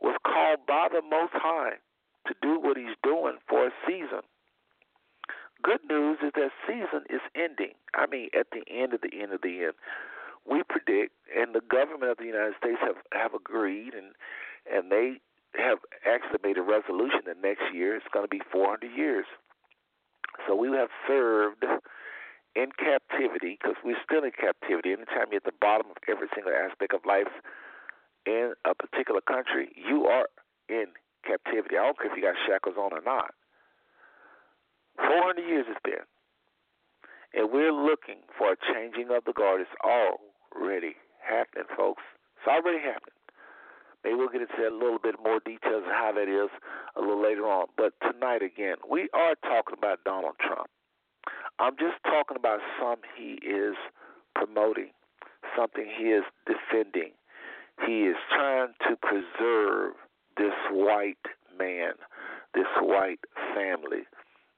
was 0.00 0.16
called 0.24 0.66
by 0.66 0.88
the 0.90 1.02
Most 1.02 1.32
High 1.34 1.74
to 2.26 2.34
do 2.42 2.60
what 2.60 2.76
he's 2.76 2.96
doing 3.02 3.38
for 3.48 3.66
a 3.66 3.70
season. 3.86 4.22
Good 5.62 5.80
news 5.88 6.18
is 6.22 6.32
that 6.34 6.50
season 6.66 7.06
is 7.08 7.20
ending. 7.34 7.74
I 7.94 8.06
mean, 8.06 8.28
at 8.38 8.48
the 8.50 8.62
end 8.70 8.94
of 8.94 9.00
the 9.00 9.22
end 9.22 9.32
of 9.32 9.42
the 9.42 9.64
end. 9.64 9.74
We 10.44 10.62
predict, 10.66 11.14
and 11.30 11.54
the 11.54 11.62
government 11.62 12.10
of 12.10 12.18
the 12.18 12.26
United 12.26 12.54
States 12.58 12.78
have, 12.82 12.96
have 13.12 13.32
agreed, 13.32 13.94
and 13.94 14.10
and 14.66 14.90
they 14.90 15.22
have 15.54 15.78
actually 16.06 16.40
made 16.42 16.58
a 16.58 16.62
resolution 16.62 17.22
that 17.26 17.40
next 17.40 17.62
year 17.72 17.94
it's 17.94 18.06
going 18.12 18.24
to 18.24 18.28
be 18.28 18.40
400 18.50 18.90
years. 18.96 19.26
So 20.46 20.56
we 20.56 20.68
have 20.72 20.88
served 21.06 21.64
in 22.54 22.68
captivity 22.78 23.58
because 23.60 23.76
we're 23.84 24.00
still 24.04 24.24
in 24.24 24.32
captivity. 24.32 24.92
Anytime 24.92 25.30
you're 25.30 25.44
at 25.44 25.44
the 25.44 25.56
bottom 25.60 25.90
of 25.90 25.96
every 26.08 26.28
single 26.34 26.52
aspect 26.52 26.94
of 26.94 27.00
life 27.06 27.30
in 28.26 28.54
a 28.64 28.74
particular 28.74 29.20
country, 29.20 29.70
you 29.76 30.06
are 30.06 30.26
in 30.68 30.86
captivity. 31.22 31.78
I 31.78 31.86
don't 31.86 31.98
care 31.98 32.10
if 32.10 32.16
you 32.16 32.22
got 32.22 32.36
shackles 32.46 32.76
on 32.76 32.92
or 32.92 33.02
not. 33.04 33.34
400 34.96 35.40
years 35.42 35.66
it's 35.68 35.80
been. 35.82 36.04
And 37.34 37.50
we're 37.50 37.72
looking 37.72 38.20
for 38.36 38.52
a 38.52 38.56
changing 38.74 39.08
of 39.10 39.24
the 39.24 39.32
guard. 39.32 39.62
It's 39.62 39.70
already 39.80 40.96
happening, 41.22 41.64
folks. 41.76 42.02
It's 42.36 42.46
already 42.46 42.78
happening. 42.78 43.16
Maybe 44.04 44.16
we'll 44.16 44.28
get 44.28 44.42
into 44.42 44.68
a 44.68 44.74
little 44.74 44.98
bit 44.98 45.14
more 45.22 45.38
details 45.40 45.86
of 45.86 45.92
how 45.92 46.12
that 46.12 46.28
is 46.28 46.50
a 46.96 47.00
little 47.00 47.22
later 47.22 47.46
on. 47.46 47.66
But 47.76 47.94
tonight, 48.02 48.42
again, 48.42 48.76
we 48.88 49.08
are 49.14 49.34
talking 49.42 49.78
about 49.78 50.02
Donald 50.04 50.34
Trump. 50.40 50.66
I'm 51.58 51.76
just 51.78 52.02
talking 52.04 52.36
about 52.36 52.58
something 52.80 53.08
he 53.16 53.38
is 53.46 53.76
promoting, 54.34 54.90
something 55.56 55.86
he 55.86 56.10
is 56.10 56.24
defending. 56.46 57.12
He 57.86 58.10
is 58.10 58.16
trying 58.28 58.74
to 58.90 58.96
preserve 58.96 59.94
this 60.36 60.54
white 60.70 61.26
man, 61.58 61.92
this 62.54 62.66
white 62.80 63.20
family, 63.54 64.04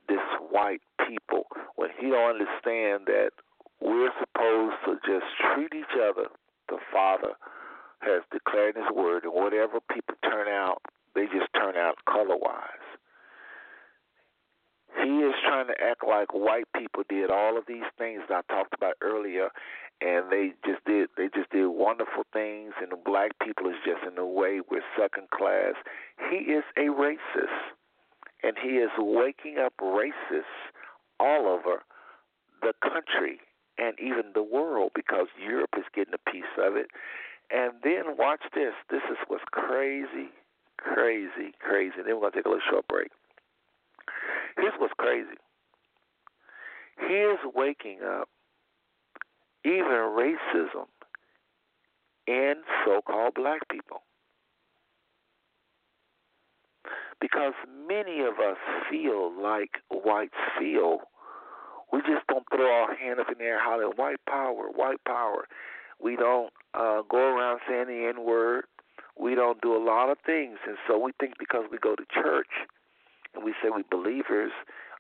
this 0.09 0.25
white 0.51 0.83
people. 1.07 1.47
When 1.77 1.91
he 1.99 2.11
don't 2.11 2.41
understand 2.41 3.07
that 3.07 3.31
we're 3.81 4.13
supposed 4.21 4.77
to 4.87 4.95
just 5.07 5.27
treat 5.41 5.73
each 5.75 5.97
other, 6.01 6.29
the 6.69 6.79
Father 6.93 7.35
has 8.01 8.23
declared 8.33 8.77
His 8.77 8.91
word, 8.95 9.25
and 9.25 9.33
whatever 9.33 9.81
people 9.93 10.15
turn 10.23 10.49
out, 10.49 10.83
they 11.15 11.25
just 11.27 11.53
turn 11.55 11.77
out 11.77 11.97
color 12.07 12.37
wise. 12.37 12.84
He 15.03 15.21
is 15.21 15.35
trying 15.45 15.67
to 15.67 15.75
act 15.83 16.07
like 16.07 16.33
white 16.33 16.67
people 16.77 17.03
did 17.09 17.31
all 17.31 17.59
of 17.59 17.65
these 17.67 17.89
things 17.99 18.23
that 18.29 18.45
I 18.49 18.55
talked 18.55 18.75
about 18.75 18.95
earlier, 19.03 19.49
and 20.01 20.31
they 20.31 20.53
just 20.65 20.85
did 20.85 21.09
they 21.17 21.29
just 21.35 21.51
did 21.51 21.67
wonderful 21.67 22.25
things, 22.33 22.73
and 22.81 22.93
the 22.93 22.97
black 22.97 23.33
people 23.43 23.69
is 23.69 23.77
just 23.85 24.03
in 24.07 24.19
a 24.19 24.27
way 24.27 24.61
we're 24.71 24.83
second 24.99 25.31
class. 25.31 25.75
He 26.31 26.53
is 26.53 26.65
a 26.77 26.93
racist, 26.93 27.75
and 28.43 28.57
he 28.63 28.79
is 28.79 28.91
waking 28.99 29.59
up 29.59 29.75
racists 29.81 30.71
all 31.19 31.47
over 31.47 31.83
the 32.63 32.73
country 32.83 33.41
and 33.79 33.99
even 33.99 34.33
the 34.35 34.43
world 34.43 34.93
because 34.95 35.27
Europe 35.41 35.75
is 35.77 35.85
getting 35.95 36.15
a 36.15 36.31
piece 36.31 36.55
of 36.59 36.77
it. 36.77 36.87
And 37.51 37.73
then 37.83 38.17
watch 38.17 38.41
this. 38.55 38.73
This 38.91 39.03
is 39.11 39.19
what's 39.29 39.45
crazy, 39.51 40.31
crazy, 40.79 41.53
crazy. 41.61 41.97
Then 41.97 42.17
we're 42.17 42.31
gonna 42.31 42.33
take 42.33 42.47
a 42.47 42.49
little 42.49 42.65
short 42.71 42.87
break. 42.89 43.11
Here's 44.57 44.75
what's 44.79 44.95
crazy. 44.99 45.37
He 47.09 47.15
is 47.15 47.39
waking 47.55 48.01
up 48.07 48.29
even 49.65 49.85
racism 49.85 50.87
in 52.27 52.55
so-called 52.85 53.35
black 53.35 53.69
people. 53.69 54.03
Because 57.21 57.55
many 57.89 58.21
of 58.21 58.35
us 58.39 58.59
feel 58.91 59.33
like 59.41 59.71
whites 59.91 60.35
feel. 60.59 60.99
We 61.93 62.01
just 62.01 62.27
don't 62.29 62.45
throw 62.55 62.67
our 62.67 62.95
hand 62.95 63.21
up 63.21 63.29
in 63.31 63.39
the 63.39 63.45
air 63.45 63.61
hollering 63.61 63.93
white 63.97 64.21
power, 64.29 64.69
white 64.75 65.03
power. 65.07 65.47
We 66.03 66.17
don't 66.17 66.53
uh, 66.75 67.03
go 67.09 67.19
around 67.19 67.61
saying 67.69 67.87
the 67.87 68.13
N 68.15 68.25
word. 68.25 68.65
We 69.19 69.35
don't 69.35 69.61
do 69.63 69.77
a 69.77 69.83
lot 69.83 70.11
of 70.11 70.19
things, 70.27 70.59
and 70.67 70.77
so 70.89 70.99
we 70.99 71.13
think 71.21 71.35
because 71.39 71.65
we 71.71 71.79
go 71.79 71.95
to 71.95 72.05
church 72.13 72.51
and 73.35 73.45
we 73.45 73.55
say 73.63 73.71
we 73.75 73.83
believers, 73.91 74.53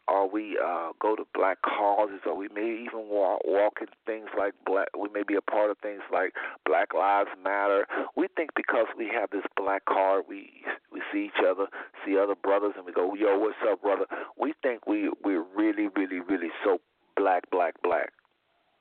or 0.06 0.28
we 0.28 0.58
uh, 0.62 0.90
go 1.00 1.16
to 1.16 1.24
black 1.34 1.58
causes, 1.62 2.20
or 2.26 2.36
we 2.36 2.48
may 2.54 2.84
even 2.84 3.08
walk, 3.08 3.40
walk 3.44 3.78
in 3.80 3.86
things 4.06 4.28
like 4.38 4.52
black. 4.66 4.88
We 4.98 5.08
may 5.14 5.22
be 5.22 5.34
a 5.34 5.40
part 5.40 5.70
of 5.70 5.78
things 5.78 6.02
like 6.12 6.34
Black 6.66 6.92
Lives 6.94 7.30
Matter. 7.42 7.86
We 8.16 8.28
think 8.36 8.50
because 8.54 8.86
we 8.98 9.10
have 9.14 9.30
this 9.30 9.44
black 9.56 9.84
card, 9.86 10.24
we 10.28 10.50
we 10.92 11.00
see 11.12 11.26
each 11.26 11.44
other, 11.46 11.66
see 12.04 12.18
other 12.18 12.34
brothers, 12.34 12.74
and 12.76 12.84
we 12.84 12.92
go, 12.92 13.14
"Yo, 13.14 13.38
what's 13.38 13.56
up, 13.66 13.82
brother?" 13.82 14.06
We 14.38 14.54
think 14.62 14.86
we 14.86 15.10
we're 15.24 15.44
really, 15.56 15.88
really, 15.96 16.20
really 16.20 16.50
so 16.64 16.78
black, 17.16 17.50
black, 17.50 17.74
black. 17.82 18.12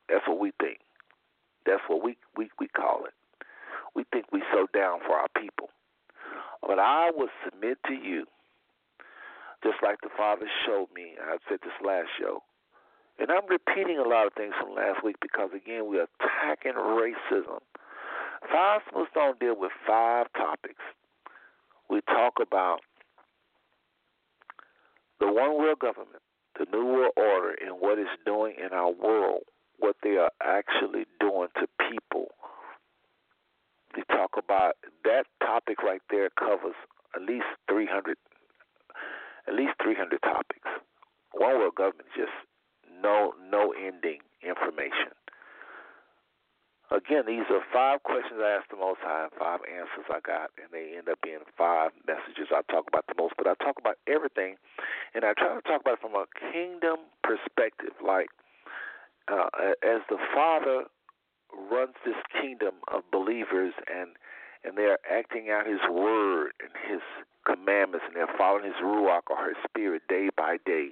That's 0.10 0.28
what 0.28 0.40
we 0.40 0.52
think. 0.60 0.80
That's 1.66 1.82
what 1.88 2.04
we, 2.04 2.18
we, 2.36 2.50
we 2.60 2.68
call 2.68 3.06
it. 3.06 3.14
We 3.96 4.06
think 4.12 4.26
we 4.32 4.42
so 4.52 4.68
down 4.78 5.00
for 5.06 5.14
our 5.14 5.28
people. 5.40 5.70
But 6.62 6.80
I 6.80 7.12
will 7.16 7.30
submit 7.46 7.78
to 7.88 7.94
you, 7.94 8.26
just 9.64 9.78
like 9.82 10.02
the 10.02 10.10
Father 10.16 10.46
showed 10.66 10.88
me, 10.94 11.16
I 11.22 11.38
said 11.50 11.60
this 11.64 11.74
last 11.84 12.10
show, 12.20 12.44
and 13.18 13.32
I'm 13.32 13.48
repeating 13.48 13.98
a 13.98 14.08
lot 14.08 14.28
of 14.28 14.34
things 14.34 14.54
from 14.60 14.76
last 14.76 15.04
week 15.04 15.16
because, 15.22 15.50
again, 15.56 15.88
we're 15.88 16.08
attacking 16.20 16.74
racism. 16.74 17.60
Five 18.52 18.82
Smooth 18.92 19.08
Stone 19.12 19.36
deal 19.40 19.56
with 19.58 19.72
five 19.88 20.28
topics. 20.34 20.84
We 21.90 22.02
talk 22.02 22.34
about 22.42 22.80
the 25.20 25.32
one 25.32 25.58
world 25.58 25.80
government, 25.80 26.22
the 26.60 26.66
New 26.72 26.86
World 26.86 27.14
Order, 27.16 27.56
and 27.64 27.80
what 27.80 27.98
it's 28.00 28.10
doing 28.26 28.56
in 28.60 28.74
our 28.74 28.92
world 28.92 29.44
what 29.80 29.96
they 30.04 30.18
are 30.18 30.32
actually 30.42 31.06
doing 31.20 31.48
to 31.60 31.68
people. 31.90 32.28
We 33.96 34.04
talk 34.10 34.32
about 34.38 34.76
that 35.04 35.26
topic 35.40 35.84
right 35.84 36.02
there 36.10 36.30
covers 36.30 36.76
at 37.16 37.22
least 37.22 37.46
300 37.70 38.18
at 39.48 39.54
least 39.54 39.74
300 39.82 40.22
topics. 40.22 40.70
One 41.34 41.60
world 41.60 41.76
government 41.76 42.08
is 42.16 42.26
just 42.26 42.38
no 43.02 43.34
no 43.50 43.74
ending 43.74 44.22
information. 44.42 45.16
Again, 46.92 47.24
these 47.26 47.50
are 47.50 47.64
five 47.74 48.04
questions 48.04 48.38
I 48.38 48.54
asked 48.54 48.70
the 48.70 48.78
Most 48.78 49.00
High, 49.02 49.26
five 49.40 49.62
answers 49.66 50.06
I 50.14 50.20
got, 50.22 50.52
and 50.62 50.70
they 50.70 50.94
end 50.96 51.10
up 51.10 51.18
being 51.24 51.42
five 51.58 51.90
messages 52.06 52.54
I 52.54 52.62
talk 52.70 52.86
about 52.88 53.08
the 53.08 53.16
most. 53.18 53.34
But 53.36 53.48
I 53.48 53.56
talk 53.64 53.82
about 53.82 53.98
everything, 54.06 54.62
and 55.16 55.26
I 55.26 55.34
try 55.34 55.56
to 55.56 55.62
talk 55.66 55.82
about 55.82 55.98
it 55.98 56.06
from 56.06 56.14
a 56.14 56.30
kingdom 56.54 57.10
perspective. 57.24 57.98
Like 57.98 58.30
uh, 59.28 59.50
as 59.82 60.06
the 60.10 60.22
Father 60.36 60.86
runs 61.50 61.96
this 62.06 62.20
kingdom 62.30 62.76
of 62.94 63.02
believers 63.12 63.74
and 63.90 64.14
and 64.64 64.78
they're 64.78 65.00
acting 65.10 65.50
out 65.50 65.68
His 65.68 65.82
word 65.90 66.52
and 66.60 66.72
His 66.90 67.02
commandments 67.46 68.06
and 68.08 68.16
they're 68.16 68.38
following 68.38 68.66
His 68.66 68.80
ruach 68.84 69.30
or 69.30 69.48
His 69.48 69.58
Spirit 69.68 70.04
day 70.08 70.30
by 70.36 70.58
day. 70.66 70.92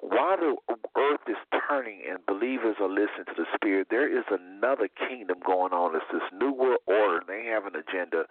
While 0.00 0.36
the 0.36 0.56
earth 0.98 1.24
is 1.28 1.36
turning 1.66 2.02
and 2.06 2.18
believers 2.26 2.76
are 2.78 2.90
listening 2.90 3.24
to 3.26 3.34
the 3.38 3.46
Spirit, 3.54 3.88
there 3.90 4.06
is 4.06 4.24
another 4.28 4.86
kingdom 4.86 5.38
going 5.44 5.72
on. 5.72 5.96
It's 5.96 6.04
this 6.12 6.28
new 6.38 6.52
world 6.52 6.80
order, 6.86 7.18
and 7.18 7.26
they 7.26 7.48
have 7.48 7.64
an 7.64 7.72
agenda. 7.74 8.24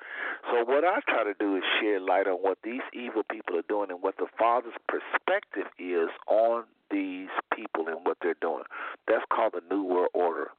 So, 0.51 0.63
what 0.65 0.83
I 0.85 0.99
try 1.09 1.23
to 1.23 1.33
do 1.33 1.55
is 1.55 1.63
share 1.81 1.99
light 1.99 2.27
on 2.27 2.35
what 2.35 2.59
these 2.63 2.85
evil 2.93 3.23
people 3.23 3.57
are 3.57 3.65
doing 3.67 3.89
and 3.89 4.03
what 4.03 4.17
the 4.17 4.27
Father's 4.37 4.77
perspective 4.87 5.65
is 5.79 6.09
on 6.27 6.65
these 6.91 7.29
people 7.55 7.87
and 7.87 8.05
what 8.05 8.17
they're 8.21 8.37
doing. 8.39 8.65
That's 9.07 9.25
called 9.33 9.53
the 9.53 9.75
New 9.75 9.83
World 9.83 10.09
Order. 10.13 10.51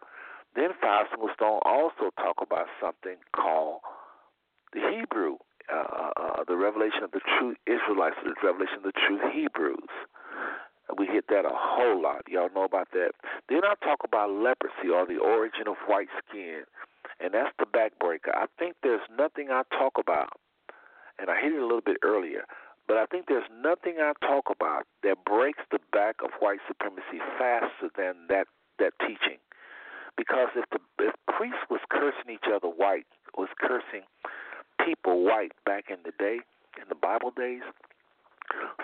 Then 0.54 0.70
Five 0.80 1.06
Smooth 1.14 1.34
Stone 1.34 1.60
also 1.64 2.10
talk 2.16 2.36
about 2.40 2.66
something 2.80 3.16
called 3.34 3.80
the 4.72 4.80
Hebrew, 4.80 5.36
uh, 5.72 6.10
uh, 6.16 6.44
the 6.46 6.56
revelation 6.56 7.02
of 7.02 7.10
the 7.10 7.20
true 7.38 7.54
Israelites, 7.66 8.16
the 8.22 8.34
revelation 8.42 8.78
of 8.78 8.82
the 8.84 8.92
true 9.06 9.18
Hebrews. 9.32 9.94
We 10.98 11.06
hit 11.06 11.26
that 11.28 11.44
a 11.44 11.54
whole 11.54 12.00
lot. 12.00 12.22
Y'all 12.28 12.50
know 12.54 12.64
about 12.64 12.88
that. 12.92 13.12
Then 13.48 13.64
I 13.64 13.74
talk 13.82 14.00
about 14.04 14.30
leprosy 14.30 14.92
or 14.92 15.06
the 15.06 15.18
origin 15.18 15.66
of 15.66 15.76
white 15.86 16.08
skin, 16.28 16.62
and 17.20 17.32
that's 17.34 17.54
the 17.58 17.66
backbreaker. 17.66 18.34
I 18.34 18.46
think 18.58 18.76
there's 18.82 19.02
nothing 19.16 19.48
I 19.50 19.62
talk 19.76 19.94
about, 19.98 20.38
and 21.18 21.30
I 21.30 21.40
hit 21.40 21.52
it 21.52 21.58
a 21.58 21.66
little 21.66 21.80
bit 21.84 21.96
earlier. 22.04 22.44
But 22.86 22.98
I 22.98 23.06
think 23.06 23.26
there's 23.26 23.48
nothing 23.62 23.96
I 23.98 24.12
talk 24.20 24.50
about 24.50 24.84
that 25.02 25.24
breaks 25.24 25.62
the 25.70 25.78
back 25.90 26.16
of 26.22 26.30
white 26.38 26.60
supremacy 26.68 27.18
faster 27.38 27.88
than 27.96 28.28
that 28.28 28.46
that 28.78 28.92
teaching. 29.00 29.38
Because 30.16 30.48
if 30.54 30.64
the 30.70 30.78
if 31.04 31.14
priests 31.36 31.66
was 31.70 31.80
cursing 31.90 32.32
each 32.32 32.48
other 32.52 32.68
white, 32.68 33.06
was 33.36 33.48
cursing 33.60 34.02
people 34.84 35.24
white 35.24 35.52
back 35.66 35.84
in 35.90 35.96
the 36.04 36.12
day, 36.18 36.38
in 36.80 36.88
the 36.88 36.94
Bible 36.94 37.32
days, 37.36 37.62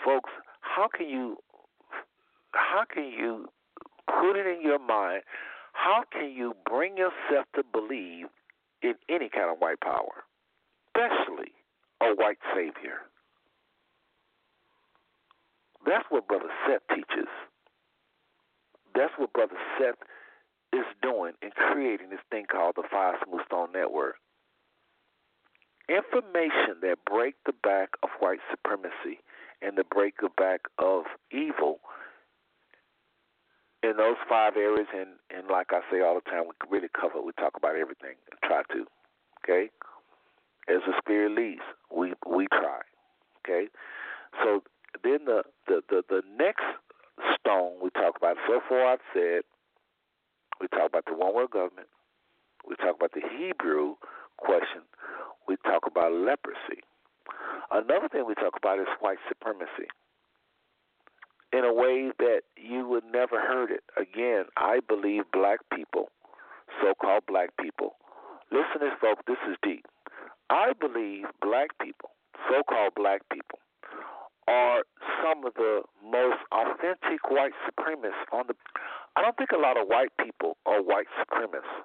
folks, 0.05 0.31
how 0.61 0.89
can 0.89 1.09
you 1.09 1.37
how 2.53 2.85
can 2.93 3.05
you 3.05 3.49
put 4.07 4.37
it 4.37 4.47
in 4.47 4.63
your 4.63 4.79
mind? 4.79 5.23
How 5.73 6.05
can 6.11 6.31
you 6.33 6.55
bring 6.69 6.97
yourself 6.97 7.47
to 7.55 7.63
believe 7.63 8.27
in 8.83 8.95
any 9.09 9.29
kind 9.29 9.51
of 9.51 9.59
white 9.59 9.81
power, 9.81 10.25
especially 10.89 11.53
a 12.03 12.15
white 12.15 12.39
savior? 12.55 13.07
That's 15.87 16.05
what 16.11 16.29
Brother 16.29 16.51
Seth 16.67 16.83
teaches. 16.95 17.29
That's 18.95 19.13
what 19.17 19.33
Brother 19.33 19.57
Seth 19.79 19.97
is 20.73 20.87
doing 21.03 21.33
in 21.43 21.51
creating 21.51 22.11
this 22.11 22.21
thing 22.31 22.47
called 22.51 22.75
the 22.77 22.85
Five 22.91 23.15
Smooth 23.27 23.45
Stone 23.47 23.73
Network. 23.73 24.17
Information 25.89 26.79
that 26.83 26.99
break 27.05 27.35
the 27.47 27.55
back 27.65 27.91
of 28.03 28.11
white 28.21 28.39
supremacy 28.51 29.19
and 29.61 29.77
the 29.77 29.85
break 29.85 30.15
the 30.21 30.31
back 30.37 30.61
of 30.79 31.05
evil 31.33 31.81
in 33.83 33.97
those 33.97 34.17
five 34.29 34.57
areas 34.57 34.87
and, 34.95 35.11
and 35.35 35.49
like 35.49 35.69
I 35.73 35.81
say 35.91 36.01
all 36.01 36.15
the 36.15 36.31
time, 36.31 36.45
we 36.45 36.55
really 36.71 36.89
cover 36.89 37.21
we 37.21 37.33
talk 37.33 37.57
about 37.57 37.77
everything 37.77 38.17
and 38.31 38.39
try 38.45 38.63
to. 38.75 38.87
Okay? 39.43 39.71
As 40.69 40.83
the 40.87 40.93
spirit 40.99 41.33
leads, 41.33 41.63
we 41.91 42.13
we 42.29 42.47
try. 42.49 42.81
Okay? 43.41 43.69
So 44.43 44.63
then 45.03 45.25
the, 45.25 45.43
the, 45.67 45.83
the, 45.89 46.03
the 46.09 46.23
next 46.39 46.65
stone 47.39 47.73
we 47.83 47.91
talk 47.91 48.17
about, 48.17 48.37
so 48.47 48.61
far 48.69 48.93
I've 48.93 49.07
said 49.15 49.43
we 50.61 50.69
talk 50.69 50.89
about 50.89 51.05
the 51.07 51.15
one 51.15 51.35
world 51.35 51.51
government, 51.51 51.89
we 52.69 52.77
talk 52.77 52.97
about 52.97 53.13
the 53.13 53.23
Hebrew 53.39 53.95
question, 54.39 54.83
we 55.49 55.57
talk 55.65 55.87
about 55.87 56.13
leprosy. 56.13 56.83
Another 57.73 58.09
thing 58.09 58.25
we 58.27 58.35
talk 58.35 58.55
about 58.57 58.79
is 58.79 58.87
white 59.01 59.19
supremacy 59.29 59.89
in 61.53 61.65
a 61.65 61.73
way 61.73 62.11
that 62.19 62.43
you 62.57 62.87
would 62.87 63.05
never 63.05 63.41
heard 63.41 63.71
it. 63.71 63.83
Again, 63.97 64.45
I 64.57 64.81
believe 64.87 65.25
black 65.33 65.61
people, 65.75 66.11
so 66.81 66.95
called 67.01 67.25
black 67.27 67.51
people, 67.61 67.97
listen 68.53 68.81
to 68.81 68.87
this, 68.87 68.95
folks, 69.01 69.23
this 69.27 69.39
is 69.49 69.57
deep. 69.63 69.87
I 70.49 70.73
believe 70.79 71.27
black 71.41 71.71
people, 71.81 72.11
so 72.49 72.63
called 72.69 72.95
black 72.95 73.23
people, 73.33 73.59
are 74.49 74.83
some 75.23 75.45
of 75.45 75.55
the 75.55 75.83
most 76.05 76.43
authentic 76.51 77.31
white 77.31 77.53
supremacists 77.67 78.31
on 78.33 78.47
the. 78.49 78.55
I 79.17 79.23
don't 79.23 79.37
think 79.37 79.51
a 79.51 79.59
lot 79.59 79.77
of 79.77 79.89
white 79.89 80.13
people 80.23 80.57
are 80.67 80.83
white 80.83 81.09
supremacists 81.19 81.85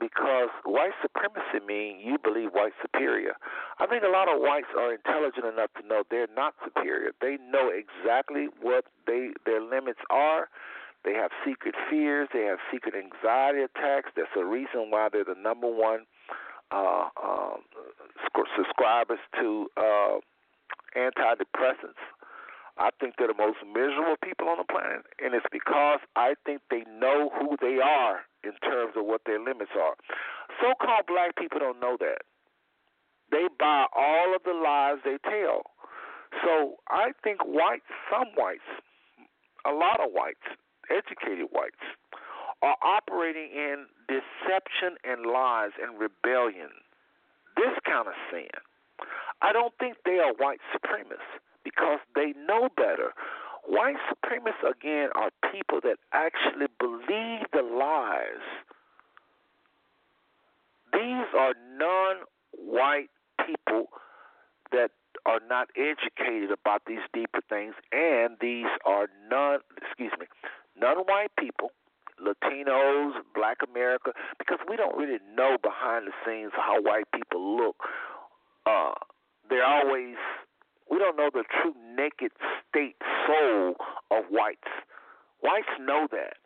because 0.00 0.48
white 0.64 0.96
supremacy 1.02 1.64
means 1.66 2.02
you 2.04 2.18
believe 2.18 2.50
white 2.52 2.72
superior. 2.82 3.34
I 3.78 3.86
think 3.86 4.02
a 4.02 4.08
lot 4.08 4.28
of 4.28 4.40
whites 4.40 4.72
are 4.76 4.92
intelligent 4.92 5.46
enough 5.46 5.70
to 5.80 5.86
know 5.86 6.02
they're 6.10 6.32
not 6.34 6.54
superior. 6.64 7.12
They 7.20 7.38
know 7.50 7.70
exactly 7.70 8.48
what 8.60 8.86
they 9.06 9.30
their 9.46 9.62
limits 9.62 10.00
are. 10.10 10.48
They 11.04 11.12
have 11.12 11.30
secret 11.44 11.74
fears. 11.90 12.28
They 12.32 12.44
have 12.44 12.58
secret 12.72 12.94
anxiety 12.94 13.60
attacks. 13.60 14.10
That's 14.16 14.32
the 14.34 14.44
reason 14.44 14.90
why 14.90 15.08
they're 15.12 15.24
the 15.24 15.40
number 15.40 15.68
one 15.68 16.06
uh, 16.72 17.08
um, 17.22 17.62
subscribers 18.56 19.20
to 19.38 19.68
uh, 19.76 20.16
antidepressants. 20.96 22.00
I 22.76 22.90
think 22.98 23.14
they're 23.16 23.30
the 23.30 23.38
most 23.38 23.62
miserable 23.62 24.18
people 24.22 24.48
on 24.48 24.58
the 24.58 24.66
planet, 24.66 25.06
and 25.22 25.34
it's 25.34 25.46
because 25.52 26.00
I 26.16 26.34
think 26.44 26.60
they 26.70 26.82
know 26.90 27.30
who 27.38 27.56
they 27.60 27.78
are 27.78 28.26
in 28.42 28.52
terms 28.66 28.94
of 28.96 29.06
what 29.06 29.22
their 29.26 29.38
limits 29.38 29.70
are. 29.78 29.94
So 30.60 30.74
called 30.82 31.06
black 31.06 31.36
people 31.36 31.60
don't 31.60 31.78
know 31.80 31.96
that. 32.00 32.26
They 33.30 33.46
buy 33.58 33.86
all 33.94 34.34
of 34.34 34.42
the 34.42 34.52
lies 34.52 34.98
they 35.04 35.18
tell. 35.22 35.62
So 36.42 36.82
I 36.90 37.12
think 37.22 37.46
whites, 37.46 37.86
some 38.10 38.34
whites, 38.34 38.66
a 39.64 39.70
lot 39.70 40.00
of 40.02 40.10
whites, 40.10 40.42
educated 40.90 41.46
whites, 41.52 41.82
are 42.60 42.76
operating 42.82 43.50
in 43.54 43.86
deception 44.08 44.98
and 45.04 45.26
lies 45.30 45.70
and 45.80 45.98
rebellion. 45.98 46.74
This 47.56 47.74
kind 47.86 48.08
of 48.08 48.14
sin. 48.32 48.50
I 49.42 49.52
don't 49.52 49.74
think 49.78 49.96
they 50.04 50.18
are 50.18 50.34
white 50.34 50.60
supremacists 50.74 51.38
because 51.64 51.98
they 52.14 52.34
know 52.46 52.68
better. 52.76 53.12
White 53.66 53.96
supremacists, 54.12 54.70
again, 54.70 55.08
are 55.14 55.30
people 55.50 55.80
that 55.82 55.96
actually 56.12 56.66
believe 56.78 57.46
the 57.52 57.62
lies. 57.62 58.44
These 60.92 61.26
are 61.36 61.54
non 61.76 62.16
white 62.52 63.08
people 63.46 63.86
that 64.70 64.90
are 65.26 65.40
not 65.48 65.68
educated 65.76 66.50
about 66.50 66.82
these 66.86 67.00
deeper 67.12 67.40
things, 67.48 67.74
and 67.92 68.36
these 68.40 68.66
are 68.84 69.08
non, 69.30 69.60
excuse 69.80 70.12
me, 70.20 70.26
non 70.78 70.98
white 70.98 71.30
people, 71.38 71.72
Latinos, 72.20 73.12
Black 73.34 73.58
America, 73.66 74.12
because 74.38 74.58
we 74.68 74.76
don't 74.76 74.96
really 74.96 75.18
know 75.34 75.56
behind 75.62 76.06
the 76.06 76.12
scenes 76.24 76.52
how 76.54 76.80
white 76.80 77.10
people 77.14 77.56
look. 77.56 77.76
Uh, 78.66 78.92
they're 79.48 79.64
always 79.64 80.16
we 80.94 81.00
don't 81.00 81.16
know 81.16 81.28
the 81.34 81.42
true 81.50 81.74
naked 81.98 82.30
state 82.70 82.94
soul 83.26 83.74
of 84.14 84.30
whites. 84.30 84.70
Whites 85.42 85.66
know 85.80 86.06
that. 86.12 86.38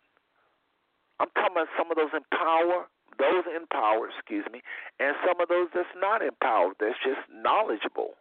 I'm 1.20 1.28
talking 1.36 1.52
about 1.52 1.68
some 1.76 1.90
of 1.92 2.00
those 2.00 2.16
in 2.16 2.24
power, 2.32 2.88
those 3.20 3.44
in 3.44 3.68
power, 3.68 4.08
excuse 4.08 4.46
me, 4.50 4.62
and 4.98 5.12
some 5.20 5.36
of 5.36 5.52
those 5.52 5.68
that's 5.74 5.92
not 6.00 6.22
in 6.22 6.32
power, 6.40 6.72
that's 6.80 6.96
just 7.04 7.20
knowledgeable. 7.28 8.16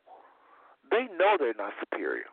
They 0.92 1.08
know 1.16 1.40
they're 1.40 1.56
not 1.58 1.72
superior. 1.80 2.28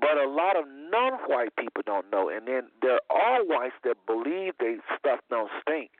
But 0.00 0.16
a 0.16 0.26
lot 0.26 0.56
of 0.56 0.64
non 0.64 1.20
white 1.28 1.54
people 1.60 1.82
don't 1.84 2.10
know. 2.10 2.30
And 2.30 2.48
then 2.48 2.72
there 2.80 3.00
are 3.10 3.44
whites 3.44 3.76
that 3.84 4.00
believe 4.06 4.54
they 4.58 4.76
stuff 4.96 5.20
don't 5.28 5.50
stink. 5.60 5.90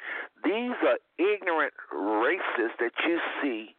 These 0.43 0.81
are 0.89 0.97
ignorant 1.21 1.75
racists 1.93 2.81
that 2.81 2.97
you 3.07 3.21
see 3.43 3.77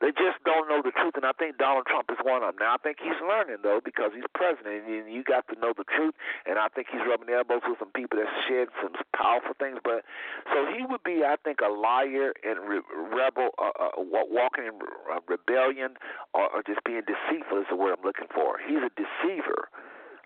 they 0.00 0.12
just 0.12 0.36
don't 0.44 0.68
know 0.68 0.84
the 0.84 0.92
truth, 0.92 1.16
and 1.16 1.24
I 1.24 1.32
think 1.40 1.56
Donald 1.56 1.88
Trump 1.88 2.12
is 2.12 2.20
one 2.20 2.44
of 2.44 2.52
them. 2.52 2.60
Now, 2.60 2.76
I 2.76 2.80
think 2.84 3.00
he's 3.00 3.16
learning, 3.24 3.64
though, 3.64 3.80
because 3.80 4.12
he's 4.12 4.28
president, 4.36 4.84
and 4.84 5.08
you 5.08 5.24
got 5.24 5.48
to 5.48 5.56
know 5.56 5.72
the 5.72 5.88
truth, 5.88 6.12
and 6.44 6.60
I 6.60 6.68
think 6.68 6.92
he's 6.92 7.00
rubbing 7.00 7.32
elbows 7.32 7.64
with 7.64 7.80
some 7.80 7.96
people 7.96 8.20
that 8.20 8.28
shed 8.44 8.68
some 8.84 8.92
powerful 9.16 9.56
things. 9.56 9.80
But 9.80 10.04
So 10.52 10.68
he 10.68 10.84
would 10.84 11.00
be, 11.00 11.24
I 11.24 11.40
think, 11.40 11.64
a 11.64 11.72
liar 11.72 12.36
and 12.44 12.60
re- 12.68 12.84
rebel, 12.92 13.56
uh, 13.56 13.72
uh, 13.72 13.96
walking 14.04 14.68
in 14.68 14.76
uh, 15.08 15.24
rebellion, 15.24 15.96
or, 16.36 16.52
or 16.52 16.60
just 16.60 16.84
being 16.84 17.00
deceitful 17.08 17.56
is 17.64 17.68
the 17.72 17.76
word 17.76 17.96
I'm 17.96 18.04
looking 18.04 18.28
for. 18.36 18.60
He's 18.60 18.84
a 18.84 18.92
deceiver, 18.92 19.72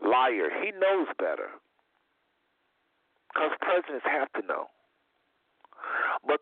liar. 0.02 0.50
He 0.50 0.74
knows 0.74 1.06
better. 1.14 1.54
Because 3.30 3.54
presidents 3.62 4.02
have 4.10 4.32
to 4.34 4.42
know. 4.42 4.66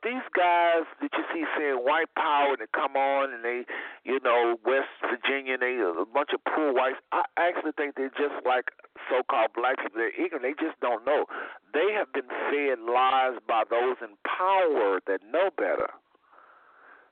These 0.09 0.25
guys 0.33 0.89
that 1.05 1.13
you 1.13 1.25
see 1.35 1.45
saying 1.53 1.85
white 1.85 2.09
power 2.17 2.57
and 2.57 2.65
they 2.65 2.71
come 2.73 2.97
on 2.97 3.29
and 3.29 3.45
they, 3.45 3.69
you 4.09 4.19
know, 4.25 4.57
West 4.65 4.89
Virginia, 5.05 5.61
and 5.61 5.63
they 5.63 5.77
a 5.77 6.09
bunch 6.09 6.31
of 6.33 6.41
poor 6.49 6.73
whites. 6.73 6.97
I 7.13 7.29
actually 7.37 7.73
think 7.77 7.95
they're 7.95 8.17
just 8.17 8.41
like 8.47 8.73
so-called 9.13 9.53
black 9.53 9.77
people. 9.77 10.01
They're 10.01 10.17
ignorant. 10.17 10.49
They 10.49 10.57
just 10.57 10.81
don't 10.81 11.05
know. 11.05 11.27
They 11.75 11.93
have 11.93 12.09
been 12.17 12.25
fed 12.49 12.81
lies 12.81 13.37
by 13.45 13.65
those 13.69 14.01
in 14.01 14.17
power 14.25 15.05
that 15.05 15.21
know 15.29 15.51
better. 15.53 15.93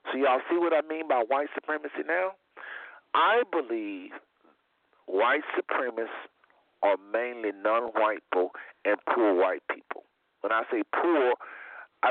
So 0.09 0.17
y'all 0.17 0.41
see 0.49 0.57
what 0.57 0.73
I 0.73 0.81
mean 0.89 1.07
by 1.07 1.21
white 1.27 1.53
supremacy 1.53 2.01
now? 2.01 2.33
I 3.13 3.43
believe 3.51 4.17
white 5.05 5.45
supremacists 5.53 6.33
are 6.81 6.97
mainly 7.13 7.51
non-white 7.63 8.25
people 8.33 8.57
and 8.85 8.97
poor 9.13 9.35
white 9.37 9.61
people. 9.69 10.01
When 10.41 10.51
I 10.51 10.63
say 10.71 10.81
poor, 10.93 11.35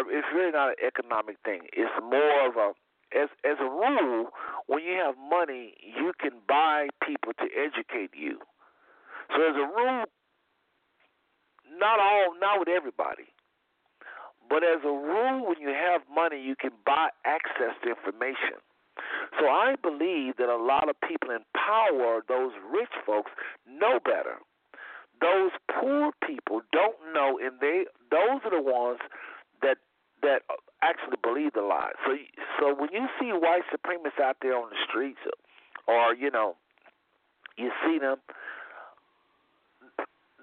It's 0.09 0.28
really 0.35 0.52
not 0.52 0.70
an 0.70 0.81
economic 0.86 1.36
thing. 1.44 1.62
It's 1.73 1.93
more 2.02 2.48
of 2.48 2.56
a 2.56 2.73
as 3.14 3.28
as 3.44 3.56
a 3.60 3.70
rule, 3.70 4.31
when 4.66 4.82
you 4.82 4.98
have 4.98 5.14
money, 5.16 5.74
you 5.81 6.12
can 6.18 6.43
buy 6.48 6.89
people 7.06 7.32
to 7.39 7.47
educate 7.55 8.10
you. 8.16 8.39
So 9.31 9.43
as 9.43 9.55
a 9.55 9.66
rule, 9.66 10.05
not 11.78 12.01
all, 12.01 12.35
not 12.40 12.59
with 12.59 12.68
everybody, 12.68 13.31
but 14.48 14.62
as 14.62 14.82
a 14.85 14.89
rule, 14.89 15.47
when 15.47 15.60
you 15.60 15.68
have 15.68 16.02
money, 16.12 16.40
you 16.40 16.56
can 16.56 16.70
buy 16.85 17.09
access 17.24 17.74
to 17.82 17.90
information. 17.90 18.59
So 19.39 19.47
I 19.47 19.74
believe 19.82 20.36
that 20.39 20.48
a 20.48 20.56
lot 20.56 20.89
of 20.89 20.97
people 21.06 21.31
in 21.31 21.44
power, 21.55 22.23
those 22.27 22.52
rich 22.70 22.93
folks, 23.05 23.31
know 23.68 23.98
better. 24.02 24.39
Those 25.20 25.51
poor 25.81 26.12
people 26.27 26.60
don't 26.73 26.97
know, 27.14 27.39
and 27.43 27.60
they 27.60 27.85
those 28.10 28.40
are 28.44 28.51
the 28.51 28.62
ones 28.62 29.01
that 30.27 30.43
actually 30.82 31.16
believe 31.23 31.55
the 31.55 31.62
lie. 31.62 31.94
So 32.05 32.19
so 32.59 32.74
when 32.74 32.90
you 32.93 33.07
see 33.19 33.31
white 33.31 33.62
supremacists 33.70 34.20
out 34.23 34.36
there 34.43 34.57
on 34.57 34.70
the 34.70 34.77
streets, 34.89 35.23
or 35.86 36.15
you 36.15 36.31
know, 36.31 36.57
you 37.57 37.70
see 37.86 37.98
them, 37.98 38.19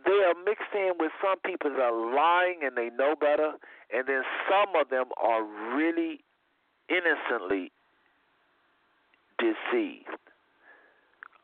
they 0.06 0.20
are 0.24 0.36
mixed 0.46 0.74
in 0.74 0.94
with 1.00 1.12
some 1.22 1.40
people 1.46 1.72
that 1.72 1.82
are 1.82 2.16
lying 2.16 2.60
and 2.64 2.76
they 2.76 2.90
know 2.96 3.16
better, 3.20 3.54
and 3.94 4.08
then 4.08 4.24
some 4.50 4.76
of 4.80 4.90
them 4.90 5.06
are 5.22 5.44
really 5.76 6.24
innocently 6.90 7.72
deceived. 9.38 10.08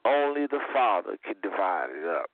Only 0.06 0.48
the 0.48 0.60
Father 0.74 1.18
can 1.24 1.36
divide 1.44 1.90
it 1.92 2.08
up. 2.08 2.30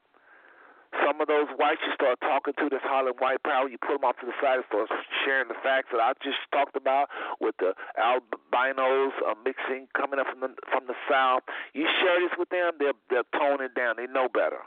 Some 1.04 1.20
of 1.20 1.28
those 1.28 1.50
whites 1.58 1.82
you 1.84 1.94
start 1.94 2.20
talking 2.22 2.54
to 2.56 2.70
this 2.70 2.84
hollering 2.84 3.18
white 3.20 3.42
power, 3.44 3.68
you 3.68 3.78
put 3.82 4.00
them 4.00 4.06
off 4.06 4.16
to 4.22 4.26
the 4.26 4.38
side 4.40 4.64
and 4.64 4.68
start 4.70 4.88
sharing 5.26 5.50
the 5.50 5.60
facts 5.64 5.90
that 5.92 6.00
I 6.00 6.14
just 6.24 6.40
talked 6.54 6.76
about 6.76 7.10
with 7.40 7.56
the 7.60 7.74
albinos 7.98 9.14
uh, 9.26 9.36
mixing 9.44 9.88
coming 9.98 10.20
up 10.20 10.28
from 10.30 10.40
the 10.40 10.52
from 10.72 10.88
the 10.88 10.98
south. 11.10 11.44
You 11.74 11.90
share 12.02 12.20
this 12.22 12.38
with 12.38 12.50
them, 12.50 12.78
they're 12.80 12.98
they're 13.10 13.28
toning 13.34 13.68
it 13.72 13.76
down. 13.76 13.96
They 13.98 14.08
know 14.08 14.30
better. 14.30 14.64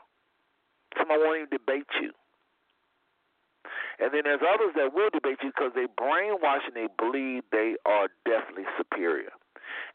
Some 0.96 1.08
won't 1.08 1.36
even 1.36 1.52
debate 1.52 1.88
you. 2.00 2.12
And 3.98 4.14
then 4.14 4.22
there's 4.24 4.42
others 4.42 4.72
that 4.76 4.94
will 4.94 5.10
debate 5.10 5.38
you 5.42 5.50
because 5.50 5.72
they 5.74 5.90
brainwash 5.90 6.62
and 6.66 6.74
they 6.74 6.86
believe 6.98 7.42
they 7.50 7.74
are 7.84 8.06
definitely 8.24 8.70
superior. 8.78 9.34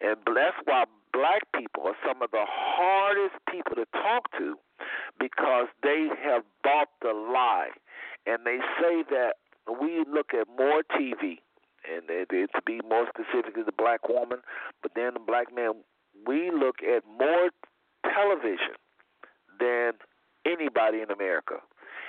And 0.01 0.17
that's 0.27 0.59
why 0.65 0.83
black 1.13 1.43
people 1.55 1.83
are 1.85 1.95
some 2.05 2.21
of 2.21 2.31
the 2.31 2.43
hardest 2.43 3.35
people 3.49 3.75
to 3.75 3.85
talk 3.93 4.29
to 4.37 4.57
because 5.19 5.67
they 5.81 6.09
have 6.21 6.43
bought 6.63 6.89
the 7.01 7.13
lie. 7.13 7.69
And 8.25 8.39
they 8.45 8.57
say 8.81 9.03
that 9.11 9.33
we 9.79 10.03
look 10.11 10.33
at 10.33 10.47
more 10.57 10.83
TV, 10.91 11.39
and 11.87 12.07
to 12.09 12.61
be 12.65 12.81
more 12.89 13.05
specific, 13.07 13.57
is 13.57 13.65
the 13.65 13.77
black 13.77 14.09
woman, 14.09 14.39
but 14.81 14.91
then 14.95 15.13
the 15.13 15.19
black 15.19 15.53
man, 15.53 15.83
we 16.25 16.51
look 16.51 16.77
at 16.83 17.03
more 17.19 17.51
television 18.03 18.75
than 19.59 19.93
anybody 20.45 21.01
in 21.01 21.11
America. 21.11 21.55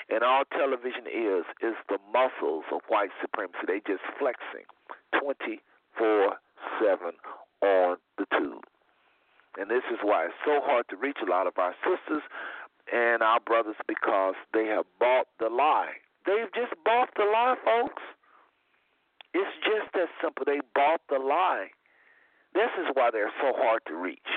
And 0.09 0.22
all 0.22 0.44
television 0.52 1.06
is 1.06 1.44
is 1.62 1.74
the 1.89 1.98
muscles 2.12 2.64
of 2.72 2.81
white 2.89 3.10
supremacy. 3.22 3.64
They 3.66 3.81
just 3.86 4.02
flexing 4.18 4.68
24 5.18 6.36
7 6.78 7.12
on 7.62 7.97
the 8.18 8.26
tube. 8.36 8.64
And 9.59 9.70
this 9.70 9.85
is 9.90 9.98
why 10.02 10.26
it's 10.26 10.43
so 10.44 10.60
hard 10.62 10.86
to 10.90 10.97
reach 10.97 11.18
a 11.22 11.31
lot 11.31 11.47
of 11.47 11.55
our 11.59 11.74
sisters 11.85 12.22
and 12.93 13.22
our 13.22 13.40
brothers 13.40 13.76
because 13.86 14.35
they 14.52 14.66
have 14.66 14.85
bought 14.98 15.26
the 15.39 15.48
lie. 15.48 16.02
They've 16.26 16.52
just 16.55 16.74
bought 16.85 17.10
the 17.16 17.24
lie, 17.24 17.55
folks. 17.64 18.02
It's 19.32 19.56
just 19.62 19.93
that 19.94 20.09
simple. 20.22 20.44
They 20.47 20.60
bought 20.74 21.01
the 21.09 21.18
lie. 21.18 21.70
This 22.55 22.70
is 22.78 22.86
why 22.94 23.10
they're 23.10 23.35
so 23.43 23.52
hard 23.55 23.82
to 23.86 23.94
reach. 23.94 24.31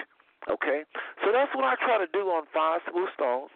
Okay? 0.49 0.83
So 1.23 1.31
that's 1.31 1.53
what 1.53 1.65
I 1.65 1.75
try 1.75 1.97
to 1.97 2.09
do 2.11 2.29
on 2.29 2.45
Five 2.53 2.81
Smooth 2.89 3.09
Stones. 3.13 3.51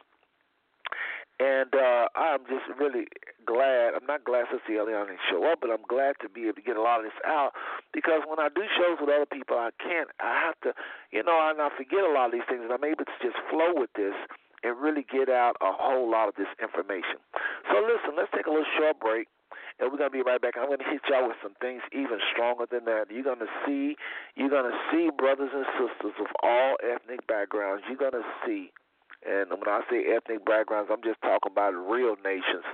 And 1.42 1.74
uh, 1.74 2.06
I'm 2.14 2.46
just 2.46 2.70
really 2.78 3.10
glad. 3.50 3.98
I'm 3.98 4.06
not 4.06 4.22
glad 4.22 4.46
Sister 4.54 4.78
Eliana 4.78 5.10
didn't 5.10 5.26
show 5.26 5.42
up, 5.50 5.58
but 5.58 5.74
I'm 5.74 5.82
glad 5.90 6.14
to 6.22 6.30
be 6.30 6.46
able 6.46 6.62
to 6.62 6.68
get 6.70 6.78
a 6.78 6.86
lot 6.86 7.02
of 7.02 7.10
this 7.10 7.18
out 7.26 7.58
because 7.98 8.22
when 8.30 8.38
I 8.38 8.54
do 8.54 8.62
shows 8.78 9.02
with 9.02 9.10
other 9.10 9.26
people, 9.26 9.58
I 9.58 9.74
can't. 9.82 10.14
I 10.22 10.38
have 10.38 10.54
to, 10.62 10.78
you 11.10 11.26
know, 11.26 11.34
and 11.34 11.58
I 11.58 11.74
forget 11.74 12.06
a 12.06 12.14
lot 12.14 12.30
of 12.30 12.38
these 12.38 12.46
things, 12.46 12.62
and 12.62 12.70
I'm 12.70 12.86
able 12.86 13.10
to 13.10 13.18
just 13.26 13.42
flow 13.50 13.74
with 13.74 13.90
this 13.98 14.14
and 14.62 14.78
really 14.78 15.02
get 15.02 15.34
out 15.34 15.58
a 15.66 15.74
whole 15.74 16.06
lot 16.06 16.30
of 16.30 16.38
this 16.38 16.52
information. 16.62 17.18
So 17.74 17.82
listen, 17.82 18.14
let's 18.14 18.30
take 18.38 18.46
a 18.46 18.54
little 18.54 18.70
short 18.78 19.02
break. 19.02 19.26
And 19.82 19.90
we're 19.90 19.98
gonna 19.98 20.14
be 20.14 20.22
right 20.22 20.38
back. 20.38 20.62
I'm 20.62 20.70
gonna 20.70 20.86
hit 20.86 21.02
y'all 21.10 21.26
with 21.26 21.42
some 21.42 21.58
things 21.58 21.82
even 21.90 22.22
stronger 22.30 22.70
than 22.70 22.86
that. 22.86 23.10
You're 23.10 23.26
gonna 23.26 23.50
see, 23.66 23.98
you're 24.38 24.54
gonna 24.54 24.78
see 24.94 25.10
brothers 25.10 25.50
and 25.58 25.66
sisters 25.74 26.14
of 26.22 26.30
all 26.46 26.78
ethnic 26.86 27.26
backgrounds. 27.26 27.82
You're 27.90 27.98
gonna 27.98 28.22
see 28.46 28.70
and 29.24 29.52
when 29.52 29.68
I 29.68 29.82
say 29.90 30.04
ethnic 30.16 30.46
backgrounds, 30.46 30.90
I'm 30.92 31.04
just 31.04 31.22
talking 31.22 31.52
about 31.52 31.72
real 31.72 32.16
nations. 32.24 32.66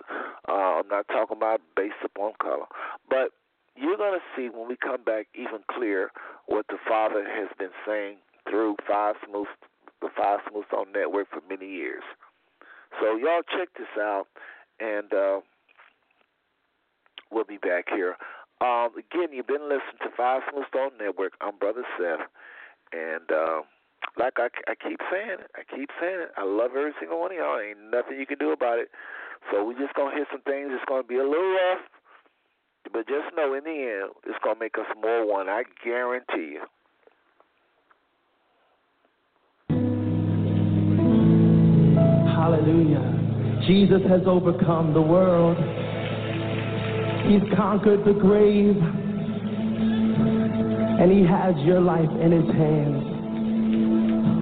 Uh, 0.47 0.79
I'm 0.79 0.87
not 0.87 1.07
talking 1.09 1.35
about 1.35 1.59
based 1.75 1.99
upon 2.03 2.33
color. 2.41 2.67
But 3.09 3.31
you're 3.75 3.97
going 3.97 4.17
to 4.17 4.25
see 4.35 4.49
when 4.49 4.67
we 4.67 4.77
come 4.77 5.03
back 5.03 5.27
even 5.35 5.59
clear 5.69 6.11
what 6.45 6.65
the 6.69 6.77
Father 6.87 7.25
has 7.27 7.49
been 7.59 7.75
saying 7.85 8.17
through 8.49 8.77
Five 8.87 9.15
Smooths, 9.27 9.49
the 10.01 10.09
Five 10.15 10.39
Smooth 10.49 10.65
Stone 10.67 10.93
Network 10.95 11.27
for 11.29 11.41
many 11.49 11.69
years. 11.69 12.03
So 13.01 13.17
y'all 13.17 13.43
check 13.43 13.67
this 13.77 13.91
out, 13.99 14.27
and 14.79 15.13
uh, 15.13 15.41
we'll 17.29 17.43
be 17.43 17.57
back 17.57 17.85
here. 17.93 18.15
Um, 18.61 18.89
again, 18.97 19.33
you've 19.33 19.47
been 19.47 19.63
listening 19.63 19.99
to 20.01 20.09
Five 20.15 20.43
Smooth 20.49 20.65
Stone 20.69 20.91
Network. 20.97 21.33
I'm 21.41 21.57
Brother 21.57 21.83
Seth, 21.99 22.25
and. 22.93 23.29
Uh, 23.29 23.61
like 24.19 24.34
I, 24.38 24.49
I 24.68 24.76
keep 24.76 24.99
saying 25.11 25.38
I 25.56 25.64
keep 25.76 25.89
saying 26.02 26.27
it. 26.27 26.31
I 26.38 26.44
love 26.44 26.72
every 26.77 26.94
single 26.99 27.19
one 27.19 27.31
of 27.31 27.38
y'all. 27.38 27.60
Ain't 27.60 27.91
nothing 27.91 28.19
you 28.19 28.26
can 28.26 28.38
do 28.38 28.52
about 28.52 28.80
it. 28.80 28.89
So 29.52 29.64
we 29.64 29.76
just 29.76 29.94
gonna 29.94 30.15
hit 30.15 30.27
some 30.31 30.41
things. 30.41 30.69
It's 30.72 30.85
gonna 30.88 31.03
be 31.03 31.18
a 31.18 31.23
little 31.23 31.53
rough, 31.53 31.85
but 32.91 33.07
just 33.07 33.35
know 33.35 33.53
in 33.53 33.64
the 33.64 34.03
end, 34.03 34.11
it's 34.26 34.39
gonna 34.44 34.60
make 34.60 34.77
us 34.77 34.85
more 35.02 35.26
one. 35.26 35.48
I 35.49 35.64
guarantee 35.84 36.57
you. 36.57 36.65
Hallelujah. 42.34 43.64
Jesus 43.68 44.02
has 44.10 44.22
overcome 44.26 44.94
the 44.94 45.02
world. 45.02 45.57
He's 47.27 47.44
conquered 47.57 48.06
the 48.06 48.14
grave. 48.14 48.77
And 50.99 51.11
he 51.11 51.26
has 51.26 51.56
your 51.65 51.81
life 51.81 52.10
in 52.22 52.31
his 52.31 52.48
hands. 52.56 53.06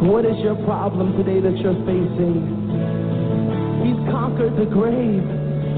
What 0.05 0.21
is 0.23 0.37
your 0.43 0.55
problem 0.69 1.17
today 1.17 1.39
that 1.41 1.57
you're 1.57 1.73
facing? 1.81 2.37
He's 3.81 3.97
conquered 4.13 4.53
the 4.53 4.69
grave. 4.69 5.25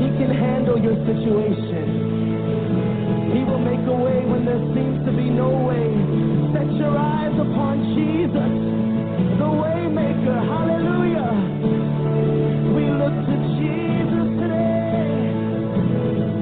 He 0.04 0.12
can 0.20 0.36
handle 0.36 0.76
your 0.78 1.00
situation. 1.08 3.32
He 3.32 3.40
will 3.48 3.64
make 3.64 3.80
a 3.88 3.96
way 3.96 4.28
when 4.28 4.44
there 4.44 4.60
seems 4.76 5.00
to 5.08 5.16
be 5.16 5.32
no 5.32 5.48
way. 5.48 5.88
Set 6.52 6.68
your 6.76 6.92
eyes 6.98 7.40
upon 7.40 7.80
Jesus, 7.96 8.52
the 9.40 9.48
waymaker. 9.48 10.40
Hallelujah. 10.44 11.32
We 12.76 12.84
look 13.00 13.16
to 13.32 13.36
Jesus 13.56 14.28
today. 14.44 15.24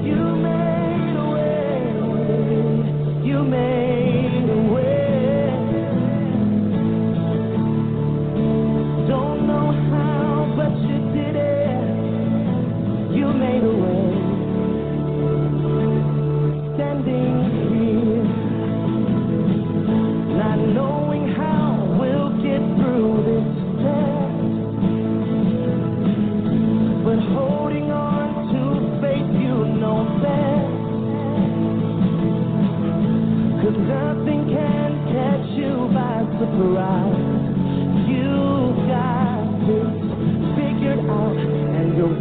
You 0.10 0.26
made 0.42 1.14
a 1.22 1.28
way. 1.38 3.30
You 3.30 3.46
made 3.46 4.05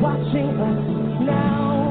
watching 0.04 0.48
us 0.60 1.24
now. 1.24 1.83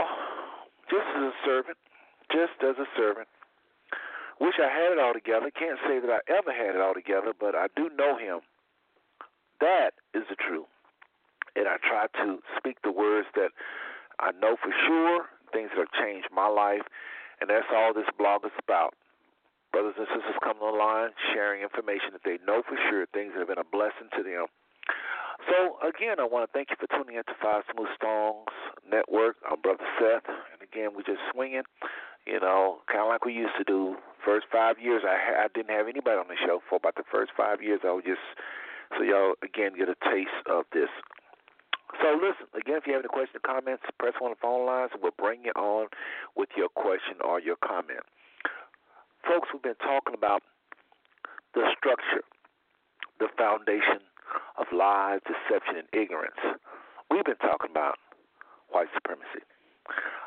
All, 0.00 0.16
just 0.88 1.06
as 1.16 1.22
a 1.28 1.36
servant, 1.44 1.76
just 2.32 2.56
as 2.64 2.76
a 2.80 2.88
servant. 2.96 3.28
Wish 4.40 4.56
I 4.56 4.72
had 4.72 4.96
it 4.96 4.98
all 4.98 5.12
together. 5.12 5.52
Can't 5.52 5.78
say 5.84 6.00
that 6.00 6.08
I 6.08 6.20
ever 6.32 6.48
had 6.48 6.74
it 6.74 6.80
all 6.80 6.94
together, 6.94 7.36
but 7.36 7.54
I 7.54 7.68
do 7.76 7.90
know 7.92 8.16
Him. 8.16 8.40
That 9.60 9.92
is 10.16 10.24
the 10.32 10.36
truth. 10.36 10.70
And 11.54 11.68
I 11.68 11.76
try 11.84 12.08
to 12.24 12.40
speak 12.56 12.80
the 12.82 12.92
words 12.92 13.28
that 13.36 13.52
I 14.18 14.32
know 14.40 14.56
for 14.56 14.72
sure, 14.86 15.28
things 15.52 15.68
that 15.76 15.84
have 15.84 15.92
changed 15.92 16.28
my 16.32 16.48
life, 16.48 16.88
and 17.40 17.50
that's 17.50 17.68
all 17.74 17.92
this 17.92 18.08
blog 18.16 18.44
is 18.44 18.56
about. 18.60 18.94
Brothers 19.72 19.94
and 19.98 20.06
sisters 20.08 20.36
coming 20.42 20.62
online, 20.62 21.10
sharing 21.32 21.62
information 21.62 22.12
that 22.12 22.24
they 22.24 22.38
know 22.46 22.62
for 22.66 22.76
sure, 22.88 23.06
things 23.12 23.32
that 23.34 23.40
have 23.40 23.48
been 23.48 23.60
a 23.60 23.68
blessing 23.68 24.08
to 24.16 24.22
them. 24.22 24.46
So 25.48 25.80
again, 25.80 26.20
I 26.20 26.24
want 26.28 26.44
to 26.44 26.52
thank 26.52 26.68
you 26.68 26.76
for 26.76 26.86
tuning 26.92 27.16
in 27.16 27.24
to 27.24 27.36
Five 27.40 27.64
Smooth 27.72 27.88
Stones 27.96 28.52
Network. 28.84 29.36
I'm 29.48 29.60
Brother 29.60 29.86
Seth, 29.96 30.28
and 30.28 30.60
again, 30.60 30.92
we're 30.92 31.06
just 31.06 31.22
swinging, 31.32 31.64
you 32.26 32.40
know, 32.40 32.84
kind 32.92 33.00
of 33.00 33.08
like 33.08 33.24
we 33.24 33.32
used 33.32 33.56
to 33.56 33.64
do. 33.64 33.96
First 34.24 34.46
five 34.52 34.76
years, 34.76 35.02
I 35.06 35.44
I 35.44 35.48
didn't 35.54 35.72
have 35.72 35.88
anybody 35.88 36.20
on 36.20 36.28
the 36.28 36.36
show 36.36 36.60
for 36.68 36.76
about 36.76 36.96
the 36.96 37.08
first 37.08 37.32
five 37.36 37.62
years. 37.62 37.80
I 37.84 37.92
was 37.92 38.04
just 38.04 38.20
so 38.96 39.02
y'all 39.02 39.32
again 39.42 39.72
get 39.78 39.88
a 39.88 39.96
taste 40.04 40.44
of 40.44 40.68
this. 40.76 40.92
So 42.04 42.12
listen 42.20 42.46
again. 42.52 42.76
If 42.76 42.86
you 42.86 42.92
have 42.92 43.00
any 43.00 43.08
questions 43.08 43.40
or 43.40 43.46
comments, 43.46 43.82
press 43.98 44.12
one 44.20 44.32
of 44.32 44.36
the 44.36 44.44
phone 44.44 44.66
lines, 44.66 44.90
and 44.92 45.00
we'll 45.02 45.16
bring 45.16 45.44
you 45.48 45.56
on 45.56 45.88
with 46.36 46.50
your 46.52 46.68
question 46.68 47.16
or 47.24 47.40
your 47.40 47.56
comment. 47.56 48.04
Folks, 49.24 49.48
we've 49.52 49.64
been 49.64 49.80
talking 49.80 50.12
about 50.12 50.42
the 51.54 51.64
structure, 51.76 52.24
the 53.18 53.28
foundation 53.36 54.04
of 54.58 54.66
lies, 54.72 55.20
deception, 55.26 55.76
and 55.76 55.88
ignorance. 55.92 56.40
We've 57.10 57.24
been 57.24 57.40
talking 57.42 57.70
about 57.70 57.98
white 58.70 58.88
supremacy. 58.94 59.42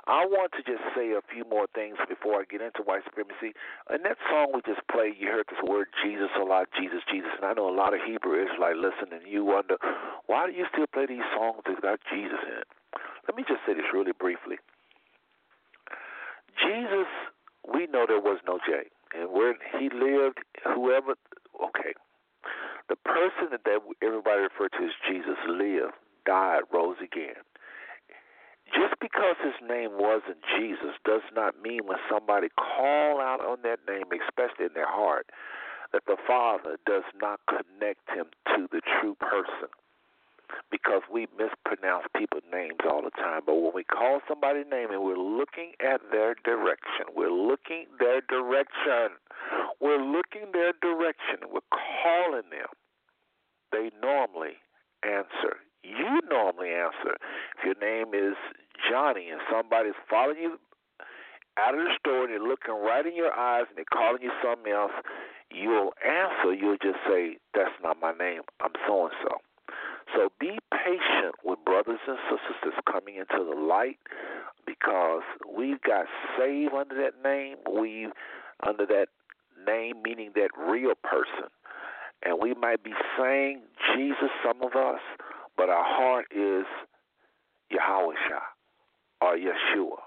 I 0.05 0.27
want 0.27 0.51
to 0.59 0.63
just 0.67 0.83
say 0.91 1.15
a 1.15 1.23
few 1.31 1.47
more 1.47 1.67
things 1.71 1.95
before 2.11 2.41
I 2.41 2.43
get 2.43 2.59
into 2.59 2.83
white 2.83 3.07
supremacy. 3.07 3.55
In 3.87 4.03
that 4.03 4.19
song 4.27 4.51
we 4.51 4.59
just 4.67 4.83
played, 4.91 5.15
you 5.15 5.31
heard 5.31 5.47
this 5.47 5.63
word 5.63 5.87
Jesus 6.03 6.27
a 6.35 6.43
lot, 6.43 6.67
Jesus, 6.75 6.99
Jesus. 7.07 7.31
And 7.39 7.47
I 7.47 7.53
know 7.53 7.71
a 7.71 7.71
lot 7.71 7.93
of 7.95 8.03
Hebrew 8.03 8.35
Israelites 8.35 8.83
listen 8.83 9.15
and 9.15 9.23
you 9.23 9.45
wonder, 9.45 9.79
why 10.27 10.47
do 10.47 10.51
you 10.51 10.67
still 10.73 10.87
play 10.91 11.07
these 11.07 11.23
songs 11.31 11.63
that 11.63 11.81
got 11.81 12.03
Jesus 12.11 12.39
in 12.43 12.59
it? 12.59 12.67
Let 13.27 13.37
me 13.39 13.47
just 13.47 13.63
say 13.65 13.73
this 13.73 13.87
really 13.93 14.11
briefly. 14.11 14.59
Jesus, 16.59 17.07
we 17.63 17.87
know 17.87 18.03
there 18.03 18.19
was 18.19 18.43
no 18.45 18.59
J. 18.59 18.91
And 19.15 19.31
where 19.31 19.55
he 19.79 19.87
lived, 19.87 20.43
whoever, 20.67 21.15
okay, 21.63 21.95
the 22.89 22.95
person 22.95 23.51
that 23.51 23.61
everybody 24.01 24.41
referred 24.41 24.71
to 24.73 24.85
as 24.85 24.95
Jesus 25.07 25.37
lived, 25.47 25.93
died, 26.25 26.61
rose 26.73 26.97
again. 27.03 27.41
Just 28.73 28.95
because 28.99 29.35
his 29.43 29.55
name 29.61 29.91
wasn't 29.93 30.37
Jesus 30.57 30.97
does 31.05 31.21
not 31.35 31.61
mean 31.61 31.85
when 31.85 31.97
somebody 32.09 32.47
call 32.57 33.21
out 33.21 33.39
on 33.39 33.59
that 33.63 33.79
name, 33.87 34.05
especially 34.09 34.65
in 34.65 34.73
their 34.73 34.89
heart, 34.89 35.27
that 35.91 36.03
the 36.07 36.17
Father 36.25 36.77
does 36.85 37.03
not 37.21 37.39
connect 37.45 38.09
him 38.09 38.25
to 38.55 38.67
the 38.71 38.81
true 38.99 39.15
person. 39.15 39.69
Because 40.69 41.01
we 41.11 41.27
mispronounce 41.37 42.05
people's 42.15 42.45
names 42.51 42.77
all 42.87 43.01
the 43.01 43.11
time. 43.11 43.41
But 43.45 43.55
when 43.55 43.73
we 43.73 43.83
call 43.83 44.21
somebody's 44.27 44.65
name 44.69 44.91
and 44.91 45.01
we're 45.03 45.17
looking 45.17 45.73
at 45.79 46.01
their 46.11 46.35
direction, 46.43 47.09
we're 47.15 47.33
looking 47.33 47.85
their 47.99 48.21
direction, 48.21 49.17
we're 49.81 50.01
looking 50.01 50.51
their 50.53 50.73
direction, 50.81 51.49
we're 51.51 51.61
calling 51.71 52.49
them 52.51 52.69
they 53.73 53.89
normally 54.01 54.61
answer. 55.03 55.57
You 55.83 56.21
normally 56.29 56.69
answer. 56.69 57.17
If 57.57 57.65
your 57.65 57.75
name 57.81 58.13
is 58.13 58.37
Johnny 58.89 59.29
and 59.29 59.41
somebody's 59.51 59.97
following 60.09 60.37
you 60.37 60.59
out 61.57 61.73
of 61.73 61.81
the 61.81 61.91
store 61.99 62.23
and 62.23 62.31
they're 62.31 62.39
looking 62.39 62.75
right 62.75 63.05
in 63.05 63.15
your 63.15 63.33
eyes 63.33 63.65
and 63.67 63.75
they're 63.75 63.91
calling 63.91 64.21
you 64.21 64.31
something 64.41 64.71
else, 64.71 64.93
you'll 65.51 65.91
answer. 66.05 66.53
You'll 66.53 66.77
just 66.77 67.01
say, 67.09 67.37
That's 67.53 67.73
not 67.83 67.97
my 67.99 68.13
name. 68.13 68.41
I'm 68.61 68.71
so 68.87 69.05
and 69.05 69.15
so. 69.23 69.37
So 70.15 70.29
be 70.39 70.59
patient 70.71 71.35
with 71.43 71.57
brothers 71.65 71.99
and 72.07 72.17
sisters 72.29 72.57
that's 72.63 72.77
coming 72.89 73.15
into 73.15 73.43
the 73.43 73.59
light 73.59 73.97
because 74.67 75.23
we've 75.49 75.81
got 75.81 76.05
saved 76.37 76.73
under 76.73 76.95
that 76.95 77.17
name. 77.23 77.57
We 77.65 78.07
under 78.65 78.85
that 78.85 79.07
name 79.65 80.01
meaning 80.03 80.31
that 80.35 80.49
real 80.57 80.93
person 81.03 81.49
and 82.25 82.37
we 82.41 82.53
might 82.53 82.83
be 82.83 82.93
saying 83.17 83.61
Jesus, 83.93 84.31
some 84.43 84.61
of 84.61 84.75
us, 84.75 85.01
but 85.57 85.69
our 85.69 85.83
heart 85.83 86.25
is 86.31 86.65
Yahweh 87.69 88.15
or 89.21 89.35
Yeshua. 89.35 89.99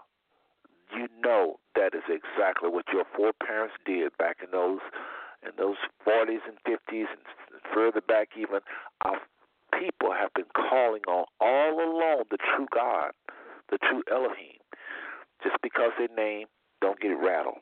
You 0.96 1.08
know 1.22 1.56
that 1.74 1.94
is 1.94 2.04
exactly 2.08 2.70
what 2.70 2.86
your 2.92 3.04
foreparents 3.16 3.74
did 3.84 4.16
back 4.18 4.38
in 4.42 4.50
those 4.50 4.80
in 5.42 5.52
those 5.58 5.76
40s 6.06 6.40
and 6.48 6.56
50s 6.66 7.06
and 7.10 7.60
further 7.74 8.00
back 8.00 8.30
even. 8.36 8.60
Our 9.04 9.18
people 9.78 10.12
have 10.12 10.32
been 10.34 10.50
calling 10.54 11.02
on 11.06 11.26
all 11.40 11.74
along 11.74 12.24
the 12.30 12.38
true 12.38 12.66
God, 12.74 13.12
the 13.70 13.78
true 13.78 14.02
Elohim. 14.10 14.58
Just 15.42 15.56
because 15.62 15.92
they 15.98 16.08
name, 16.16 16.46
don't 16.80 16.98
get 16.98 17.08
rattled. 17.08 17.60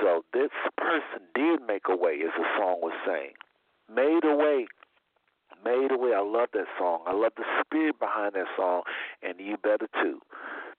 So 0.00 0.24
this 0.32 0.50
person 0.76 1.26
did 1.34 1.60
make 1.66 1.88
a 1.88 1.96
way, 1.96 2.20
as 2.24 2.32
the 2.36 2.44
song 2.58 2.80
was 2.82 2.94
saying. 3.06 3.34
Made 3.88 4.24
a 4.24 4.34
way. 4.34 4.66
Made 5.64 5.90
a 5.90 5.96
way. 5.96 6.12
I 6.14 6.20
love 6.20 6.48
that 6.52 6.66
song. 6.78 7.02
I 7.06 7.12
love 7.12 7.32
the 7.36 7.44
spirit 7.64 7.98
behind 7.98 8.34
that 8.34 8.46
song, 8.56 8.82
and 9.22 9.38
you 9.38 9.56
better 9.56 9.88
too. 10.02 10.20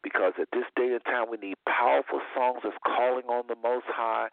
Because 0.03 0.33
at 0.39 0.47
this 0.53 0.65
day 0.75 0.93
and 0.93 1.03
time, 1.05 1.25
we 1.31 1.37
need 1.37 1.57
powerful 1.67 2.21
songs 2.35 2.59
that's 2.63 2.77
calling 2.85 3.25
on 3.25 3.45
the 3.47 3.55
Most 3.61 3.87
High, 3.87 4.29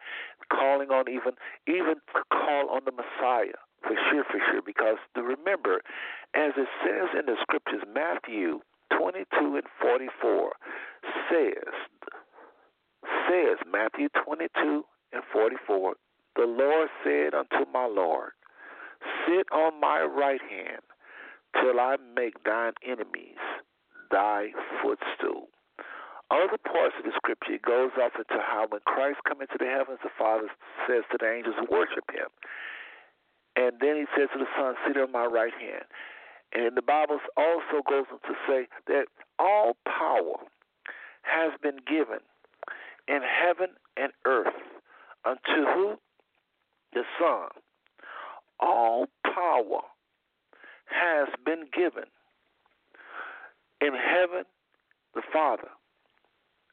calling 0.52 0.90
on 0.90 1.08
even 1.08 1.32
even 1.66 1.96
to 2.14 2.22
call 2.30 2.68
on 2.70 2.82
the 2.84 2.92
Messiah 2.92 3.58
for 3.84 3.96
sure, 4.10 4.24
for 4.24 4.40
sure. 4.50 4.62
Because 4.64 4.96
remember, 5.16 5.80
as 6.34 6.52
it 6.56 6.68
says 6.82 7.08
in 7.18 7.26
the 7.26 7.36
scriptures, 7.40 7.82
Matthew 7.92 8.60
22 8.96 9.56
and 9.56 9.68
44 9.80 10.52
says 11.30 11.74
says, 13.28 13.58
Matthew 13.70 14.08
22 14.24 14.84
and 15.12 15.22
44, 15.32 15.94
the 16.36 16.46
Lord 16.46 16.88
said 17.02 17.34
unto 17.34 17.70
my 17.72 17.86
Lord, 17.86 18.32
Sit 19.26 19.46
on 19.52 19.80
my 19.80 20.02
right 20.02 20.40
hand 20.40 20.82
till 21.60 21.78
I 21.78 21.96
make 22.16 22.42
thine 22.44 22.72
enemies 22.84 23.40
thy 24.10 24.50
footstool. 24.82 25.48
Other 26.30 26.58
parts 26.58 26.96
of 26.98 27.04
the 27.04 27.12
scripture 27.14 27.58
goes 27.64 27.92
off 28.00 28.12
into 28.16 28.40
how 28.42 28.66
when 28.68 28.80
Christ 28.86 29.20
comes 29.28 29.42
into 29.42 29.58
the 29.60 29.70
heavens, 29.70 30.00
the 30.02 30.10
Father 30.18 30.48
says 30.88 31.04
to 31.12 31.18
the 31.20 31.30
angels, 31.30 31.54
worship 31.70 32.08
him. 32.10 32.32
And 33.56 33.76
then 33.78 33.94
he 33.96 34.06
says 34.16 34.28
to 34.32 34.38
the 34.40 34.50
Son, 34.58 34.74
sit 34.86 34.96
on 34.96 35.12
my 35.12 35.26
right 35.26 35.52
hand. 35.54 35.84
And 36.54 36.76
the 36.76 36.82
Bible 36.82 37.18
also 37.36 37.84
goes 37.88 38.06
on 38.10 38.18
to 38.24 38.34
say 38.48 38.66
that 38.86 39.06
all 39.38 39.76
power 39.84 40.42
has 41.22 41.52
been 41.62 41.78
given 41.86 42.22
in 43.08 43.20
heaven 43.22 43.74
and 43.96 44.12
earth 44.24 44.54
unto 45.24 45.64
who? 45.74 45.94
The 46.92 47.02
Son. 47.18 47.48
All 48.60 49.06
power 49.24 49.82
has 50.86 51.28
been 51.44 51.64
given 51.76 52.04
in 53.80 53.92
heaven, 53.94 54.44
the 55.14 55.22
Father. 55.32 55.68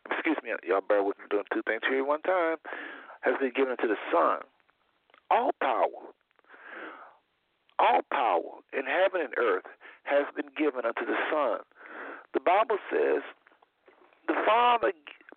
Excuse 0.10 0.38
me, 0.44 0.52
y'all 0.68 0.82
bear 0.88 1.04
with 1.04 1.18
me 1.18 1.26
doing 1.30 1.44
two 1.54 1.62
things 1.66 1.82
here 1.90 2.06
one 2.06 2.22
time. 2.22 2.58
Has 3.22 3.36
been 3.40 3.52
given 3.56 3.76
to 3.78 3.88
the 3.88 3.98
Son. 4.12 4.40
All 5.30 5.52
power, 5.62 6.12
all 7.80 8.02
power 8.12 8.62
in 8.74 8.86
heaven 8.86 9.22
and 9.22 9.34
earth 9.38 9.66
has 10.04 10.26
been 10.36 10.50
given 10.58 10.86
unto 10.86 11.06
the 11.06 11.18
Son. 11.32 11.60
The 12.34 12.40
Bible 12.40 12.78
says 12.92 13.22
the 14.28 14.36
Father 14.46 14.92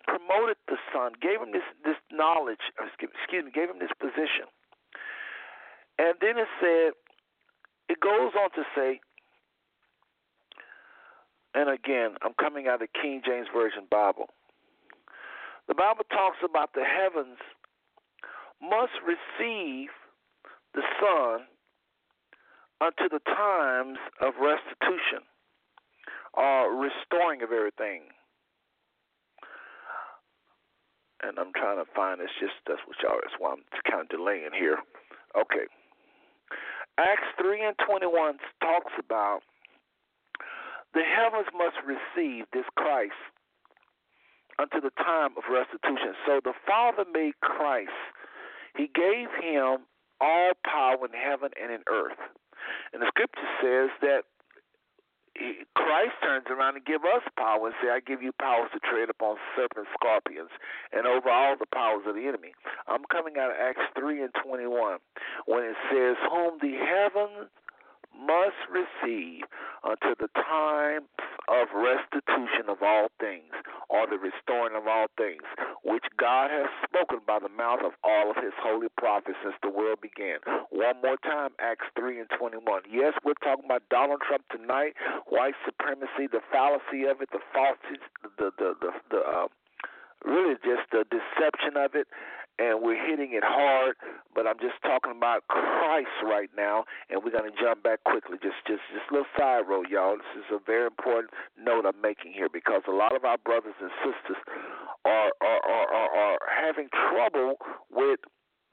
promoted 0.07 0.57
the 0.67 0.77
son, 0.93 1.13
gave 1.21 1.41
him 1.41 1.51
this 1.51 1.65
this 1.83 1.97
knowledge, 2.11 2.71
excuse 2.79 3.45
me, 3.45 3.51
gave 3.51 3.69
him 3.69 3.79
this 3.79 3.93
position. 3.99 4.47
And 5.97 6.15
then 6.19 6.37
it 6.37 6.47
said, 6.59 6.93
it 7.87 7.99
goes 7.99 8.33
on 8.35 8.51
to 8.51 8.63
say, 8.75 8.99
and 11.53 11.69
again, 11.69 12.15
I'm 12.21 12.33
coming 12.33 12.67
out 12.67 12.81
of 12.81 12.87
the 12.91 12.99
King 12.99 13.21
James 13.25 13.47
Version 13.53 13.87
Bible. 13.89 14.27
The 15.67 15.73
Bible 15.73 16.03
talks 16.11 16.37
about 16.43 16.73
the 16.73 16.83
heavens 16.83 17.37
must 18.61 18.93
receive 19.05 19.89
the 20.73 20.83
Son 20.99 21.47
unto 22.81 23.09
the 23.09 23.21
times 23.25 23.97
of 24.21 24.33
restitution 24.41 25.23
or 26.33 26.75
restoring 26.75 27.41
of 27.41 27.51
everything 27.51 28.11
and 31.27 31.39
I'm 31.39 31.53
trying 31.53 31.77
to 31.77 31.89
find 31.95 32.21
it's 32.21 32.31
just 32.39 32.53
that's 32.67 32.81
what 32.85 32.97
y'all 33.01 33.19
that's 33.21 33.35
why 33.39 33.53
I'm 33.57 33.65
kind 33.89 34.05
of 34.05 34.09
delaying 34.09 34.53
here. 34.53 34.79
Okay. 35.33 35.65
Acts 36.97 37.27
three 37.41 37.65
and 37.65 37.75
twenty 37.81 38.07
one 38.07 38.37
talks 38.61 38.93
about 38.99 39.41
the 40.93 41.03
heavens 41.03 41.47
must 41.51 41.75
receive 41.83 42.45
this 42.53 42.65
Christ 42.77 43.19
unto 44.59 44.79
the 44.79 44.91
time 45.03 45.35
of 45.35 45.43
restitution. 45.51 46.15
So 46.25 46.39
the 46.43 46.53
Father 46.65 47.03
made 47.11 47.33
Christ. 47.41 47.91
He 48.77 48.87
gave 48.93 49.27
him 49.41 49.83
all 50.21 50.51
power 50.63 51.03
in 51.03 51.11
heaven 51.11 51.49
and 51.61 51.71
in 51.71 51.83
earth. 51.91 52.19
And 52.93 53.01
the 53.01 53.11
scripture 53.11 53.51
says 53.61 53.89
that 54.01 54.23
Christ 55.75 56.15
turns 56.23 56.45
around 56.49 56.75
and 56.75 56.85
give 56.85 57.03
us 57.03 57.21
power 57.37 57.67
and 57.67 57.75
say, 57.81 57.89
I 57.89 57.99
give 57.99 58.21
you 58.23 58.31
powers 58.31 58.69
to 58.73 58.79
tread 58.79 59.09
upon 59.09 59.37
serpents, 59.55 59.89
scorpions, 59.93 60.49
and 60.93 61.05
over 61.05 61.29
all 61.29 61.55
the 61.57 61.67
powers 61.73 62.03
of 62.07 62.15
the 62.15 62.27
enemy. 62.27 62.53
I'm 62.87 63.03
coming 63.11 63.35
out 63.37 63.51
of 63.51 63.57
Acts 63.59 63.83
3 63.99 64.23
and 64.23 64.33
21 64.43 64.97
when 65.45 65.63
it 65.63 65.75
says, 65.91 66.15
Whom 66.31 66.57
the 66.61 66.75
heavens 66.79 67.49
must 68.15 68.59
receive 68.71 69.43
until 69.83 70.15
the 70.19 70.29
time 70.35 71.03
of 71.47 71.67
restitution 71.73 72.69
of 72.69 72.81
all 72.81 73.07
things, 73.19 73.53
or 73.89 74.07
the 74.07 74.17
restoring 74.17 74.75
of 74.75 74.87
all 74.87 75.07
things, 75.17 75.43
which 75.83 76.05
God 76.17 76.49
has 76.49 76.67
spoken 76.83 77.19
by 77.25 77.39
the 77.39 77.49
mouth 77.49 77.81
of 77.85 77.93
all 78.03 78.31
of 78.31 78.37
his 78.37 78.53
holy 78.57 78.89
prophets 78.97 79.37
since 79.43 79.55
the 79.61 79.69
world 79.69 80.01
began. 80.01 80.39
One 80.69 81.01
more 81.01 81.17
time, 81.21 81.51
Acts 81.59 81.85
3 81.97 82.19
and 82.19 82.29
21. 82.37 82.83
Yes, 82.89 83.13
we're 83.23 83.37
talking 83.43 83.65
about 83.65 83.83
Donald 83.89 84.21
Trump 84.25 84.43
tonight, 84.49 84.93
white 85.27 85.55
supremacy, 85.65 86.27
the 86.31 86.41
fallacy 86.51 87.05
of 87.05 87.21
it, 87.21 87.29
the 87.31 87.43
falsity, 87.53 88.01
the, 88.37 88.51
the, 88.57 88.73
the, 88.81 88.91
the 89.11 89.21
uh, 89.21 89.47
really 90.25 90.55
just 90.65 90.89
the 90.91 91.05
deception 91.13 91.77
of 91.77 91.93
it 91.93 92.07
and 92.59 92.81
we're 92.81 92.99
hitting 92.99 93.33
it 93.33 93.43
hard. 93.43 93.95
But 94.33 94.47
I'm 94.47 94.59
just 94.59 94.81
talking 94.81 95.11
about 95.15 95.47
Christ 95.47 96.15
right 96.23 96.49
now, 96.55 96.83
and 97.09 97.23
we're 97.23 97.31
to 97.31 97.55
jump 97.61 97.83
back 97.83 98.03
quickly. 98.03 98.37
Just, 98.41 98.59
just, 98.67 98.83
just 98.91 99.07
a 99.09 99.13
little 99.13 99.31
side 99.37 99.67
road, 99.67 99.87
y'all. 99.89 100.17
This 100.17 100.43
is 100.43 100.49
a 100.51 100.59
very 100.59 100.87
important 100.87 101.31
note 101.57 101.85
I'm 101.85 101.99
making 102.01 102.33
here 102.33 102.49
because 102.51 102.83
a 102.87 102.95
lot 102.95 103.15
of 103.15 103.23
our 103.23 103.37
brothers 103.37 103.75
and 103.79 103.91
sisters 104.03 104.39
are 105.05 105.31
are 105.41 105.61
are, 105.63 105.87
are, 105.93 106.11
are 106.11 106.39
having 106.49 106.89
trouble 106.91 107.55
with 107.91 108.19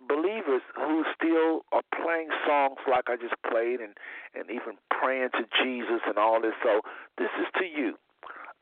believers 0.09 0.63
who 0.75 1.05
still 1.15 1.63
are 1.71 1.87
playing 1.95 2.29
songs 2.47 2.79
like 2.91 3.07
I 3.07 3.17
just 3.17 3.35
played 3.49 3.81
and 3.81 3.95
and 4.35 4.51
even 4.51 4.79
praying 4.91 5.31
to 5.39 5.45
Jesus 5.63 6.03
and 6.07 6.19
all 6.19 6.41
this. 6.41 6.55
So 6.63 6.81
this 7.19 7.31
is 7.39 7.47
to 7.59 7.67
you. 7.67 7.95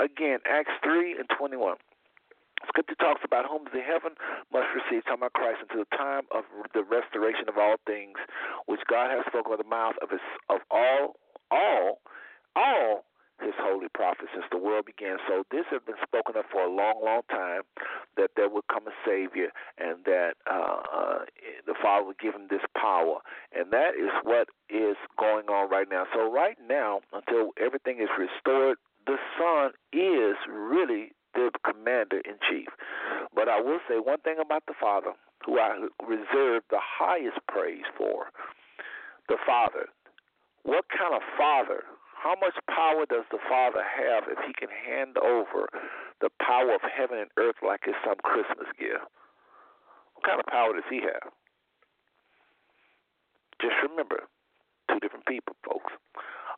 Again, 0.00 0.38
Acts 0.48 0.72
3 0.82 1.12
and 1.18 1.28
21. 1.36 1.76
Scripture 2.68 2.96
talks 2.96 3.22
about 3.24 3.46
whom 3.46 3.64
the 3.72 3.80
heaven 3.80 4.12
must 4.52 4.68
receive, 4.74 5.04
talking 5.04 5.24
about 5.24 5.32
Christ, 5.32 5.60
until 5.62 5.84
the 5.84 5.96
time 5.96 6.24
of 6.30 6.44
the 6.74 6.84
restoration 6.84 7.48
of 7.48 7.56
all 7.56 7.76
things, 7.86 8.18
which 8.66 8.80
God 8.88 9.10
has 9.10 9.24
spoken 9.26 9.50
with 9.50 9.60
the 9.60 9.68
mouth 9.68 9.94
of 10.02 10.10
his 10.10 10.20
of 10.48 10.60
all 10.70 11.16
all 11.50 12.00
all 12.56 13.04
his 13.40 13.54
holy 13.58 13.88
prophets 13.88 14.30
since 14.34 14.44
the 14.50 14.58
world 14.58 14.84
began. 14.84 15.16
So 15.26 15.44
this 15.50 15.64
has 15.70 15.80
been 15.86 15.96
spoken 16.02 16.36
of 16.36 16.44
for 16.52 16.62
a 16.62 16.70
long, 16.70 17.00
long 17.02 17.22
time 17.30 17.62
that 18.16 18.30
there 18.36 18.48
would 18.48 18.68
come 18.68 18.86
a 18.86 18.94
Savior 19.04 19.48
and 19.78 20.04
that 20.04 20.34
uh, 20.44 20.82
uh, 20.84 21.18
the 21.66 21.74
Father 21.80 22.06
would 22.06 22.18
give 22.18 22.34
him 22.34 22.48
this 22.50 22.60
power. 22.76 23.20
And 23.52 23.72
that 23.72 23.96
is 23.96 24.10
what 24.22 24.48
is 24.68 24.96
going 25.18 25.48
on 25.48 25.70
right 25.70 25.88
now. 25.90 26.04
So 26.14 26.30
right 26.30 26.56
now, 26.68 27.00
until 27.12 27.52
everything 27.58 28.00
is 28.00 28.10
restored, 28.18 28.76
the 29.06 29.16
Son 29.38 29.72
is 29.92 30.36
really 30.48 31.12
the 31.34 31.50
commander 31.64 32.20
in 32.24 32.36
chief. 32.48 32.68
But 33.34 33.48
I 33.48 33.60
will 33.60 33.80
say 33.88 33.98
one 33.98 34.20
thing 34.20 34.36
about 34.40 34.64
the 34.66 34.74
Father, 34.78 35.12
who 35.44 35.58
I 35.58 35.88
reserve 36.06 36.62
the 36.70 36.80
highest 36.80 37.38
praise 37.48 37.86
for. 37.96 38.26
The 39.28 39.38
Father. 39.46 39.86
What 40.62 40.84
kind 40.90 41.14
of 41.14 41.22
Father? 41.38 41.84
How 42.20 42.36
much 42.36 42.52
power 42.68 43.06
does 43.08 43.24
the 43.30 43.40
Father 43.48 43.80
have 43.80 44.24
if 44.28 44.36
he 44.44 44.52
can 44.52 44.68
hand 44.68 45.16
over 45.16 45.72
the 46.20 46.28
power 46.36 46.74
of 46.74 46.82
heaven 46.84 47.16
and 47.16 47.30
earth 47.38 47.56
like 47.64 47.80
it's 47.86 47.96
some 48.04 48.20
Christmas 48.22 48.68
gift? 48.78 49.08
What 50.14 50.24
kind 50.26 50.40
of 50.40 50.46
power 50.46 50.74
does 50.74 50.84
he 50.90 51.00
have? 51.00 51.32
Just 53.60 53.76
remember, 53.88 54.28
two 54.92 55.00
different 55.00 55.24
people, 55.24 55.56
folks. 55.64 55.92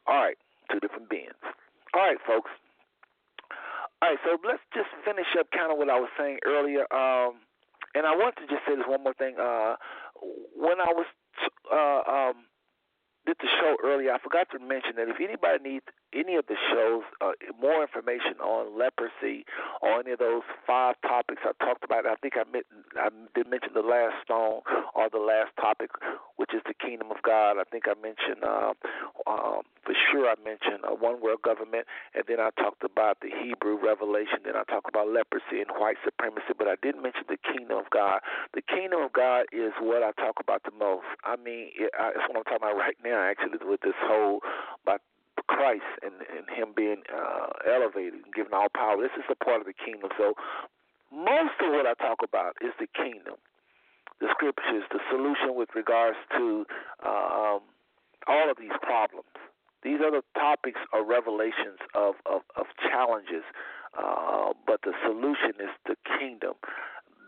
All 0.07 0.19
right, 0.19 0.39
two 0.70 0.81
different 0.81 1.09
beings. 1.09 1.39
All 1.94 2.03
right, 2.03 2.19
folks. 2.27 2.51
All 4.03 4.09
right, 4.11 4.19
so 4.27 4.35
let's 4.43 4.59
just 4.74 4.91
finish 5.07 5.31
up 5.39 5.47
kind 5.55 5.70
of 5.70 5.79
what 5.79 5.87
I 5.89 5.95
was 5.95 6.11
saying 6.19 6.43
earlier. 6.45 6.83
Um, 6.91 7.39
and 7.95 8.03
I 8.03 8.19
want 8.19 8.35
to 8.43 8.51
just 8.51 8.66
say 8.66 8.74
this 8.74 8.83
one 8.89 9.05
more 9.07 9.15
thing. 9.15 9.39
Uh, 9.39 9.79
when 10.59 10.83
I 10.83 10.91
was 10.91 11.07
uh, 11.70 12.03
um, 12.11 12.51
did 13.27 13.36
the 13.40 13.49
show 13.61 13.77
earlier, 13.85 14.12
I 14.12 14.19
forgot 14.19 14.49
to 14.51 14.59
mention 14.59 14.97
that 14.97 15.09
if 15.09 15.16
anybody 15.20 15.62
needs 15.62 15.86
any 16.12 16.36
of 16.36 16.44
the 16.47 16.57
shows, 16.70 17.03
uh, 17.20 17.32
more 17.61 17.82
information 17.82 18.36
on 18.40 18.78
leprosy 18.78 19.44
or 19.81 20.01
any 20.01 20.12
of 20.12 20.19
those 20.19 20.43
five 20.66 20.97
topics 21.03 21.43
I 21.44 21.53
talked 21.65 21.85
about. 21.85 22.07
I 22.07 22.16
think 22.16 22.35
I, 22.36 22.44
met, 22.51 22.65
I 22.97 23.09
did 23.35 23.49
mention 23.49 23.73
the 23.74 23.82
last 23.82 24.20
stone 24.24 24.61
or 24.94 25.09
the 25.11 25.19
last 25.19 25.57
topic, 25.57 25.90
which 26.36 26.53
is 26.55 26.61
the 26.66 26.74
kingdom 26.74 27.11
of 27.11 27.23
God. 27.23 27.57
I 27.59 27.65
think 27.65 27.85
I 27.89 27.94
mentioned, 27.97 28.44
uh, 28.44 28.74
um, 29.27 29.62
for 29.85 29.94
sure, 30.11 30.28
I 30.28 30.36
mentioned 30.44 30.85
a 30.85 30.94
one 30.94 31.20
world 31.20 31.43
government, 31.43 31.86
and 32.15 32.24
then 32.28 32.40
I 32.40 32.51
talked 32.61 32.85
about 32.85 33.19
the 33.20 33.31
Hebrew 33.32 33.81
revelation. 33.81 34.44
Then 34.44 34.57
I 34.57 34.65
talked 34.65 34.89
about 34.89 35.09
leprosy 35.09 35.65
and 35.65 35.70
white 35.81 35.97
supremacy, 36.05 36.53
but 36.57 36.69
I 36.69 36.77
didn't 36.82 37.03
mention 37.03 37.24
the 37.28 37.40
kingdom 37.40 37.78
of 37.78 37.89
God. 37.90 38.20
The 38.55 38.62
kingdom 38.62 39.01
of 39.03 39.12
God 39.12 39.47
is 39.53 39.73
what 39.81 40.03
I 40.03 40.12
talk 40.20 40.36
about 40.40 40.62
the 40.65 40.77
most. 40.77 41.09
I 41.24 41.36
mean, 41.36 41.73
it, 41.74 41.90
I, 41.99 42.12
it's 42.15 42.27
what 42.28 42.36
I'm 42.36 42.44
talking 42.44 42.69
about 42.69 42.77
right 42.77 42.99
now, 43.03 43.12
actually, 43.19 43.59
with 43.65 43.81
this 43.81 43.99
whole 44.01 44.41
about 44.83 45.01
Christ 45.49 45.89
and, 46.03 46.15
and 46.31 46.49
Him 46.49 46.73
being 46.75 47.03
uh, 47.13 47.49
elevated 47.69 48.25
and 48.25 48.35
given 48.35 48.53
all 48.53 48.69
power. 48.75 48.97
This 49.01 49.15
is 49.17 49.25
a 49.31 49.45
part 49.45 49.61
of 49.61 49.67
the 49.67 49.75
kingdom. 49.75 50.11
So 50.17 50.35
most 51.13 51.57
of 51.61 51.73
what 51.73 51.87
I 51.87 51.95
talk 51.95 52.19
about 52.25 52.57
is 52.61 52.73
the 52.81 52.87
kingdom, 52.87 53.37
the 54.21 54.29
scriptures, 54.31 54.85
the 54.91 55.01
solution 55.11 55.55
with 55.55 55.69
regards 55.75 56.17
to 56.37 56.65
um, 57.05 57.61
all 58.27 58.51
of 58.51 58.57
these 58.59 58.77
problems. 58.81 59.29
These 59.83 59.99
other 60.07 60.23
topics 60.35 60.81
are 60.93 61.05
revelations 61.05 61.83
of, 61.95 62.15
of, 62.25 62.43
of 62.57 62.67
challenges, 62.79 63.43
uh, 63.99 64.53
but 64.67 64.81
the 64.83 64.93
solution 65.05 65.59
is 65.59 65.75
the 65.87 65.97
kingdom 66.19 66.55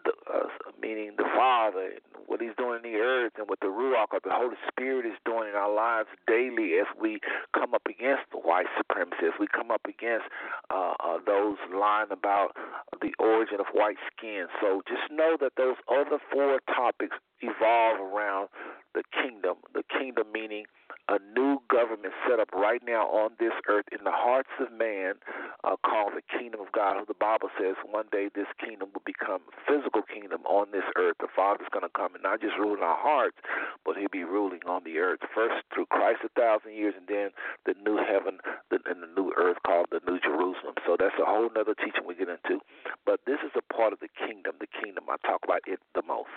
the, 0.05 0.13
uh, 0.33 0.49
meaning 0.81 1.13
the 1.17 1.25
Father, 1.35 1.93
what 2.27 2.41
He's 2.41 2.57
doing 2.57 2.81
in 2.85 2.93
the 2.93 2.99
earth, 2.99 3.33
and 3.37 3.49
what 3.49 3.61
the 3.61 3.69
Ruach 3.69 4.13
or 4.13 4.21
the 4.23 4.31
Holy 4.33 4.57
Spirit 4.69 5.07
is 5.07 5.19
doing 5.25 5.49
in 5.49 5.55
our 5.55 5.73
lives 5.73 6.09
daily 6.27 6.79
as 6.79 6.87
we 7.01 7.21
come 7.53 7.75
up 7.75 7.83
against 7.89 8.25
the 8.33 8.39
white 8.39 8.67
supremacy, 8.77 9.27
as 9.27 9.37
we 9.39 9.47
come 9.47 9.71
up 9.71 9.83
against 9.89 10.27
uh, 10.71 10.95
uh, 11.03 11.19
those 11.27 11.57
lying 11.75 12.11
about 12.11 12.57
the 13.01 13.13
origin 13.19 13.61
of 13.61 13.67
white 13.73 13.99
skin. 14.13 14.47
So 14.61 14.83
just 14.89 15.11
know 15.11 15.37
that 15.41 15.53
those 15.57 15.77
other 15.89 16.19
four 16.33 16.61
topics 16.69 17.17
evolve 17.41 18.01
around 18.01 18.49
the 18.95 19.03
kingdom. 19.13 19.57
The 19.75 19.83
kingdom 19.83 20.31
meaning 20.33 20.65
a 21.09 21.19
new 21.37 21.61
government 21.69 22.15
set 22.25 22.41
up 22.41 22.49
right 22.53 22.81
now 22.87 23.05
on 23.13 23.37
this 23.39 23.53
earth 23.69 23.85
in 23.93 24.05
the 24.05 24.15
hearts 24.15 24.49
of 24.59 24.73
man 24.73 25.21
uh, 25.63 25.77
called 25.85 26.17
the 26.17 26.25
kingdom 26.25 26.61
of 26.65 26.73
God. 26.73 26.97
Who 26.97 27.05
The 27.05 27.19
Bible 27.19 27.51
says 27.61 27.77
one 27.85 28.07
day 28.11 28.31
this 28.33 28.49
kingdom 28.57 28.89
will 28.95 29.05
become 29.05 29.45
physical 29.69 30.01
kingdom 30.01 30.47
on 30.49 30.73
this 30.73 30.87
earth. 30.97 31.21
The 31.21 31.29
Father's 31.29 31.69
going 31.73 31.85
to 31.85 31.93
come 31.93 32.15
and 32.15 32.23
not 32.23 32.41
just 32.41 32.57
rule 32.57 32.73
in 32.73 32.83
our 32.83 32.97
hearts, 32.97 33.37
but 33.85 33.97
he'll 34.01 34.09
be 34.09 34.25
ruling 34.25 34.65
on 34.65 34.81
the 34.85 34.97
earth. 34.97 35.21
First 35.35 35.61
through 35.75 35.93
Christ 35.93 36.25
a 36.25 36.33
thousand 36.33 36.73
years 36.73 36.95
and 36.97 37.05
then 37.05 37.37
the 37.69 37.75
new 37.85 38.01
heaven 38.01 38.41
and 38.71 39.03
the 39.03 39.11
new 39.13 39.33
earth 39.37 39.59
called 39.67 39.93
the 39.93 40.01
New 40.09 40.19
Jerusalem. 40.21 40.79
So 40.87 40.97
that's 40.99 41.17
a 41.21 41.27
whole 41.29 41.51
other 41.53 41.75
teaching 41.75 42.09
we 42.09 42.15
get 42.15 42.29
into. 42.29 42.65
But 43.05 43.21
this 43.27 43.41
is 43.45 43.53
a 43.57 43.65
part 43.73 43.93
of 43.93 44.01
the 44.01 44.09
kingdom, 44.09 44.57
the 44.61 44.71
kingdom. 44.71 45.05
I 45.13 45.21
talk 45.27 45.45
about 45.45 45.61
it 45.67 45.81
the 45.95 46.03
most. 46.03 46.33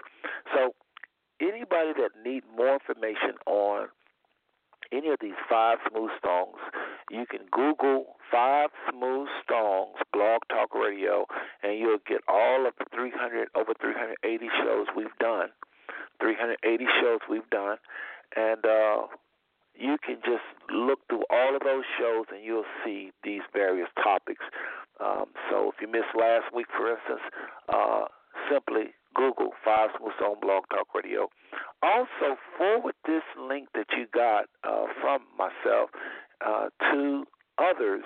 So 0.52 0.76
anybody 1.42 1.94
that 1.98 2.12
need 2.24 2.44
more 2.56 2.74
information 2.74 3.36
on 3.46 3.88
any 4.92 5.10
of 5.10 5.18
these 5.22 5.38
five 5.50 5.80
smooth 5.90 6.12
stones, 6.18 6.58
you 7.10 7.26
can 7.30 7.42
Google 7.52 8.16
five 8.32 8.70
smooth 8.90 9.28
stones 9.44 9.96
blog 10.14 10.42
talk 10.50 10.74
radio 10.74 11.26
and 11.64 11.80
you'll 11.80 12.04
get 12.08 12.22
all 12.28 12.66
of 12.68 12.74
the 12.78 12.86
300 12.94 13.50
over 13.56 13.74
380 13.80 14.48
shows 14.64 14.88
we've 14.96 15.18
done. 15.20 15.50
380 16.20 16.86
shows 17.02 17.20
we've 17.30 17.50
done. 17.50 17.78
And 18.36 18.66
uh 18.66 19.08
you 19.80 19.98
can 20.04 20.18
just 20.26 20.42
look 20.74 21.00
through 21.08 21.24
all 21.30 21.56
of 21.56 21.62
those 21.62 21.84
shows 22.00 22.26
and 22.34 22.44
you'll 22.44 22.66
see 22.84 23.12
these 23.24 23.42
various 23.54 23.90
topics. 24.02 24.44
Um, 25.00 25.26
so 25.52 25.70
if 25.70 25.76
you 25.80 25.88
missed 25.88 26.18
last 26.18 26.54
week 26.54 26.66
for 26.76 26.90
instance 26.90 27.22
uh, 27.70 28.06
simply 28.52 28.96
Google 29.18 29.52
Five 29.66 29.90
Smooth 29.98 30.14
Stone 30.18 30.38
Blog 30.42 30.64
Talk 30.70 30.88
Radio. 30.94 31.28
Also, 31.82 32.38
forward 32.58 32.94
this 33.06 33.24
link 33.40 33.68
that 33.74 33.88
you 33.98 34.06
got 34.14 34.46
uh, 34.64 34.86
from 35.02 35.22
myself 35.38 35.90
uh, 36.46 36.70
to 36.92 37.26
others 37.58 38.06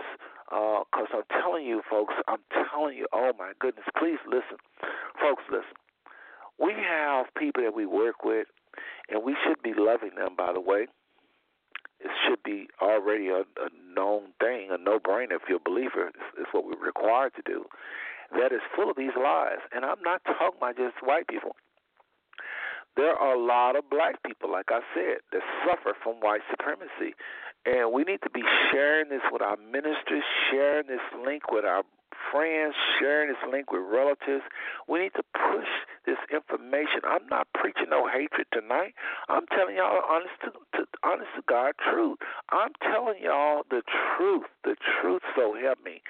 Because 0.49 1.11
uh, 1.13 1.17
I'm 1.17 1.41
telling 1.41 1.65
you, 1.65 1.81
folks, 1.89 2.13
I'm 2.27 2.43
telling 2.71 2.97
you, 2.97 3.07
oh 3.13 3.31
my 3.37 3.51
goodness, 3.59 3.85
please 3.97 4.19
listen. 4.25 4.57
Folks, 5.19 5.43
listen. 5.51 5.75
We 6.59 6.73
have 6.73 7.27
people 7.37 7.63
that 7.63 7.75
we 7.75 7.85
work 7.85 8.23
with, 8.23 8.47
and 9.09 9.23
we 9.23 9.35
should 9.45 9.61
be 9.63 9.73
loving 9.75 10.11
them, 10.15 10.35
by 10.37 10.53
the 10.53 10.61
way. 10.61 10.87
It 11.99 12.11
should 12.27 12.41
be 12.43 12.67
already 12.81 13.29
a, 13.29 13.41
a 13.41 13.69
known 13.95 14.33
thing, 14.39 14.69
a 14.71 14.77
no 14.77 14.99
brainer 14.99 15.35
if 15.35 15.43
you're 15.47 15.57
a 15.57 15.69
believer. 15.69 16.11
It's 16.37 16.49
what 16.51 16.65
we're 16.65 16.83
required 16.83 17.33
to 17.35 17.41
do. 17.45 17.65
That 18.31 18.51
is 18.51 18.61
full 18.75 18.89
of 18.89 18.97
these 18.97 19.15
lies. 19.17 19.59
And 19.71 19.85
I'm 19.85 20.01
not 20.03 20.21
talking 20.25 20.57
about 20.57 20.77
just 20.77 20.95
white 21.03 21.27
people 21.27 21.55
there 22.97 23.15
are 23.15 23.35
a 23.35 23.39
lot 23.39 23.75
of 23.75 23.89
black 23.89 24.21
people, 24.23 24.51
like 24.51 24.67
I 24.69 24.81
said, 24.93 25.23
that 25.31 25.41
suffer 25.65 25.95
from 26.03 26.19
white 26.19 26.41
supremacy. 26.49 27.15
And 27.65 27.93
we 27.93 28.03
need 28.03 28.21
to 28.23 28.29
be 28.29 28.41
sharing 28.71 29.09
this 29.09 29.21
with 29.31 29.41
our 29.41 29.57
ministers, 29.57 30.23
sharing 30.49 30.87
this 30.87 31.03
link 31.23 31.51
with 31.51 31.63
our 31.63 31.83
friends, 32.31 32.75
sharing 32.99 33.29
this 33.29 33.43
link 33.49 33.71
with 33.71 33.81
relatives. 33.81 34.43
We 34.87 34.99
need 34.99 35.13
to 35.15 35.23
push 35.31 35.69
this 36.05 36.17
information. 36.33 37.05
I'm 37.05 37.27
not 37.29 37.47
preaching 37.53 37.89
no 37.89 38.07
hatred 38.07 38.47
tonight. 38.51 38.93
I'm 39.29 39.45
telling 39.55 39.77
y'all 39.77 40.01
honest 40.09 40.35
to, 40.43 40.51
to 40.77 40.85
honest 41.03 41.29
to 41.35 41.43
God 41.47 41.73
truth. 41.79 42.17
I'm 42.49 42.71
telling 42.81 43.21
y'all 43.21 43.63
the 43.69 43.83
truth, 44.17 44.49
the 44.63 44.75
truth. 44.99 45.21
So 45.35 45.55
help 45.55 45.79
me. 45.85 46.01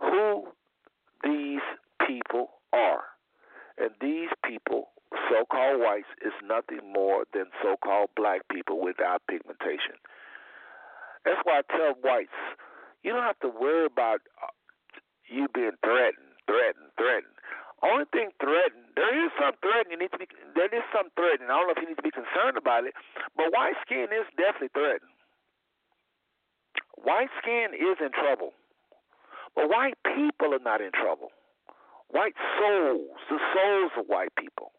Who 0.00 0.46
these 1.22 1.64
people 2.06 2.60
are, 2.72 3.04
and 3.78 3.90
these 4.00 4.28
people 4.44 4.90
so-called 5.28 5.80
whites 5.80 6.08
is 6.24 6.32
nothing 6.44 6.80
more 6.92 7.24
than 7.32 7.46
so-called 7.62 8.10
black 8.16 8.40
people 8.50 8.80
without 8.80 9.22
pigmentation. 9.28 9.96
That's 11.24 11.40
why 11.44 11.60
I 11.60 11.64
tell 11.70 11.94
whites, 12.02 12.34
you 13.02 13.12
don't 13.12 13.22
have 13.22 13.38
to 13.40 13.48
worry 13.48 13.86
about 13.86 14.20
uh, 14.42 14.50
you 15.28 15.46
being 15.54 15.78
threatened, 15.84 16.34
threatened, 16.46 16.90
threatened. 16.98 17.36
Only 17.82 18.06
thing 18.14 18.30
threatened, 18.38 18.94
there 18.94 19.10
is 19.10 19.30
some 19.38 19.58
threatening. 19.58 19.98
You 19.98 20.06
need 20.06 20.14
to 20.14 20.22
be, 20.22 20.30
there 20.54 20.70
is 20.70 20.86
some 20.94 21.10
threatening. 21.18 21.50
I 21.50 21.58
don't 21.58 21.66
know 21.66 21.74
if 21.74 21.82
you 21.82 21.90
need 21.90 21.98
to 21.98 22.06
be 22.06 22.14
concerned 22.14 22.54
about 22.54 22.86
it, 22.86 22.94
but 23.34 23.50
white 23.50 23.74
skin 23.82 24.06
is 24.14 24.26
definitely 24.38 24.70
threatened. 24.70 25.10
White 26.94 27.34
skin 27.42 27.74
is 27.74 27.98
in 27.98 28.14
trouble, 28.14 28.54
but 29.54 29.68
white 29.68 29.98
people 30.02 30.54
are 30.54 30.64
not 30.64 30.80
in 30.80 30.92
trouble. 30.92 31.28
White 32.08 32.36
souls, 32.60 33.16
the 33.30 33.40
souls 33.54 33.92
of 33.98 34.06
white 34.06 34.34
people. 34.36 34.72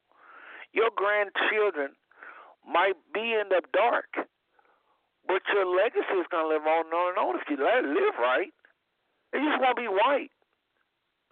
Your 0.74 0.90
grandchildren 0.96 1.94
might 2.66 2.98
be 3.14 3.34
in 3.34 3.50
the 3.50 3.62
dark, 3.74 4.10
but 5.28 5.42
your 5.54 5.66
legacy 5.66 6.18
is 6.18 6.28
going 6.30 6.46
to 6.46 6.54
live 6.54 6.66
on 6.66 6.86
and 6.86 6.94
on 6.94 7.08
and 7.14 7.18
on 7.18 7.36
if 7.38 7.46
you 7.50 7.58
let 7.58 7.86
it 7.86 7.90
live 7.90 8.18
right. 8.20 8.54
It 9.34 9.42
just 9.42 9.62
won't 9.62 9.78
be 9.78 9.90
white. 9.90 10.30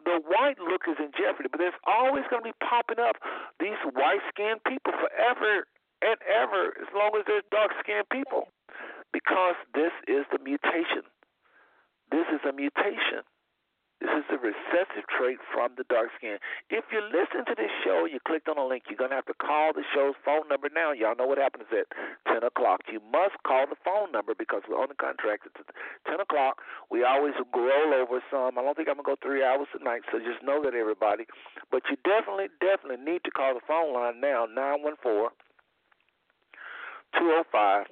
The 0.06 0.18
white 0.26 0.58
look 0.58 0.90
is 0.90 0.98
in 0.98 1.14
jeopardy, 1.14 1.50
but 1.50 1.62
there's 1.62 1.78
always 1.86 2.26
going 2.30 2.42
to 2.42 2.50
be 2.50 2.58
popping 2.58 2.98
up 2.98 3.22
these 3.60 3.78
white 3.94 4.26
skinned 4.34 4.66
people 4.66 4.94
forever 4.98 5.70
and 6.02 6.18
ever 6.26 6.74
as 6.82 6.90
long 6.94 7.14
as 7.14 7.26
there's 7.30 7.46
dark 7.54 7.70
skinned 7.82 8.10
people 8.10 8.50
because 9.14 9.56
this 9.74 9.94
is 10.08 10.26
the 10.34 10.42
mutation. 10.42 11.06
This 12.10 12.26
is 12.34 12.42
a 12.48 12.54
mutation. 12.54 13.22
This 14.02 14.10
is 14.18 14.26
a 14.34 14.42
recessive 14.42 15.06
trait 15.06 15.38
from 15.54 15.78
the 15.78 15.86
dark 15.86 16.10
skin. 16.18 16.42
If 16.74 16.90
you 16.90 17.06
listen 17.06 17.46
to 17.46 17.54
this 17.54 17.70
show, 17.86 18.10
you 18.10 18.18
clicked 18.26 18.50
on 18.50 18.58
a 18.58 18.66
link, 18.66 18.90
you're 18.90 18.98
going 18.98 19.14
to 19.14 19.22
have 19.22 19.30
to 19.30 19.38
call 19.38 19.78
the 19.78 19.86
show's 19.94 20.18
phone 20.26 20.50
number 20.50 20.74
now. 20.74 20.90
Y'all 20.90 21.14
know 21.14 21.30
what 21.30 21.38
happens 21.38 21.70
at 21.70 21.86
10 22.26 22.42
o'clock. 22.42 22.82
You 22.90 22.98
must 23.14 23.38
call 23.46 23.70
the 23.70 23.78
phone 23.86 24.12
number 24.12 24.34
because 24.34 24.66
we're 24.66 24.82
on 24.82 24.90
the 24.90 24.98
contract. 24.98 25.46
It's 25.46 25.62
10 26.10 26.18
o'clock. 26.18 26.66
We 26.90 27.06
always 27.06 27.38
roll 27.54 27.94
over 27.94 28.26
some. 28.34 28.58
I 28.58 28.66
don't 28.66 28.74
think 28.74 28.90
I'm 28.90 28.98
going 28.98 29.06
to 29.06 29.22
go 29.22 29.22
three 29.22 29.46
hours 29.46 29.70
tonight, 29.70 30.02
so 30.10 30.18
just 30.18 30.42
know 30.42 30.58
that, 30.66 30.74
everybody. 30.74 31.30
But 31.70 31.86
you 31.86 31.96
definitely, 32.02 32.50
definitely 32.58 33.06
need 33.06 33.22
to 33.30 33.32
call 33.32 33.54
the 33.54 33.62
phone 33.70 33.94
line 33.94 34.18
now, 34.18 34.50
914 34.50 35.30
205 37.22 37.86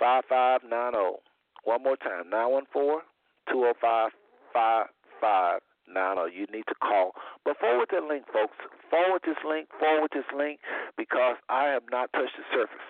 5590. 0.00 1.20
One 1.68 1.82
more 1.82 2.00
time, 2.00 2.32
914 2.32 3.04
205 3.50 4.10
5590. 4.52 6.32
You 6.32 6.46
need 6.52 6.66
to 6.68 6.76
call. 6.80 7.12
But 7.44 7.58
forward 7.58 7.88
that 7.92 8.04
link, 8.04 8.24
folks. 8.32 8.56
Forward 8.90 9.22
this 9.24 9.38
link, 9.44 9.68
forward 9.78 10.10
this 10.12 10.28
link, 10.36 10.60
because 10.96 11.36
I 11.48 11.68
have 11.74 11.82
not 11.90 12.12
touched 12.12 12.36
the 12.38 12.46
surface. 12.54 12.88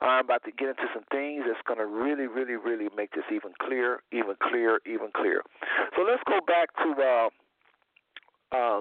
I'm 0.00 0.24
about 0.24 0.44
to 0.44 0.52
get 0.52 0.68
into 0.68 0.88
some 0.94 1.04
things 1.12 1.44
that's 1.46 1.60
going 1.68 1.78
to 1.78 1.84
really, 1.84 2.26
really, 2.26 2.56
really 2.56 2.88
make 2.96 3.12
this 3.12 3.28
even 3.28 3.52
clearer, 3.60 4.02
even 4.12 4.34
clearer, 4.40 4.80
even 4.86 5.12
clearer. 5.12 5.44
So 5.94 6.02
let's 6.02 6.22
go 6.24 6.40
back 6.40 6.72
to 6.80 6.88
uh, 6.96 7.28
uh, 8.56 8.80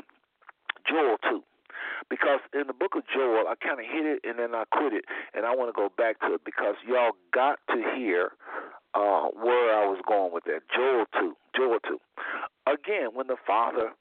Joel 0.87 1.17
2 1.29 1.43
because 2.09 2.39
in 2.53 2.67
the 2.67 2.73
book 2.73 2.95
of 2.95 3.03
Joel, 3.13 3.45
I 3.51 3.55
kind 3.59 3.79
of 3.79 3.85
hit 3.85 4.05
it 4.05 4.23
and 4.23 4.39
then 4.39 4.55
I 4.55 4.63
quit 4.71 4.93
it, 4.93 5.05
and 5.33 5.45
I 5.45 5.53
want 5.55 5.69
to 5.69 5.75
go 5.75 5.89
back 5.97 6.19
to 6.21 6.35
it 6.35 6.41
because 6.45 6.75
y'all 6.87 7.11
got 7.33 7.59
to 7.67 7.83
hear 7.95 8.31
uh, 8.93 9.27
where 9.35 9.75
I 9.75 9.85
was 9.85 9.99
going 10.07 10.33
with 10.33 10.45
that. 10.45 10.61
Joel 10.73 11.05
2. 11.19 11.35
Joel 11.55 11.79
2. 11.85 11.99
When 13.13 13.27
the 13.27 13.37
Father, 13.45 13.91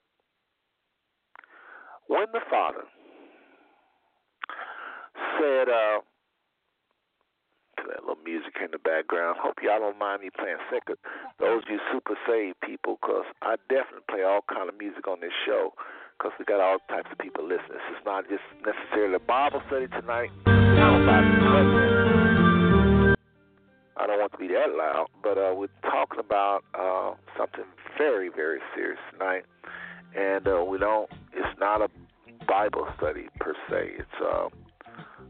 when 2.07 2.27
the 2.33 2.41
Father 2.51 2.85
said, 5.39 5.69
uh, 5.69 6.01
that 7.89 8.05
little 8.05 8.23
music 8.25 8.55
in 8.63 8.71
the 8.71 8.79
background. 8.79 9.39
Hope 9.41 9.57
y'all 9.63 9.81
don't 9.81 9.99
mind 9.99 10.23
me 10.23 10.31
playing 10.31 10.59
second. 10.71 10.97
Those 11.41 11.63
of 11.63 11.71
you 11.71 11.79
super 11.93 12.17
saved 12.27 12.61
people, 12.61 12.99
because 13.01 13.25
I 13.43 13.57
definitely 13.69 14.05
play 14.11 14.23
all 14.23 14.45
kind 14.49 14.69
of 14.69 14.77
music 14.79 15.09
on 15.09 15.21
this 15.21 15.33
show, 15.47 15.73
because 16.19 16.33
we 16.39 16.45
got 16.45 16.61
all 16.61 16.79
types 16.89 17.09
of 17.11 17.19
people 17.19 17.45
listening. 17.45 17.81
Is 17.91 18.05
not 18.05 18.29
just 18.29 18.45
necessarily 18.61 19.15
a 19.15 19.21
Bible 19.23 19.63
study 19.67 19.89
tonight. 19.89 20.31
Be 24.39 24.49
that 24.49 24.71
loud, 24.77 25.07
but 25.23 25.37
uh, 25.37 25.53
we're 25.55 25.67
talking 25.83 26.21
about 26.21 26.63
uh, 26.79 27.15
something 27.37 27.65
very, 27.99 28.29
very 28.29 28.61
serious 28.75 28.99
tonight, 29.13 29.43
and 30.17 30.47
uh, 30.47 30.65
we 30.65 30.79
don't. 30.79 31.11
It's 31.33 31.59
not 31.59 31.83
a 31.83 31.89
Bible 32.47 32.87
study 32.97 33.29
per 33.41 33.55
se. 33.69 33.99
It's 33.99 34.19
uh, 34.23 34.49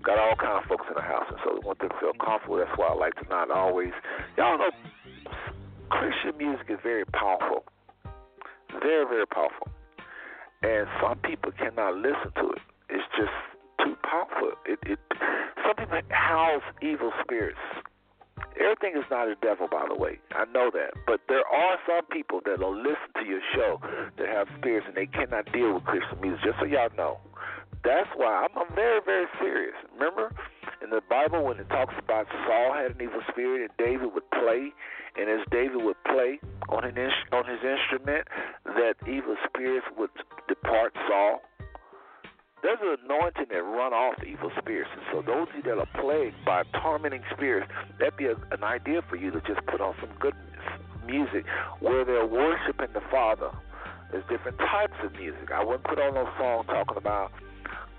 got 0.04 0.18
all 0.18 0.36
kind 0.36 0.62
of 0.62 0.68
folks 0.68 0.84
in 0.88 0.94
the 0.94 1.02
house, 1.02 1.24
and 1.30 1.38
so 1.42 1.54
we 1.54 1.60
want 1.64 1.78
them 1.78 1.88
to 1.88 1.96
feel 1.98 2.12
comfortable. 2.22 2.58
That's 2.58 2.76
why 2.76 2.88
I 2.88 2.94
like 2.94 3.14
to 3.16 3.28
not 3.28 3.50
always. 3.50 3.92
Y'all 4.36 4.58
know 4.58 4.70
Christian 5.88 6.36
music 6.36 6.66
is 6.68 6.78
very 6.82 7.06
powerful, 7.06 7.64
very, 8.82 9.06
very 9.08 9.26
powerful, 9.26 9.68
and 10.62 10.86
some 11.00 11.16
people 11.24 11.50
cannot 11.52 11.96
listen 11.96 12.30
to 12.36 12.50
it. 12.52 12.62
It's 12.90 13.08
just 13.16 13.32
too 13.82 13.96
powerful. 14.04 14.52
It, 14.66 14.78
it 14.84 14.98
some 15.64 15.76
people 15.76 15.96
house 16.10 16.62
evil 16.82 17.12
spirits 17.24 17.58
Everything 18.58 18.98
is 18.98 19.06
not 19.10 19.28
a 19.28 19.36
devil, 19.36 19.68
by 19.70 19.86
the 19.88 19.94
way. 19.94 20.18
I 20.32 20.44
know 20.50 20.70
that. 20.74 20.94
But 21.06 21.20
there 21.28 21.46
are 21.46 21.78
some 21.86 22.04
people 22.10 22.40
that 22.44 22.58
will 22.58 22.76
listen 22.76 23.10
to 23.16 23.24
your 23.24 23.40
show 23.54 23.80
that 24.18 24.28
have 24.28 24.48
spirits 24.58 24.86
and 24.88 24.96
they 24.96 25.06
cannot 25.06 25.50
deal 25.52 25.74
with 25.74 25.84
Christian 25.84 26.20
music, 26.20 26.42
just 26.44 26.58
so 26.58 26.66
y'all 26.66 26.90
know. 26.96 27.18
That's 27.84 28.10
why 28.16 28.46
I'm, 28.46 28.52
I'm 28.58 28.74
very, 28.74 29.00
very 29.04 29.26
serious. 29.38 29.76
Remember 29.94 30.34
in 30.82 30.90
the 30.90 31.00
Bible 31.08 31.44
when 31.44 31.58
it 31.58 31.68
talks 31.70 31.94
about 31.98 32.26
Saul 32.46 32.74
had 32.74 32.92
an 32.92 33.00
evil 33.00 33.22
spirit 33.30 33.62
and 33.62 33.70
David 33.78 34.12
would 34.12 34.28
play, 34.30 34.72
and 35.16 35.30
as 35.30 35.46
David 35.50 35.82
would 35.82 36.02
play 36.04 36.40
on, 36.68 36.84
an 36.84 36.98
on 37.32 37.44
his 37.46 37.62
instrument, 37.62 38.26
that 38.64 38.94
evil 39.06 39.36
spirits 39.46 39.86
would 39.96 40.10
depart 40.48 40.94
Saul 41.06 41.42
there's 42.62 42.78
an 42.82 42.96
anointing 43.04 43.46
that 43.50 43.62
run 43.62 43.92
off 43.92 44.16
evil 44.26 44.50
spirits. 44.58 44.90
And 44.92 45.02
so 45.12 45.22
those 45.22 45.48
of 45.48 45.56
you 45.56 45.62
that 45.62 45.78
are 45.78 45.88
plagued 46.00 46.44
by 46.44 46.62
tormenting 46.82 47.22
spirits, 47.34 47.70
that'd 47.98 48.16
be 48.16 48.26
a, 48.26 48.36
an 48.50 48.64
idea 48.64 49.02
for 49.08 49.16
you 49.16 49.30
to 49.30 49.40
just 49.40 49.64
put 49.66 49.80
on 49.80 49.94
some 50.00 50.10
good 50.18 50.34
music 51.06 51.44
where 51.80 52.04
they're 52.04 52.26
worshiping 52.26 52.88
the 52.92 53.02
Father. 53.10 53.50
There's 54.10 54.24
different 54.28 54.58
types 54.58 54.94
of 55.04 55.12
music. 55.12 55.50
I 55.52 55.62
wouldn't 55.64 55.84
put 55.84 55.98
on 55.98 56.14
no 56.14 56.28
song 56.38 56.64
talking 56.66 56.96
about. 56.96 57.30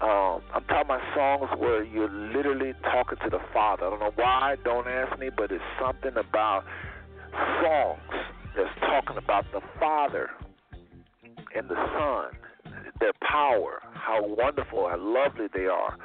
Um, 0.02 0.42
I'm 0.54 0.64
talking 0.64 0.86
about 0.86 1.02
songs 1.14 1.50
where 1.60 1.84
you're 1.84 2.10
literally 2.10 2.74
talking 2.84 3.18
to 3.24 3.30
the 3.30 3.42
Father. 3.54 3.88
I 3.88 3.90
don't 3.92 4.00
know 4.00 4.14
why. 4.16 4.56
Don't 4.64 4.88
ask 4.88 5.18
me, 5.20 5.30
but 5.36 5.52
it's 5.52 5.64
something 5.80 6.16
about 6.16 6.64
songs 7.62 8.00
that's 8.56 8.80
talking 8.80 9.18
about 9.18 9.46
the 9.52 9.62
Father 9.80 10.30
and 11.56 11.68
the 11.68 11.76
Son 11.76 12.49
their 13.00 13.14
power, 13.22 13.82
how 13.94 14.24
wonderful 14.24 14.88
and 14.88 15.02
lovely 15.02 15.48
they 15.54 15.66
are. 15.66 15.98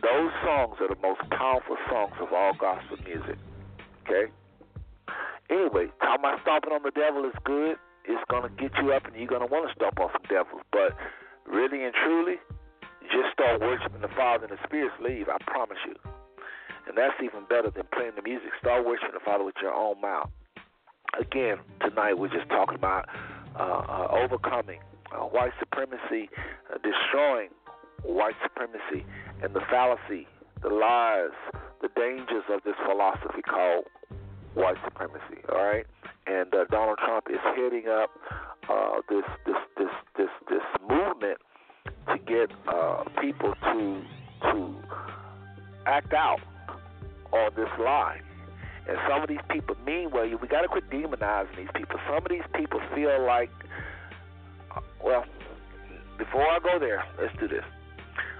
Those 0.00 0.32
songs 0.44 0.76
are 0.80 0.88
the 0.88 1.00
most 1.02 1.20
powerful 1.30 1.76
songs 1.88 2.14
of 2.20 2.32
all 2.32 2.52
gospel 2.58 2.96
music. 3.04 3.36
Okay? 4.06 4.32
Anyway, 5.50 5.92
talking 6.00 6.24
about 6.24 6.40
stomping 6.42 6.72
on 6.72 6.82
the 6.82 6.92
devil 6.92 7.24
is 7.24 7.34
good. 7.44 7.76
It's 8.04 8.22
going 8.30 8.44
to 8.44 8.52
get 8.56 8.72
you 8.80 8.92
up 8.92 9.06
and 9.06 9.14
you're 9.16 9.28
going 9.28 9.44
to 9.44 9.50
want 9.50 9.68
to 9.68 9.74
stomp 9.74 10.00
on 10.00 10.08
some 10.12 10.24
devils. 10.30 10.62
But 10.72 10.96
really 11.44 11.84
and 11.84 11.92
truly, 11.92 12.40
just 13.12 13.34
start 13.34 13.60
worshiping 13.60 14.00
the 14.00 14.14
Father 14.16 14.46
and 14.46 14.56
the 14.56 14.62
spirits 14.64 14.94
leave. 15.02 15.28
I 15.28 15.36
promise 15.44 15.78
you. 15.86 15.94
And 16.88 16.96
that's 16.96 17.18
even 17.22 17.44
better 17.50 17.70
than 17.70 17.84
playing 17.92 18.12
the 18.16 18.22
music. 18.22 18.50
Start 18.58 18.86
worshiping 18.86 19.12
the 19.12 19.24
Father 19.24 19.44
with 19.44 19.56
your 19.60 19.74
own 19.74 20.00
mouth. 20.00 20.30
again, 21.18 21.58
tonight 21.80 22.14
we're 22.16 22.32
just 22.32 22.48
talking 22.48 22.74
about 22.74 23.08
uh, 23.58 23.62
uh, 23.62 24.08
overcoming 24.10 24.80
uh, 25.12 25.24
white 25.24 25.52
supremacy, 25.58 26.28
uh, 26.72 26.78
destroying 26.82 27.50
white 28.02 28.34
supremacy, 28.42 29.04
and 29.42 29.54
the 29.54 29.60
fallacy, 29.70 30.26
the 30.62 30.68
lies, 30.68 31.30
the 31.82 31.88
dangers 31.96 32.44
of 32.50 32.62
this 32.64 32.74
philosophy 32.86 33.42
called 33.42 33.84
white 34.54 34.76
supremacy. 34.84 35.42
All 35.50 35.64
right, 35.64 35.86
and 36.26 36.54
uh, 36.54 36.64
Donald 36.70 36.98
Trump 36.98 37.26
is 37.30 37.40
heading 37.56 37.88
up 37.88 38.10
uh, 38.68 39.00
this 39.08 39.24
this 39.46 39.56
this 39.76 39.90
this 40.16 40.30
this 40.48 40.62
movement 40.88 41.38
to 42.08 42.18
get 42.26 42.50
uh, 42.68 43.04
people 43.20 43.54
to 43.54 44.02
to 44.42 44.74
act 45.86 46.12
out 46.12 46.40
on 47.32 47.50
this 47.56 47.68
lie. 47.78 48.20
And 48.88 48.98
some 49.08 49.22
of 49.22 49.28
these 49.28 49.44
people, 49.50 49.76
mean 49.86 50.10
well. 50.10 50.26
we 50.26 50.48
got 50.48 50.62
to 50.62 50.68
quit 50.68 50.90
demonizing 50.90 51.56
these 51.56 51.68
people. 51.74 51.98
Some 52.08 52.24
of 52.24 52.28
these 52.30 52.46
people 52.54 52.80
feel 52.94 53.24
like, 53.24 53.50
well, 55.02 55.24
before 56.18 56.42
I 56.42 56.58
go 56.58 56.78
there, 56.78 57.04
let's 57.20 57.36
do 57.38 57.48
this. 57.48 57.64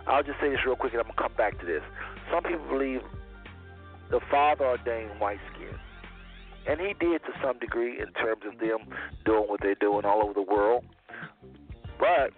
I'll 0.07 0.23
just 0.23 0.41
say 0.41 0.51
this 0.51 0.61
real 0.67 0.77
quick, 0.77 0.93
and 0.93 1.01
I'm 1.01 1.09
gonna 1.09 1.29
come 1.29 1.37
back 1.37 1.59
to 1.61 1.67
this. 1.67 1.83
Some 2.33 2.43
people 2.43 2.67
believe 2.69 3.03
the 4.11 4.21
Father 4.31 4.65
ordained 4.67 5.19
white 5.21 5.41
skin, 5.55 5.75
and 6.67 6.81
He 6.81 6.95
did 6.99 7.23
to 7.25 7.33
some 7.43 7.59
degree 7.59 8.01
in 8.01 8.13
terms 8.13 8.43
of 8.47 8.59
them 8.59 8.79
doing 9.25 9.49
what 9.49 9.61
they're 9.61 9.75
doing 9.75 10.05
all 10.05 10.23
over 10.23 10.35
the 10.35 10.43
world. 10.43 10.85
But 11.99 12.33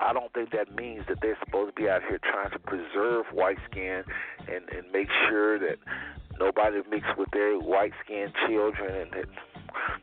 I 0.00 0.12
don't 0.12 0.32
think 0.32 0.50
that 0.50 0.74
means 0.74 1.04
that 1.08 1.18
they're 1.20 1.38
supposed 1.44 1.76
to 1.76 1.82
be 1.82 1.88
out 1.88 2.02
here 2.08 2.18
trying 2.18 2.50
to 2.50 2.58
preserve 2.58 3.26
white 3.32 3.58
skin 3.70 4.04
and 4.48 4.68
and 4.70 4.90
make 4.92 5.08
sure 5.28 5.58
that 5.58 5.76
nobody 6.40 6.80
mix 6.90 7.06
with 7.16 7.30
their 7.32 7.58
white 7.58 7.92
skinned 8.04 8.32
children 8.48 8.94
and 8.94 9.10
that 9.12 9.26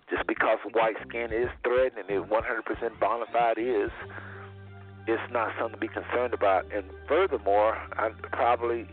just 0.10 0.26
because 0.28 0.60
white 0.74 0.96
skin 1.08 1.32
is 1.32 1.50
threatening 1.64 2.06
it 2.10 2.30
100% 2.30 3.00
bona 3.00 3.26
fide 3.32 3.58
is 3.58 3.91
it's 5.08 5.32
not 5.32 5.52
something 5.58 5.80
to 5.80 5.80
be 5.80 5.88
concerned 5.88 6.34
about 6.34 6.66
and 6.74 6.86
furthermore 7.08 7.78
I 7.94 8.10
probably 8.32 8.88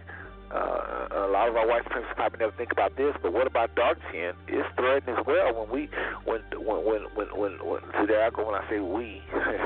uh, 0.51 1.09
a 1.11 1.29
lot 1.29 1.49
of 1.49 1.57
our 1.57 1.67
white 1.67 1.85
friends 1.91 2.07
probably 2.15 2.39
never 2.39 2.57
think 2.57 2.71
about 2.71 2.97
this, 2.97 3.15
but 3.21 3.33
what 3.33 3.47
about 3.47 3.75
dark 3.75 3.99
skin? 4.09 4.33
It's 4.47 4.69
threatened 4.77 5.19
as 5.19 5.27
well 5.27 5.53
when 5.55 5.71
we 5.71 5.89
when 6.25 6.41
when 6.55 6.85
when 6.85 7.03
when 7.15 7.29
when, 7.37 7.67
when 7.67 7.81
today 8.01 8.23
I 8.23 8.31
go 8.31 8.47
when 8.47 8.55
I 8.55 8.69
say 8.71 8.79
we, 8.79 9.23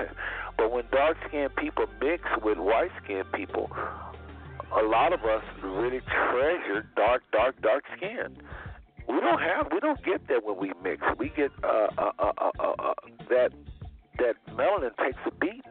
but 0.57 0.73
when 0.73 0.85
dark 0.91 1.19
skinned 1.29 1.55
people 1.57 1.85
mix 2.01 2.25
with 2.43 2.59
white 2.59 2.91
skinned 3.05 3.31
people, 3.33 3.71
a 4.73 4.83
lot 4.83 5.13
of 5.13 5.21
us 5.25 5.43
really 5.63 6.01
treasure 6.01 6.87
dark, 6.97 7.23
dark, 7.33 7.61
dark 7.61 7.85
skin. 7.97 8.37
We 9.11 9.21
don't 9.21 9.41
have, 9.41 9.69
we 9.73 9.81
don't 9.81 10.03
get 10.05 10.29
that 10.29 10.45
when 10.45 10.57
we 10.57 10.73
mix. 10.83 11.03
We 11.19 11.31
get 11.31 11.51
uh, 11.65 11.89
uh, 11.99 12.13
uh, 12.19 12.33
uh, 12.39 12.51
uh, 12.59 12.75
uh, 12.79 12.95
that 13.29 13.51
that 14.19 14.35
melanin 14.55 14.97
takes 15.03 15.19
a 15.27 15.31
beating. 15.41 15.63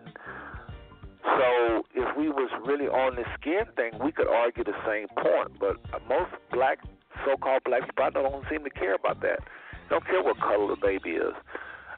So 1.24 1.84
if 1.96 2.18
we 2.18 2.30
was 2.30 2.50
really 2.66 2.88
on 2.88 3.16
the 3.16 3.24
skin 3.40 3.66
thing, 3.76 3.92
we 4.04 4.12
could 4.12 4.28
argue 4.28 4.64
the 4.64 4.76
same 4.86 5.08
point. 5.16 5.60
But 5.60 5.78
most 6.08 6.32
black, 6.52 6.80
so-called 7.26 7.64
black 7.66 7.84
people, 7.88 8.10
don't 8.12 8.44
seem 8.50 8.64
to 8.64 8.70
care 8.70 8.96
about 8.96 9.22
that. 9.22 9.40
They 9.88 9.96
don't 9.96 10.06
care 10.06 10.24
what 10.24 10.40
color 10.40 10.68
the 10.68 10.80
baby 10.82 11.12
is. 11.12 11.36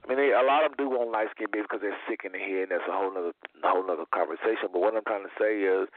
I 0.03 0.07
mean, 0.09 0.17
they, 0.17 0.33
a 0.33 0.43
lot 0.43 0.65
of 0.65 0.73
them 0.73 0.77
do 0.81 0.89
want 0.89 1.11
light 1.11 1.29
skinned 1.31 1.51
babies 1.51 1.69
because 1.69 1.81
they're 1.81 1.97
sick 2.09 2.25
in 2.25 2.33
the 2.33 2.41
head, 2.41 2.69
and 2.69 2.71
that's 2.73 2.89
a 2.89 2.91
whole 2.91 3.13
other, 3.13 3.33
whole 3.63 3.85
other 3.85 4.09
conversation. 4.09 4.73
But 4.73 4.81
what 4.81 4.97
I'm 4.97 5.05
trying 5.05 5.23
to 5.23 5.35
say 5.37 5.61
is, 5.61 5.87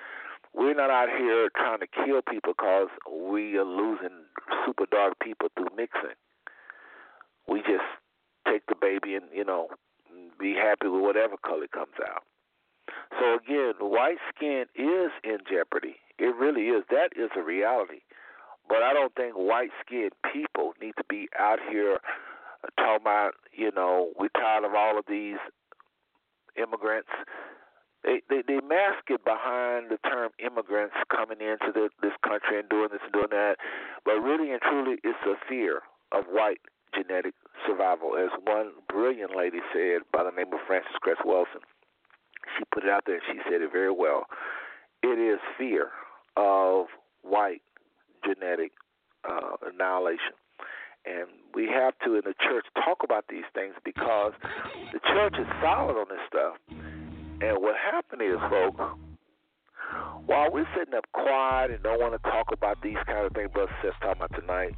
we're 0.54 0.74
not 0.74 0.90
out 0.90 1.08
here 1.08 1.48
trying 1.56 1.80
to 1.80 1.86
kill 1.86 2.22
people 2.22 2.54
because 2.56 2.88
we 3.10 3.56
are 3.56 3.64
losing 3.64 4.24
super 4.64 4.86
dark 4.90 5.14
people 5.20 5.48
through 5.56 5.76
mixing. 5.76 6.16
We 7.48 7.60
just 7.60 7.84
take 8.46 8.66
the 8.66 8.76
baby 8.80 9.14
and, 9.14 9.26
you 9.34 9.44
know, 9.44 9.68
be 10.38 10.54
happy 10.54 10.88
with 10.88 11.02
whatever 11.02 11.36
color 11.36 11.66
comes 11.72 11.98
out. 12.08 12.22
So 13.18 13.34
again, 13.34 13.74
white 13.80 14.18
skin 14.34 14.66
is 14.74 15.10
in 15.22 15.38
jeopardy. 15.50 15.96
It 16.18 16.34
really 16.36 16.68
is. 16.68 16.84
That 16.90 17.10
is 17.16 17.30
a 17.36 17.42
reality. 17.42 18.00
But 18.68 18.82
I 18.82 18.92
don't 18.92 19.14
think 19.14 19.34
white 19.34 19.70
skinned 19.84 20.12
people 20.32 20.74
need 20.80 20.94
to 20.96 21.04
be 21.08 21.28
out 21.38 21.58
here 21.68 21.98
talking 22.78 23.02
about, 23.02 23.32
you 23.52 23.70
know, 23.74 24.10
we're 24.18 24.28
tired 24.28 24.64
of 24.64 24.74
all 24.74 24.98
of 24.98 25.04
these 25.08 25.36
immigrants 26.56 27.10
they, 28.04 28.20
they 28.28 28.42
they 28.46 28.60
mask 28.60 29.08
it 29.08 29.24
behind 29.24 29.90
the 29.90 29.98
term 30.04 30.30
immigrants 30.38 30.94
coming 31.10 31.40
into 31.40 31.72
the, 31.72 31.88
this 32.02 32.12
country 32.22 32.60
and 32.60 32.68
doing 32.68 32.88
this 32.92 33.00
and 33.02 33.12
doing 33.12 33.32
that, 33.32 33.56
but 34.04 34.20
really 34.20 34.52
and 34.52 34.60
truly, 34.60 34.98
it's 35.02 35.18
a 35.26 35.34
fear 35.48 35.80
of 36.12 36.24
white 36.28 36.60
genetic 36.94 37.34
survival, 37.66 38.16
as 38.16 38.30
one 38.44 38.70
brilliant 38.88 39.34
lady 39.34 39.58
said 39.72 40.02
by 40.12 40.22
the 40.22 40.30
name 40.30 40.52
of 40.52 40.60
Frances 40.66 40.94
Cress 41.00 41.16
Welsing. 41.24 41.64
She 42.56 42.64
put 42.72 42.84
it 42.84 42.90
out 42.90 43.04
there 43.06 43.16
and 43.16 43.24
she 43.26 43.40
said 43.50 43.62
it 43.62 43.72
very 43.72 43.90
well. 43.90 44.26
It 45.02 45.18
is 45.18 45.40
fear 45.58 45.88
of 46.36 46.86
white 47.22 47.62
genetic 48.24 48.72
uh, 49.28 49.56
annihilation. 49.64 50.36
And 51.06 51.28
we 51.54 51.66
have 51.68 51.94
to, 52.04 52.14
in 52.14 52.22
the 52.24 52.34
church, 52.40 52.64
talk 52.82 53.02
about 53.02 53.24
these 53.28 53.44
things 53.54 53.74
because 53.84 54.32
the 54.92 55.00
church 55.00 55.34
is 55.38 55.46
solid 55.60 55.96
on 55.96 56.06
this 56.08 56.20
stuff 56.28 56.56
and 57.40 57.62
what 57.62 57.74
happened 57.76 58.22
is, 58.22 58.38
folks, 58.50 58.80
while 60.26 60.50
we're 60.52 60.66
sitting 60.76 60.94
up 60.94 61.04
quiet 61.12 61.70
and 61.70 61.82
don't 61.82 62.00
want 62.00 62.12
to 62.12 62.30
talk 62.30 62.46
about 62.52 62.80
these 62.82 62.96
kind 63.06 63.26
of 63.26 63.32
things, 63.32 63.50
Brother 63.52 63.72
Seth's 63.82 63.96
talking 64.00 64.22
about 64.22 64.34
tonight, 64.38 64.74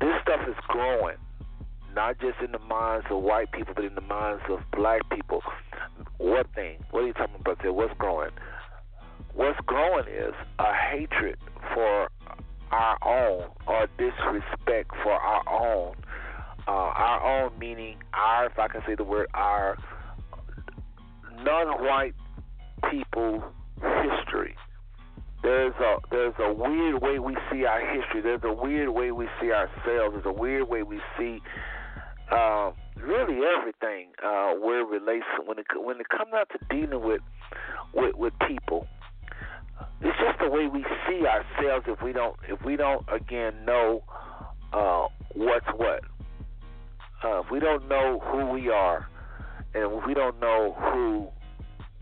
this 0.00 0.14
stuff 0.22 0.40
is 0.48 0.56
growing, 0.68 1.16
not 1.94 2.18
just 2.20 2.38
in 2.44 2.52
the 2.52 2.58
minds 2.58 3.06
of 3.10 3.22
white 3.22 3.50
people, 3.52 3.74
but 3.74 3.84
in 3.84 3.94
the 3.94 4.00
minds 4.00 4.42
of 4.48 4.60
black 4.72 5.02
people. 5.10 5.42
What 6.18 6.46
thing? 6.54 6.78
What 6.90 7.04
are 7.04 7.06
you 7.06 7.12
talking 7.12 7.36
about 7.38 7.58
there? 7.62 7.72
What's 7.72 7.94
growing? 7.98 8.30
What's 9.34 9.58
growing 9.66 10.06
is 10.08 10.34
a 10.58 10.72
hatred 10.72 11.38
for 11.74 12.08
our 12.70 12.98
own 13.02 13.50
or 13.66 13.88
disrespect 13.98 14.90
for 15.02 15.12
our 15.12 15.42
own. 15.48 15.94
Uh, 16.66 16.70
our 16.70 17.44
own 17.44 17.58
meaning 17.58 17.96
our, 18.14 18.46
if 18.46 18.58
I 18.58 18.68
can 18.68 18.80
say 18.86 18.94
the 18.94 19.04
word 19.04 19.26
our, 19.34 19.76
non-white 21.42 22.14
people 22.90 23.42
history. 23.80 24.54
There's 25.42 25.74
a 25.74 25.96
there's 26.10 26.34
a 26.38 26.52
weird 26.52 27.02
way 27.02 27.18
we 27.18 27.36
see 27.50 27.66
our 27.66 27.80
history. 27.80 28.22
There's 28.22 28.44
a 28.44 28.52
weird 28.52 28.88
way 28.88 29.10
we 29.10 29.28
see 29.40 29.52
ourselves. 29.52 30.14
There's 30.14 30.24
a 30.24 30.32
weird 30.32 30.68
way 30.68 30.82
we 30.82 31.00
see 31.18 31.42
uh, 32.30 32.72
really 32.96 33.40
everything 33.58 34.08
uh, 34.24 34.54
where 34.54 34.80
it 34.80 35.02
relates 35.02 35.26
when 35.44 35.58
it 35.58 35.66
when 35.76 36.00
it 36.00 36.08
comes 36.08 36.32
out 36.34 36.48
to 36.50 36.58
dealing 36.74 37.04
with 37.04 37.20
with, 37.92 38.14
with 38.16 38.32
people. 38.48 38.86
It's 40.00 40.16
just 40.18 40.38
the 40.38 40.48
way 40.48 40.66
we 40.66 40.84
see 41.06 41.26
ourselves. 41.26 41.84
If 41.88 42.02
we 42.02 42.12
don't 42.12 42.36
if 42.48 42.64
we 42.64 42.76
don't 42.76 43.04
again 43.12 43.66
know 43.66 44.02
uh, 44.72 45.08
what's 45.34 45.66
what. 45.76 46.00
Uh, 47.22 47.40
if 47.40 47.50
we 47.50 47.58
don't 47.58 47.88
know 47.88 48.20
who 48.24 48.50
we 48.50 48.68
are, 48.68 49.08
and 49.74 50.02
we 50.06 50.14
don't 50.14 50.40
know 50.40 50.74
who 50.78 51.28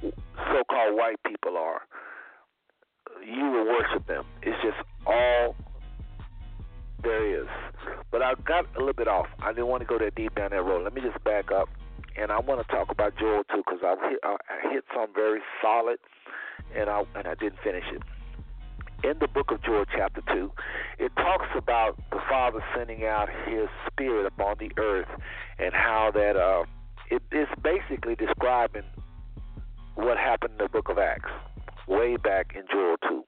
so-called 0.00 0.96
white 0.96 1.16
people 1.26 1.56
are, 1.56 1.82
you 3.24 3.44
will 3.44 3.66
worship 3.66 4.06
them. 4.06 4.24
It's 4.42 4.56
just 4.62 4.76
all 5.06 5.56
there 7.02 7.42
is. 7.42 7.48
But 8.10 8.22
I 8.22 8.34
got 8.46 8.66
a 8.76 8.78
little 8.78 8.94
bit 8.94 9.08
off. 9.08 9.26
I 9.40 9.52
didn't 9.52 9.68
want 9.68 9.80
to 9.82 9.86
go 9.86 9.98
that 9.98 10.14
deep 10.14 10.34
down 10.34 10.50
that 10.50 10.62
road. 10.62 10.84
Let 10.84 10.94
me 10.94 11.00
just 11.00 11.22
back 11.24 11.50
up, 11.50 11.68
and 12.16 12.30
I 12.30 12.40
want 12.40 12.66
to 12.66 12.72
talk 12.72 12.90
about 12.90 13.14
Joel 13.18 13.42
2, 13.50 13.62
because 13.64 13.80
I 13.82 14.08
hit, 14.08 14.18
I 14.22 14.36
hit 14.72 14.84
something 14.94 15.14
very 15.14 15.40
solid, 15.60 15.98
and 16.76 16.88
I 16.88 17.02
and 17.14 17.26
I 17.26 17.34
didn't 17.34 17.58
finish 17.64 17.84
it. 17.92 18.02
In 19.04 19.18
the 19.18 19.26
book 19.26 19.50
of 19.50 19.60
Joel, 19.64 19.84
chapter 19.96 20.22
two, 20.32 20.52
it 20.98 21.10
talks 21.16 21.48
about 21.56 21.96
the 22.10 22.20
Father 22.30 22.62
sending 22.76 23.04
out 23.04 23.28
His 23.46 23.68
Spirit 23.90 24.26
upon 24.26 24.56
the 24.58 24.70
earth, 24.78 25.08
and 25.58 25.74
how 25.74 26.10
that. 26.14 26.36
Uh, 26.36 26.64
it 27.12 27.22
is 27.30 27.48
basically 27.62 28.14
describing 28.14 28.88
what 29.96 30.16
happened 30.16 30.54
in 30.58 30.64
the 30.64 30.68
book 30.70 30.88
of 30.88 30.96
Acts, 30.96 31.28
way 31.86 32.16
back 32.16 32.54
in 32.56 32.62
Joel 32.72 32.96
2. 33.06 33.22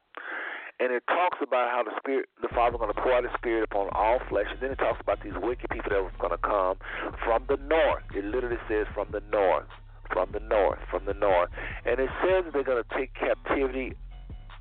And 0.80 0.90
it 0.90 1.02
talks 1.06 1.36
about 1.42 1.68
how 1.68 1.82
the 1.84 1.92
Spirit, 1.98 2.30
the 2.40 2.48
Father, 2.48 2.78
going 2.78 2.92
to 2.92 2.98
pour 2.98 3.12
out 3.12 3.24
His 3.24 3.32
Spirit 3.36 3.68
upon 3.70 3.90
all 3.92 4.20
flesh. 4.30 4.46
And 4.50 4.60
then 4.60 4.70
it 4.70 4.78
talks 4.78 5.00
about 5.02 5.22
these 5.22 5.34
wicked 5.36 5.68
people 5.68 5.90
that 5.90 6.02
were 6.02 6.10
going 6.18 6.32
to 6.32 6.40
come 6.40 6.78
from 7.22 7.44
the 7.46 7.58
north. 7.68 8.02
It 8.16 8.24
literally 8.24 8.56
says 8.68 8.86
from 8.94 9.08
the 9.12 9.20
north, 9.30 9.68
from 10.10 10.32
the 10.32 10.40
north, 10.40 10.80
from 10.90 11.04
the 11.04 11.14
north. 11.14 11.50
And 11.84 12.00
it 12.00 12.08
says 12.24 12.44
they're 12.54 12.64
going 12.64 12.82
to 12.82 12.96
take 12.96 13.12
captivity 13.12 13.92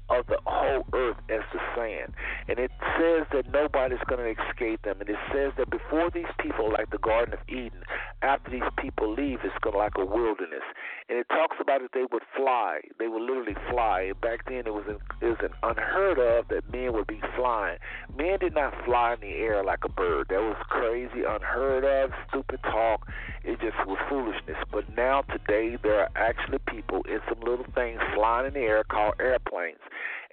of 0.10 0.26
the 0.28 0.38
whole 0.46 0.86
earth 0.94 1.18
as 1.30 1.42
the 1.54 1.60
sand. 1.76 2.14
And 2.48 2.60
it 2.60 2.72
says 3.00 3.26
that 3.32 3.52
nobody's 3.52 4.04
going 4.08 4.22
to 4.24 4.42
escape 4.42 4.82
them. 4.84 5.00
And 5.00 5.10
it 5.10 5.20
says 5.32 5.54
that 5.58 5.70
before 5.70 6.10
these 6.14 6.32
people, 6.40 6.72
like 6.72 6.90
the 6.92 6.98
Garden 6.98 7.34
of 7.34 7.40
Eden, 7.48 7.84
after 8.22 8.52
these 8.52 8.68
people 8.78 9.14
leave, 9.14 9.40
it's 9.44 9.56
going 9.62 9.74
to 9.74 9.80
like 9.80 9.94
a 9.98 10.06
wilderness. 10.06 10.64
And 11.10 11.18
it 11.18 11.28
talks 11.30 11.58
about 11.60 11.82
that 11.82 11.92
they 11.94 12.06
would 12.12 12.24
fly. 12.36 12.80
They 13.00 13.08
would 13.08 13.22
literally 13.22 13.56
fly. 13.70 14.12
Back 14.22 14.46
then, 14.48 14.64
it 14.66 14.74
was 14.74 14.86
an, 14.88 14.98
it 15.22 15.26
was 15.26 15.42
an 15.44 15.54
unheard 15.64 16.20
of 16.20 16.48
that 16.50 16.72
men 16.72 16.94
would 16.94 17.08
be 17.08 17.22
flying. 17.36 17.78
Men 18.16 18.40
did 18.40 18.54
not 18.54 18.74
fly 18.86 19.14
in 19.14 19.22
the 19.22 19.36
air 19.36 19.64
like 19.64 19.84
a 19.84 19.90
bird. 19.90 20.28
That 20.30 20.42
was 20.42 20.58
crazy, 20.70 21.24
unheard 21.28 21.84
of, 21.84 22.12
stupid 22.30 22.60
talk. 22.64 23.08
It 23.44 23.60
just 23.60 23.78
was 23.86 23.98
foolishness. 24.10 24.58
But 24.72 24.96
now 24.96 25.24
today, 25.24 25.78
there 25.82 26.02
are 26.02 26.10
actually 26.16 26.60
people 26.68 27.04
in 27.10 27.20
some 27.28 27.40
little 27.42 27.66
things 27.76 28.00
flying 28.16 28.48
in 28.48 28.54
the 28.54 28.62
air 28.62 28.84
called 28.84 29.16
airplanes. 29.20 29.80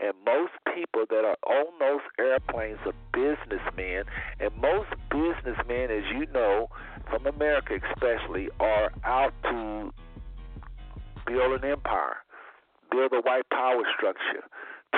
And 0.02 0.14
most 0.24 0.52
people 0.74 1.04
that 1.10 1.24
are 1.24 1.36
on 1.46 1.66
those 1.78 2.00
airplanes 2.18 2.78
are 2.86 2.94
businessmen. 3.12 4.04
And 4.40 4.50
most 4.56 4.88
businessmen, 5.10 5.90
as 5.90 6.04
you 6.14 6.26
know, 6.32 6.68
from 7.10 7.26
America 7.26 7.78
especially, 7.92 8.48
are 8.58 8.90
out 9.04 9.34
to 9.44 9.92
build 11.26 11.62
an 11.62 11.70
empire, 11.70 12.16
build 12.90 13.12
a 13.12 13.20
white 13.20 13.48
power 13.50 13.82
structure, 13.96 14.44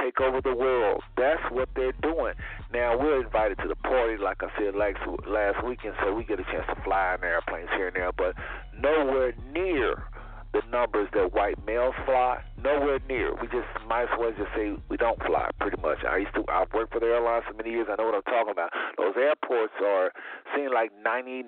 take 0.00 0.20
over 0.20 0.40
the 0.40 0.54
world. 0.54 1.02
That's 1.16 1.42
what 1.50 1.68
they're 1.74 1.92
doing. 2.00 2.34
Now 2.72 2.96
we're 2.96 3.24
invited 3.24 3.58
to 3.58 3.68
the 3.68 3.76
party, 3.76 4.16
like 4.16 4.42
I 4.42 4.48
said 4.58 4.74
last 4.74 4.98
last 5.26 5.64
weekend, 5.64 5.94
so 6.02 6.14
we 6.14 6.24
get 6.24 6.40
a 6.40 6.44
chance 6.44 6.66
to 6.68 6.80
fly 6.84 7.16
in 7.18 7.24
airplanes 7.24 7.68
here 7.76 7.88
and 7.88 7.96
there, 7.96 8.12
but 8.12 8.34
nowhere 8.80 9.34
near 9.52 10.04
the 10.52 10.62
numbers 10.70 11.08
that 11.14 11.32
white 11.32 11.56
males 11.66 11.94
fly, 12.04 12.42
nowhere 12.62 13.00
near. 13.08 13.34
We 13.34 13.48
just 13.48 13.68
might 13.88 14.04
as 14.04 14.18
well 14.18 14.32
just 14.36 14.50
say 14.54 14.76
we 14.88 14.96
don't 14.96 15.20
fly. 15.24 15.48
Pretty 15.60 15.80
much. 15.80 15.98
I 16.08 16.18
used 16.18 16.34
to. 16.34 16.44
I've 16.48 16.72
worked 16.72 16.92
for 16.92 17.00
the 17.00 17.06
airlines 17.06 17.44
for 17.48 17.54
many 17.54 17.70
years. 17.70 17.86
I 17.90 17.96
know 17.96 18.06
what 18.06 18.14
I'm 18.14 18.22
talking 18.22 18.52
about. 18.52 18.70
Those 18.98 19.14
airports 19.16 19.72
are 19.82 20.12
seem 20.54 20.72
like 20.72 20.90
99% 21.04 21.44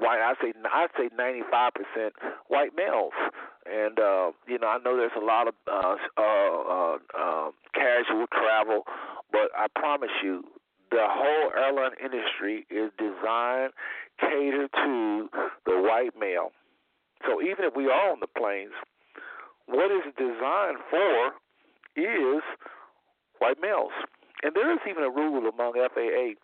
white. 0.00 0.20
I 0.20 0.34
say 0.42 0.52
I 0.64 0.86
say 0.96 1.08
95% 1.16 2.10
white 2.48 2.72
males. 2.76 3.12
And 3.64 3.98
uh, 3.98 4.32
you 4.46 4.58
know, 4.58 4.68
I 4.68 4.78
know 4.84 4.96
there's 4.96 5.16
a 5.16 5.24
lot 5.24 5.48
of 5.48 5.54
uh, 5.66 5.96
uh, 6.16 6.22
uh, 6.22 6.98
uh, 7.16 7.50
casual 7.74 8.26
travel, 8.32 8.84
but 9.32 9.50
I 9.56 9.66
promise 9.74 10.10
you, 10.22 10.44
the 10.90 11.04
whole 11.04 11.52
airline 11.56 11.92
industry 12.02 12.66
is 12.70 12.90
designed 12.98 13.72
catered 14.20 14.70
to 14.72 15.28
the 15.66 15.80
white 15.80 16.18
male. 16.18 16.52
So 17.26 17.42
even 17.42 17.64
if 17.64 17.74
we 17.74 17.86
are 17.86 18.12
on 18.12 18.20
the 18.20 18.26
planes, 18.26 18.72
what 19.66 19.90
it's 19.90 20.06
designed 20.16 20.78
for 20.90 21.34
is 21.96 22.42
white 23.38 23.58
males. 23.60 23.92
And 24.42 24.54
there 24.54 24.72
is 24.72 24.78
even 24.88 25.02
a 25.02 25.10
rule 25.10 25.48
among 25.48 25.74
FAA 25.74 26.38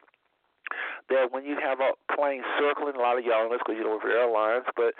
that 1.11 1.31
when 1.31 1.45
you 1.45 1.57
have 1.61 1.79
a 1.81 1.93
plane 2.17 2.43
circling, 2.59 2.97
a 2.97 2.99
lot 2.99 3.19
of 3.19 3.25
y'all 3.25 3.45
know 3.45 3.53
this 3.53 3.61
because 3.61 3.77
you 3.77 3.85
know 3.85 4.01
for 4.01 4.11
airlines, 4.11 4.65
but 4.75 4.95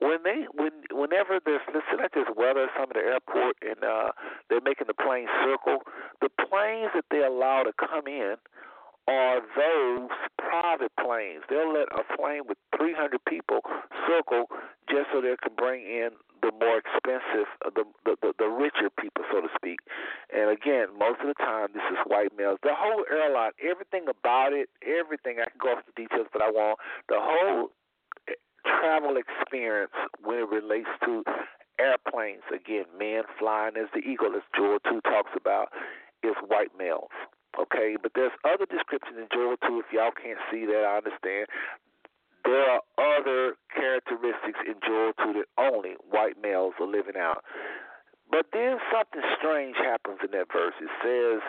when 0.00 0.18
they 0.24 0.48
when 0.56 0.72
whenever 0.90 1.38
there's 1.44 1.60
let's 1.72 1.84
say 1.92 2.00
like 2.00 2.12
there's 2.14 2.32
weather 2.36 2.68
some 2.74 2.88
at 2.88 2.96
the 2.96 3.04
airport 3.04 3.56
and 3.60 3.84
uh 3.84 4.10
they're 4.48 4.64
making 4.64 4.88
the 4.88 4.96
plane 4.96 5.28
circle, 5.44 5.84
the 6.20 6.32
planes 6.32 6.90
that 6.96 7.04
they 7.10 7.20
allow 7.20 7.62
to 7.62 7.72
come 7.76 8.06
in 8.08 8.36
are 9.10 9.40
those 9.56 10.10
private 10.38 10.92
planes. 11.02 11.42
They'll 11.50 11.72
let 11.72 11.88
a 11.90 12.04
plane 12.16 12.42
with 12.46 12.58
300 12.78 13.18
people 13.26 13.60
circle 14.06 14.46
just 14.88 15.10
so 15.12 15.20
they 15.20 15.34
can 15.42 15.54
bring 15.56 15.82
in 15.82 16.10
the 16.42 16.52
more 16.56 16.78
expensive, 16.80 17.46
uh, 17.64 17.70
the, 17.74 17.84
the 18.04 18.16
the 18.22 18.32
the 18.38 18.48
richer 18.48 18.88
people, 18.88 19.24
so 19.30 19.40
to 19.40 19.48
speak. 19.54 19.78
And 20.32 20.50
again, 20.50 20.88
most 20.96 21.20
of 21.20 21.28
the 21.28 21.36
time, 21.36 21.68
this 21.74 21.84
is 21.92 21.98
white 22.06 22.32
males. 22.36 22.58
The 22.62 22.74
whole 22.74 23.04
airline, 23.10 23.52
everything 23.60 24.08
about 24.08 24.52
it, 24.52 24.68
everything. 24.80 25.36
I 25.40 25.50
can 25.50 25.60
go 25.60 25.76
off 25.76 25.84
the 25.84 25.92
details, 25.92 26.28
but 26.32 26.40
I 26.42 26.50
won't. 26.50 26.78
The 27.08 27.20
whole 27.20 27.70
eh, 28.28 28.40
travel 28.64 29.16
experience 29.20 29.92
when 30.24 30.38
it 30.38 30.48
relates 30.48 30.88
to 31.04 31.24
airplanes, 31.78 32.44
again, 32.48 32.84
men 32.98 33.22
flying 33.38 33.76
as 33.76 33.88
the 33.92 34.00
eagle, 34.00 34.32
as 34.36 34.42
Joel 34.56 34.78
2 34.84 35.00
talks 35.02 35.32
about, 35.36 35.68
is 36.22 36.36
white 36.46 36.72
males. 36.78 37.12
Okay, 37.58 37.96
but 38.00 38.12
there's 38.14 38.32
other 38.44 38.66
descriptions 38.66 39.18
in 39.18 39.26
Joel 39.32 39.56
2. 39.66 39.82
If 39.82 39.92
y'all 39.92 40.14
can't 40.14 40.38
see 40.50 40.66
that, 40.66 40.84
I 40.86 41.02
understand. 41.02 41.46
There 42.44 42.62
are 42.62 42.80
other 42.96 43.56
characteristics 43.74 44.60
in 44.66 44.74
Joel 44.86 45.12
2 45.18 45.42
that 45.42 45.48
only 45.58 45.96
white 46.08 46.40
males 46.40 46.74
are 46.80 46.86
living 46.86 47.18
out. 47.18 47.44
But 48.30 48.46
then 48.52 48.78
something 48.88 49.22
strange 49.36 49.76
happens 49.76 50.22
in 50.22 50.30
that 50.30 50.46
verse. 50.52 50.74
It 50.80 50.94
says, 51.02 51.42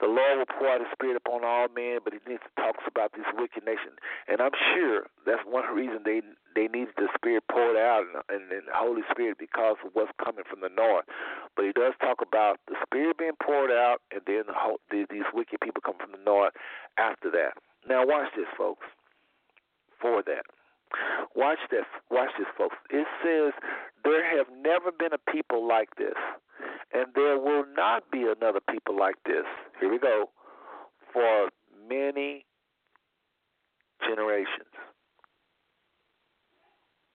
the 0.00 0.08
Lord 0.08 0.38
will 0.40 0.48
pour 0.48 0.68
out 0.68 0.80
His 0.80 0.90
Spirit 0.92 1.16
upon 1.16 1.44
all 1.44 1.68
men, 1.68 2.00
but 2.02 2.12
He 2.12 2.20
needs 2.28 2.42
to 2.42 2.52
talks 2.60 2.84
about 2.88 3.12
this 3.12 3.28
wicked 3.36 3.64
nation, 3.64 3.96
and 4.28 4.40
I'm 4.40 4.56
sure 4.74 5.06
that's 5.24 5.44
one 5.46 5.68
reason 5.74 6.02
they 6.04 6.20
they 6.56 6.66
needed 6.66 6.96
the 6.96 7.08
Spirit 7.14 7.44
poured 7.50 7.76
out 7.76 8.02
and, 8.02 8.22
and, 8.28 8.50
and 8.50 8.66
the 8.66 8.74
Holy 8.74 9.02
Spirit 9.10 9.38
because 9.38 9.76
of 9.84 9.92
what's 9.94 10.10
coming 10.18 10.44
from 10.48 10.60
the 10.60 10.72
north. 10.72 11.04
But 11.54 11.66
He 11.66 11.72
does 11.72 11.94
talk 12.00 12.18
about 12.20 12.58
the 12.66 12.76
Spirit 12.82 13.18
being 13.18 13.38
poured 13.42 13.70
out, 13.70 14.02
and 14.10 14.20
then 14.26 14.48
the, 14.48 14.54
the, 14.90 15.06
these 15.10 15.28
wicked 15.32 15.60
people 15.60 15.82
come 15.84 15.96
from 16.00 16.12
the 16.12 16.24
north 16.24 16.52
after 16.98 17.30
that. 17.30 17.54
Now 17.88 18.04
watch 18.06 18.28
this, 18.36 18.50
folks. 18.56 18.84
For 20.00 20.22
that. 20.24 20.48
Watch 21.36 21.58
this. 21.70 21.84
Watch 22.10 22.30
this, 22.38 22.48
folks. 22.56 22.76
It 22.90 23.06
says 23.22 23.52
there 24.04 24.24
have 24.36 24.46
never 24.62 24.90
been 24.90 25.12
a 25.12 25.30
people 25.30 25.66
like 25.66 25.94
this 25.96 26.16
and 26.92 27.06
there 27.14 27.38
will 27.38 27.64
not 27.76 28.10
be 28.10 28.24
another 28.24 28.60
people 28.70 28.98
like 28.98 29.16
this. 29.24 29.44
Here 29.78 29.90
we 29.90 29.98
go. 29.98 30.30
For 31.12 31.48
many 31.88 32.44
generations. 34.06 34.74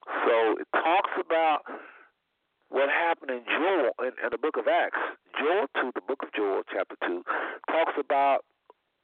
So 0.06 0.58
it 0.60 0.68
talks 0.72 1.10
about 1.18 1.62
what 2.68 2.88
happened 2.88 3.30
in 3.30 3.42
Joel 3.44 3.90
in, 4.00 4.12
in 4.22 4.30
the 4.30 4.38
book 4.38 4.56
of 4.56 4.66
Acts. 4.66 4.98
Joel 5.38 5.66
2, 5.80 5.92
the 5.94 6.00
book 6.00 6.22
of 6.22 6.32
Joel, 6.34 6.62
chapter 6.72 6.96
2, 7.06 7.22
talks 7.70 7.92
about 7.98 8.44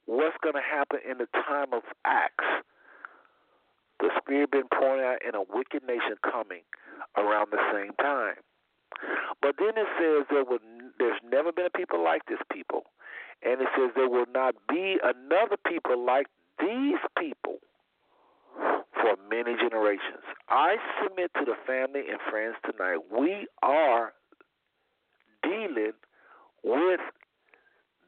what's 0.05 0.35
going 0.41 0.55
to 0.55 0.61
happen 0.61 0.99
in 1.09 1.17
the 1.17 1.27
time 1.33 1.73
of 1.73 1.83
Acts. 2.05 2.45
The 4.03 4.11
Spirit 4.19 4.51
being 4.51 4.67
poured 4.67 4.99
out 4.99 5.23
and 5.23 5.33
a 5.33 5.47
wicked 5.47 5.87
nation 5.87 6.19
coming 6.19 6.67
around 7.15 7.55
the 7.55 7.63
same 7.71 7.95
time. 8.03 8.35
But 9.41 9.55
then 9.57 9.79
it 9.79 9.87
says 9.95 10.27
there 10.29 10.43
will 10.43 10.59
there's 10.99 11.19
never 11.23 11.53
been 11.53 11.67
a 11.67 11.77
people 11.77 12.03
like 12.03 12.25
this 12.27 12.43
people. 12.51 12.83
And 13.43 13.61
it 13.61 13.67
says 13.77 13.91
there 13.95 14.09
will 14.09 14.27
not 14.33 14.55
be 14.67 14.97
another 15.01 15.55
people 15.55 15.95
like 16.03 16.27
these 16.59 16.99
people 17.17 17.63
for 18.91 19.15
many 19.31 19.55
generations. 19.55 20.27
I 20.49 20.75
submit 21.01 21.31
to 21.39 21.45
the 21.45 21.55
family 21.65 22.03
and 22.11 22.19
friends 22.29 22.55
tonight, 22.69 22.99
we 23.09 23.47
are 23.63 24.11
dealing 25.43 25.93
with 26.63 26.99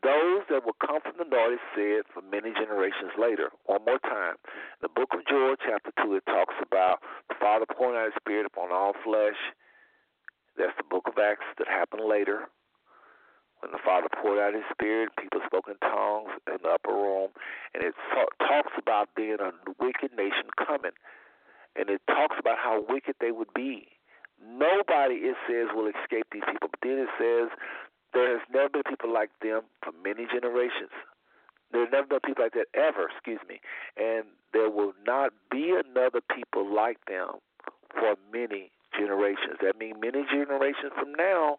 those 0.06 0.46
that 0.54 0.62
will 0.64 0.78
come 0.78 1.02
from 1.02 1.18
the 1.18 1.26
north, 1.26 1.58
it 1.58 1.66
said, 1.74 2.04
for 2.14 2.22
many 2.22 2.54
generations 2.54 3.18
later. 3.18 3.50
One 3.66 3.82
more 3.84 4.00
time. 4.00 4.38
In 4.78 4.86
the 4.86 4.94
book 4.94 5.10
of 5.18 5.26
Joel, 5.26 5.58
chapter 5.58 5.90
2, 6.06 6.22
it 6.22 6.26
talks 6.30 6.54
about 6.62 7.02
the 7.28 7.36
Father 7.42 7.66
pouring 7.66 7.98
out 7.98 8.14
His 8.14 8.22
Spirit 8.22 8.46
upon 8.46 8.72
all 8.72 8.94
flesh 9.04 9.42
that's 10.58 10.76
the 10.78 10.88
book 10.88 11.08
of 11.08 11.20
Acts 11.20 11.46
that 11.58 11.68
happened 11.68 12.08
later. 12.08 12.48
When 13.60 13.72
the 13.72 13.80
Father 13.84 14.08
poured 14.12 14.40
out 14.40 14.54
His 14.54 14.68
Spirit, 14.72 15.10
people 15.20 15.42
spoke 15.46 15.68
in 15.68 15.76
tongues 15.80 16.32
in 16.48 16.60
the 16.64 16.70
upper 16.70 16.94
room, 16.94 17.30
and 17.74 17.84
it 17.84 17.96
talks 18.40 18.72
about 18.78 19.10
being 19.16 19.38
a 19.40 19.52
wicked 19.80 20.12
nation 20.16 20.48
coming, 20.56 20.96
and 21.76 21.90
it 21.90 22.02
talks 22.08 22.36
about 22.40 22.58
how 22.58 22.84
wicked 22.88 23.16
they 23.20 23.32
would 23.32 23.54
be. 23.54 23.88
Nobody, 24.40 25.32
it 25.32 25.36
says, 25.48 25.72
will 25.74 25.88
escape 25.88 26.28
these 26.32 26.44
people. 26.46 26.70
But 26.70 26.84
then 26.84 27.00
it 27.00 27.12
says 27.18 27.50
there 28.16 28.32
has 28.32 28.42
never 28.52 28.70
been 28.70 28.88
people 28.88 29.12
like 29.14 29.30
them 29.44 29.64
for 29.84 29.92
many 30.04 30.26
generations. 30.26 30.96
There's 31.72 31.92
never 31.92 32.08
been 32.08 32.24
people 32.26 32.46
like 32.46 32.54
that 32.54 32.72
ever, 32.74 33.12
excuse 33.12 33.44
me. 33.48 33.60
And 33.98 34.24
there 34.54 34.70
will 34.70 34.94
not 35.06 35.34
be 35.52 35.76
another 35.76 36.22
people 36.34 36.64
like 36.64 36.98
them 37.08 37.44
for 37.92 38.16
many 38.32 38.72
generations. 38.98 39.60
That 39.62 39.78
means 39.78 39.98
many 40.02 40.24
generations 40.32 40.96
from 40.96 41.12
now, 41.14 41.58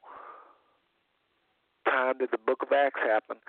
time 1.84 2.14
that 2.20 2.30
the 2.30 2.38
book 2.38 2.62
of 2.62 2.72
Acts 2.72 3.00
happened, 3.04 3.40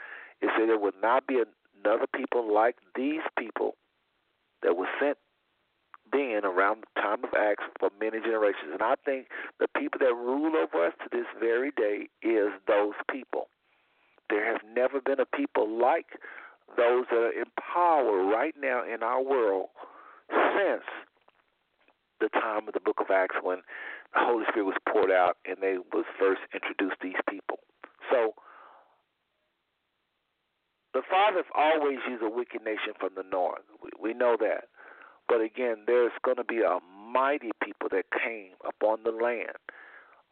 it 0.41 0.49
said 0.57 0.69
there 0.69 0.77
would 0.77 0.99
not 1.01 1.25
be 1.25 1.41
another 1.41 2.05
people 2.13 2.53
like 2.53 2.75
these 2.95 3.23
people 3.39 3.75
that 4.61 4.75
were 4.75 4.91
sent 4.99 5.17
then 6.11 6.45
around 6.45 6.83
the 6.83 7.01
time 7.01 7.23
of 7.23 7.31
Acts 7.37 7.63
for 7.79 7.89
many 7.99 8.19
generations. 8.19 8.71
And 8.73 8.81
I 8.81 8.95
think 9.05 9.27
the 9.59 9.67
people 9.77 9.99
that 9.99 10.13
rule 10.13 10.55
over 10.55 10.85
us 10.85 10.93
to 11.03 11.09
this 11.11 11.27
very 11.39 11.71
day 11.71 12.09
is 12.21 12.49
those 12.67 12.93
people. 13.11 13.49
There 14.29 14.45
have 14.51 14.61
never 14.75 14.99
been 15.01 15.19
a 15.19 15.25
people 15.25 15.67
like 15.69 16.19
those 16.75 17.05
that 17.09 17.17
are 17.17 17.31
in 17.31 17.45
power 17.57 18.25
right 18.25 18.53
now 18.59 18.83
in 18.83 19.03
our 19.03 19.21
world 19.21 19.69
since 20.29 20.83
the 22.19 22.29
time 22.29 22.67
of 22.67 22.73
the 22.73 22.79
book 22.79 22.97
of 22.99 23.09
Acts 23.09 23.37
when 23.41 23.57
the 24.13 24.19
Holy 24.19 24.43
Spirit 24.49 24.65
was 24.65 24.77
poured 24.89 25.11
out 25.11 25.37
and 25.45 25.57
they 25.61 25.77
was 25.93 26.05
first 26.19 26.41
introduced 26.53 26.97
these 27.01 27.19
people. 27.29 27.59
So 28.11 28.33
the 30.93 31.01
fathers 31.09 31.45
always 31.55 31.99
use 32.09 32.21
a 32.23 32.29
wicked 32.29 32.63
nation 32.63 32.93
from 32.99 33.09
the 33.15 33.23
north. 33.23 33.61
We, 33.83 33.89
we 34.01 34.13
know 34.13 34.35
that. 34.39 34.65
But 35.27 35.41
again, 35.41 35.83
there's 35.85 36.13
going 36.23 36.37
to 36.37 36.43
be 36.43 36.61
a 36.61 36.79
mighty 37.11 37.51
people 37.63 37.89
that 37.91 38.05
came 38.11 38.53
upon 38.65 39.03
the 39.03 39.11
land, 39.11 39.57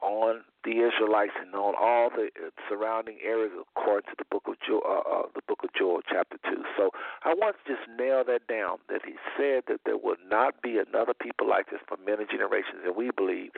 on 0.02 0.44
the 0.64 0.84
Israelites, 0.86 1.34
and 1.40 1.54
on 1.56 1.74
all 1.80 2.10
the 2.10 2.30
surrounding 2.70 3.18
areas, 3.24 3.52
according 3.56 4.10
to 4.12 4.16
the 4.18 4.26
book 4.30 4.44
of 4.48 4.56
Joel, 4.66 4.82
uh, 4.86 5.04
uh, 5.04 5.28
the 5.34 5.42
book 5.48 5.60
of 5.64 5.70
Joel, 5.78 6.02
chapter 6.08 6.38
two. 6.44 6.64
So 6.78 6.92
I 7.24 7.34
want 7.34 7.56
to 7.58 7.76
just 7.76 7.88
nail 7.98 8.24
that 8.28 8.48
down. 8.48 8.78
That 8.90 9.02
he 9.06 9.16
said 9.38 9.64
that 9.68 9.82
there 9.86 9.98
would 9.98 10.20
not 10.30 10.62
be 10.62 10.78
another 10.78 11.14
people 11.14 11.48
like 11.48 11.72
this 11.72 11.80
for 11.88 11.98
many 12.06 12.26
generations, 12.26 12.84
and 12.86 12.96
we 12.96 13.10
believe 13.16 13.52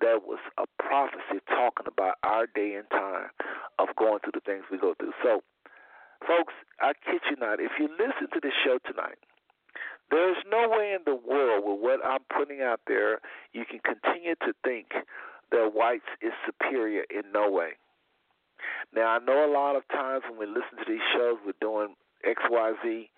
that 0.00 0.22
was 0.26 0.38
a 0.58 0.66
prophecy 0.78 1.42
talking 1.48 1.86
about 1.86 2.16
our 2.22 2.46
day 2.46 2.74
and 2.74 2.88
time 2.90 3.30
of 3.78 3.88
going 3.96 4.20
through 4.20 4.34
the 4.34 4.44
things 4.46 4.64
we 4.70 4.78
go 4.78 4.94
through. 4.94 5.12
So, 5.22 5.42
folks, 6.26 6.54
I 6.80 6.92
kid 6.94 7.22
you 7.30 7.36
not, 7.36 7.58
if 7.60 7.72
you 7.78 7.88
listen 7.98 8.30
to 8.32 8.40
this 8.40 8.54
show 8.64 8.78
tonight, 8.86 9.18
there's 10.10 10.38
no 10.50 10.68
way 10.68 10.96
in 10.96 11.04
the 11.04 11.14
world 11.14 11.64
with 11.66 11.80
what 11.80 12.04
I'm 12.04 12.24
putting 12.34 12.62
out 12.62 12.80
there 12.86 13.20
you 13.52 13.64
can 13.64 13.80
continue 13.80 14.34
to 14.46 14.52
think 14.64 14.92
that 15.50 15.72
whites 15.74 16.08
is 16.20 16.32
superior 16.44 17.04
in 17.10 17.32
no 17.32 17.50
way. 17.50 17.72
Now, 18.94 19.16
I 19.16 19.18
know 19.18 19.44
a 19.44 19.52
lot 19.52 19.76
of 19.76 19.86
times 19.88 20.24
when 20.28 20.38
we 20.38 20.46
listen 20.46 20.78
to 20.78 20.86
these 20.88 21.04
shows, 21.14 21.36
we're 21.44 21.52
doing 21.60 21.94
XYZ. 22.26 23.08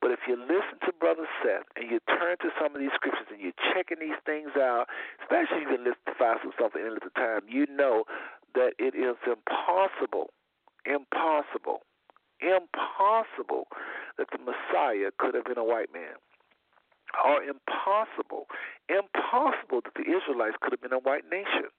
But 0.00 0.10
if 0.10 0.20
you 0.28 0.36
listen 0.36 0.80
to 0.84 0.92
Brother 0.98 1.26
Seth 1.42 1.68
and 1.76 1.90
you 1.90 2.00
turn 2.08 2.36
to 2.40 2.50
some 2.60 2.74
of 2.74 2.80
these 2.80 2.92
scriptures 2.94 3.28
and 3.30 3.40
you're 3.40 3.56
checking 3.72 3.98
these 4.00 4.18
things 4.24 4.50
out, 4.56 4.86
especially 5.22 5.64
if 5.64 5.70
you 5.70 5.78
listen 5.78 6.04
to 6.06 6.14
with 6.44 6.56
Something 6.60 6.84
in 6.84 6.92
at 6.92 7.04
the 7.04 7.14
time, 7.16 7.42
you 7.48 7.66
know 7.68 8.04
that 8.54 8.72
it 8.78 8.94
is 8.94 9.16
impossible, 9.24 10.32
impossible, 10.84 11.84
impossible 12.40 13.68
that 14.18 14.28
the 14.32 14.38
Messiah 14.38 15.10
could 15.18 15.34
have 15.34 15.44
been 15.44 15.58
a 15.58 15.64
white 15.64 15.92
man. 15.92 16.16
Or 17.24 17.42
impossible, 17.42 18.46
impossible 18.88 19.82
that 19.82 19.94
the 19.94 20.06
Israelites 20.06 20.56
could 20.60 20.72
have 20.72 20.80
been 20.80 20.92
a 20.92 21.02
white 21.02 21.24
nation. 21.30 21.70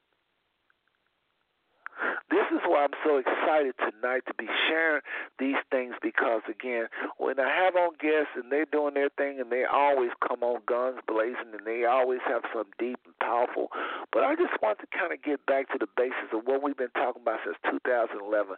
This 2.31 2.47
is 2.49 2.61
why 2.65 2.87
I'm 2.87 2.97
so 3.05 3.17
excited 3.17 3.75
tonight 3.77 4.23
to 4.25 4.33
be 4.33 4.47
sharing 4.67 5.01
these 5.37 5.59
things 5.69 5.93
because, 6.01 6.41
again, 6.49 6.87
when 7.17 7.39
I 7.39 7.49
have 7.49 7.75
on 7.75 7.93
guests 7.99 8.33
and 8.35 8.51
they're 8.51 8.65
doing 8.65 8.95
their 8.95 9.09
thing 9.09 9.39
and 9.39 9.51
they 9.51 9.65
always 9.65 10.09
come 10.25 10.41
on 10.41 10.61
guns 10.65 10.99
blazing 11.07 11.53
and 11.53 11.65
they 11.65 11.85
always 11.85 12.21
have 12.25 12.41
some 12.53 12.65
deep 12.79 12.97
and 13.05 13.13
powerful. 13.19 13.69
But 14.11 14.23
I 14.23 14.35
just 14.35 14.55
want 14.63 14.79
to 14.79 14.87
kind 14.89 15.13
of 15.13 15.21
get 15.21 15.45
back 15.45 15.69
to 15.71 15.77
the 15.77 15.91
basis 15.95 16.33
of 16.33 16.47
what 16.47 16.63
we've 16.63 16.77
been 16.77 16.95
talking 16.95 17.21
about 17.21 17.39
since 17.45 17.57
2011. 17.69 18.55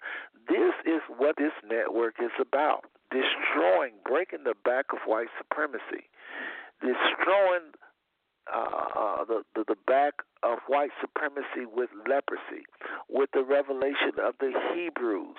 This 0.48 0.76
is 0.86 1.02
what 1.18 1.36
this 1.36 1.54
network 1.68 2.16
is 2.24 2.32
about 2.40 2.86
destroying, 3.12 3.94
breaking 4.06 4.44
the 4.44 4.56
back 4.66 4.90
of 4.94 5.00
white 5.06 5.30
supremacy, 5.38 6.10
destroying 6.84 7.72
uh, 8.54 8.60
uh, 8.60 9.26
the, 9.26 9.44
the 9.56 9.64
the 9.70 9.76
back 9.88 10.14
of 10.44 10.60
white 10.68 10.92
supremacy 11.00 11.64
with 11.66 11.90
leprosy, 12.08 12.68
with 13.10 13.30
the 13.34 13.44
revelation 13.44 14.20
of 14.22 14.36
the 14.40 14.52
Hebrews. 14.76 15.38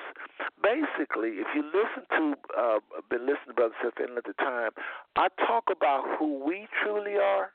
Basically, 0.63 1.37
if 1.45 1.47
you 1.55 1.63
listen 1.69 2.09
to, 2.17 2.35
uh, 2.59 2.79
been 3.11 3.27
listening 3.29 3.49
to 3.49 3.55
Brother 3.55 3.75
Seth 3.83 4.01
at 4.01 4.25
the 4.25 4.33
time, 4.39 4.71
I 5.17 5.29
talk 5.47 5.65
about 5.71 6.17
who 6.19 6.43
we 6.45 6.67
truly 6.83 7.17
are, 7.21 7.53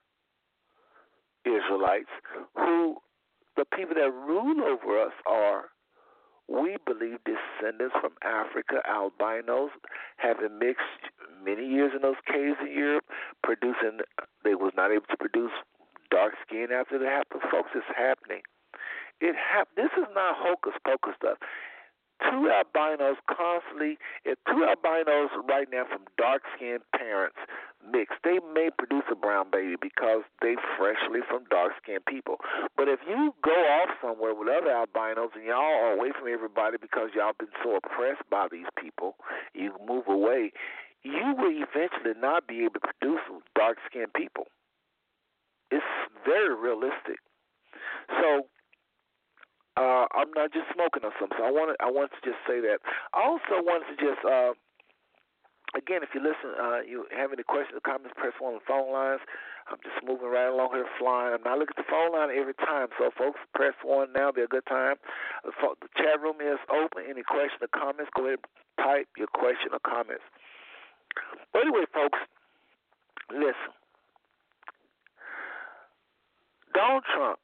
Israelites, 1.45 2.13
who 2.55 2.97
the 3.57 3.65
people 3.65 3.95
that 3.95 4.11
rule 4.13 4.61
over 4.61 5.01
us 5.01 5.13
are 5.25 5.69
we 6.49 6.77
believe 6.85 7.19
descendants 7.23 7.95
from 8.01 8.13
Africa, 8.23 8.81
albinos, 8.89 9.69
having 10.17 10.57
mixed 10.57 11.13
many 11.45 11.65
years 11.65 11.91
in 11.95 12.01
those 12.01 12.19
caves 12.26 12.57
in 12.61 12.71
Europe, 12.71 13.05
producing, 13.43 13.99
they 14.43 14.55
was 14.55 14.73
not 14.76 14.91
able 14.91 15.05
to 15.09 15.17
produce 15.17 15.51
dark 16.11 16.34
skin 16.45 16.67
after 16.73 16.95
it 16.95 17.05
happened. 17.07 17.41
Folks, 17.51 17.69
it's 17.76 17.85
happening. 17.95 18.41
It 19.21 19.35
hap- 19.35 19.69
This 19.76 19.91
is 19.97 20.07
not 20.15 20.35
hocus 20.38 20.73
pocus 20.85 21.13
stuff 21.17 21.38
two 22.19 22.49
albinos 22.49 23.17
constantly, 23.29 23.97
if 24.25 24.37
two 24.47 24.63
albinos 24.63 25.29
right 25.47 25.67
now 25.71 25.85
from 25.89 26.03
dark 26.17 26.43
skinned 26.55 26.83
parents 26.95 27.37
mix, 27.91 28.15
they 28.23 28.39
may 28.53 28.69
produce 28.77 29.03
a 29.11 29.15
brown 29.15 29.47
baby 29.51 29.75
because 29.79 30.23
they 30.41 30.55
freshly 30.77 31.21
from 31.29 31.43
dark 31.49 31.73
skinned 31.81 32.05
people. 32.05 32.37
But 32.75 32.87
if 32.87 32.99
you 33.07 33.33
go 33.43 33.55
off 33.55 33.89
somewhere 34.01 34.33
with 34.35 34.47
other 34.47 34.71
albinos 34.71 35.31
and 35.35 35.45
y'all 35.45 35.61
are 35.61 35.93
away 35.93 36.11
from 36.17 36.27
everybody 36.31 36.77
because 36.79 37.09
y'all 37.15 37.33
been 37.37 37.53
so 37.63 37.77
oppressed 37.77 38.23
by 38.29 38.47
these 38.51 38.69
people, 38.77 39.15
you 39.53 39.73
move 39.87 40.07
away, 40.07 40.51
you 41.03 41.33
will 41.37 41.55
eventually 41.55 42.19
not 42.19 42.47
be 42.47 42.65
able 42.65 42.79
to 42.79 42.87
produce 42.99 43.23
dark 43.55 43.77
skinned 43.89 44.13
people. 44.13 44.47
It's 45.71 45.85
very 46.25 46.55
realistic. 46.55 47.19
So 48.19 48.47
uh, 49.80 50.06
I'm 50.11 50.27
not 50.35 50.51
just 50.51 50.68
smoking 50.76 51.07
or 51.07 51.15
something. 51.15 51.39
So 51.39 51.47
I 51.47 51.51
wanted 51.51 51.80
I 51.80 51.88
wanted 51.88 52.11
to 52.19 52.23
just 52.27 52.43
say 52.43 52.60
that. 52.60 52.84
I 53.15 53.23
also 53.23 53.64
wanted 53.64 53.95
to 53.95 53.97
just 53.97 54.19
uh, 54.27 54.51
again, 55.72 56.03
if 56.03 56.11
you 56.11 56.19
listen, 56.19 56.51
uh, 56.60 56.84
you 56.84 57.07
have 57.15 57.31
any 57.31 57.43
questions 57.47 57.80
or 57.80 57.84
comments, 57.88 58.11
press 58.19 58.35
one 58.43 58.53
on 58.53 58.60
the 58.60 58.68
phone 58.68 58.91
lines. 58.91 59.23
I'm 59.72 59.80
just 59.85 60.01
moving 60.01 60.27
right 60.27 60.49
along 60.49 60.73
here, 60.73 60.89
flying. 60.97 61.38
I'm 61.38 61.45
not 61.45 61.61
looking 61.61 61.77
at 61.77 61.85
the 61.85 61.91
phone 61.91 62.11
line 62.11 62.34
every 62.34 62.57
time. 62.57 62.89
So, 62.97 63.14
folks, 63.15 63.39
press 63.53 63.77
one 63.85 64.11
now. 64.11 64.31
Be 64.34 64.41
a 64.41 64.51
good 64.51 64.65
time. 64.65 64.97
The, 65.45 65.53
the 65.80 65.89
chat 65.95 66.19
room 66.19 66.41
is 66.41 66.57
open. 66.68 67.06
Any 67.06 67.22
questions 67.22 67.61
or 67.61 67.69
comments? 67.72 68.10
Go 68.18 68.26
ahead 68.26 68.41
and 68.41 68.49
type 68.81 69.07
your 69.15 69.30
question 69.30 69.69
or 69.72 69.80
comments. 69.85 70.26
But 71.53 71.69
anyway, 71.69 71.85
folks, 71.93 72.18
listen. 73.30 73.72
Donald 76.73 77.03
Trump 77.14 77.39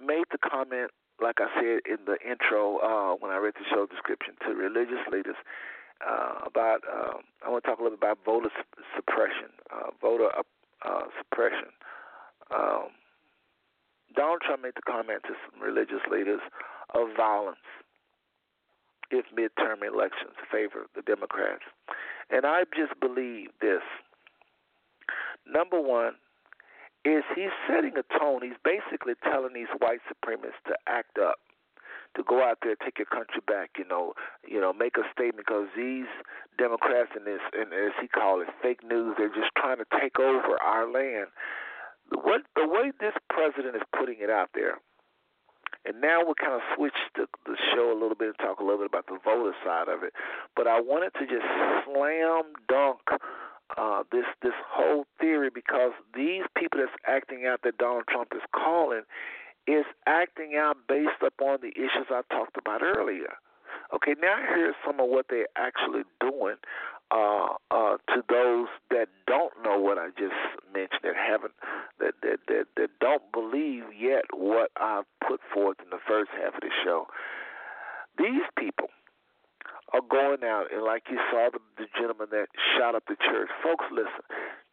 made 0.00 0.24
the 0.30 0.38
comment, 0.38 0.90
like 1.20 1.36
I 1.40 1.48
said 1.54 1.80
in 1.88 2.04
the 2.04 2.16
intro 2.20 2.78
uh, 2.78 3.16
when 3.16 3.30
I 3.32 3.38
read 3.38 3.54
the 3.54 3.64
show 3.70 3.86
description, 3.86 4.34
to 4.46 4.54
religious 4.54 5.04
leaders 5.10 5.36
uh, 6.06 6.44
about. 6.46 6.82
Um, 6.84 7.22
I 7.44 7.50
want 7.50 7.64
to 7.64 7.70
talk 7.70 7.78
a 7.78 7.82
little 7.82 7.96
bit 7.96 8.04
about 8.04 8.18
voter 8.24 8.50
suppression, 8.94 9.50
uh, 9.72 9.90
voter 10.00 10.28
uh, 10.84 11.06
suppression. 11.18 11.72
Um, 12.54 12.92
Donald 14.14 14.40
Trump 14.40 14.62
made 14.62 14.74
the 14.76 14.82
comment 14.82 15.22
to 15.24 15.34
some 15.44 15.60
religious 15.60 16.00
leaders 16.10 16.40
of 16.94 17.08
violence 17.16 17.58
if 19.10 19.26
midterm 19.36 19.86
elections 19.86 20.34
favor 20.50 20.86
the 20.94 21.02
Democrats. 21.02 21.62
And 22.30 22.44
I 22.44 22.64
just 22.74 22.98
believe 23.00 23.50
this. 23.60 23.82
Number 25.46 25.80
one, 25.80 26.14
is 27.06 27.22
he's 27.34 27.54
setting 27.70 27.94
a 27.94 28.18
tone. 28.18 28.42
He's 28.42 28.58
basically 28.64 29.14
telling 29.22 29.54
these 29.54 29.70
white 29.78 30.00
supremacists 30.10 30.66
to 30.66 30.74
act 30.88 31.18
up, 31.18 31.38
to 32.16 32.24
go 32.24 32.42
out 32.42 32.58
there, 32.62 32.74
take 32.74 32.98
your 32.98 33.06
country 33.06 33.40
back. 33.46 33.78
You 33.78 33.86
know, 33.86 34.14
you 34.46 34.60
know, 34.60 34.72
make 34.72 34.96
a 34.98 35.06
statement 35.14 35.46
because 35.46 35.68
these 35.76 36.10
Democrats 36.58 37.14
and 37.14 37.26
this, 37.26 37.40
and 37.54 37.72
as 37.72 37.92
he 38.00 38.08
calls 38.08 38.42
it, 38.42 38.54
fake 38.60 38.82
news. 38.82 39.14
They're 39.16 39.28
just 39.28 39.54
trying 39.56 39.78
to 39.78 39.86
take 40.00 40.18
over 40.18 40.58
our 40.60 40.90
land. 40.90 41.28
What 42.10 42.42
the 42.54 42.66
way 42.66 42.90
this 42.98 43.14
president 43.30 43.76
is 43.76 43.82
putting 43.96 44.18
it 44.20 44.30
out 44.30 44.50
there, 44.54 44.78
and 45.84 46.00
now 46.00 46.24
we'll 46.24 46.34
kind 46.34 46.54
of 46.54 46.62
switch 46.74 46.98
the, 47.14 47.26
the 47.46 47.56
show 47.74 47.92
a 47.92 47.98
little 47.98 48.14
bit 48.14 48.34
and 48.34 48.38
talk 48.38 48.58
a 48.60 48.64
little 48.64 48.78
bit 48.78 48.90
about 48.90 49.06
the 49.06 49.18
voter 49.22 49.54
side 49.64 49.88
of 49.88 50.02
it. 50.02 50.12
But 50.54 50.66
I 50.66 50.80
wanted 50.80 51.14
to 51.14 51.26
just 51.26 51.46
slam 51.84 52.54
dunk 52.68 53.00
uh, 53.76 54.02
this 54.12 54.24
this 54.42 54.54
whole 54.68 55.06
theory 55.20 55.50
because 55.52 55.92
these 56.14 56.42
people 56.56 56.80
that's 56.80 56.92
acting 57.06 57.46
out 57.46 57.60
that 57.62 57.78
Donald 57.78 58.04
Trump 58.08 58.32
is 58.34 58.42
calling 58.54 59.02
is 59.66 59.84
acting 60.06 60.54
out 60.56 60.76
based 60.88 61.22
upon 61.26 61.58
the 61.60 61.72
issues 61.74 62.06
I 62.10 62.22
talked 62.30 62.56
about 62.56 62.82
earlier. 62.82 63.34
Okay, 63.94 64.14
now 64.20 64.36
here's 64.48 64.74
some 64.84 65.00
of 65.00 65.08
what 65.08 65.26
they're 65.28 65.48
actually 65.56 66.02
doing 66.20 66.56
uh, 67.10 67.54
uh, 67.70 67.96
to 68.08 68.22
those 68.28 68.68
that 68.90 69.08
don't 69.26 69.52
know 69.62 69.78
what 69.78 69.98
I 69.98 70.08
just 70.18 70.34
mentioned, 70.72 71.02
that 71.02 71.14
haven't, 71.16 71.54
that, 72.00 72.14
that 72.22 72.38
that 72.48 72.66
that 72.76 72.90
don't 73.00 73.22
believe 73.32 73.84
yet 73.98 74.24
what 74.32 74.70
I 74.76 75.02
put 75.26 75.40
forth 75.52 75.78
in 75.82 75.90
the 75.90 76.00
first 76.06 76.30
half 76.32 76.54
of 76.54 76.60
the 76.60 76.70
show. 76.84 77.06
These 78.18 78.42
people 78.58 78.88
are 79.92 80.02
going 80.02 80.42
out, 80.42 80.66
and 80.72 80.82
like 80.82 81.04
you 81.10 81.18
saw 81.30 81.50
the, 81.52 81.60
the 81.78 81.86
gentleman 81.94 82.28
that 82.30 82.48
shot 82.74 82.94
up 82.94 83.04
the 83.06 83.16
church. 83.16 83.50
Folks, 83.62 83.84
listen, 83.92 84.24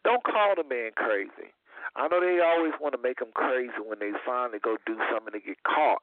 don't 0.04 0.24
call 0.24 0.56
the 0.58 0.66
man 0.66 0.92
crazy. 0.96 1.54
I 1.96 2.08
know 2.08 2.18
they 2.20 2.42
always 2.42 2.74
want 2.82 2.98
to 2.98 3.02
make 3.02 3.22
him 3.22 3.30
crazy 3.34 3.78
when 3.78 4.00
they 4.00 4.12
finally 4.26 4.58
go 4.58 4.78
do 4.86 4.98
something 5.14 5.34
to 5.34 5.40
get 5.40 5.62
caught. 5.62 6.02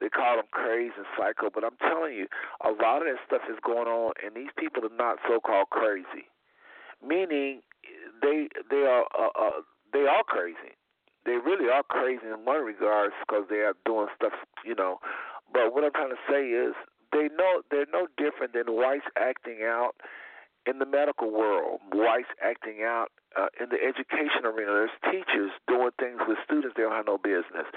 They 0.00 0.08
call 0.08 0.40
him 0.40 0.48
crazy 0.50 0.96
and 0.96 1.06
psycho, 1.14 1.50
but 1.52 1.62
I'm 1.62 1.76
telling 1.78 2.16
you, 2.16 2.26
a 2.64 2.72
lot 2.72 3.04
of 3.04 3.06
that 3.06 3.20
stuff 3.26 3.42
is 3.46 3.60
going 3.62 3.86
on, 3.86 4.12
and 4.24 4.34
these 4.34 4.50
people 4.58 4.82
are 4.82 4.96
not 4.96 5.18
so-called 5.28 5.68
crazy. 5.70 6.26
Meaning, 7.04 7.60
they 8.22 8.48
they 8.68 8.84
are 8.88 9.04
uh, 9.12 9.32
uh, 9.38 9.60
they 9.92 10.08
are 10.08 10.24
crazy. 10.24 10.74
They 11.26 11.36
really 11.36 11.68
are 11.70 11.84
crazy 11.84 12.26
in 12.26 12.44
one 12.44 12.64
regards 12.64 13.14
because 13.20 13.44
they 13.48 13.60
are 13.60 13.76
doing 13.84 14.08
stuff, 14.16 14.32
you 14.64 14.74
know. 14.74 14.98
But 15.52 15.74
what 15.74 15.84
I'm 15.84 15.92
trying 15.92 16.16
to 16.16 16.24
say 16.28 16.48
is 16.48 16.74
they 17.12 17.28
know 17.36 17.62
they're 17.70 17.86
no 17.92 18.06
different 18.16 18.52
than 18.52 18.74
whites 18.74 19.06
acting 19.16 19.60
out 19.64 19.92
in 20.66 20.78
the 20.78 20.86
medical 20.86 21.30
world, 21.30 21.80
whites 21.92 22.28
acting 22.42 22.82
out 22.84 23.08
uh, 23.38 23.48
in 23.60 23.70
the 23.70 23.78
education 23.78 24.42
arena. 24.44 24.72
There's 24.72 24.98
teachers 25.10 25.50
doing 25.68 25.94
things 25.98 26.18
with 26.26 26.38
students 26.44 26.74
they 26.76 26.82
don't 26.82 26.96
have 26.96 27.06
no 27.06 27.18
business. 27.18 27.68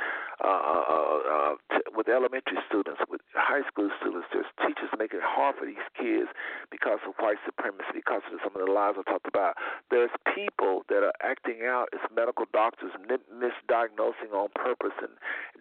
Uh, 0.43 0.47
uh, 0.47 0.85
uh, 0.89 1.19
uh, 1.23 1.53
t- 1.71 1.89
with 1.93 2.09
elementary 2.09 2.57
students, 2.67 3.01
with 3.09 3.21
high 3.33 3.65
school 3.69 3.89
students, 4.01 4.27
there's 4.33 4.49
teachers 4.65 4.89
making 4.97 5.21
it 5.21 5.27
hard 5.27 5.55
for 5.57 5.65
these 5.65 5.85
kids 5.93 6.29
because 6.71 6.99
of 7.05 7.13
white 7.21 7.37
supremacy, 7.45 8.01
because 8.01 8.25
of 8.31 8.39
some 8.41 8.53
of 8.57 8.65
the 8.65 8.71
lies 8.71 8.95
I 8.97 9.03
talked 9.05 9.27
about. 9.27 9.55
There's 9.89 10.13
people 10.33 10.83
that 10.89 11.05
are 11.05 11.15
acting 11.21 11.65
out 11.65 11.89
as 11.93 12.01
medical 12.09 12.45
doctors, 12.51 12.91
misdiagnosing 13.05 14.33
on 14.33 14.49
purpose 14.55 14.97
and 15.01 15.13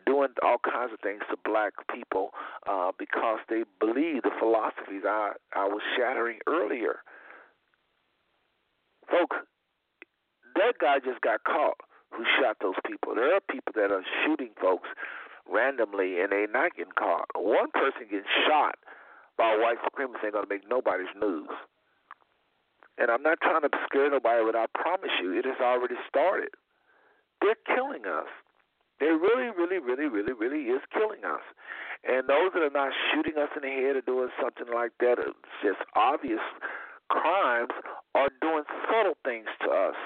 doing 0.06 0.28
all 0.42 0.58
kinds 0.58 0.92
of 0.92 1.00
things 1.00 1.22
to 1.30 1.36
black 1.44 1.72
people 1.92 2.30
uh, 2.68 2.92
because 2.98 3.40
they 3.48 3.64
believe 3.78 4.22
the 4.22 4.34
philosophies 4.38 5.04
I, 5.04 5.32
I 5.54 5.66
was 5.66 5.82
shattering 5.96 6.38
earlier. 6.48 7.00
Folks, 9.10 9.36
that 10.56 10.78
guy 10.80 10.98
just 10.98 11.20
got 11.20 11.44
caught 11.44 11.78
who 12.12 12.24
shot 12.38 12.56
those 12.60 12.76
people. 12.86 13.14
There 13.14 13.34
are 13.34 13.40
people 13.40 13.72
that 13.74 13.90
are 13.90 14.04
shooting 14.24 14.50
folks 14.60 14.88
randomly 15.48 16.20
and 16.20 16.30
they're 16.30 16.46
not 16.46 16.76
getting 16.76 16.92
caught. 16.96 17.26
One 17.34 17.70
person 17.72 18.06
getting 18.08 18.28
shot 18.46 18.76
by 19.36 19.56
white 19.56 19.80
supremacy 19.82 20.28
ain't 20.28 20.34
gonna 20.34 20.46
make 20.48 20.68
nobody's 20.68 21.12
news. 21.18 21.50
And 22.98 23.10
I'm 23.10 23.22
not 23.22 23.40
trying 23.40 23.62
to 23.62 23.72
scare 23.88 24.10
nobody, 24.10 24.44
but 24.44 24.54
I 24.54 24.66
promise 24.76 25.10
you, 25.20 25.32
it 25.32 25.46
has 25.46 25.56
already 25.60 25.96
started. 26.06 26.52
They're 27.40 27.58
killing 27.66 28.04
us. 28.04 28.28
They 29.00 29.08
really, 29.08 29.50
really, 29.50 29.80
really, 29.80 30.06
really, 30.06 30.32
really 30.32 30.70
is 30.70 30.82
killing 30.92 31.24
us. 31.24 31.42
And 32.04 32.28
those 32.28 32.52
that 32.54 32.62
are 32.62 32.70
not 32.70 32.92
shooting 33.10 33.40
us 33.40 33.48
in 33.56 33.62
the 33.62 33.72
head 33.72 33.96
or 33.96 34.02
doing 34.02 34.28
something 34.40 34.72
like 34.72 34.92
that, 35.00 35.18
it's 35.18 35.56
just 35.64 35.80
obvious 35.96 36.44
crimes, 37.08 37.72
are 38.14 38.28
doing 38.40 38.64
subtle 38.86 39.16
things 39.24 39.48
to 39.64 39.70
us 39.70 39.96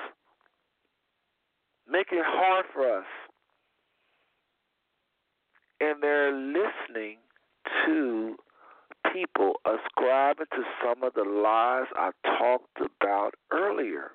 make 1.90 2.08
it 2.12 2.24
hard 2.24 2.66
for 2.72 2.98
us. 2.98 3.06
And 5.80 6.02
they're 6.02 6.32
listening 6.32 7.18
to 7.84 8.36
people 9.12 9.54
ascribing 9.64 10.46
to 10.52 10.62
some 10.82 11.02
of 11.02 11.14
the 11.14 11.24
lies 11.24 11.86
I 11.96 12.10
talked 12.38 12.78
about 12.80 13.34
earlier. 13.52 14.10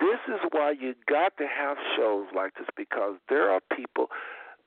This 0.00 0.18
is 0.28 0.40
why 0.52 0.72
you 0.78 0.94
got 1.08 1.36
to 1.38 1.46
have 1.46 1.76
shows 1.96 2.26
like 2.34 2.54
this 2.54 2.68
because 2.76 3.16
there 3.28 3.50
are 3.50 3.60
people 3.76 4.06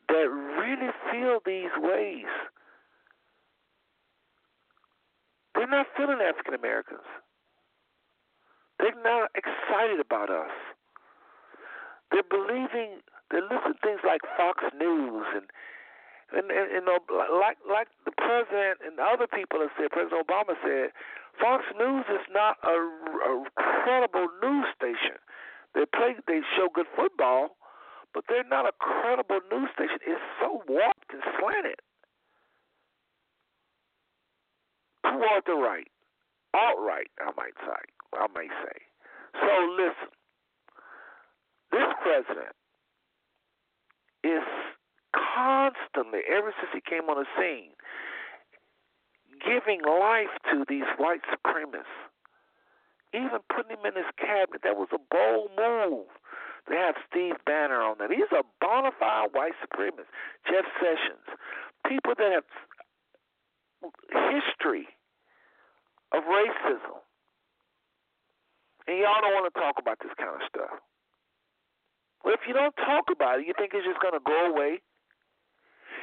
that 0.10 0.28
really 0.30 0.92
feel 1.12 1.40
these 1.46 1.72
ways. 1.78 2.26
They're 5.56 5.68
not 5.68 5.88
feeling 5.96 6.20
African 6.22 6.54
Americans. 6.54 7.08
They're 8.80 9.04
not 9.04 9.30
excited 9.36 10.00
about 10.00 10.30
us. 10.30 10.52
They're 12.12 12.28
believing. 12.28 13.02
They're 13.32 13.48
listening 13.48 13.80
to 13.80 13.84
things 13.84 14.02
like 14.04 14.22
Fox 14.36 14.64
News 14.78 15.26
and 15.34 15.48
and, 16.32 16.52
and 16.52 16.68
you 16.72 16.84
know, 16.84 17.00
like 17.12 17.58
like 17.68 17.88
the 18.06 18.12
president 18.12 18.80
and 18.86 19.00
other 19.00 19.28
people 19.28 19.60
have 19.60 19.72
said. 19.80 19.92
President 19.92 20.28
Obama 20.28 20.56
said, 20.64 20.92
Fox 21.40 21.64
News 21.78 22.06
is 22.12 22.24
not 22.32 22.58
a, 22.64 22.76
a 22.76 23.44
credible 23.56 24.28
news 24.44 24.68
station. 24.76 25.20
They 25.76 25.86
play, 25.88 26.16
they 26.28 26.42
show 26.56 26.68
good 26.74 26.88
football, 26.96 27.56
but 28.14 28.26
they're 28.28 28.48
not 28.48 28.68
a 28.68 28.76
credible 28.80 29.40
news 29.52 29.70
station. 29.76 30.00
It's 30.06 30.22
so 30.40 30.64
warped 30.68 31.12
and 31.12 31.24
slanted 31.40 31.80
toward 35.04 35.44
the 35.46 35.56
right, 35.56 35.88
alt-right, 36.54 37.12
I 37.20 37.32
might 37.38 37.56
say. 37.64 37.82
I 38.14 38.28
may 38.36 38.48
say. 38.48 38.78
So 39.40 39.52
listen, 39.80 40.12
this 41.72 41.90
president 42.02 42.56
is 44.24 44.44
constantly, 45.16 46.22
ever 46.30 46.54
since 46.60 46.72
he 46.74 46.82
came 46.82 47.10
on 47.10 47.24
the 47.24 47.30
scene, 47.38 47.74
giving 49.46 49.82
life 49.82 50.32
to 50.52 50.66
these 50.68 50.88
white 50.98 51.22
supremacists. 51.32 52.10
Even 53.14 53.44
putting 53.54 53.76
him 53.76 53.86
in 53.86 53.96
his 53.96 54.08
cabinet, 54.16 54.62
that 54.64 54.78
was 54.78 54.88
a 54.96 55.02
bold 55.12 55.52
move. 55.58 56.08
They 56.70 56.78
have 56.78 56.96
Steve 57.10 57.36
Bannon 57.46 57.84
on 57.84 57.96
there. 58.00 58.08
He's 58.08 58.32
a 58.32 58.44
bona 58.62 58.92
fide 58.98 59.34
white 59.34 59.58
supremacist. 59.60 60.08
Jeff 60.48 60.64
Sessions, 60.80 61.28
people 61.88 62.14
that 62.18 62.32
have 62.32 62.48
history 64.08 64.88
of 66.14 66.24
racism. 66.24 67.04
And 68.88 68.98
y'all 68.98 69.22
don't 69.22 69.34
want 69.34 69.54
to 69.54 69.60
talk 69.60 69.76
about 69.80 70.00
this 70.00 70.14
kind 70.18 70.36
of 70.36 70.42
stuff. 70.48 70.80
Well, 72.24 72.34
if 72.34 72.46
you 72.48 72.54
don't 72.54 72.76
talk 72.78 73.10
about 73.12 73.40
it, 73.40 73.48
you 73.48 73.54
think 73.58 73.74
it's 73.74 73.86
just 73.86 74.00
going 74.00 74.14
to 74.14 74.24
go 74.24 74.54
away? 74.54 74.82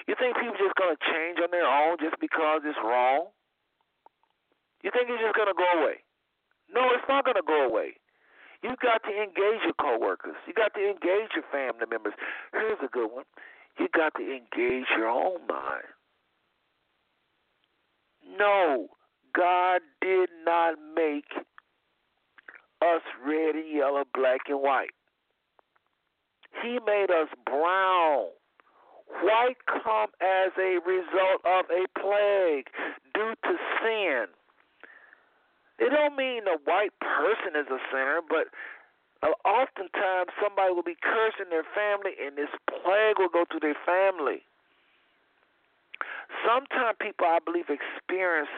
You 0.06 0.14
think 0.18 0.36
people 0.36 0.56
just 0.58 0.74
going 0.74 0.94
to 0.94 1.00
change 1.05 1.38
on 1.38 1.50
their 1.50 1.66
own 1.66 1.98
just 2.00 2.16
because 2.20 2.62
it's 2.64 2.78
wrong? 2.82 3.30
You 4.82 4.90
think 4.90 5.10
it's 5.10 5.22
just 5.22 5.36
going 5.36 5.50
to 5.50 5.58
go 5.58 5.68
away? 5.82 6.02
No, 6.72 6.90
it's 6.94 7.06
not 7.08 7.24
going 7.24 7.38
to 7.38 7.47
go 7.47 7.66
away. 7.66 7.98
You 8.62 8.74
got 8.82 9.02
to 9.05 9.12
engage 9.14 9.62
your 9.62 9.78
coworkers. 9.78 10.36
You 10.47 10.55
got 10.55 10.74
to 10.74 10.82
engage 10.82 11.30
your 11.34 11.47
family 11.52 11.86
members. 11.88 12.14
Here's 12.52 12.78
a 12.82 12.88
good 12.90 13.10
one. 13.12 13.24
You 13.78 13.86
got 13.94 14.14
to 14.16 14.22
engage 14.22 14.90
your 14.97 15.08
own 15.08 15.47
mind. 15.47 15.86
No, 18.38 18.88
God 19.34 19.80
did 20.00 20.28
not 20.44 20.74
make 20.94 21.30
us 22.82 23.02
red 23.24 23.55
and 23.55 23.70
yellow, 23.70 24.05
black 24.12 24.40
and 24.48 24.60
white. 24.60 24.90
He 26.62 26.78
made 26.86 27.10
us 27.10 27.28
brown. 27.44 28.27
White 29.23 29.57
come 29.67 30.10
as 30.20 30.52
a 30.59 30.78
result 30.85 31.41
of 31.44 31.65
a 31.70 31.86
plague 31.99 32.68
due 33.15 33.35
to 33.44 33.55
sin. 33.81 34.27
It 35.78 35.91
don't 35.91 36.17
mean 36.17 36.43
a 36.47 36.59
white 36.65 36.93
person 37.01 37.55
is 37.55 37.67
a 37.70 37.78
sinner, 37.91 38.20
but 38.28 38.51
uh, 39.23 39.33
oftentimes 39.49 40.31
somebody 40.43 40.75
will 40.75 40.83
be 40.83 40.99
cursing 41.01 41.51
their 41.51 41.67
family, 41.75 42.12
and 42.20 42.36
this 42.36 42.51
plague 42.68 43.18
will 43.18 43.33
go 43.33 43.44
through 43.49 43.60
their 43.60 43.78
family. 43.86 44.43
Sometimes 46.44 46.99
people, 47.01 47.27
I 47.27 47.39
believe, 47.39 47.70
experience 47.70 48.51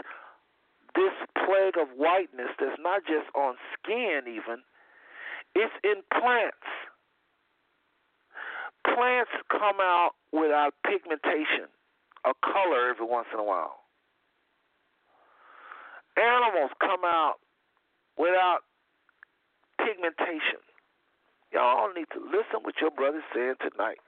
this 0.95 1.15
plague 1.37 1.79
of 1.79 1.89
whiteness 1.97 2.51
that's 2.59 2.81
not 2.81 3.05
just 3.07 3.29
on 3.37 3.55
skin, 3.79 4.27
even, 4.27 4.65
it's 5.55 5.73
in 5.85 6.03
plants 6.11 6.67
plants 8.95 9.31
come 9.51 9.81
out 9.81 10.13
without 10.33 10.75
pigmentation, 10.87 11.69
a 12.25 12.33
color 12.43 12.91
every 12.91 13.07
once 13.07 13.27
in 13.33 13.39
a 13.39 13.45
while. 13.45 13.81
Animals 16.17 16.71
come 16.81 17.05
out 17.05 17.37
without 18.19 18.61
pigmentation. 19.79 20.61
Y'all 21.53 21.93
need 21.95 22.07
to 22.13 22.21
listen 22.21 22.63
what 22.63 22.75
your 22.81 22.91
brother's 22.91 23.23
saying 23.35 23.55
tonight. 23.61 23.99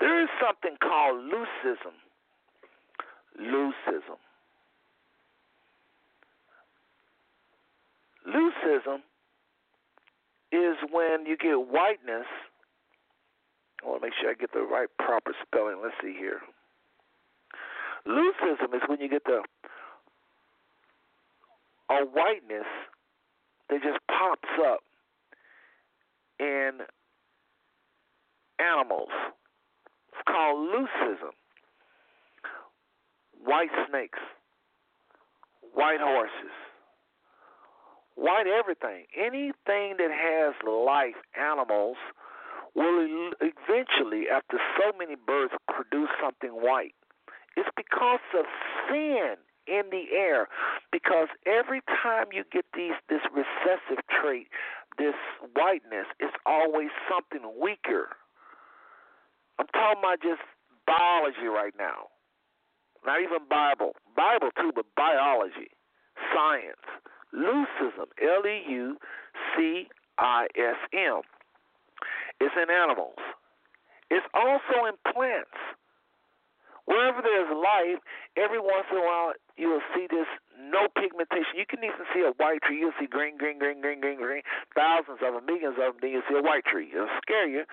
There 0.00 0.22
is 0.22 0.28
something 0.40 0.76
called 0.82 1.22
leucism. 1.22 1.94
Leucism. 3.40 4.18
Leucism 8.26 8.98
is 10.50 10.76
when 10.90 11.26
you 11.26 11.36
get 11.36 11.54
whiteness 11.70 12.26
I 13.84 13.88
want 13.88 14.00
to 14.00 14.06
make 14.06 14.14
sure 14.20 14.30
I 14.30 14.34
get 14.34 14.52
the 14.52 14.62
right 14.62 14.88
proper 14.98 15.32
spelling. 15.46 15.76
Let's 15.82 15.94
see 16.02 16.14
here. 16.18 16.40
Leucism 18.06 18.74
is 18.74 18.82
when 18.86 19.00
you 19.00 19.08
get 19.08 19.24
the 19.24 19.42
a 21.90 22.04
whiteness 22.04 22.66
that 23.68 23.82
just 23.82 23.98
pops 24.08 24.48
up 24.66 24.80
in 26.40 26.80
animals. 28.58 29.10
It's 30.08 30.22
called 30.26 30.68
leucism. 30.68 31.32
White 33.44 33.68
snakes, 33.90 34.18
white 35.74 36.00
horses, 36.00 36.54
white 38.14 38.46
everything. 38.46 39.04
Anything 39.14 39.96
that 39.98 40.10
has 40.10 40.54
life, 40.66 41.16
animals, 41.38 41.98
will 42.74 43.30
eventually, 43.40 44.28
after 44.28 44.58
so 44.78 44.96
many 44.98 45.14
births, 45.14 45.54
produce 45.72 46.10
something 46.22 46.50
white. 46.50 46.94
It's 47.56 47.68
because 47.76 48.20
of 48.36 48.46
sin 48.88 49.36
in 49.66 49.82
the 49.90 50.14
air. 50.14 50.48
Because 50.92 51.28
every 51.46 51.80
time 52.02 52.26
you 52.32 52.44
get 52.52 52.64
these 52.74 52.98
this 53.08 53.22
recessive 53.32 54.02
trait, 54.10 54.48
this 54.98 55.14
whiteness, 55.54 56.06
it's 56.20 56.34
always 56.46 56.90
something 57.08 57.48
weaker. 57.60 58.08
I'm 59.58 59.66
talking 59.68 59.98
about 60.02 60.20
just 60.22 60.42
biology 60.86 61.46
right 61.46 61.74
now. 61.78 62.10
Not 63.06 63.20
even 63.20 63.46
Bible. 63.48 63.92
Bible 64.16 64.50
too, 64.58 64.72
but 64.74 64.86
biology. 64.96 65.70
science. 66.34 66.84
Leucism, 67.34 68.06
L 68.22 68.46
E 68.46 68.62
U 68.70 68.96
C 69.56 69.88
I 70.18 70.46
S 70.56 70.76
M. 70.92 71.22
It's 72.44 72.52
in 72.60 72.68
animals. 72.68 73.16
It's 74.12 74.26
also 74.36 74.84
in 74.84 75.00
plants. 75.08 75.56
Wherever 76.84 77.24
there's 77.24 77.48
life, 77.48 78.04
every 78.36 78.60
once 78.60 78.84
in 78.92 79.00
a 79.00 79.04
while 79.04 79.32
you 79.56 79.72
will 79.72 79.86
see 79.96 80.04
this 80.04 80.28
no 80.60 80.92
pigmentation. 80.92 81.56
You 81.56 81.64
can 81.64 81.80
even 81.80 82.04
see 82.12 82.20
a 82.20 82.36
white 82.36 82.60
tree. 82.60 82.84
You'll 82.84 82.96
see 83.00 83.08
green, 83.08 83.40
green, 83.40 83.56
green, 83.56 83.80
green, 83.80 84.04
green, 84.04 84.20
green, 84.20 84.44
thousands 84.76 85.24
of 85.24 85.32
them, 85.32 85.48
millions 85.48 85.80
of 85.80 85.96
them. 85.96 86.04
Then 86.04 86.10
you'll 86.12 86.28
see 86.28 86.36
a 86.36 86.44
white 86.44 86.68
tree. 86.68 86.92
It'll 86.92 87.08
scare 87.24 87.48
you. 87.48 87.64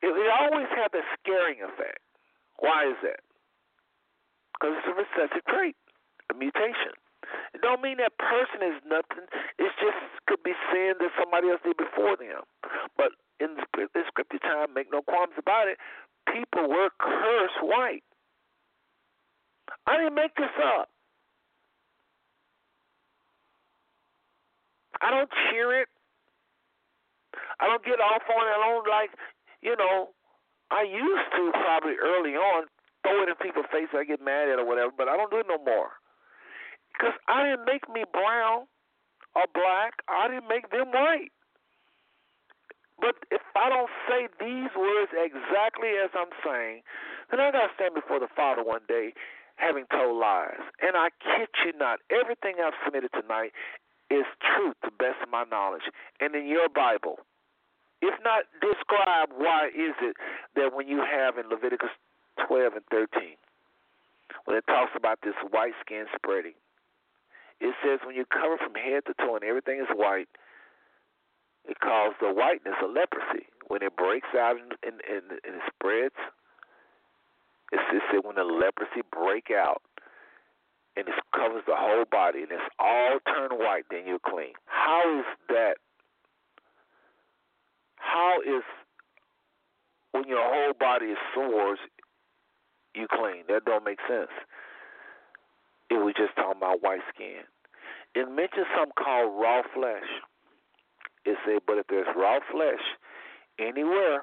It, 0.00 0.12
it 0.16 0.30
always 0.32 0.72
has 0.72 0.88
a 0.96 1.04
scaring 1.20 1.60
effect. 1.60 2.00
Why 2.64 2.88
is 2.88 2.96
that? 3.04 3.20
Because 4.56 4.80
it's 4.80 4.88
a 4.88 4.96
recessive 4.96 5.44
trait, 5.44 5.76
a 6.32 6.34
mutation. 6.34 6.96
It 7.52 7.60
don't 7.60 7.84
mean 7.84 8.00
that 8.00 8.16
person 8.16 8.64
is 8.64 8.80
nothing. 8.88 9.28
It 9.60 9.70
just 9.76 10.00
could 10.24 10.40
be 10.40 10.56
sin 10.72 10.96
that 10.96 11.12
somebody 11.20 11.52
else 11.52 11.60
did 11.60 11.76
before 11.76 12.16
them. 12.16 12.48
But 12.96 13.12
in 13.40 13.54
the, 13.54 13.64
in 13.82 14.04
scripture 14.08 14.38
time, 14.38 14.74
make 14.74 14.90
no 14.92 15.02
qualms 15.02 15.34
about 15.38 15.68
it. 15.68 15.78
People 16.32 16.68
were 16.68 16.90
cursed 16.98 17.62
white. 17.62 18.04
I 19.86 19.96
didn't 19.96 20.14
make 20.14 20.34
this 20.36 20.52
up. 20.78 20.88
I 25.00 25.10
don't 25.10 25.30
cheer 25.50 25.80
it. 25.80 25.88
I 27.60 27.66
don't 27.66 27.84
get 27.84 28.00
off 28.00 28.22
on 28.28 28.42
it. 28.46 28.54
I 28.54 28.68
don't 28.68 28.88
like, 28.88 29.10
you 29.62 29.76
know, 29.76 30.10
I 30.70 30.82
used 30.82 31.30
to 31.36 31.50
probably 31.52 31.94
early 31.96 32.34
on 32.34 32.66
throw 33.02 33.22
it 33.22 33.28
in 33.28 33.36
people's 33.40 33.66
faces. 33.72 33.94
I 33.94 34.04
get 34.04 34.20
mad 34.20 34.48
at 34.48 34.58
it 34.58 34.60
or 34.60 34.66
whatever, 34.66 34.92
but 34.96 35.08
I 35.08 35.16
don't 35.16 35.30
do 35.30 35.38
it 35.38 35.46
no 35.48 35.58
more. 35.58 35.96
Because 36.92 37.14
I 37.28 37.44
didn't 37.44 37.66
make 37.66 37.88
me 37.88 38.04
brown 38.12 38.66
or 39.34 39.46
black. 39.54 40.02
I 40.08 40.28
didn't 40.28 40.48
make 40.48 40.70
them 40.70 40.90
white. 40.90 41.30
But 43.00 43.14
if 43.30 43.42
I 43.54 43.68
don't 43.68 43.90
say 44.10 44.26
these 44.42 44.74
words 44.74 45.14
exactly 45.14 45.94
as 46.02 46.10
I'm 46.14 46.34
saying, 46.44 46.82
then 47.30 47.40
I 47.40 47.52
got 47.52 47.70
to 47.70 47.74
stand 47.74 47.94
before 47.94 48.18
the 48.18 48.28
Father 48.34 48.62
one 48.62 48.82
day 48.88 49.14
having 49.56 49.86
told 49.90 50.18
lies. 50.18 50.62
And 50.82 50.96
I 50.96 51.10
kid 51.22 51.48
you 51.64 51.72
not, 51.78 52.00
everything 52.10 52.56
I've 52.62 52.78
submitted 52.84 53.10
tonight 53.14 53.52
is 54.10 54.24
truth 54.42 54.74
to 54.84 54.90
best 54.90 55.22
of 55.22 55.30
my 55.30 55.44
knowledge. 55.44 55.86
And 56.20 56.34
in 56.34 56.46
your 56.46 56.68
Bible, 56.68 57.20
if 58.00 58.14
not 58.24 58.44
describe 58.62 59.30
why 59.36 59.68
is 59.68 59.94
it 60.00 60.16
that 60.54 60.74
when 60.74 60.88
you 60.88 61.02
have 61.02 61.36
in 61.36 61.50
Leviticus 61.50 61.90
12 62.46 62.74
and 62.74 62.84
13, 62.90 63.34
when 64.44 64.56
it 64.56 64.64
talks 64.66 64.92
about 64.96 65.18
this 65.22 65.34
white 65.50 65.74
skin 65.84 66.06
spreading, 66.14 66.54
it 67.60 67.74
says 67.82 67.98
when 68.06 68.14
you 68.14 68.24
cover 68.24 68.56
from 68.56 68.74
head 68.74 69.02
to 69.06 69.14
toe 69.18 69.34
and 69.34 69.44
everything 69.44 69.80
is 69.80 69.90
white, 69.94 70.28
it 71.68 71.80
calls 71.80 72.14
the 72.20 72.32
whiteness 72.32 72.74
of 72.82 72.90
leprosy. 72.90 73.46
When 73.68 73.82
it 73.82 73.96
breaks 73.96 74.28
out 74.34 74.56
and, 74.56 74.72
and, 74.82 75.00
and, 75.04 75.30
and 75.44 75.54
it 75.60 75.66
spreads, 75.74 76.16
it's, 77.70 77.82
it 77.92 78.02
said 78.10 78.24
when 78.24 78.36
the 78.36 78.44
leprosy 78.44 79.04
break 79.12 79.50
out 79.52 79.82
and 80.96 81.06
it 81.06 81.14
covers 81.36 81.62
the 81.66 81.76
whole 81.76 82.04
body 82.10 82.42
and 82.42 82.50
it's 82.50 82.62
all 82.78 83.18
turned 83.28 83.60
white, 83.60 83.84
then 83.90 84.06
you're 84.06 84.18
clean. 84.18 84.56
How 84.64 85.20
is 85.20 85.26
that? 85.48 85.76
How 87.96 88.40
is 88.40 88.64
when 90.12 90.24
your 90.26 90.42
whole 90.42 90.72
body 90.72 91.06
is 91.06 91.18
sores, 91.34 91.78
you 92.94 93.06
clean? 93.12 93.44
That 93.48 93.66
don't 93.66 93.84
make 93.84 94.00
sense. 94.08 94.32
It 95.90 96.00
was 96.00 96.14
just 96.16 96.34
talking 96.36 96.56
about 96.56 96.82
white 96.82 97.04
skin. 97.14 97.44
It 98.14 98.30
mentions 98.30 98.66
something 98.74 98.96
called 98.96 99.38
raw 99.38 99.62
flesh. 99.74 100.08
It 101.24 101.36
said, 101.44 101.60
but 101.66 101.78
if 101.78 101.86
there's 101.88 102.06
raw 102.16 102.38
flesh 102.50 102.82
anywhere 103.58 104.22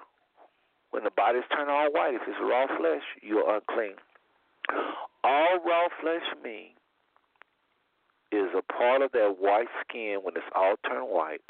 when 0.91 1.03
the 1.03 1.11
body's 1.11 1.43
turned 1.55 1.69
all 1.69 1.91
white, 1.91 2.13
if 2.15 2.21
it's 2.27 2.37
raw 2.41 2.67
flesh, 2.77 3.03
you're 3.21 3.53
unclean. 3.53 3.95
All 5.23 5.59
raw 5.65 5.87
flesh 6.01 6.23
means 6.43 6.71
is 8.31 8.49
a 8.57 8.61
part 8.61 9.01
of 9.01 9.11
that 9.11 9.35
white 9.39 9.67
skin 9.81 10.19
when 10.23 10.35
it's 10.35 10.45
all 10.55 10.75
turned 10.87 11.09
white, 11.09 11.41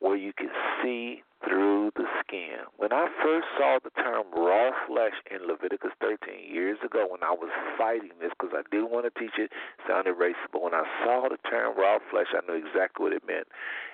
where 0.00 0.16
you 0.16 0.32
can 0.32 0.50
see 0.82 1.22
through 1.44 1.90
the 1.96 2.04
skin. 2.20 2.68
When 2.76 2.92
I 2.92 3.08
first 3.22 3.46
saw 3.56 3.78
the 3.82 3.90
term 3.96 4.28
raw 4.34 4.70
flesh 4.86 5.16
in 5.30 5.46
Leviticus 5.46 5.92
13 6.00 6.52
years 6.52 6.78
ago, 6.84 7.06
when 7.08 7.22
I 7.22 7.32
was 7.32 7.48
fighting 7.78 8.12
this 8.20 8.30
because 8.38 8.52
I 8.52 8.62
didn't 8.70 8.90
want 8.90 9.08
to 9.08 9.14
teach 9.18 9.36
it, 9.38 9.48
it 9.48 9.84
sounded 9.88 10.16
racist, 10.16 10.52
but 10.52 10.62
when 10.62 10.74
I 10.74 10.84
saw 11.04 11.28
the 11.28 11.38
term 11.48 11.76
raw 11.76 11.98
flesh, 12.10 12.28
I 12.36 12.44
knew 12.44 12.58
exactly 12.60 13.04
what 13.04 13.12
it 13.12 13.24
meant. 13.26 13.48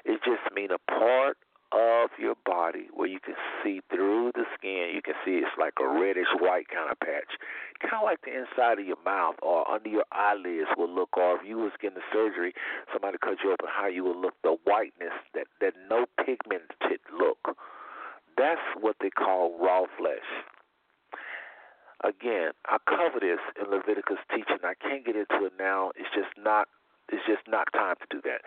It 0.05 0.21
just 0.25 0.43
means 0.55 0.71
a 0.75 0.83
part 0.91 1.39
of 1.77 2.11
your 2.19 2.35
body 2.45 2.89
where 2.95 3.09
you 3.09 3.21
can 3.21 3.35
see 3.63 3.81
through 3.91 4.33
the 4.35 4.45
skin. 4.57 4.93
You 4.95 5.03
can 5.03 5.15
see 5.25 5.45
it's 5.45 5.53
like 5.61 5.75
a 5.81 5.87
reddish 5.87 6.33
white 6.41 6.69
kind 6.69 6.91
of 6.91 6.99
patch, 7.01 7.37
kind 7.81 8.01
of 8.01 8.05
like 8.05 8.21
the 8.25 8.33
inside 8.33 8.81
of 8.81 8.87
your 8.87 9.01
mouth 9.05 9.37
or 9.43 9.69
under 9.71 9.89
your 9.89 10.09
eyelids 10.13 10.73
will 10.77 10.89
look. 10.89 11.17
Or 11.17 11.37
if 11.37 11.47
you 11.47 11.59
was 11.59 11.73
getting 11.81 12.01
the 12.01 12.09
surgery, 12.13 12.55
somebody 12.93 13.19
cut 13.21 13.39
you 13.45 13.53
open, 13.53 13.69
how 13.69 13.87
you 13.89 14.05
will 14.05 14.19
look. 14.19 14.35
The 14.43 14.57
whiteness, 14.65 15.15
that 15.35 15.47
that 15.61 15.75
no 15.91 16.07
pigmented 16.25 17.01
look. 17.13 17.57
That's 18.39 18.61
what 18.81 18.97
they 19.01 19.11
call 19.11 19.57
raw 19.61 19.85
flesh. 19.99 20.29
Again, 22.05 22.53
I 22.67 22.77
cover 22.87 23.21
this 23.21 23.41
in 23.61 23.71
Leviticus 23.71 24.19
teaching. 24.31 24.61
I 24.63 24.75
can't 24.75 25.05
get 25.05 25.17
into 25.17 25.47
it 25.47 25.53
now. 25.59 25.93
It's 25.97 26.13
just 26.15 26.33
not 26.37 26.69
it's 27.09 27.23
just 27.27 27.47
not 27.47 27.73
time 27.73 27.95
to 28.03 28.07
do 28.11 28.21
that. 28.25 28.43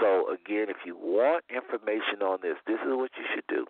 So 0.00 0.28
again, 0.28 0.68
if 0.68 0.84
you 0.84 0.96
want 0.96 1.44
information 1.48 2.20
on 2.20 2.38
this, 2.42 2.56
this 2.66 2.78
is 2.84 2.92
what 2.92 3.10
you 3.16 3.24
should 3.34 3.46
do. 3.48 3.66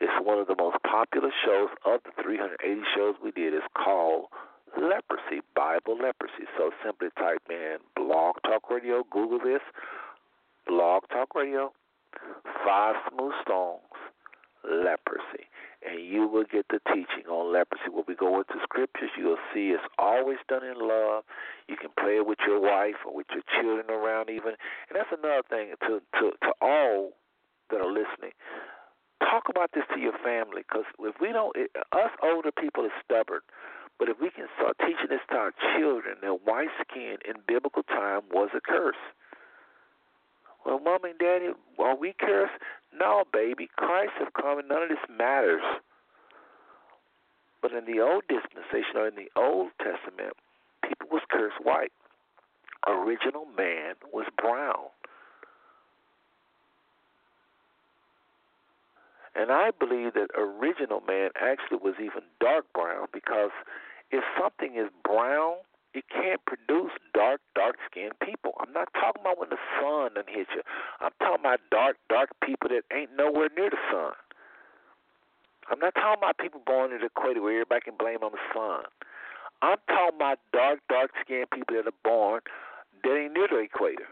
It's 0.00 0.14
one 0.22 0.38
of 0.38 0.46
the 0.46 0.56
most 0.56 0.78
popular 0.82 1.30
shows 1.44 1.70
of 1.84 2.00
the 2.04 2.12
380 2.22 2.82
shows 2.94 3.14
we 3.22 3.32
did. 3.32 3.54
It's 3.54 3.66
called 3.74 4.26
Leprosy, 4.78 5.42
Bible 5.56 5.98
Leprosy. 5.98 6.46
So 6.56 6.70
simply 6.84 7.08
type 7.18 7.42
in 7.50 7.78
Blog 7.96 8.36
Talk 8.46 8.70
Radio, 8.70 9.02
Google 9.10 9.40
this, 9.40 9.62
Blog 10.66 11.02
Talk 11.10 11.34
Radio, 11.34 11.72
Five 12.64 12.94
Smooth 13.10 13.34
Stones, 13.42 13.82
Leprosy 14.64 15.49
and 15.86 16.00
you 16.04 16.26
will 16.26 16.44
get 16.44 16.66
the 16.68 16.80
teaching 16.92 17.26
on 17.28 17.52
leprosy. 17.52 17.88
When 17.90 18.04
we 18.06 18.14
go 18.14 18.38
into 18.38 18.54
scriptures, 18.62 19.10
you'll 19.16 19.40
see 19.54 19.70
it's 19.70 19.82
always 19.98 20.38
done 20.48 20.64
in 20.64 20.76
love. 20.76 21.24
You 21.68 21.76
can 21.76 21.90
play 21.98 22.16
it 22.16 22.26
with 22.26 22.38
your 22.46 22.60
wife 22.60 23.00
or 23.06 23.14
with 23.14 23.26
your 23.32 23.42
children 23.60 23.90
around, 23.90 24.28
even. 24.28 24.56
And 24.88 24.94
that's 24.94 25.12
another 25.12 25.42
thing 25.48 25.72
to 25.88 26.00
to 26.20 26.32
to 26.42 26.50
all 26.60 27.12
that 27.70 27.80
are 27.80 27.90
listening. 27.90 28.32
Talk 29.20 29.48
about 29.48 29.70
this 29.74 29.84
to 29.94 30.00
your 30.00 30.16
family, 30.24 30.62
because 30.66 30.84
if 30.98 31.14
we 31.20 31.32
don't, 31.32 31.54
it, 31.54 31.70
us 31.92 32.10
older 32.22 32.50
people 32.50 32.84
are 32.84 32.96
stubborn. 33.04 33.40
But 33.98 34.08
if 34.08 34.16
we 34.18 34.30
can 34.30 34.48
start 34.56 34.76
teaching 34.80 35.08
this 35.10 35.20
to 35.28 35.36
our 35.36 35.52
children, 35.76 36.16
that 36.22 36.40
white 36.44 36.72
skin 36.80 37.18
in 37.28 37.36
biblical 37.46 37.82
time 37.82 38.22
was 38.32 38.48
a 38.56 38.60
curse. 38.60 38.96
Well, 40.64 40.78
mom 40.80 41.04
and 41.04 41.18
daddy, 41.18 41.50
are 41.78 41.96
we 41.96 42.14
cursed? 42.18 42.52
No, 42.98 43.24
baby. 43.32 43.68
Christ 43.76 44.12
has 44.18 44.28
come 44.40 44.58
and 44.58 44.68
none 44.68 44.82
of 44.82 44.88
this 44.88 44.98
matters. 45.08 45.62
But 47.62 47.72
in 47.72 47.84
the 47.84 48.00
old 48.00 48.24
dispensation 48.28 48.96
or 48.96 49.08
in 49.08 49.14
the 49.16 49.28
Old 49.36 49.70
Testament, 49.78 50.34
people 50.82 51.08
was 51.10 51.22
cursed 51.30 51.62
white. 51.62 51.92
Original 52.86 53.46
man 53.56 53.94
was 54.12 54.26
brown. 54.40 54.88
And 59.34 59.52
I 59.52 59.70
believe 59.78 60.14
that 60.14 60.28
original 60.36 61.02
man 61.06 61.30
actually 61.40 61.78
was 61.82 61.94
even 61.98 62.22
dark 62.40 62.66
brown 62.74 63.06
because 63.12 63.50
if 64.10 64.24
something 64.40 64.76
is 64.76 64.90
brown, 65.04 65.56
it 65.92 66.04
can't 66.08 66.40
produce 66.46 66.92
dark, 67.14 67.40
dark 67.54 67.76
skinned 67.90 68.14
people. 68.22 68.54
I'm 68.60 68.72
not 68.72 68.88
talking 68.94 69.22
about 69.22 69.38
when 69.38 69.50
the 69.50 69.58
sun 69.80 70.14
done 70.14 70.28
hit 70.28 70.46
you. 70.54 70.62
I'm 71.00 71.10
talking 71.18 71.42
about 71.42 71.60
dark, 71.70 71.96
dark 72.08 72.30
people 72.44 72.70
that 72.70 72.82
ain't 72.94 73.10
nowhere 73.16 73.48
near 73.56 73.70
the 73.70 73.82
sun. 73.90 74.14
I'm 75.70 75.78
not 75.78 75.94
talking 75.94 76.22
about 76.22 76.38
people 76.38 76.62
born 76.64 76.92
in 76.92 76.98
the 77.00 77.06
equator 77.06 77.42
where 77.42 77.52
everybody 77.52 77.82
can 77.82 77.94
blame 77.98 78.22
on 78.22 78.32
the 78.32 78.44
sun. 78.54 78.86
I'm 79.62 79.78
talking 79.88 80.16
about 80.16 80.38
dark, 80.52 80.78
dark 80.88 81.10
skinned 81.20 81.50
people 81.50 81.74
that 81.74 81.86
are 81.86 82.02
born 82.04 82.40
that 83.02 83.16
ain't 83.16 83.34
near 83.34 83.48
the 83.50 83.58
equator. 83.58 84.06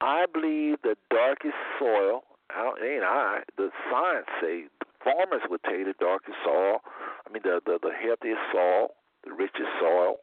I 0.00 0.26
believe 0.32 0.78
the 0.82 0.96
darkest 1.10 1.58
soil, 1.78 2.22
it 2.52 2.84
ain't 2.84 3.04
I, 3.04 3.42
the 3.56 3.70
science 3.90 4.28
say, 4.40 4.68
farmers 5.02 5.42
would 5.48 5.62
tell 5.64 5.74
you 5.74 5.84
the 5.86 5.98
darkest 5.98 6.36
soil, 6.44 6.78
I 7.26 7.32
mean 7.32 7.42
the, 7.42 7.60
the, 7.64 7.78
the 7.82 7.92
healthiest 7.92 8.40
soil 8.52 8.94
the 9.24 9.32
richest 9.32 9.68
soil 9.80 10.16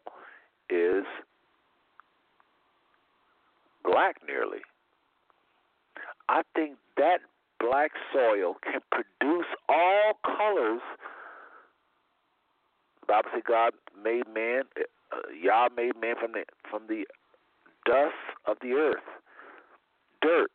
is 0.69 1.05
black 3.83 4.17
nearly. 4.27 4.59
I 6.27 6.41
think 6.55 6.77
that 6.97 7.19
black 7.59 7.91
soil 8.11 8.55
can 8.63 8.81
produce 8.91 9.47
all 9.69 10.13
colors. 10.25 10.81
Bible 13.07 13.29
says 13.33 13.43
God 13.47 13.73
made 14.03 14.27
man, 14.33 14.63
uh, 15.11 15.17
Yah 15.39 15.69
made 15.75 15.93
man 16.01 16.15
from 16.19 16.31
the 16.31 16.43
from 16.69 16.87
the 16.87 17.05
dust 17.85 18.15
of 18.45 18.57
the 18.61 18.73
earth. 18.73 19.03
Dirt. 20.21 20.51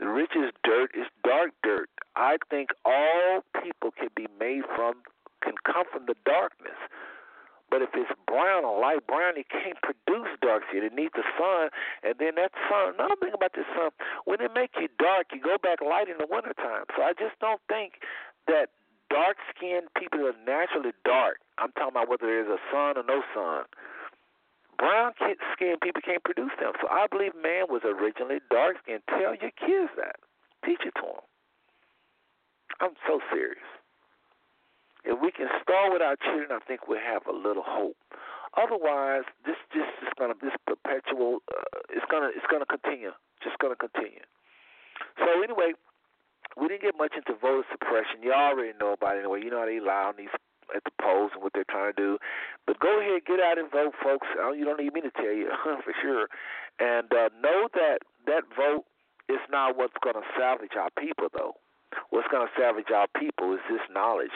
The 0.00 0.08
richest 0.08 0.54
dirt 0.64 0.90
is 0.94 1.06
dark 1.22 1.50
dirt. 1.62 1.90
I 2.16 2.38
think 2.48 2.70
all 2.84 3.42
people 3.62 3.90
can 3.92 4.08
be 4.16 4.26
made 4.38 4.62
from, 4.74 4.94
can 5.42 5.54
come 5.64 5.84
from 5.90 6.06
the 6.06 6.14
darkness. 6.24 6.78
But 7.70 7.82
if 7.82 7.90
it's 7.94 8.10
brown 8.26 8.64
or 8.66 8.80
light 8.82 9.06
brown, 9.06 9.38
it 9.38 9.46
can't 9.48 9.78
produce 9.78 10.28
dark 10.42 10.66
shit. 10.72 10.82
It 10.82 10.92
needs 10.92 11.14
the 11.14 11.22
sun, 11.38 11.70
and 12.02 12.18
then 12.18 12.34
that 12.34 12.50
sun. 12.66 12.98
Another 12.98 13.14
thing 13.22 13.30
about 13.32 13.54
the 13.54 13.62
sun, 13.78 13.94
when 14.26 14.42
it 14.42 14.50
make 14.52 14.74
you 14.74 14.90
dark, 14.98 15.30
you 15.30 15.38
go 15.40 15.54
back 15.54 15.78
light 15.78 16.10
in 16.10 16.18
the 16.18 16.26
wintertime. 16.26 16.90
So 16.98 17.06
I 17.06 17.14
just 17.14 17.38
don't 17.38 17.62
think 17.70 18.02
that 18.50 18.74
dark 19.08 19.38
skinned 19.54 19.86
people 19.94 20.26
are 20.26 20.34
naturally 20.42 20.90
dark. 21.06 21.38
I'm 21.58 21.70
talking 21.78 21.94
about 21.94 22.10
whether 22.10 22.26
there's 22.26 22.50
a 22.50 22.58
sun 22.74 22.98
or 22.98 23.06
no 23.06 23.22
sun. 23.30 23.70
Brown 24.78 25.12
skinned 25.54 25.80
people 25.80 26.02
can't 26.02 26.24
produce 26.24 26.52
them. 26.58 26.72
So 26.82 26.88
I 26.90 27.06
believe 27.06 27.38
man 27.38 27.70
was 27.70 27.86
originally 27.86 28.42
dark 28.50 28.82
skinned. 28.82 29.06
Tell 29.06 29.38
your 29.38 29.54
kids 29.54 29.94
that. 29.94 30.18
Teach 30.66 30.82
it 30.82 30.94
to 30.98 31.06
them. 31.06 31.24
I'm 32.80 32.96
so 33.06 33.20
serious. 33.30 33.62
If 35.04 35.20
we 35.20 35.30
can 35.30 35.48
start 35.62 35.92
with 35.92 36.02
our 36.02 36.16
children, 36.16 36.52
I 36.52 36.60
think 36.66 36.88
we'll 36.88 37.00
have 37.00 37.26
a 37.26 37.32
little 37.32 37.64
hope. 37.64 37.96
Otherwise, 38.56 39.24
this 39.46 39.56
just 39.72 39.90
is 40.02 40.10
gonna 40.18 40.34
this 40.42 40.54
perpetual. 40.66 41.38
Uh, 41.46 41.80
it's 41.90 42.04
gonna 42.10 42.30
it's 42.34 42.46
gonna 42.50 42.66
continue. 42.66 43.12
Just 43.42 43.58
gonna 43.58 43.78
continue. 43.78 44.26
So 45.18 45.42
anyway, 45.42 45.72
we 46.58 46.68
didn't 46.68 46.82
get 46.82 46.98
much 46.98 47.14
into 47.14 47.38
voter 47.38 47.64
suppression. 47.70 48.22
You 48.22 48.32
already 48.32 48.72
know 48.78 48.92
about 48.92 49.16
it 49.16 49.20
anyway. 49.20 49.40
You 49.42 49.50
know 49.50 49.60
how 49.60 49.70
they 49.70 49.78
lie 49.78 50.10
on 50.10 50.14
these 50.18 50.34
at 50.74 50.84
the 50.84 50.94
polls 51.02 51.30
and 51.34 51.42
what 51.42 51.52
they're 51.52 51.68
trying 51.68 51.92
to 51.92 51.98
do. 51.98 52.18
But 52.66 52.78
go 52.78 53.00
ahead, 53.00 53.26
get 53.26 53.40
out 53.40 53.58
and 53.58 53.70
vote, 53.70 53.94
folks. 54.02 54.26
You 54.34 54.64
don't 54.64 54.78
need 54.78 54.94
me 54.94 55.00
to 55.02 55.10
tell 55.10 55.32
you 55.32 55.50
for 55.84 55.94
sure. 56.02 56.28
And 56.78 57.12
uh, 57.12 57.30
know 57.42 57.68
that 57.74 57.98
that 58.26 58.44
vote 58.56 58.84
is 59.28 59.40
not 59.50 59.76
what's 59.76 59.98
going 60.02 60.16
to 60.16 60.26
salvage 60.38 60.74
our 60.78 60.90
people, 60.98 61.28
though. 61.32 61.54
What's 62.10 62.28
going 62.28 62.46
to 62.46 62.52
salvage 62.60 62.90
our 62.94 63.06
people 63.18 63.54
is 63.54 63.60
this 63.68 63.82
knowledge 63.92 64.34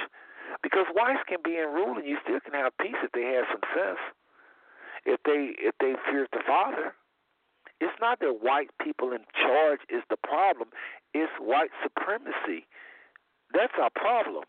because 0.65 0.89
whites 0.97 1.21
can 1.29 1.45
be 1.45 1.61
in 1.61 1.69
rule 1.69 2.01
and 2.01 2.09
you 2.09 2.17
still 2.25 2.41
can 2.41 2.57
have 2.57 2.73
peace 2.81 2.97
if 3.05 3.13
they 3.13 3.37
have 3.37 3.45
some 3.53 3.63
sense. 3.77 4.01
If 5.05 5.21
they 5.29 5.53
if 5.61 5.77
they 5.79 5.93
fear 6.09 6.27
the 6.33 6.41
Father. 6.49 6.97
It's 7.85 8.01
not 8.01 8.21
that 8.25 8.41
white 8.41 8.71
people 8.81 9.13
in 9.13 9.29
charge 9.37 9.85
is 9.93 10.01
the 10.09 10.17
problem, 10.17 10.71
it's 11.13 11.33
white 11.37 11.75
supremacy. 11.83 12.65
That's 13.53 13.75
our 13.77 13.91
problem. 13.93 14.49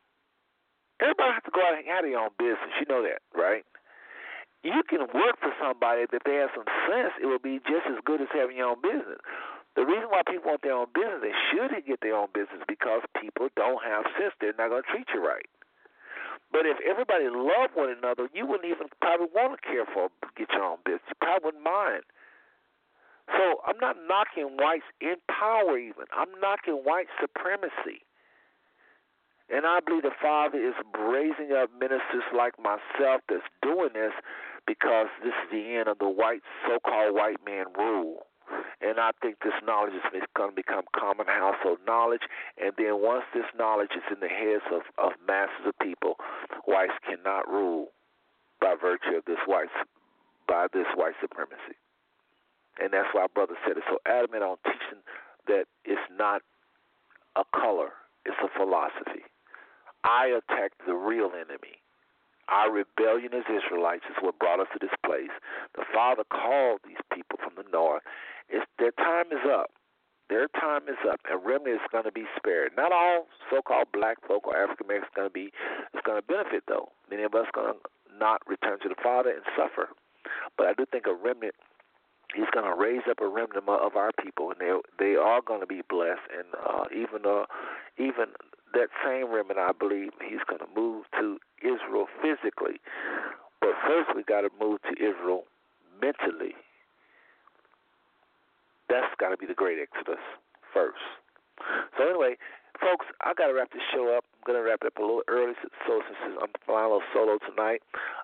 Everybody 1.01 1.33
has 1.35 1.43
to 1.43 1.51
go 1.51 1.59
out 1.59 1.75
and 1.75 1.83
have 1.83 2.05
their 2.05 2.15
own 2.15 2.31
business. 2.39 2.71
You 2.79 2.87
know 2.87 3.03
that, 3.03 3.19
right? 3.35 3.65
You 4.63 4.81
can 4.87 5.03
work 5.11 5.35
for 5.41 5.51
somebody 5.59 6.07
that 6.07 6.23
they 6.23 6.39
have 6.39 6.53
some 6.55 6.69
sense. 6.87 7.13
It 7.19 7.27
will 7.27 7.43
be 7.43 7.59
just 7.67 7.85
as 7.91 7.99
good 8.05 8.21
as 8.21 8.31
having 8.31 8.55
your 8.55 8.77
own 8.77 8.81
business. 8.81 9.19
The 9.75 9.83
reason 9.83 10.07
why 10.07 10.23
people 10.23 10.55
want 10.55 10.63
their 10.63 10.77
own 10.77 10.87
business, 10.95 11.19
they 11.19 11.35
should 11.51 11.75
get 11.83 11.99
their 11.99 12.15
own 12.15 12.31
business 12.31 12.63
because 12.63 13.03
people 13.19 13.49
don't 13.59 13.83
have 13.83 14.07
sense. 14.15 14.31
They're 14.39 14.55
not 14.55 14.71
going 14.71 14.87
to 14.87 14.89
treat 14.89 15.11
you 15.13 15.19
right. 15.19 15.45
But 16.55 16.63
if 16.65 16.79
everybody 16.87 17.27
loved 17.27 17.75
one 17.75 17.91
another, 17.91 18.29
you 18.31 18.47
wouldn't 18.47 18.63
even 18.63 18.87
probably 19.01 19.27
want 19.35 19.59
to 19.59 19.67
care 19.67 19.83
for 19.91 20.07
get 20.39 20.47
your 20.55 20.63
own 20.63 20.77
business. 20.85 21.03
You 21.11 21.19
probably 21.19 21.51
wouldn't 21.51 21.67
mind. 21.67 22.07
So 23.27 23.59
I'm 23.67 23.75
not 23.83 23.97
knocking 24.07 24.55
whites 24.55 24.87
in 25.01 25.15
power 25.27 25.77
even. 25.77 26.07
I'm 26.15 26.31
knocking 26.39 26.79
white 26.87 27.11
supremacy. 27.19 28.07
And 29.51 29.65
I 29.67 29.83
believe 29.83 30.03
the 30.03 30.15
Father 30.21 30.55
is 30.55 30.73
raising 30.95 31.51
up 31.51 31.75
ministers 31.75 32.23
like 32.31 32.55
myself 32.55 33.19
that's 33.27 33.43
doing 33.61 33.91
this 33.91 34.15
because 34.65 35.07
this 35.27 35.35
is 35.35 35.51
the 35.51 35.75
end 35.75 35.89
of 35.89 35.99
the 35.99 36.07
white 36.07 36.41
so 36.63 36.79
called 36.79 37.15
white 37.15 37.43
man 37.45 37.65
rule. 37.77 38.27
And 38.81 38.99
I 38.99 39.11
think 39.21 39.37
this 39.43 39.55
knowledge 39.65 39.93
is 39.93 40.23
going 40.35 40.51
to 40.51 40.55
become 40.55 40.83
common 40.95 41.27
household 41.27 41.79
knowledge. 41.87 42.23
And 42.61 42.73
then 42.77 43.01
once 43.01 43.23
this 43.33 43.47
knowledge 43.57 43.91
is 43.95 44.03
in 44.11 44.19
the 44.19 44.27
heads 44.27 44.63
of, 44.71 44.83
of 44.97 45.13
masses 45.27 45.65
of 45.65 45.77
people, 45.79 46.15
whites 46.65 46.97
cannot 47.07 47.47
rule 47.47 47.91
by 48.59 48.75
virtue 48.79 49.17
of 49.17 49.25
this 49.25 49.39
white 49.45 49.69
by 50.47 50.67
this 50.73 50.85
white 50.95 51.15
supremacy. 51.21 51.77
And 52.79 52.93
that's 52.93 53.09
why 53.13 53.25
brother 53.33 53.55
said 53.65 53.77
it 53.77 53.83
so 53.89 53.97
adamant 54.05 54.43
on 54.43 54.57
teaching 54.63 55.01
that 55.47 55.65
it's 55.85 56.01
not 56.17 56.41
a 57.35 57.43
color, 57.55 57.93
it's 58.25 58.37
a 58.43 58.49
philosophy. 58.57 59.23
I 60.03 60.27
attacked 60.37 60.85
the 60.85 60.93
real 60.93 61.31
enemy. 61.33 61.81
Our 62.47 62.71
rebellion 62.71 63.33
as 63.33 63.43
Israelites 63.49 64.05
is 64.05 64.21
what 64.21 64.37
brought 64.37 64.59
us 64.59 64.67
to 64.73 64.79
this 64.79 64.93
place. 65.03 65.33
The 65.73 65.85
Father 65.91 66.23
called 66.29 66.81
these 66.85 67.01
people 67.11 67.39
from 67.41 67.53
the 67.57 67.65
north 67.71 68.03
it's, 68.49 68.65
their 68.79 68.91
time 68.91 69.27
is 69.31 69.43
up. 69.47 69.71
Their 70.29 70.47
time 70.59 70.89
is 70.89 70.97
up, 71.07 71.21
and 71.29 71.45
remnant 71.45 71.75
is 71.75 71.87
going 71.91 72.05
to 72.05 72.11
be 72.11 72.25
spared. 72.35 72.71
Not 72.75 72.91
all 72.91 73.27
so-called 73.49 73.93
black 73.93 74.17
folk 74.27 74.47
or 74.47 74.57
African 74.57 74.87
Americans 74.87 75.13
going 75.15 75.29
to 75.29 75.33
be. 75.33 75.53
It's 75.93 76.01
going 76.03 76.17
to 76.19 76.25
benefit 76.25 76.63
though. 76.67 76.89
Many 77.11 77.23
of 77.23 77.35
us 77.35 77.45
going 77.53 77.73
to 77.73 77.79
not 78.17 78.41
return 78.47 78.79
to 78.81 78.89
the 78.89 78.95
Father 79.03 79.29
and 79.29 79.45
suffer. 79.55 79.89
But 80.57 80.67
I 80.67 80.73
do 80.73 80.85
think 80.89 81.05
a 81.05 81.13
remnant. 81.13 81.53
He's 82.33 82.49
going 82.51 82.65
to 82.65 82.73
raise 82.73 83.05
up 83.09 83.21
a 83.21 83.27
remnant 83.27 83.69
of 83.69 83.95
our 83.95 84.11
people, 84.17 84.49
and 84.49 84.59
they 84.59 84.73
they 84.97 85.15
are 85.15 85.41
going 85.45 85.61
to 85.61 85.67
be 85.69 85.81
blessed. 85.87 86.25
And 86.33 86.49
uh, 86.57 86.85
even 86.89 87.21
uh, 87.29 87.45
even 88.01 88.33
that 88.73 88.89
same 89.05 89.29
remnant, 89.29 89.59
I 89.59 89.71
believe, 89.77 90.09
he's 90.25 90.43
going 90.49 90.59
to 90.59 90.71
move 90.75 91.05
to 91.21 91.37
Israel 91.61 92.07
physically. 92.17 92.81
But 93.61 93.77
first, 93.85 94.09
we 94.15 94.23
got 94.23 94.41
to 94.41 94.49
move 94.59 94.81
to 94.89 94.93
Israel 94.97 95.45
mentally 96.01 96.57
that's 98.89 99.13
got 99.19 99.29
to 99.29 99.37
be 99.37 99.45
the 99.45 99.57
great 99.57 99.77
exodus 99.79 100.21
first. 100.73 101.01
So 101.97 102.07
anyway, 102.09 102.37
folks, 102.81 103.05
I 103.23 103.33
got 103.33 103.47
to 103.47 103.53
wrap 103.53 103.71
this 103.71 103.81
show 103.93 104.15
up. 104.15 104.25
I'm 104.25 104.53
going 104.53 104.59
to 104.59 104.65
wrap 104.67 104.79
it 104.81 104.87
up 104.87 104.97
a 104.97 105.01
little 105.01 105.23
early, 105.27 105.53
so 105.87 106.01
since 106.05 106.37
I'm 106.41 106.51
flying 106.65 106.91
a 106.91 106.99
little 106.99 107.09
solo 107.13 107.37
tonight. 107.47 107.81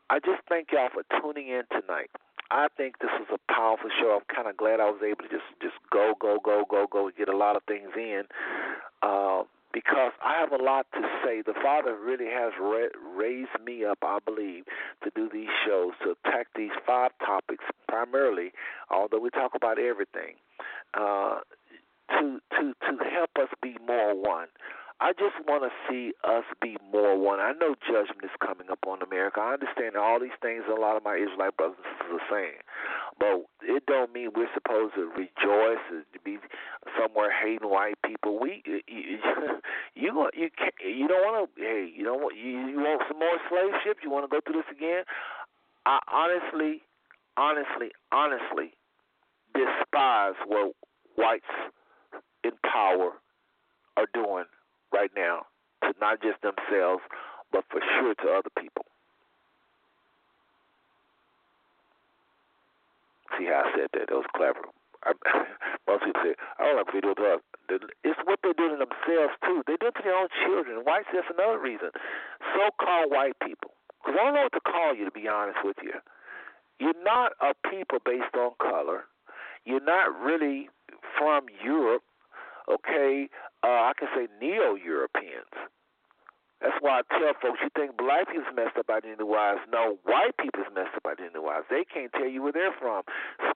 I 0.10 0.20
just 0.20 0.44
thank 0.50 0.72
y'all 0.72 0.90
for 0.92 1.04
tuning 1.22 1.48
in 1.48 1.64
tonight. 1.72 2.12
I 2.52 2.68
think 2.76 3.00
this 3.00 3.10
was 3.16 3.32
a 3.32 3.54
powerful 3.54 3.90
show. 3.98 4.20
I'm 4.20 4.28
kind 4.28 4.50
of 4.50 4.58
glad 4.58 4.82
I 4.82 4.92
was 4.92 5.00
able 5.00 5.24
to 5.24 5.32
just 5.32 5.48
just 5.62 5.80
go, 5.90 6.14
go, 6.20 6.38
go, 6.44 6.66
go, 6.70 6.86
go, 6.92 7.08
and 7.08 7.16
get 7.16 7.30
a 7.30 7.38
lot 7.38 7.56
of 7.56 7.64
things 7.64 7.88
in. 7.96 8.24
Uh, 9.02 9.44
because 9.74 10.12
I 10.24 10.40
have 10.40 10.52
a 10.52 10.64
lot 10.64 10.86
to 10.94 11.02
say. 11.24 11.42
The 11.42 11.54
Father 11.62 11.96
really 11.96 12.28
has 12.28 12.54
ra- 12.60 12.94
raised 13.16 13.58
me 13.64 13.86
up, 13.86 14.00
I 14.04 14.20
believe, 14.26 14.66
to 15.04 15.12
do 15.16 15.30
these 15.32 15.50
shows, 15.66 15.92
to 16.04 16.16
attack 16.26 16.48
these 16.56 16.72
five 16.86 17.12
topics 17.26 17.64
primarily, 17.88 18.52
although 18.90 19.20
we 19.20 19.30
talk 19.30 19.52
about 19.56 19.80
everything, 19.80 20.36
uh, 20.94 21.40
to, 22.10 22.40
to, 22.52 22.74
to 22.74 23.04
help 23.10 23.32
us 23.40 23.50
be 23.62 23.76
more 23.86 24.14
one. 24.16 24.48
I 25.02 25.14
just 25.18 25.34
want 25.50 25.66
to 25.66 25.74
see 25.90 26.14
us 26.24 26.44
be 26.62 26.78
more 26.94 27.18
one. 27.18 27.40
I 27.40 27.54
know 27.58 27.74
judgment 27.82 28.22
is 28.22 28.38
coming 28.38 28.70
up 28.70 28.86
on 28.86 29.02
America. 29.02 29.42
I 29.42 29.58
understand 29.58 29.98
all 29.98 30.20
these 30.20 30.38
things 30.44 30.62
a 30.70 30.80
lot 30.80 30.96
of 30.96 31.04
my 31.04 31.16
Israelite 31.18 31.58
brothers 31.58 31.82
and 31.82 31.90
sisters 31.98 32.22
are 32.22 32.30
saying, 32.30 32.62
but 33.18 33.42
it 33.66 33.82
don't 33.88 34.14
mean 34.14 34.30
we're 34.38 34.54
supposed 34.54 34.94
to 34.94 35.10
rejoice 35.18 35.82
and 35.90 36.06
be 36.24 36.38
somewhere 36.94 37.34
hating 37.34 37.68
white 37.68 37.98
people. 38.06 38.40
We 38.40 38.62
you 38.88 39.18
you 39.98 40.30
you 40.38 40.50
can't, 40.54 40.78
you 40.86 41.08
don't 41.08 41.26
want 41.26 41.50
to. 41.50 41.62
Hey, 41.62 41.90
you 41.90 42.06
don't 42.06 42.22
want 42.22 42.38
you, 42.38 42.70
you 42.70 42.78
want 42.78 43.02
some 43.10 43.18
more 43.18 43.42
slave 43.50 43.74
ships? 43.84 44.02
You 44.04 44.12
want 44.12 44.30
to 44.30 44.30
go 44.30 44.38
through 44.46 44.62
this 44.62 44.70
again? 44.70 45.02
I 45.88 45.98
honestly, 46.14 46.84
honestly, 47.38 47.90
honestly 48.12 48.78
despise 49.58 50.36
what 50.46 50.74
whites 51.18 51.50
in 52.44 52.52
power 52.64 53.14
are 53.98 54.08
doing 54.14 54.46
right 54.94 55.12
now 55.16 55.48
to 55.84 55.94
not 56.00 56.22
just 56.22 56.42
themselves, 56.42 57.02
but 57.52 57.64
for 57.70 57.82
sure 58.00 58.16
to 58.16 58.28
other 58.32 58.54
people. 58.60 58.86
See 63.38 63.46
how 63.48 63.64
I 63.66 63.72
said 63.76 63.90
that? 63.94 64.08
That 64.10 64.16
was 64.16 64.30
clever. 64.36 64.62
I, 65.04 65.14
most 65.88 66.04
people 66.06 66.22
say, 66.22 66.36
I 66.60 66.68
don't 66.68 66.78
like 66.78 66.94
they 66.94 67.02
do 67.02 67.16
to 67.16 67.40
us. 67.40 67.42
It's 68.04 68.20
what 68.28 68.40
they're 68.44 68.58
doing 68.58 68.78
to 68.78 68.84
themselves, 68.84 69.34
too. 69.48 69.64
They 69.66 69.80
do 69.80 69.88
it 69.88 69.96
to 69.96 70.04
their 70.04 70.18
own 70.18 70.28
children. 70.44 70.84
Whites, 70.84 71.08
that's 71.14 71.32
another 71.32 71.60
reason. 71.60 71.90
So 72.54 72.70
called 72.78 73.12
white 73.12 73.40
people. 73.40 73.72
Because 74.04 74.20
I 74.20 74.26
don't 74.26 74.36
know 74.36 74.44
what 74.44 74.54
to 74.54 74.66
call 74.66 74.96
you, 74.96 75.06
to 75.06 75.12
be 75.12 75.28
honest 75.28 75.60
with 75.64 75.78
you. 75.82 75.96
You're 76.80 77.00
not 77.04 77.34
a 77.40 77.54
people 77.70 78.00
based 78.04 78.36
on 78.36 78.52
color. 78.60 79.06
You're 79.64 79.86
not 79.86 80.20
really 80.20 80.70
from 81.18 81.46
Europe 81.64 82.04
okay, 82.72 83.30
uh, 83.64 83.92
I 83.92 83.94
can 83.98 84.08
say 84.16 84.28
neo 84.40 84.76
Europeans. 84.76 85.52
That's 86.62 86.78
why 86.80 87.02
I 87.02 87.04
tell 87.18 87.34
folks, 87.42 87.60
you 87.64 87.70
think 87.74 87.98
black 87.98 88.30
people's 88.30 88.54
messed 88.56 88.78
up 88.78 88.86
by 88.86 89.00
the 89.02 89.16
New 89.18 89.26
Wives. 89.26 89.62
No, 89.74 89.98
white 90.06 90.38
people's 90.38 90.70
messed 90.76 90.94
up 90.96 91.02
by 91.02 91.16
the 91.18 91.26
New 91.34 91.42
Wives. 91.42 91.66
They 91.70 91.84
can't 91.84 92.14
tell 92.14 92.30
you 92.30 92.44
where 92.44 92.54
they're 92.54 92.76
from. 92.78 93.02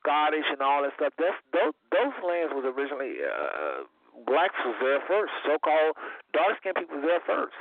Scottish 0.02 0.50
and 0.50 0.62
all 0.62 0.82
that 0.82 0.94
stuff. 0.98 1.14
That's 1.18 1.38
those, 1.54 1.78
those 1.94 2.18
lands 2.26 2.54
was 2.58 2.66
originally 2.66 3.22
uh, 3.22 3.86
blacks 4.26 4.58
was 4.66 4.76
there 4.82 5.06
first. 5.06 5.32
So-called 5.46 5.94
dark-skinned 6.34 6.82
people 6.82 6.98
was 6.98 7.06
there 7.06 7.22
first. 7.30 7.54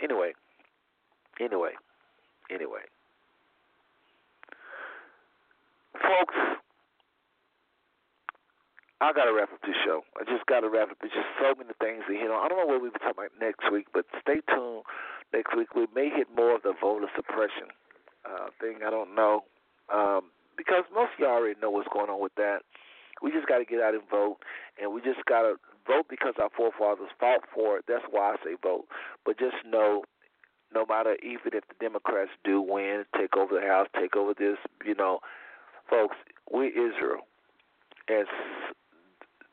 Anyway, 0.00 0.32
anyway, 1.40 1.72
anyway. 2.50 2.86
folks, 6.06 6.34
I 9.00 9.12
gotta 9.12 9.32
wrap 9.32 9.52
up 9.52 9.60
this 9.60 9.76
show. 9.84 10.02
I 10.16 10.24
just 10.24 10.46
gotta 10.46 10.70
wrap 10.70 10.90
up. 10.90 10.96
There's 11.00 11.12
just 11.12 11.28
so 11.36 11.52
many 11.52 11.76
things 11.80 12.04
to 12.08 12.14
hit 12.16 12.30
on. 12.32 12.40
I 12.40 12.48
don't 12.48 12.56
know 12.56 12.66
what 12.66 12.80
we'll 12.80 12.90
be 12.90 12.98
talking 12.98 13.28
about 13.28 13.36
next 13.40 13.68
week, 13.70 13.92
but 13.92 14.06
stay 14.20 14.40
tuned. 14.48 14.88
Next 15.32 15.52
week 15.56 15.74
we 15.76 15.86
may 15.94 16.08
hit 16.08 16.28
more 16.34 16.56
of 16.56 16.62
the 16.62 16.72
voter 16.80 17.08
suppression 17.14 17.68
uh, 18.24 18.48
thing. 18.60 18.80
I 18.86 18.90
don't 18.90 19.14
know 19.14 19.44
um, 19.92 20.32
because 20.56 20.84
most 20.94 21.12
of 21.14 21.20
y'all 21.20 21.36
already 21.36 21.60
know 21.60 21.70
what's 21.70 21.92
going 21.92 22.08
on 22.08 22.20
with 22.20 22.34
that. 22.36 22.64
We 23.22 23.32
just 23.32 23.46
got 23.48 23.58
to 23.58 23.64
get 23.64 23.80
out 23.80 23.94
and 23.94 24.02
vote, 24.10 24.38
and 24.80 24.92
we 24.92 25.00
just 25.00 25.24
got 25.24 25.42
to 25.42 25.56
vote 25.86 26.06
because 26.08 26.34
our 26.40 26.50
forefathers 26.56 27.08
fought 27.18 27.44
for 27.54 27.78
it. 27.78 27.84
That's 27.88 28.04
why 28.10 28.32
I 28.32 28.36
say 28.44 28.56
vote. 28.62 28.84
But 29.24 29.38
just 29.38 29.56
know, 29.64 30.04
no 30.72 30.84
matter 30.84 31.16
even 31.22 31.52
if 31.56 31.64
the 31.68 31.76
Democrats 31.80 32.30
do 32.44 32.60
win, 32.60 33.04
take 33.16 33.36
over 33.36 33.58
the 33.58 33.66
House, 33.66 33.88
take 33.98 34.16
over 34.16 34.34
this, 34.34 34.58
you 34.84 34.94
know, 34.94 35.20
folks, 35.88 36.16
we 36.52 36.68
Israel, 36.68 37.24
and 38.08 38.26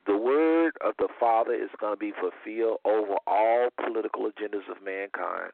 the 0.06 0.18
word 0.18 0.74
of 0.86 0.96
the 0.98 1.08
Father 1.20 1.54
is 1.54 1.70
going 1.80 1.94
to 1.94 2.00
be 2.00 2.12
fulfilled 2.12 2.80
over 2.86 3.16
all 3.28 3.70
political 3.84 4.24
agendas 4.24 4.70
of 4.70 4.84
mankind. 4.84 5.52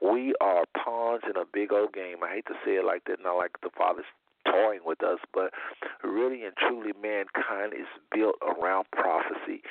We 0.00 0.34
are 0.40 0.64
pawns 0.76 1.22
in 1.28 1.36
a 1.36 1.44
big 1.52 1.72
old 1.72 1.92
game. 1.92 2.24
I 2.24 2.34
hate 2.34 2.46
to 2.46 2.54
say 2.64 2.72
it 2.72 2.84
like 2.84 3.04
that, 3.06 3.22
not 3.22 3.36
like 3.36 3.52
the 3.62 3.70
Father's 3.76 4.06
toying 4.44 4.80
with 4.84 5.02
us, 5.02 5.18
but 5.32 5.52
really 6.02 6.44
and 6.44 6.56
truly, 6.56 6.92
mankind 7.00 7.72
is 7.74 7.86
built 8.12 8.36
around 8.42 8.86
prophecy. 8.92 9.62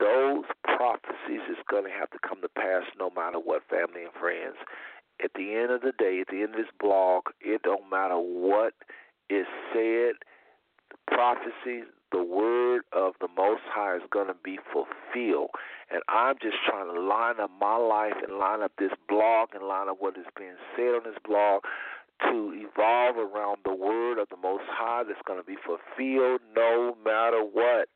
Those 0.00 0.44
prophecies 0.64 1.42
is 1.50 1.58
going 1.70 1.84
to 1.84 1.90
have 1.90 2.10
to 2.10 2.18
come 2.26 2.40
to 2.42 2.48
pass 2.48 2.84
no 2.98 3.10
matter 3.10 3.38
what, 3.38 3.62
family 3.68 4.02
and 4.04 4.12
friends. 4.18 4.56
At 5.22 5.32
the 5.34 5.54
end 5.54 5.72
of 5.72 5.82
the 5.82 5.92
day, 5.98 6.20
at 6.20 6.28
the 6.28 6.42
end 6.42 6.54
of 6.54 6.60
this 6.60 6.74
blog, 6.80 7.24
it 7.40 7.62
don't 7.62 7.90
matter 7.90 8.16
what 8.16 8.74
is 9.28 9.46
said, 9.72 10.14
prophecies, 11.06 11.84
the 12.12 12.22
word 12.22 12.82
of 12.92 13.14
the 13.20 13.28
Most 13.36 13.62
High 13.66 13.96
is 13.96 14.02
going 14.10 14.28
to 14.28 14.36
be 14.42 14.58
fulfilled. 14.72 15.50
And 15.90 16.02
I'm 16.08 16.36
just 16.40 16.56
trying 16.66 16.92
to 16.92 17.00
line 17.00 17.40
up 17.40 17.50
my 17.60 17.76
life 17.76 18.14
and 18.22 18.38
line 18.38 18.62
up 18.62 18.72
this 18.78 18.92
blog 19.08 19.50
and 19.54 19.66
line 19.66 19.88
up 19.88 19.96
what 20.00 20.16
is 20.16 20.26
being 20.36 20.56
said 20.76 20.94
on 20.94 21.04
this 21.04 21.18
blog 21.24 21.62
to 22.22 22.52
evolve 22.54 23.16
around 23.16 23.58
the 23.64 23.74
word 23.74 24.18
of 24.18 24.28
the 24.28 24.36
Most 24.36 24.64
High 24.66 25.04
that's 25.06 25.22
going 25.26 25.38
to 25.38 25.46
be 25.46 25.56
fulfilled 25.64 26.40
no 26.54 26.96
matter 27.04 27.42
what. 27.42 27.88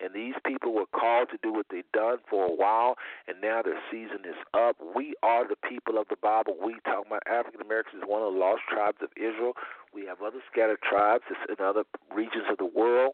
And 0.00 0.14
these 0.14 0.34
people 0.46 0.72
were 0.72 0.88
called 0.96 1.28
to 1.30 1.38
do 1.42 1.52
what 1.52 1.66
they've 1.70 1.92
done 1.92 2.18
for 2.28 2.46
a 2.46 2.54
while, 2.54 2.96
and 3.28 3.36
now 3.42 3.60
their 3.60 3.78
season 3.90 4.24
is 4.24 4.38
up. 4.54 4.76
We 4.96 5.12
are 5.22 5.46
the 5.46 5.60
people 5.68 5.98
of 5.98 6.08
the 6.08 6.16
Bible. 6.16 6.56
We 6.56 6.76
talk 6.86 7.04
about 7.06 7.22
African 7.28 7.60
Americans 7.60 8.02
is 8.02 8.08
one 8.08 8.22
of 8.22 8.32
the 8.32 8.38
lost 8.38 8.62
tribes 8.66 8.96
of 9.02 9.10
Israel. 9.16 9.52
We 9.92 10.06
have 10.06 10.22
other 10.24 10.40
scattered 10.50 10.80
tribes 10.80 11.24
in 11.28 11.62
other 11.62 11.84
regions 12.14 12.44
of 12.50 12.56
the 12.56 12.64
world. 12.64 13.12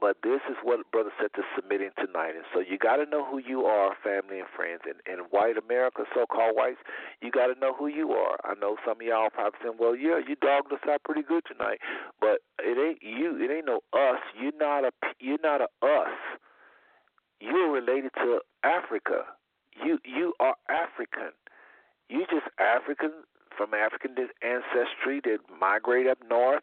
But 0.00 0.18
this 0.22 0.40
is 0.48 0.56
what 0.62 0.78
Brother 0.92 1.10
said 1.20 1.30
to 1.34 1.42
submitting 1.56 1.90
tonight. 1.96 2.38
And 2.38 2.46
so 2.54 2.60
you 2.60 2.78
got 2.78 2.96
to 2.96 3.06
know 3.06 3.24
who 3.24 3.38
you 3.38 3.66
are, 3.66 3.96
family 4.02 4.38
and 4.38 4.48
friends. 4.54 4.82
And, 4.86 5.02
and 5.10 5.26
white 5.30 5.58
America, 5.58 6.04
so 6.14 6.24
called 6.26 6.54
whites, 6.54 6.78
you 7.20 7.30
got 7.30 7.48
to 7.52 7.58
know 7.58 7.74
who 7.74 7.88
you 7.88 8.12
are. 8.12 8.38
I 8.44 8.54
know 8.60 8.76
some 8.86 9.00
of 9.00 9.02
y'all 9.02 9.30
probably 9.30 9.58
saying, 9.62 9.76
well, 9.78 9.96
yeah, 9.96 10.20
you 10.22 10.36
dogged 10.36 10.72
us 10.72 10.78
out 10.88 11.02
pretty 11.02 11.22
good 11.22 11.42
tonight. 11.50 11.78
But 12.20 12.46
it 12.62 12.78
ain't 12.78 13.02
you. 13.02 13.42
It 13.42 13.50
ain't 13.50 13.66
no 13.66 13.82
us. 13.92 14.22
You're 14.38 14.56
not 14.58 14.84
a, 14.84 14.92
you're 15.18 15.42
not 15.42 15.60
a 15.60 15.68
us. 15.82 16.14
You're 17.40 17.70
related 17.70 18.12
to 18.16 18.40
Africa. 18.62 19.22
You 19.84 19.98
you 20.04 20.34
are 20.40 20.54
African. 20.68 21.30
You 22.08 22.26
just 22.30 22.46
African 22.58 23.12
from 23.56 23.74
African 23.74 24.14
ancestry 24.42 25.20
that 25.24 25.38
migrate 25.60 26.06
up 26.06 26.18
north 26.28 26.62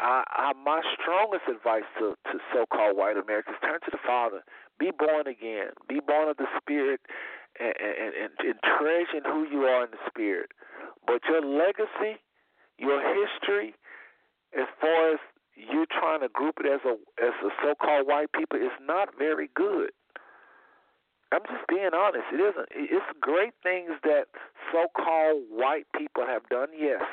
I, 0.00 0.24
I, 0.32 0.52
my 0.56 0.80
strongest 0.96 1.44
advice 1.44 1.84
to, 2.00 2.16
to 2.32 2.38
so-called 2.52 2.96
white 2.96 3.16
Americans: 3.20 3.56
turn 3.60 3.80
to 3.84 3.90
the 3.92 4.00
Father, 4.06 4.40
be 4.78 4.90
born 4.96 5.28
again, 5.28 5.76
be 5.88 6.00
born 6.00 6.28
of 6.28 6.38
the 6.38 6.48
Spirit, 6.56 7.00
and, 7.60 7.74
and, 7.76 8.12
and, 8.16 8.32
and 8.40 8.56
treasure 8.64 9.20
who 9.28 9.44
you 9.44 9.68
are 9.68 9.84
in 9.84 9.90
the 9.92 10.02
Spirit. 10.08 10.52
But 11.06 11.20
your 11.28 11.44
legacy, 11.44 12.16
your 12.78 13.00
history, 13.04 13.74
as 14.56 14.66
far 14.80 15.12
as 15.12 15.20
you're 15.54 15.90
trying 15.92 16.20
to 16.20 16.28
group 16.28 16.56
it 16.64 16.66
as 16.66 16.80
a 16.88 16.96
as 17.20 17.36
a 17.44 17.50
so-called 17.62 18.08
white 18.08 18.32
people, 18.32 18.58
is 18.58 18.72
not 18.80 19.10
very 19.18 19.50
good. 19.54 19.90
I'm 21.30 21.44
just 21.46 21.68
being 21.68 21.92
honest. 21.94 22.24
It 22.32 22.40
isn't. 22.40 22.68
It's 22.72 23.06
great 23.20 23.52
things 23.62 23.92
that 24.02 24.32
so-called 24.72 25.44
white 25.50 25.86
people 25.94 26.24
have 26.26 26.48
done, 26.48 26.68
yes 26.76 27.04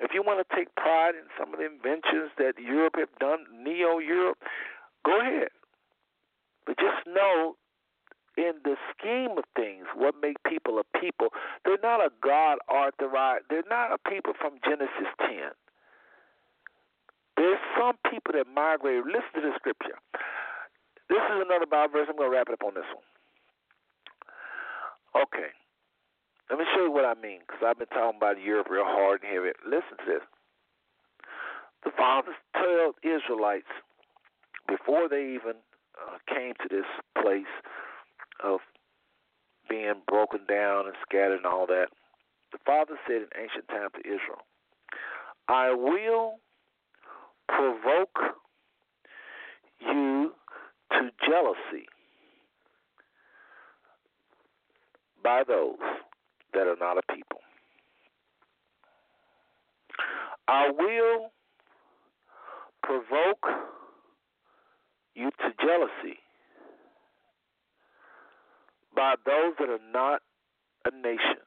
if 0.00 0.12
you 0.14 0.22
want 0.22 0.40
to 0.40 0.56
take 0.56 0.74
pride 0.76 1.14
in 1.14 1.28
some 1.38 1.52
of 1.52 1.60
the 1.60 1.66
inventions 1.66 2.32
that 2.38 2.54
Europe 2.58 2.94
have 2.96 3.12
done, 3.20 3.44
neo 3.52 3.98
Europe, 3.98 4.38
go 5.04 5.20
ahead. 5.20 5.48
But 6.66 6.78
just 6.78 7.06
know 7.06 7.56
in 8.36 8.52
the 8.64 8.76
scheme 8.90 9.36
of 9.36 9.44
things, 9.54 9.84
what 9.94 10.14
make 10.20 10.36
people 10.46 10.78
a 10.78 10.98
people, 10.98 11.28
they're 11.64 11.82
not 11.82 12.00
a 12.00 12.10
God 12.22 12.58
authorized, 12.68 13.44
they're 13.50 13.68
not 13.68 13.92
a 13.92 13.98
people 14.08 14.32
from 14.40 14.58
Genesis 14.64 15.12
10. 15.20 15.52
There's 17.36 17.60
some 17.78 17.96
people 18.10 18.32
that 18.34 18.46
migrated. 18.52 19.04
Listen 19.06 19.32
to 19.36 19.40
the 19.40 19.52
scripture. 19.56 19.96
This 21.08 21.24
is 21.24 21.42
another 21.44 21.66
Bible 21.66 21.92
verse. 21.92 22.06
I'm 22.08 22.16
going 22.16 22.30
to 22.30 22.36
wrap 22.36 22.48
it 22.48 22.54
up 22.54 22.64
on 22.64 22.74
this 22.74 22.84
one. 22.92 23.04
Okay. 25.24 25.50
Let 26.50 26.58
me 26.58 26.64
show 26.74 26.82
you 26.82 26.90
what 26.90 27.04
I 27.04 27.14
mean, 27.14 27.40
because 27.46 27.62
I've 27.64 27.78
been 27.78 27.86
talking 27.86 28.18
about 28.18 28.42
Europe 28.42 28.66
real 28.68 28.84
hard 28.84 29.22
and 29.22 29.32
heavy. 29.32 29.54
Listen 29.64 29.96
to 29.98 30.04
this. 30.04 30.22
The 31.84 31.92
fathers 31.96 32.34
told 32.58 32.96
Israelites 33.04 33.70
before 34.66 35.08
they 35.08 35.38
even 35.38 35.54
uh, 35.94 36.18
came 36.26 36.54
to 36.54 36.68
this 36.68 36.86
place 37.22 37.54
of 38.42 38.58
being 39.68 40.02
broken 40.08 40.40
down 40.48 40.86
and 40.86 40.96
scattered 41.06 41.36
and 41.36 41.46
all 41.46 41.66
that. 41.68 41.86
The 42.50 42.58
father 42.66 42.98
said 43.06 43.22
in 43.22 43.28
ancient 43.40 43.68
times 43.68 43.92
to 43.94 44.00
Israel, 44.00 44.42
I 45.46 45.70
will 45.70 46.40
provoke 47.48 48.18
you 49.80 50.32
to 50.92 51.10
jealousy 51.24 51.86
by 55.22 55.44
those 55.46 55.78
that 56.52 56.66
are 56.66 56.76
not 56.78 56.98
a 56.98 57.12
people. 57.12 57.40
I 60.48 60.70
will 60.70 61.30
provoke 62.82 63.46
you 65.14 65.30
to 65.30 65.64
jealousy 65.64 66.18
by 68.94 69.14
those 69.24 69.54
that 69.58 69.68
are 69.68 69.78
not 69.92 70.22
a 70.84 70.90
nation. 70.96 71.40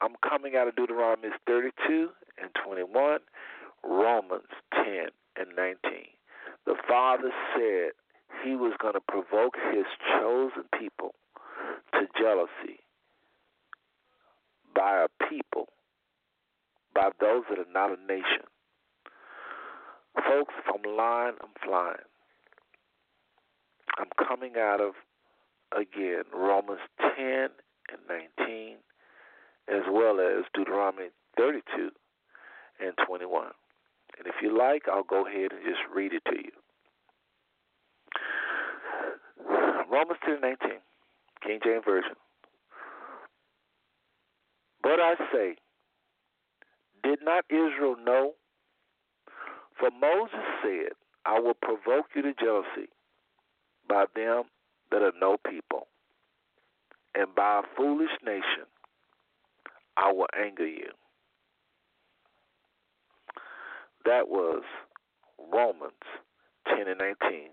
I'm 0.00 0.14
coming 0.28 0.56
out 0.56 0.68
of 0.68 0.76
Deuteronomy 0.76 1.28
32 1.46 2.08
and 2.40 2.50
21, 2.64 3.18
Romans 3.84 4.48
10 4.74 4.84
and 5.36 5.48
19. 5.56 5.76
The 6.66 6.74
Father 6.88 7.30
said 7.54 7.92
he 8.44 8.56
was 8.56 8.72
going 8.80 8.94
to 8.94 9.00
provoke 9.00 9.54
his 9.72 9.84
chosen 10.18 10.64
people 10.78 11.14
to 11.92 12.06
jealousy 12.18 12.81
by 14.74 15.04
a 15.04 15.26
people, 15.28 15.68
by 16.94 17.10
those 17.20 17.44
that 17.50 17.58
are 17.58 17.72
not 17.72 17.90
a 17.90 18.00
nation. 18.06 18.46
Folks, 20.14 20.54
if 20.58 20.74
I'm 20.74 20.96
lying, 20.96 21.34
I'm 21.42 21.54
flying. 21.64 21.96
I'm 23.98 24.10
coming 24.26 24.54
out 24.58 24.80
of, 24.80 24.94
again, 25.76 26.24
Romans 26.34 26.80
10 27.16 27.48
and 27.90 28.00
19, 28.38 28.76
as 29.68 29.82
well 29.90 30.20
as 30.20 30.44
Deuteronomy 30.54 31.08
32 31.36 31.90
and 32.80 32.92
21. 33.06 33.48
And 34.18 34.26
if 34.26 34.34
you 34.42 34.56
like, 34.56 34.82
I'll 34.88 35.02
go 35.02 35.26
ahead 35.26 35.52
and 35.52 35.62
just 35.64 35.80
read 35.94 36.12
it 36.12 36.22
to 36.26 36.36
you. 36.36 36.52
Romans 39.90 40.18
10 40.24 40.34
and 40.34 40.42
19, 40.42 40.70
King 41.46 41.60
James 41.64 41.84
Version. 41.84 42.16
But 44.82 44.98
I 45.00 45.14
say, 45.32 45.56
did 47.04 47.20
not 47.22 47.44
Israel 47.50 47.96
know? 48.04 48.32
For 49.78 49.90
Moses 49.90 50.44
said, 50.62 50.92
I 51.24 51.38
will 51.38 51.54
provoke 51.54 52.06
you 52.14 52.22
to 52.22 52.34
jealousy 52.34 52.88
by 53.88 54.04
them 54.14 54.44
that 54.90 55.02
are 55.02 55.12
no 55.20 55.36
people, 55.48 55.86
and 57.14 57.34
by 57.34 57.60
a 57.60 57.76
foolish 57.76 58.10
nation 58.24 58.66
I 59.96 60.12
will 60.12 60.26
anger 60.38 60.66
you. 60.66 60.90
That 64.04 64.28
was 64.28 64.62
Romans 65.52 65.92
10 66.68 66.88
and 66.88 66.98
19, 66.98 67.50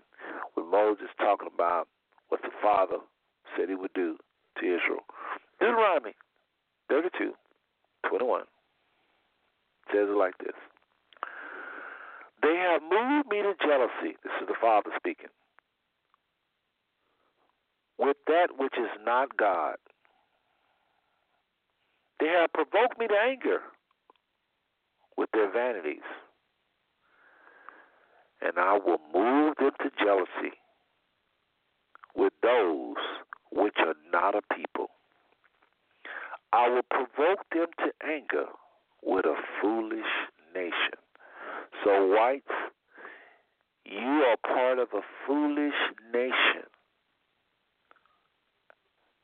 when 0.54 0.70
Moses 0.70 1.08
talking 1.18 1.48
about 1.52 1.88
what 2.28 2.42
the 2.42 2.50
Father 2.62 2.96
said 3.56 3.68
he 3.68 3.74
would 3.74 3.92
do 3.94 4.16
to 4.58 4.64
Israel. 4.64 5.04
Deuteronomy 5.60 6.14
32, 6.90 7.32
21 8.08 8.42
says 9.92 10.08
it 10.08 10.16
like 10.16 10.36
this 10.38 10.56
They 12.42 12.56
have 12.56 12.82
moved 12.82 13.28
me 13.30 13.42
to 13.42 13.54
jealousy. 13.64 14.16
This 14.24 14.32
is 14.42 14.48
the 14.48 14.54
Father 14.60 14.90
speaking. 14.96 15.30
With 17.98 18.16
that 18.26 18.58
which 18.58 18.74
is 18.76 18.90
not 19.04 19.36
God. 19.36 19.76
They 22.18 22.28
have 22.28 22.52
provoked 22.52 22.98
me 22.98 23.06
to 23.06 23.14
anger 23.14 23.60
with 25.16 25.30
their 25.32 25.50
vanities. 25.50 26.06
And 28.42 28.58
I 28.58 28.78
will 28.78 29.00
move 29.14 29.54
them 29.58 29.72
to 29.82 29.90
jealousy 30.02 30.56
with 32.14 32.32
those 32.42 32.96
which 33.52 33.76
are 33.78 33.94
not 34.12 34.34
a 34.34 34.40
people. 34.54 34.88
I 36.52 36.68
will 36.68 36.82
provoke 36.90 37.46
them 37.52 37.66
to 37.78 37.92
anger 38.06 38.46
with 39.02 39.24
a 39.24 39.36
foolish 39.60 40.12
nation. 40.54 40.98
So, 41.84 42.08
whites, 42.08 42.46
you 43.84 44.24
are 44.26 44.36
part 44.42 44.78
of 44.78 44.88
a 44.94 45.00
foolish 45.26 45.74
nation. 46.12 46.66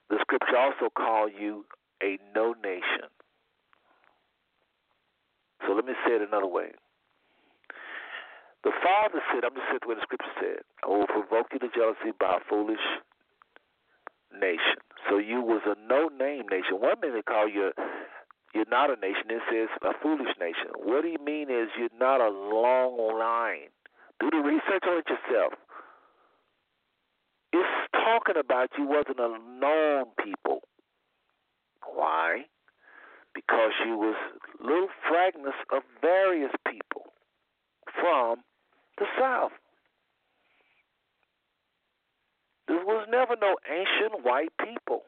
The 0.09 0.19
scripture 0.21 0.57
also 0.57 0.89
call 0.97 1.29
you 1.29 1.65
a 2.03 2.19
no 2.35 2.55
nation. 2.63 3.11
So 5.67 5.73
let 5.73 5.85
me 5.85 5.95
say 6.07 6.15
it 6.15 6.23
another 6.23 6.47
way. 6.47 6.71
The 8.63 8.71
Father 8.83 9.21
said, 9.33 9.45
I'm 9.45 9.55
just 9.55 9.67
saying 9.67 9.79
the 9.83 9.89
way 9.89 9.95
the 9.95 10.03
scripture 10.03 10.35
said, 10.41 10.63
I 10.85 10.89
will 10.89 11.07
provoke 11.07 11.47
you 11.53 11.59
to 11.59 11.69
jealousy 11.75 12.15
by 12.19 12.39
a 12.39 12.41
foolish 12.49 12.83
nation. 14.35 14.83
So 15.09 15.19
you 15.19 15.41
was 15.41 15.63
a 15.67 15.77
no 15.89 16.09
name 16.09 16.47
nation. 16.51 16.81
One 16.81 17.01
minute 17.01 17.23
they 17.27 17.33
call 17.33 17.49
you 17.49 17.73
you're 18.57 18.65
not 18.71 18.89
a 18.89 18.97
nation. 18.97 19.29
It 19.29 19.43
says 19.53 19.69
a 19.83 19.93
foolish 20.03 20.33
nation. 20.41 20.73
What 20.77 21.03
do 21.03 21.09
you 21.09 21.23
mean 21.23 21.51
is 21.51 21.69
you're 21.79 21.93
not 22.01 22.23
a 22.23 22.31
long 22.31 22.97
line. 23.19 23.69
Do 24.19 24.31
the 24.31 24.39
research 24.39 24.83
on 24.89 24.97
it 24.97 25.05
yourself. 25.11 25.53
It's 27.53 27.93
talking 27.93 28.41
about 28.41 28.71
you 28.79 28.87
wasn't 28.87 29.21
a 29.21 29.37
known 29.61 30.07
people. 30.25 30.61
Why? 31.85 32.45
Because 33.35 33.73
you 33.85 33.99
was 33.99 34.17
little 34.59 34.89
fragments 35.07 35.59
of 35.71 35.83
various 36.01 36.53
people 36.67 37.13
from 38.01 38.39
the 38.97 39.05
South. 39.21 39.53
There 42.69 42.85
was 42.85 43.07
never 43.11 43.37
no 43.41 43.57
ancient 43.71 44.25
white 44.25 44.53
people. 44.59 45.07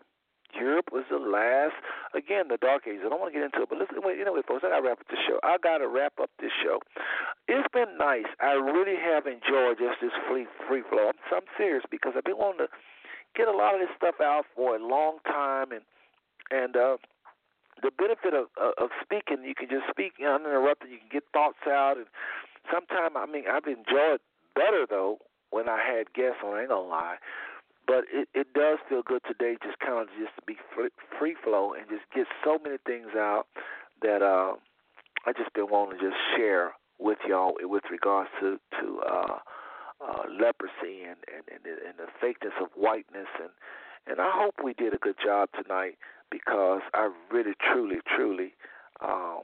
Europe 0.57 0.89
was 0.91 1.05
the 1.11 1.21
last, 1.21 1.77
again, 2.17 2.49
the 2.49 2.57
Dark 2.57 2.89
Ages. 2.89 3.05
I 3.05 3.13
don't 3.13 3.21
want 3.21 3.35
to 3.35 3.37
get 3.37 3.45
into 3.45 3.63
it, 3.63 3.69
but 3.69 3.77
listen, 3.77 4.01
wait, 4.01 4.17
what, 4.25 4.47
folks, 4.49 4.65
I 4.65 4.73
got 4.73 4.81
to 4.81 4.89
wrap 4.89 4.99
up 4.99 5.09
the 5.13 5.21
show. 5.29 5.39
I 5.45 5.59
got 5.61 5.79
to 5.79 5.89
wrap 5.89 6.17
up 6.17 6.31
this 6.41 6.55
show. 6.65 6.81
It's 7.47 7.69
been 7.73 7.99
nice. 8.01 8.29
I 8.41 8.57
really 8.57 8.97
have 8.97 9.29
enjoyed 9.29 9.77
just 9.77 10.01
this 10.01 10.15
free 10.25 10.49
free 10.67 10.83
flow. 10.89 11.13
I'm, 11.13 11.21
I'm 11.31 11.49
serious 11.57 11.85
because 11.91 12.17
I've 12.17 12.25
been 12.25 12.41
wanting 12.41 12.67
to 12.67 12.69
get 13.37 13.47
a 13.49 13.53
lot 13.53 13.75
of 13.75 13.81
this 13.81 13.93
stuff 13.97 14.17
out 14.25 14.49
for 14.57 14.77
a 14.77 14.81
long 14.81 15.19
time, 15.29 15.73
and 15.73 15.85
and 16.51 16.77
uh, 16.77 16.97
the 17.83 17.93
benefit 17.93 18.33
of 18.33 18.49
of 18.57 18.89
speaking, 19.05 19.45
you 19.45 19.55
can 19.55 19.69
just 19.69 19.85
speak 19.91 20.17
uninterrupted. 20.19 20.91
You 20.91 20.99
can 20.99 21.13
get 21.13 21.25
thoughts 21.33 21.63
out, 21.69 21.97
and 21.97 22.07
sometimes 22.73 23.15
I 23.17 23.27
mean 23.27 23.45
I've 23.51 23.69
enjoyed 23.69 24.21
better 24.57 24.87
though 24.89 25.19
when 25.51 25.69
I 25.69 25.79
had 25.79 26.13
guests 26.13 26.41
on. 26.45 26.57
I 26.57 26.61
ain't 26.65 26.73
gonna 26.73 26.89
lie, 26.89 27.17
but 27.89 28.05
it 28.13 28.29
it 28.35 28.53
does 28.53 28.79
feel 28.89 29.03
good 29.03 29.23
today, 29.27 29.57
just 29.65 29.81
kind 29.81 29.99
of 29.99 30.09
just 30.21 30.37
to 30.37 30.43
be 30.47 30.57
free, 31.19 31.35
flow 31.43 31.73
and 31.73 31.89
just 31.89 32.05
get 32.15 32.27
so 32.45 32.59
many 32.63 32.77
things 32.87 33.17
out 33.17 33.47
that 34.03 34.23
uh, 34.23 34.53
I 35.27 35.33
just 35.33 35.53
been 35.55 35.67
wanting 35.73 35.99
to 35.99 36.05
just 36.11 36.21
share 36.37 36.75
with 37.01 37.19
y'all 37.27 37.55
with 37.59 37.85
regards 37.91 38.29
to 38.41 38.61
to 38.79 39.01
uh, 39.01 39.39
uh, 40.05 40.23
leprosy 40.29 41.03
and 41.09 41.19
and, 41.33 41.49
and 41.49 41.65
and 41.65 41.97
the 41.99 42.07
fakeness 42.23 42.55
of 42.63 42.69
whiteness 42.77 43.33
and 43.41 43.51
and 44.07 44.21
I 44.21 44.31
hope 44.33 44.57
we 44.63 44.75
did 44.75 44.95
a 44.95 44.99
good 44.99 45.17
job 45.23 45.49
tonight 45.53 45.97
because 46.31 46.81
I 46.95 47.11
really, 47.31 47.53
truly, 47.61 47.97
truly 48.17 48.55
um, 49.01 49.41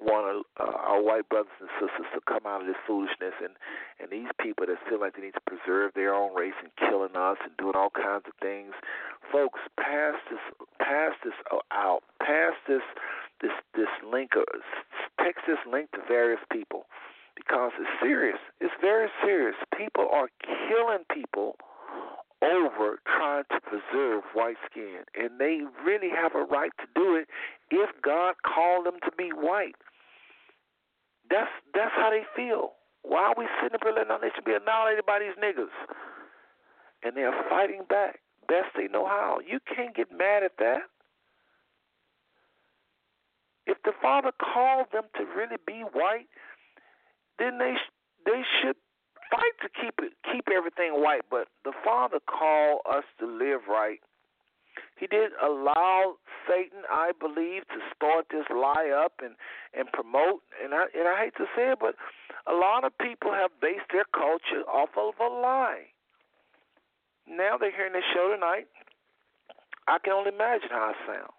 want 0.00 0.46
uh, 0.58 0.64
our 0.64 1.02
white 1.02 1.28
brothers 1.28 1.52
and 1.60 1.68
sisters 1.80 2.06
to 2.14 2.20
come 2.26 2.46
out 2.46 2.60
of 2.60 2.66
this 2.66 2.78
foolishness 2.86 3.34
and 3.42 3.54
and 4.00 4.10
these 4.10 4.30
people 4.40 4.66
that 4.66 4.78
feel 4.88 5.00
like 5.00 5.14
they 5.14 5.22
need 5.22 5.34
to 5.34 5.46
preserve 5.46 5.92
their 5.94 6.14
own 6.14 6.34
race 6.34 6.56
and 6.62 6.70
killing 6.76 7.14
us 7.14 7.38
and 7.44 7.56
doing 7.56 7.74
all 7.76 7.90
kinds 7.90 8.24
of 8.26 8.34
things. 8.40 8.74
Folks, 9.30 9.60
pass 9.78 10.14
this, 10.30 10.42
pass 10.78 11.12
this 11.24 11.38
out, 11.70 12.02
pass 12.20 12.52
this, 12.66 12.82
this, 13.40 13.54
this 13.74 13.92
link, 14.02 14.34
or 14.36 14.44
text 15.22 15.44
this 15.46 15.62
link 15.70 15.90
to 15.92 16.00
various 16.08 16.40
people 16.50 16.84
because 17.36 17.72
it's 17.78 17.90
serious. 18.02 18.38
It's 18.60 18.74
very 18.80 19.08
serious. 19.24 19.56
People 19.76 20.08
are 20.12 20.28
killing 20.68 21.04
people 21.12 21.56
over 22.42 22.98
trying 23.06 23.44
to 23.50 23.60
preserve 23.60 24.24
white 24.34 24.56
skin, 24.70 25.06
and 25.14 25.38
they 25.38 25.60
really 25.84 26.10
have 26.10 26.34
a 26.34 26.44
right 26.44 26.72
to 26.78 26.86
do 26.94 27.14
it 27.16 27.28
if 27.70 27.90
God 28.02 28.34
called 28.44 28.86
them 28.86 28.98
to 29.04 29.12
be 29.16 29.30
white. 29.30 29.76
That's 31.30 31.50
that's 31.72 31.92
how 31.94 32.10
they 32.10 32.24
feel. 32.36 32.72
Why 33.02 33.30
are 33.30 33.34
we 33.36 33.46
sitting 33.60 33.74
up 33.74 33.82
here 33.82 33.92
letting 33.94 34.10
our 34.10 34.20
nation 34.20 34.42
be 34.44 34.52
annihilated 34.52 35.06
by 35.06 35.18
these 35.18 35.38
niggas? 35.42 35.72
And 37.02 37.16
they're 37.16 37.34
fighting 37.48 37.82
back 37.88 38.20
best 38.48 38.76
they 38.76 38.88
know 38.88 39.06
how. 39.06 39.38
You 39.40 39.58
can't 39.74 39.94
get 39.94 40.12
mad 40.12 40.42
at 40.42 40.52
that. 40.58 40.82
If 43.66 43.78
the 43.84 43.92
Father 44.02 44.32
called 44.36 44.86
them 44.92 45.04
to 45.16 45.24
really 45.24 45.56
be 45.66 45.82
white, 45.92 46.28
then 47.38 47.58
they 47.58 47.74
they 48.26 48.42
should 48.60 48.76
fight 49.32 49.56
to 49.64 49.68
keep 49.72 49.96
it, 50.04 50.12
keep 50.28 50.44
everything 50.52 51.00
white, 51.00 51.24
but 51.30 51.48
the 51.64 51.72
Father 51.80 52.20
called 52.28 52.84
us 52.84 53.04
to 53.18 53.26
live 53.26 53.64
right. 53.68 54.00
He 55.00 55.06
did 55.08 55.32
allow 55.42 56.20
Satan, 56.46 56.84
I 56.88 57.12
believe, 57.18 57.66
to 57.72 57.80
start 57.96 58.26
this 58.30 58.46
lie 58.52 58.92
up 58.92 59.20
and 59.24 59.34
and 59.74 59.90
promote. 59.92 60.44
And 60.62 60.74
I 60.74 60.84
and 60.94 61.08
I 61.08 61.24
hate 61.24 61.36
to 61.40 61.48
say 61.56 61.72
it, 61.72 61.78
but 61.80 61.96
a 62.46 62.54
lot 62.54 62.84
of 62.84 62.92
people 62.98 63.32
have 63.32 63.50
based 63.60 63.88
their 63.90 64.06
culture 64.12 64.62
off 64.68 64.90
of 64.96 65.16
a 65.18 65.28
lie. 65.28 65.90
Now 67.26 67.56
they're 67.58 67.74
hearing 67.74 67.92
this 67.92 68.06
show 68.14 68.30
tonight. 68.32 68.68
I 69.88 69.98
can 69.98 70.12
only 70.12 70.30
imagine 70.30 70.70
how 70.70 70.94
I 70.94 71.06
sound, 71.06 71.32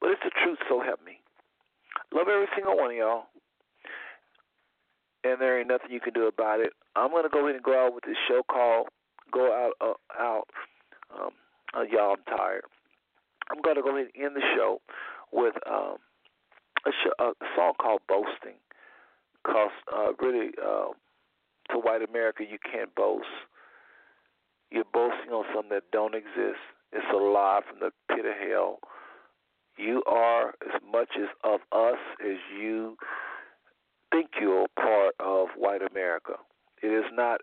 but 0.00 0.10
it's 0.10 0.22
the 0.22 0.34
truth. 0.42 0.58
So 0.68 0.82
help 0.82 1.00
me. 1.06 1.18
Love 2.12 2.28
every 2.28 2.48
single 2.54 2.76
one 2.76 2.90
of 2.90 2.96
y'all 2.96 3.31
and 5.24 5.40
there 5.40 5.58
ain't 5.58 5.68
nothing 5.68 5.90
you 5.90 6.00
can 6.00 6.12
do 6.12 6.26
about 6.26 6.60
it. 6.60 6.72
I'm 6.96 7.10
gonna 7.10 7.28
go 7.28 7.44
ahead 7.44 7.56
and 7.56 7.64
go 7.64 7.86
out 7.86 7.94
with 7.94 8.04
this 8.04 8.16
show 8.28 8.42
called 8.42 8.88
"Go 9.30 9.52
Out 9.52 9.74
uh, 9.80 10.20
Out." 10.22 10.48
Um, 11.14 11.30
uh, 11.74 11.82
y'all, 11.82 12.16
I'm 12.16 12.36
tired. 12.36 12.64
I'm 13.50 13.60
gonna 13.62 13.82
go 13.82 13.96
ahead 13.96 14.08
and 14.14 14.24
end 14.24 14.36
the 14.36 14.42
show 14.56 14.80
with 15.32 15.54
um, 15.66 15.96
a, 16.86 16.90
show, 17.02 17.12
a 17.18 17.32
song 17.56 17.72
called 17.80 18.00
"Boasting," 18.08 18.58
cause 19.46 19.70
uh, 19.92 20.12
really, 20.20 20.50
uh, 20.62 20.88
to 21.70 21.78
white 21.78 22.02
America, 22.02 22.44
you 22.48 22.58
can't 22.58 22.94
boast. 22.94 23.26
You're 24.70 24.84
boasting 24.92 25.32
on 25.32 25.44
something 25.54 25.70
that 25.70 25.90
don't 25.92 26.14
exist. 26.14 26.60
It's 26.92 27.06
a 27.12 27.16
lie 27.16 27.60
from 27.68 27.78
the 27.80 27.90
pit 28.14 28.24
of 28.24 28.34
hell. 28.48 28.78
You 29.76 30.02
are 30.06 30.48
as 30.66 30.80
much 30.90 31.10
as 31.16 31.28
of 31.44 31.60
us 31.72 31.98
as 32.20 32.36
you 32.58 32.96
think 34.12 34.30
you're 34.40 34.66
part 34.76 35.14
of 35.18 35.48
white 35.56 35.80
America. 35.90 36.34
It 36.82 36.88
is 36.88 37.10
not 37.12 37.40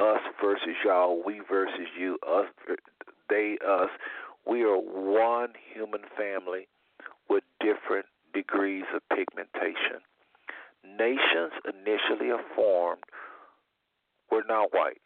us 0.00 0.20
versus 0.42 0.76
y'all, 0.84 1.22
we 1.24 1.40
versus 1.48 1.88
you, 1.98 2.18
us, 2.26 2.46
they, 3.28 3.58
us. 3.66 3.90
We 4.46 4.62
are 4.62 4.78
one 4.78 5.52
human 5.74 6.02
family 6.16 6.68
with 7.28 7.44
different 7.60 8.06
degrees 8.32 8.84
of 8.94 9.02
pigmentation. 9.14 10.00
Nations 10.98 11.52
initially 11.64 12.30
formed 12.56 13.02
were 14.30 14.44
not 14.48 14.72
white. 14.72 15.02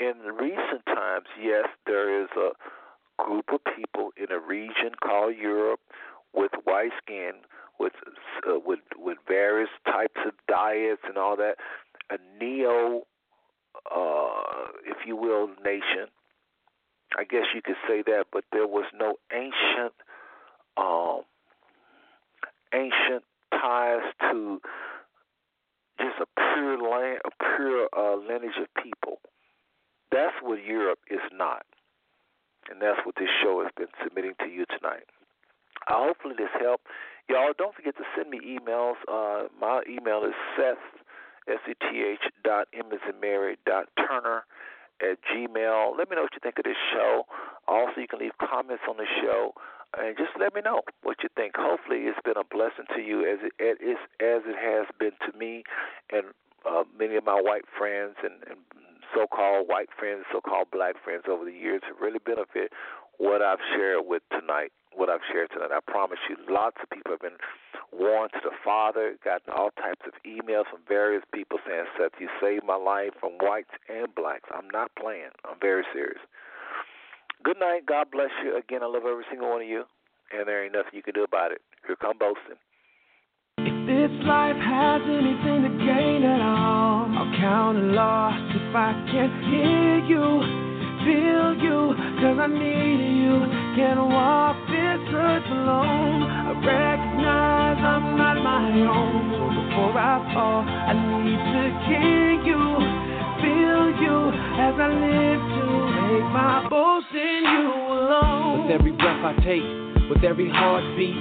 In 0.00 0.14
recent 0.38 0.84
times, 0.86 1.26
yes, 1.42 1.66
there 1.86 2.22
is 2.22 2.28
a 2.36 2.50
group 3.22 3.46
of 3.52 3.60
people 3.76 4.10
in 4.16 4.30
a 4.30 4.38
region 4.38 4.92
called 5.02 5.34
Europe 5.36 5.80
with 6.36 6.52
white 6.64 6.92
skin 7.02 7.32
with 7.78 7.92
uh, 8.48 8.58
with 8.64 8.80
with 8.96 9.18
various 9.26 9.70
types 9.84 10.20
of 10.26 10.32
diets 10.48 11.02
and 11.06 11.18
all 11.18 11.36
that. 11.36 11.56
A 12.10 12.18
neo, 12.40 13.02
uh, 13.94 14.70
if 14.84 14.98
you 15.06 15.16
will, 15.16 15.48
nation. 15.64 16.08
I 17.18 17.24
guess 17.24 17.44
you 17.54 17.62
could 17.62 17.76
say 17.88 18.02
that, 18.06 18.26
but 18.32 18.44
there 18.52 18.66
was 18.66 18.84
no 18.94 19.14
ancient, 19.32 19.94
um, 20.76 21.22
ancient 22.74 23.24
ties 23.52 24.02
to 24.20 24.60
just 25.98 26.16
a 26.20 26.26
pure 26.36 26.78
land, 26.78 27.20
a 27.24 27.30
pure 27.56 27.88
uh, 27.96 28.16
lineage 28.16 28.58
of 28.60 28.82
people. 28.82 29.20
That's 30.12 30.34
what 30.42 30.62
Europe 30.64 31.00
is 31.10 31.20
not, 31.32 31.64
and 32.70 32.80
that's 32.80 33.00
what 33.04 33.16
this 33.16 33.30
show 33.42 33.62
has 33.62 33.72
been 33.76 33.88
submitting 34.04 34.34
to 34.40 34.46
you 34.46 34.64
tonight. 34.78 35.06
Uh, 35.86 36.06
hopefully, 36.06 36.34
this 36.36 36.50
helped. 36.58 36.86
Y'all 37.28 37.52
don't 37.56 37.74
forget 37.74 37.96
to 37.96 38.04
send 38.16 38.30
me 38.30 38.40
emails. 38.40 38.94
Uh, 39.08 39.48
my 39.60 39.82
email 39.88 40.24
is 40.24 40.34
Seth 40.56 40.78
S 41.48 41.58
E 41.68 41.74
T 41.80 42.02
H 42.02 42.30
dot 42.44 42.68
M 42.72 42.86
as 42.92 43.00
in 43.08 43.20
Mary 43.20 43.56
dot 43.66 43.88
Turner 43.96 44.44
at 45.00 45.18
Gmail. 45.30 45.96
Let 45.98 46.10
me 46.10 46.16
know 46.16 46.22
what 46.22 46.34
you 46.34 46.40
think 46.42 46.58
of 46.58 46.64
this 46.64 46.80
show. 46.92 47.24
Also, 47.68 48.00
you 48.00 48.08
can 48.08 48.20
leave 48.20 48.36
comments 48.38 48.82
on 48.88 48.96
the 48.96 49.06
show 49.22 49.52
and 49.98 50.16
just 50.16 50.30
let 50.38 50.54
me 50.54 50.60
know 50.60 50.82
what 51.02 51.18
you 51.22 51.28
think. 51.36 51.54
Hopefully, 51.56 52.06
it's 52.06 52.18
been 52.24 52.36
a 52.36 52.44
blessing 52.44 52.86
to 52.94 53.00
you 53.02 53.26
as 53.26 53.38
it, 53.42 53.78
as, 53.82 53.96
as 54.20 54.42
it 54.46 54.56
has 54.56 54.86
been 54.98 55.12
to 55.26 55.36
me 55.36 55.64
and 56.10 56.26
uh, 56.68 56.84
many 56.98 57.16
of 57.16 57.24
my 57.24 57.40
white 57.40 57.64
friends 57.76 58.16
and, 58.22 58.34
and 58.48 58.58
so-called 59.14 59.68
white 59.68 59.88
friends, 59.96 60.24
so-called 60.32 60.66
black 60.72 60.96
friends 61.02 61.24
over 61.30 61.44
the 61.44 61.52
years 61.52 61.80
have 61.86 61.96
really 62.00 62.18
benefit 62.18 62.72
what 63.18 63.42
I've 63.42 63.62
shared 63.74 64.06
with 64.06 64.22
tonight. 64.30 64.72
What 64.94 65.10
I've 65.10 65.20
shared 65.30 65.50
tonight, 65.50 65.72
I 65.72 65.80
promise 65.84 66.18
you, 66.28 66.36
lots 66.48 66.76
of 66.82 66.88
people 66.88 67.12
have 67.12 67.20
been 67.20 67.36
warned 67.92 68.32
to 68.32 68.40
the 68.42 68.56
Father, 68.64 69.16
gotten 69.22 69.52
all 69.52 69.70
types 69.76 70.00
of 70.06 70.14
emails 70.24 70.64
from 70.70 70.80
various 70.88 71.22
people 71.32 71.58
saying, 71.66 71.84
"Seth, 71.98 72.18
you 72.18 72.30
saved 72.40 72.64
my 72.64 72.76
life 72.76 73.12
from 73.20 73.32
whites 73.38 73.70
and 73.88 74.14
blacks." 74.14 74.48
I'm 74.50 74.70
not 74.70 74.94
playing. 74.94 75.32
I'm 75.44 75.58
very 75.60 75.84
serious. 75.92 76.20
Good 77.42 77.58
night. 77.60 77.84
God 77.84 78.10
bless 78.10 78.30
you. 78.42 78.56
Again, 78.56 78.82
I 78.82 78.86
love 78.86 79.04
every 79.04 79.24
single 79.28 79.50
one 79.50 79.60
of 79.60 79.68
you, 79.68 79.84
and 80.32 80.48
there 80.48 80.64
ain't 80.64 80.72
nothing 80.72 80.94
you 80.94 81.02
can 81.02 81.12
do 81.12 81.24
about 81.24 81.52
it. 81.52 81.60
Here 81.86 81.96
come 81.96 82.16
boasting. 82.16 82.56
If 83.58 83.86
this 83.86 84.10
life 84.24 84.56
has 84.56 85.02
anything 85.02 85.62
to 85.62 85.84
gain 85.84 86.24
at 86.24 86.40
all, 86.40 87.06
I'll 87.12 87.36
count 87.36 87.76
a 87.76 87.82
loss 87.92 88.40
if 88.54 88.74
I 88.74 88.92
can't 89.12 89.44
hear 89.44 89.98
you, 90.08 90.65
feel 91.06 91.54
you, 91.62 91.94
cause 92.18 92.34
I 92.42 92.50
need 92.50 93.00
you. 93.22 93.38
Can't 93.78 94.02
walk 94.10 94.58
this 94.66 95.02
earth 95.14 95.46
alone. 95.54 96.26
I 96.26 96.50
recognize 96.58 97.78
I'm 97.78 98.18
not 98.18 98.36
my 98.42 98.66
own. 98.90 99.30
So 99.30 99.44
before 99.54 99.94
I 99.94 100.18
fall, 100.34 100.66
I 100.66 100.92
need 100.98 101.38
to 101.38 101.64
hear 101.86 102.42
you, 102.42 102.62
feel 103.38 103.84
you, 104.02 104.18
as 104.58 104.74
I 104.82 104.88
live 104.90 105.42
to 105.46 105.64
make 106.10 106.28
my 106.34 106.66
boast 106.66 107.14
in 107.14 107.42
you 107.54 107.70
alone. 107.70 108.66
With 108.66 108.74
every 108.74 108.92
breath 108.98 109.22
I 109.22 109.34
take, 109.46 110.10
with 110.10 110.24
every 110.26 110.50
heartbeat, 110.50 111.14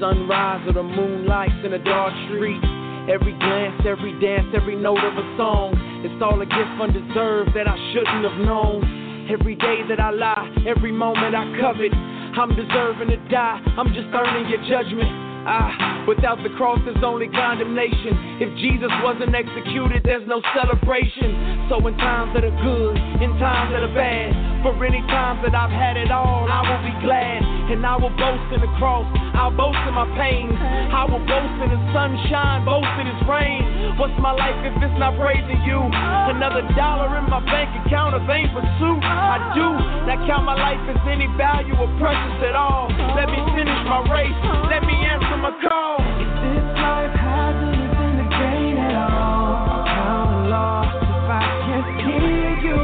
sunrise 0.00 0.64
or 0.66 0.72
the 0.72 0.82
moonlight 0.82 1.52
in 1.64 1.74
a 1.74 1.84
dark 1.84 2.14
street. 2.32 2.64
Every 3.08 3.32
glance, 3.40 3.80
every 3.88 4.12
dance, 4.20 4.52
every 4.54 4.76
note 4.76 5.00
of 5.00 5.16
a 5.16 5.26
song. 5.40 5.72
It's 6.04 6.20
all 6.20 6.36
a 6.40 6.44
gift 6.44 6.76
undeserved 6.76 7.56
that 7.56 7.66
I 7.66 7.72
shouldn't 7.92 8.20
have 8.20 8.40
known. 8.44 8.97
Every 9.30 9.56
day 9.56 9.80
that 9.90 10.00
I 10.00 10.10
lie, 10.10 10.56
every 10.66 10.90
moment 10.90 11.34
I 11.34 11.44
covet. 11.60 11.92
I'm 11.92 12.54
deserving 12.56 13.08
to 13.08 13.16
die, 13.28 13.60
I'm 13.76 13.92
just 13.92 14.08
earning 14.14 14.48
your 14.48 14.62
judgment. 14.68 15.27
Ah, 15.48 16.04
without 16.04 16.36
the 16.44 16.52
cross, 16.60 16.76
there's 16.84 17.00
only 17.00 17.24
condemnation. 17.32 18.36
If 18.36 18.52
Jesus 18.60 18.92
wasn't 19.00 19.32
executed, 19.32 20.04
there's 20.04 20.28
no 20.28 20.44
celebration. 20.52 21.72
So, 21.72 21.80
in 21.88 21.96
times 21.96 22.36
that 22.36 22.44
are 22.44 22.58
good, 22.60 23.00
in 23.24 23.32
times 23.40 23.72
that 23.72 23.80
are 23.80 23.96
bad, 23.96 24.36
for 24.60 24.76
any 24.84 25.00
times 25.08 25.40
that 25.48 25.56
I've 25.56 25.72
had 25.72 25.96
it 25.96 26.12
all, 26.12 26.44
I 26.44 26.60
will 26.68 26.84
be 26.84 26.92
glad. 27.00 27.40
And 27.72 27.80
I 27.80 27.96
will 27.96 28.12
boast 28.12 28.44
in 28.52 28.60
the 28.60 28.68
cross, 28.76 29.08
I'll 29.32 29.48
boast 29.48 29.80
in 29.88 29.96
my 29.96 30.04
pain. 30.20 30.52
I 30.52 31.08
will 31.08 31.24
boast 31.24 31.56
in 31.64 31.72
the 31.72 31.80
sunshine, 31.96 32.68
boast 32.68 32.92
in 33.00 33.08
His 33.08 33.22
rain. 33.24 33.96
What's 33.96 34.16
my 34.20 34.36
life 34.36 34.56
if 34.68 34.76
it's 34.84 34.98
not 35.00 35.16
praising 35.16 35.64
you? 35.64 35.80
Another 35.80 36.60
dollar 36.76 37.08
in 37.16 37.24
my 37.32 37.40
bank 37.48 37.72
account, 37.88 38.12
a 38.12 38.20
vain 38.28 38.52
pursuit. 38.52 39.00
I 39.00 39.56
do 39.56 39.64
not 40.04 40.28
count 40.28 40.44
my 40.44 40.60
life 40.60 40.80
as 40.92 41.00
any 41.08 41.24
value 41.40 41.72
or 41.72 41.88
precious 41.96 42.36
at 42.44 42.52
all. 42.52 42.92
Let 43.16 43.32
me 43.32 43.40
finish 43.56 43.80
my 43.88 44.04
race, 44.12 44.36
let 44.68 44.84
me 44.84 44.92
answer 45.08 45.37
my 45.40 45.54
call. 45.62 45.96
If 46.18 46.30
this 46.42 46.66
life 46.82 47.14
has 47.14 47.54
anything 47.62 48.14
to 48.18 48.26
gain 48.26 48.76
at 48.78 48.94
all, 48.94 49.70
I'll 49.70 49.86
count 49.86 50.30
a 50.34 50.48
loss 50.50 50.90
if 50.98 51.30
I 51.30 51.46
can't 51.62 51.94
hear 52.02 52.58
you, 52.66 52.80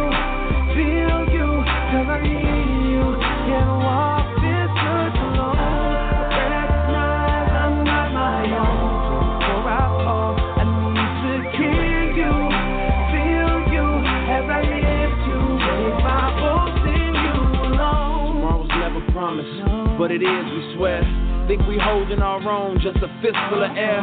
feel 0.75 1.19
you, 1.35 1.49
I 1.65 2.19
need 2.23 2.95
you. 2.95 3.05
Can't 3.47 3.75
walk 3.83 4.27
this 4.39 4.71
earth 4.71 5.19
alone. 5.19 5.59
I 5.59 6.43
recognize 6.47 7.51
I'm 7.59 7.75
not 7.83 8.09
my 8.15 8.47
own. 8.55 9.43
Before 9.43 9.67
I 9.67 9.87
fall, 10.05 10.35
I 10.39 10.65
need 10.95 11.15
to 11.27 11.33
hear 11.59 12.03
you, 12.15 12.33
feel 13.11 13.55
you, 13.75 13.87
as 14.31 14.47
I 14.47 14.63
live 14.63 15.13
to 15.27 15.37
make 15.59 15.99
my 16.07 16.31
boast 16.39 16.87
in 16.87 17.15
you 17.19 17.35
alone. 17.67 18.39
Tomorrow's 18.39 18.75
never 18.79 19.03
promised, 19.13 19.99
but 19.99 20.11
it 20.11 20.23
is, 20.23 20.45
we 20.55 20.75
swear. 20.77 21.24
Think 21.47 21.61
we 21.69 21.77
holding 21.77 22.21
our 22.21 22.41
own, 22.41 22.81
just 22.81 22.97
a 23.05 23.09
fistful 23.21 23.61
of 23.61 23.77
air. 23.77 24.01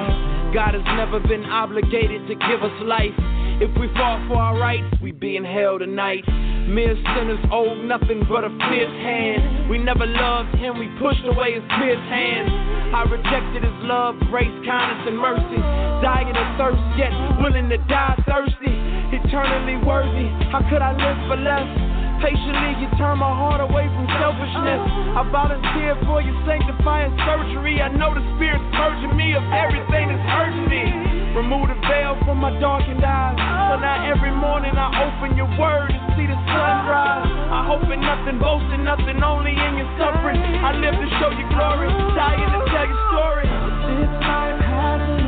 God 0.54 0.78
has 0.78 0.86
never 0.94 1.20
been 1.20 1.44
obligated 1.46 2.28
to 2.28 2.36
give 2.36 2.62
us 2.62 2.76
life. 2.86 3.18
If 3.58 3.74
we 3.82 3.90
fought 3.98 4.28
for 4.30 4.38
our 4.38 4.58
rights, 4.58 4.86
we 5.02 5.12
be 5.12 5.38
in 5.38 5.46
hell 5.46 5.80
tonight. 5.80 6.22
Mere 6.70 6.94
sinners 6.94 7.42
owe 7.52 7.74
nothing 7.82 8.26
but 8.30 8.46
a 8.46 8.50
fierce 8.70 8.94
hand. 9.02 9.70
We 9.70 9.82
never 9.82 10.06
loved 10.06 10.54
him, 10.54 10.78
we 10.78 10.86
pushed 11.02 11.26
away 11.26 11.58
his 11.58 11.66
pierced 11.82 12.06
hand. 12.14 12.46
I 12.94 13.10
rejected 13.10 13.66
his 13.66 13.80
love, 13.90 14.22
grace, 14.30 14.54
kindness, 14.62 15.10
and 15.10 15.18
mercy. 15.18 15.62
Dying 16.06 16.30
of 16.38 16.48
thirst, 16.62 16.84
yet 16.94 17.10
willing 17.42 17.70
to 17.74 17.78
die 17.90 18.22
thirsty. 18.30 18.78
Eternally 19.18 19.82
worthy, 19.82 20.30
how 20.54 20.62
could 20.70 20.82
I 20.86 20.94
live 20.94 21.20
for 21.26 21.42
less? 21.42 22.01
Patiently, 22.22 22.78
you 22.78 22.88
turn 23.02 23.18
my 23.18 23.34
heart 23.34 23.66
away 23.66 23.90
from 23.90 24.06
selfishness. 24.22 24.82
I 25.18 25.26
volunteer 25.34 25.98
for 26.06 26.22
your 26.22 26.38
sanctifying 26.46 27.18
surgery. 27.26 27.82
I 27.82 27.90
know 27.90 28.14
the 28.14 28.22
Spirit's 28.38 28.62
purging 28.78 29.18
me 29.18 29.34
of 29.34 29.42
everything 29.50 30.14
that's 30.14 30.28
hurting 30.30 30.70
me. 30.70 30.86
Remove 31.34 31.74
the 31.74 31.80
veil 31.90 32.14
from 32.22 32.38
my 32.38 32.54
darkened 32.62 33.02
eyes. 33.02 33.34
So 33.74 33.82
now 33.82 34.06
every 34.06 34.30
morning 34.30 34.78
I 34.78 34.94
open 35.02 35.34
your 35.34 35.50
word 35.58 35.90
and 35.90 36.14
see 36.14 36.30
the 36.30 36.38
sunrise. 36.46 37.26
I 37.26 37.66
hope 37.66 37.90
in 37.90 38.06
nothing, 38.06 38.38
boasting 38.38 38.86
nothing, 38.86 39.18
only 39.26 39.58
in 39.58 39.82
your 39.82 39.90
suffering. 39.98 40.38
I 40.38 40.78
live 40.78 40.94
to 40.94 41.08
show 41.18 41.34
you 41.34 41.46
glory, 41.50 41.90
dying 42.14 42.54
to 42.54 42.62
tell 42.70 42.86
your 42.86 43.02
story. 43.10 43.50
This 43.98 44.14
life 44.22 44.62
has 44.62 45.21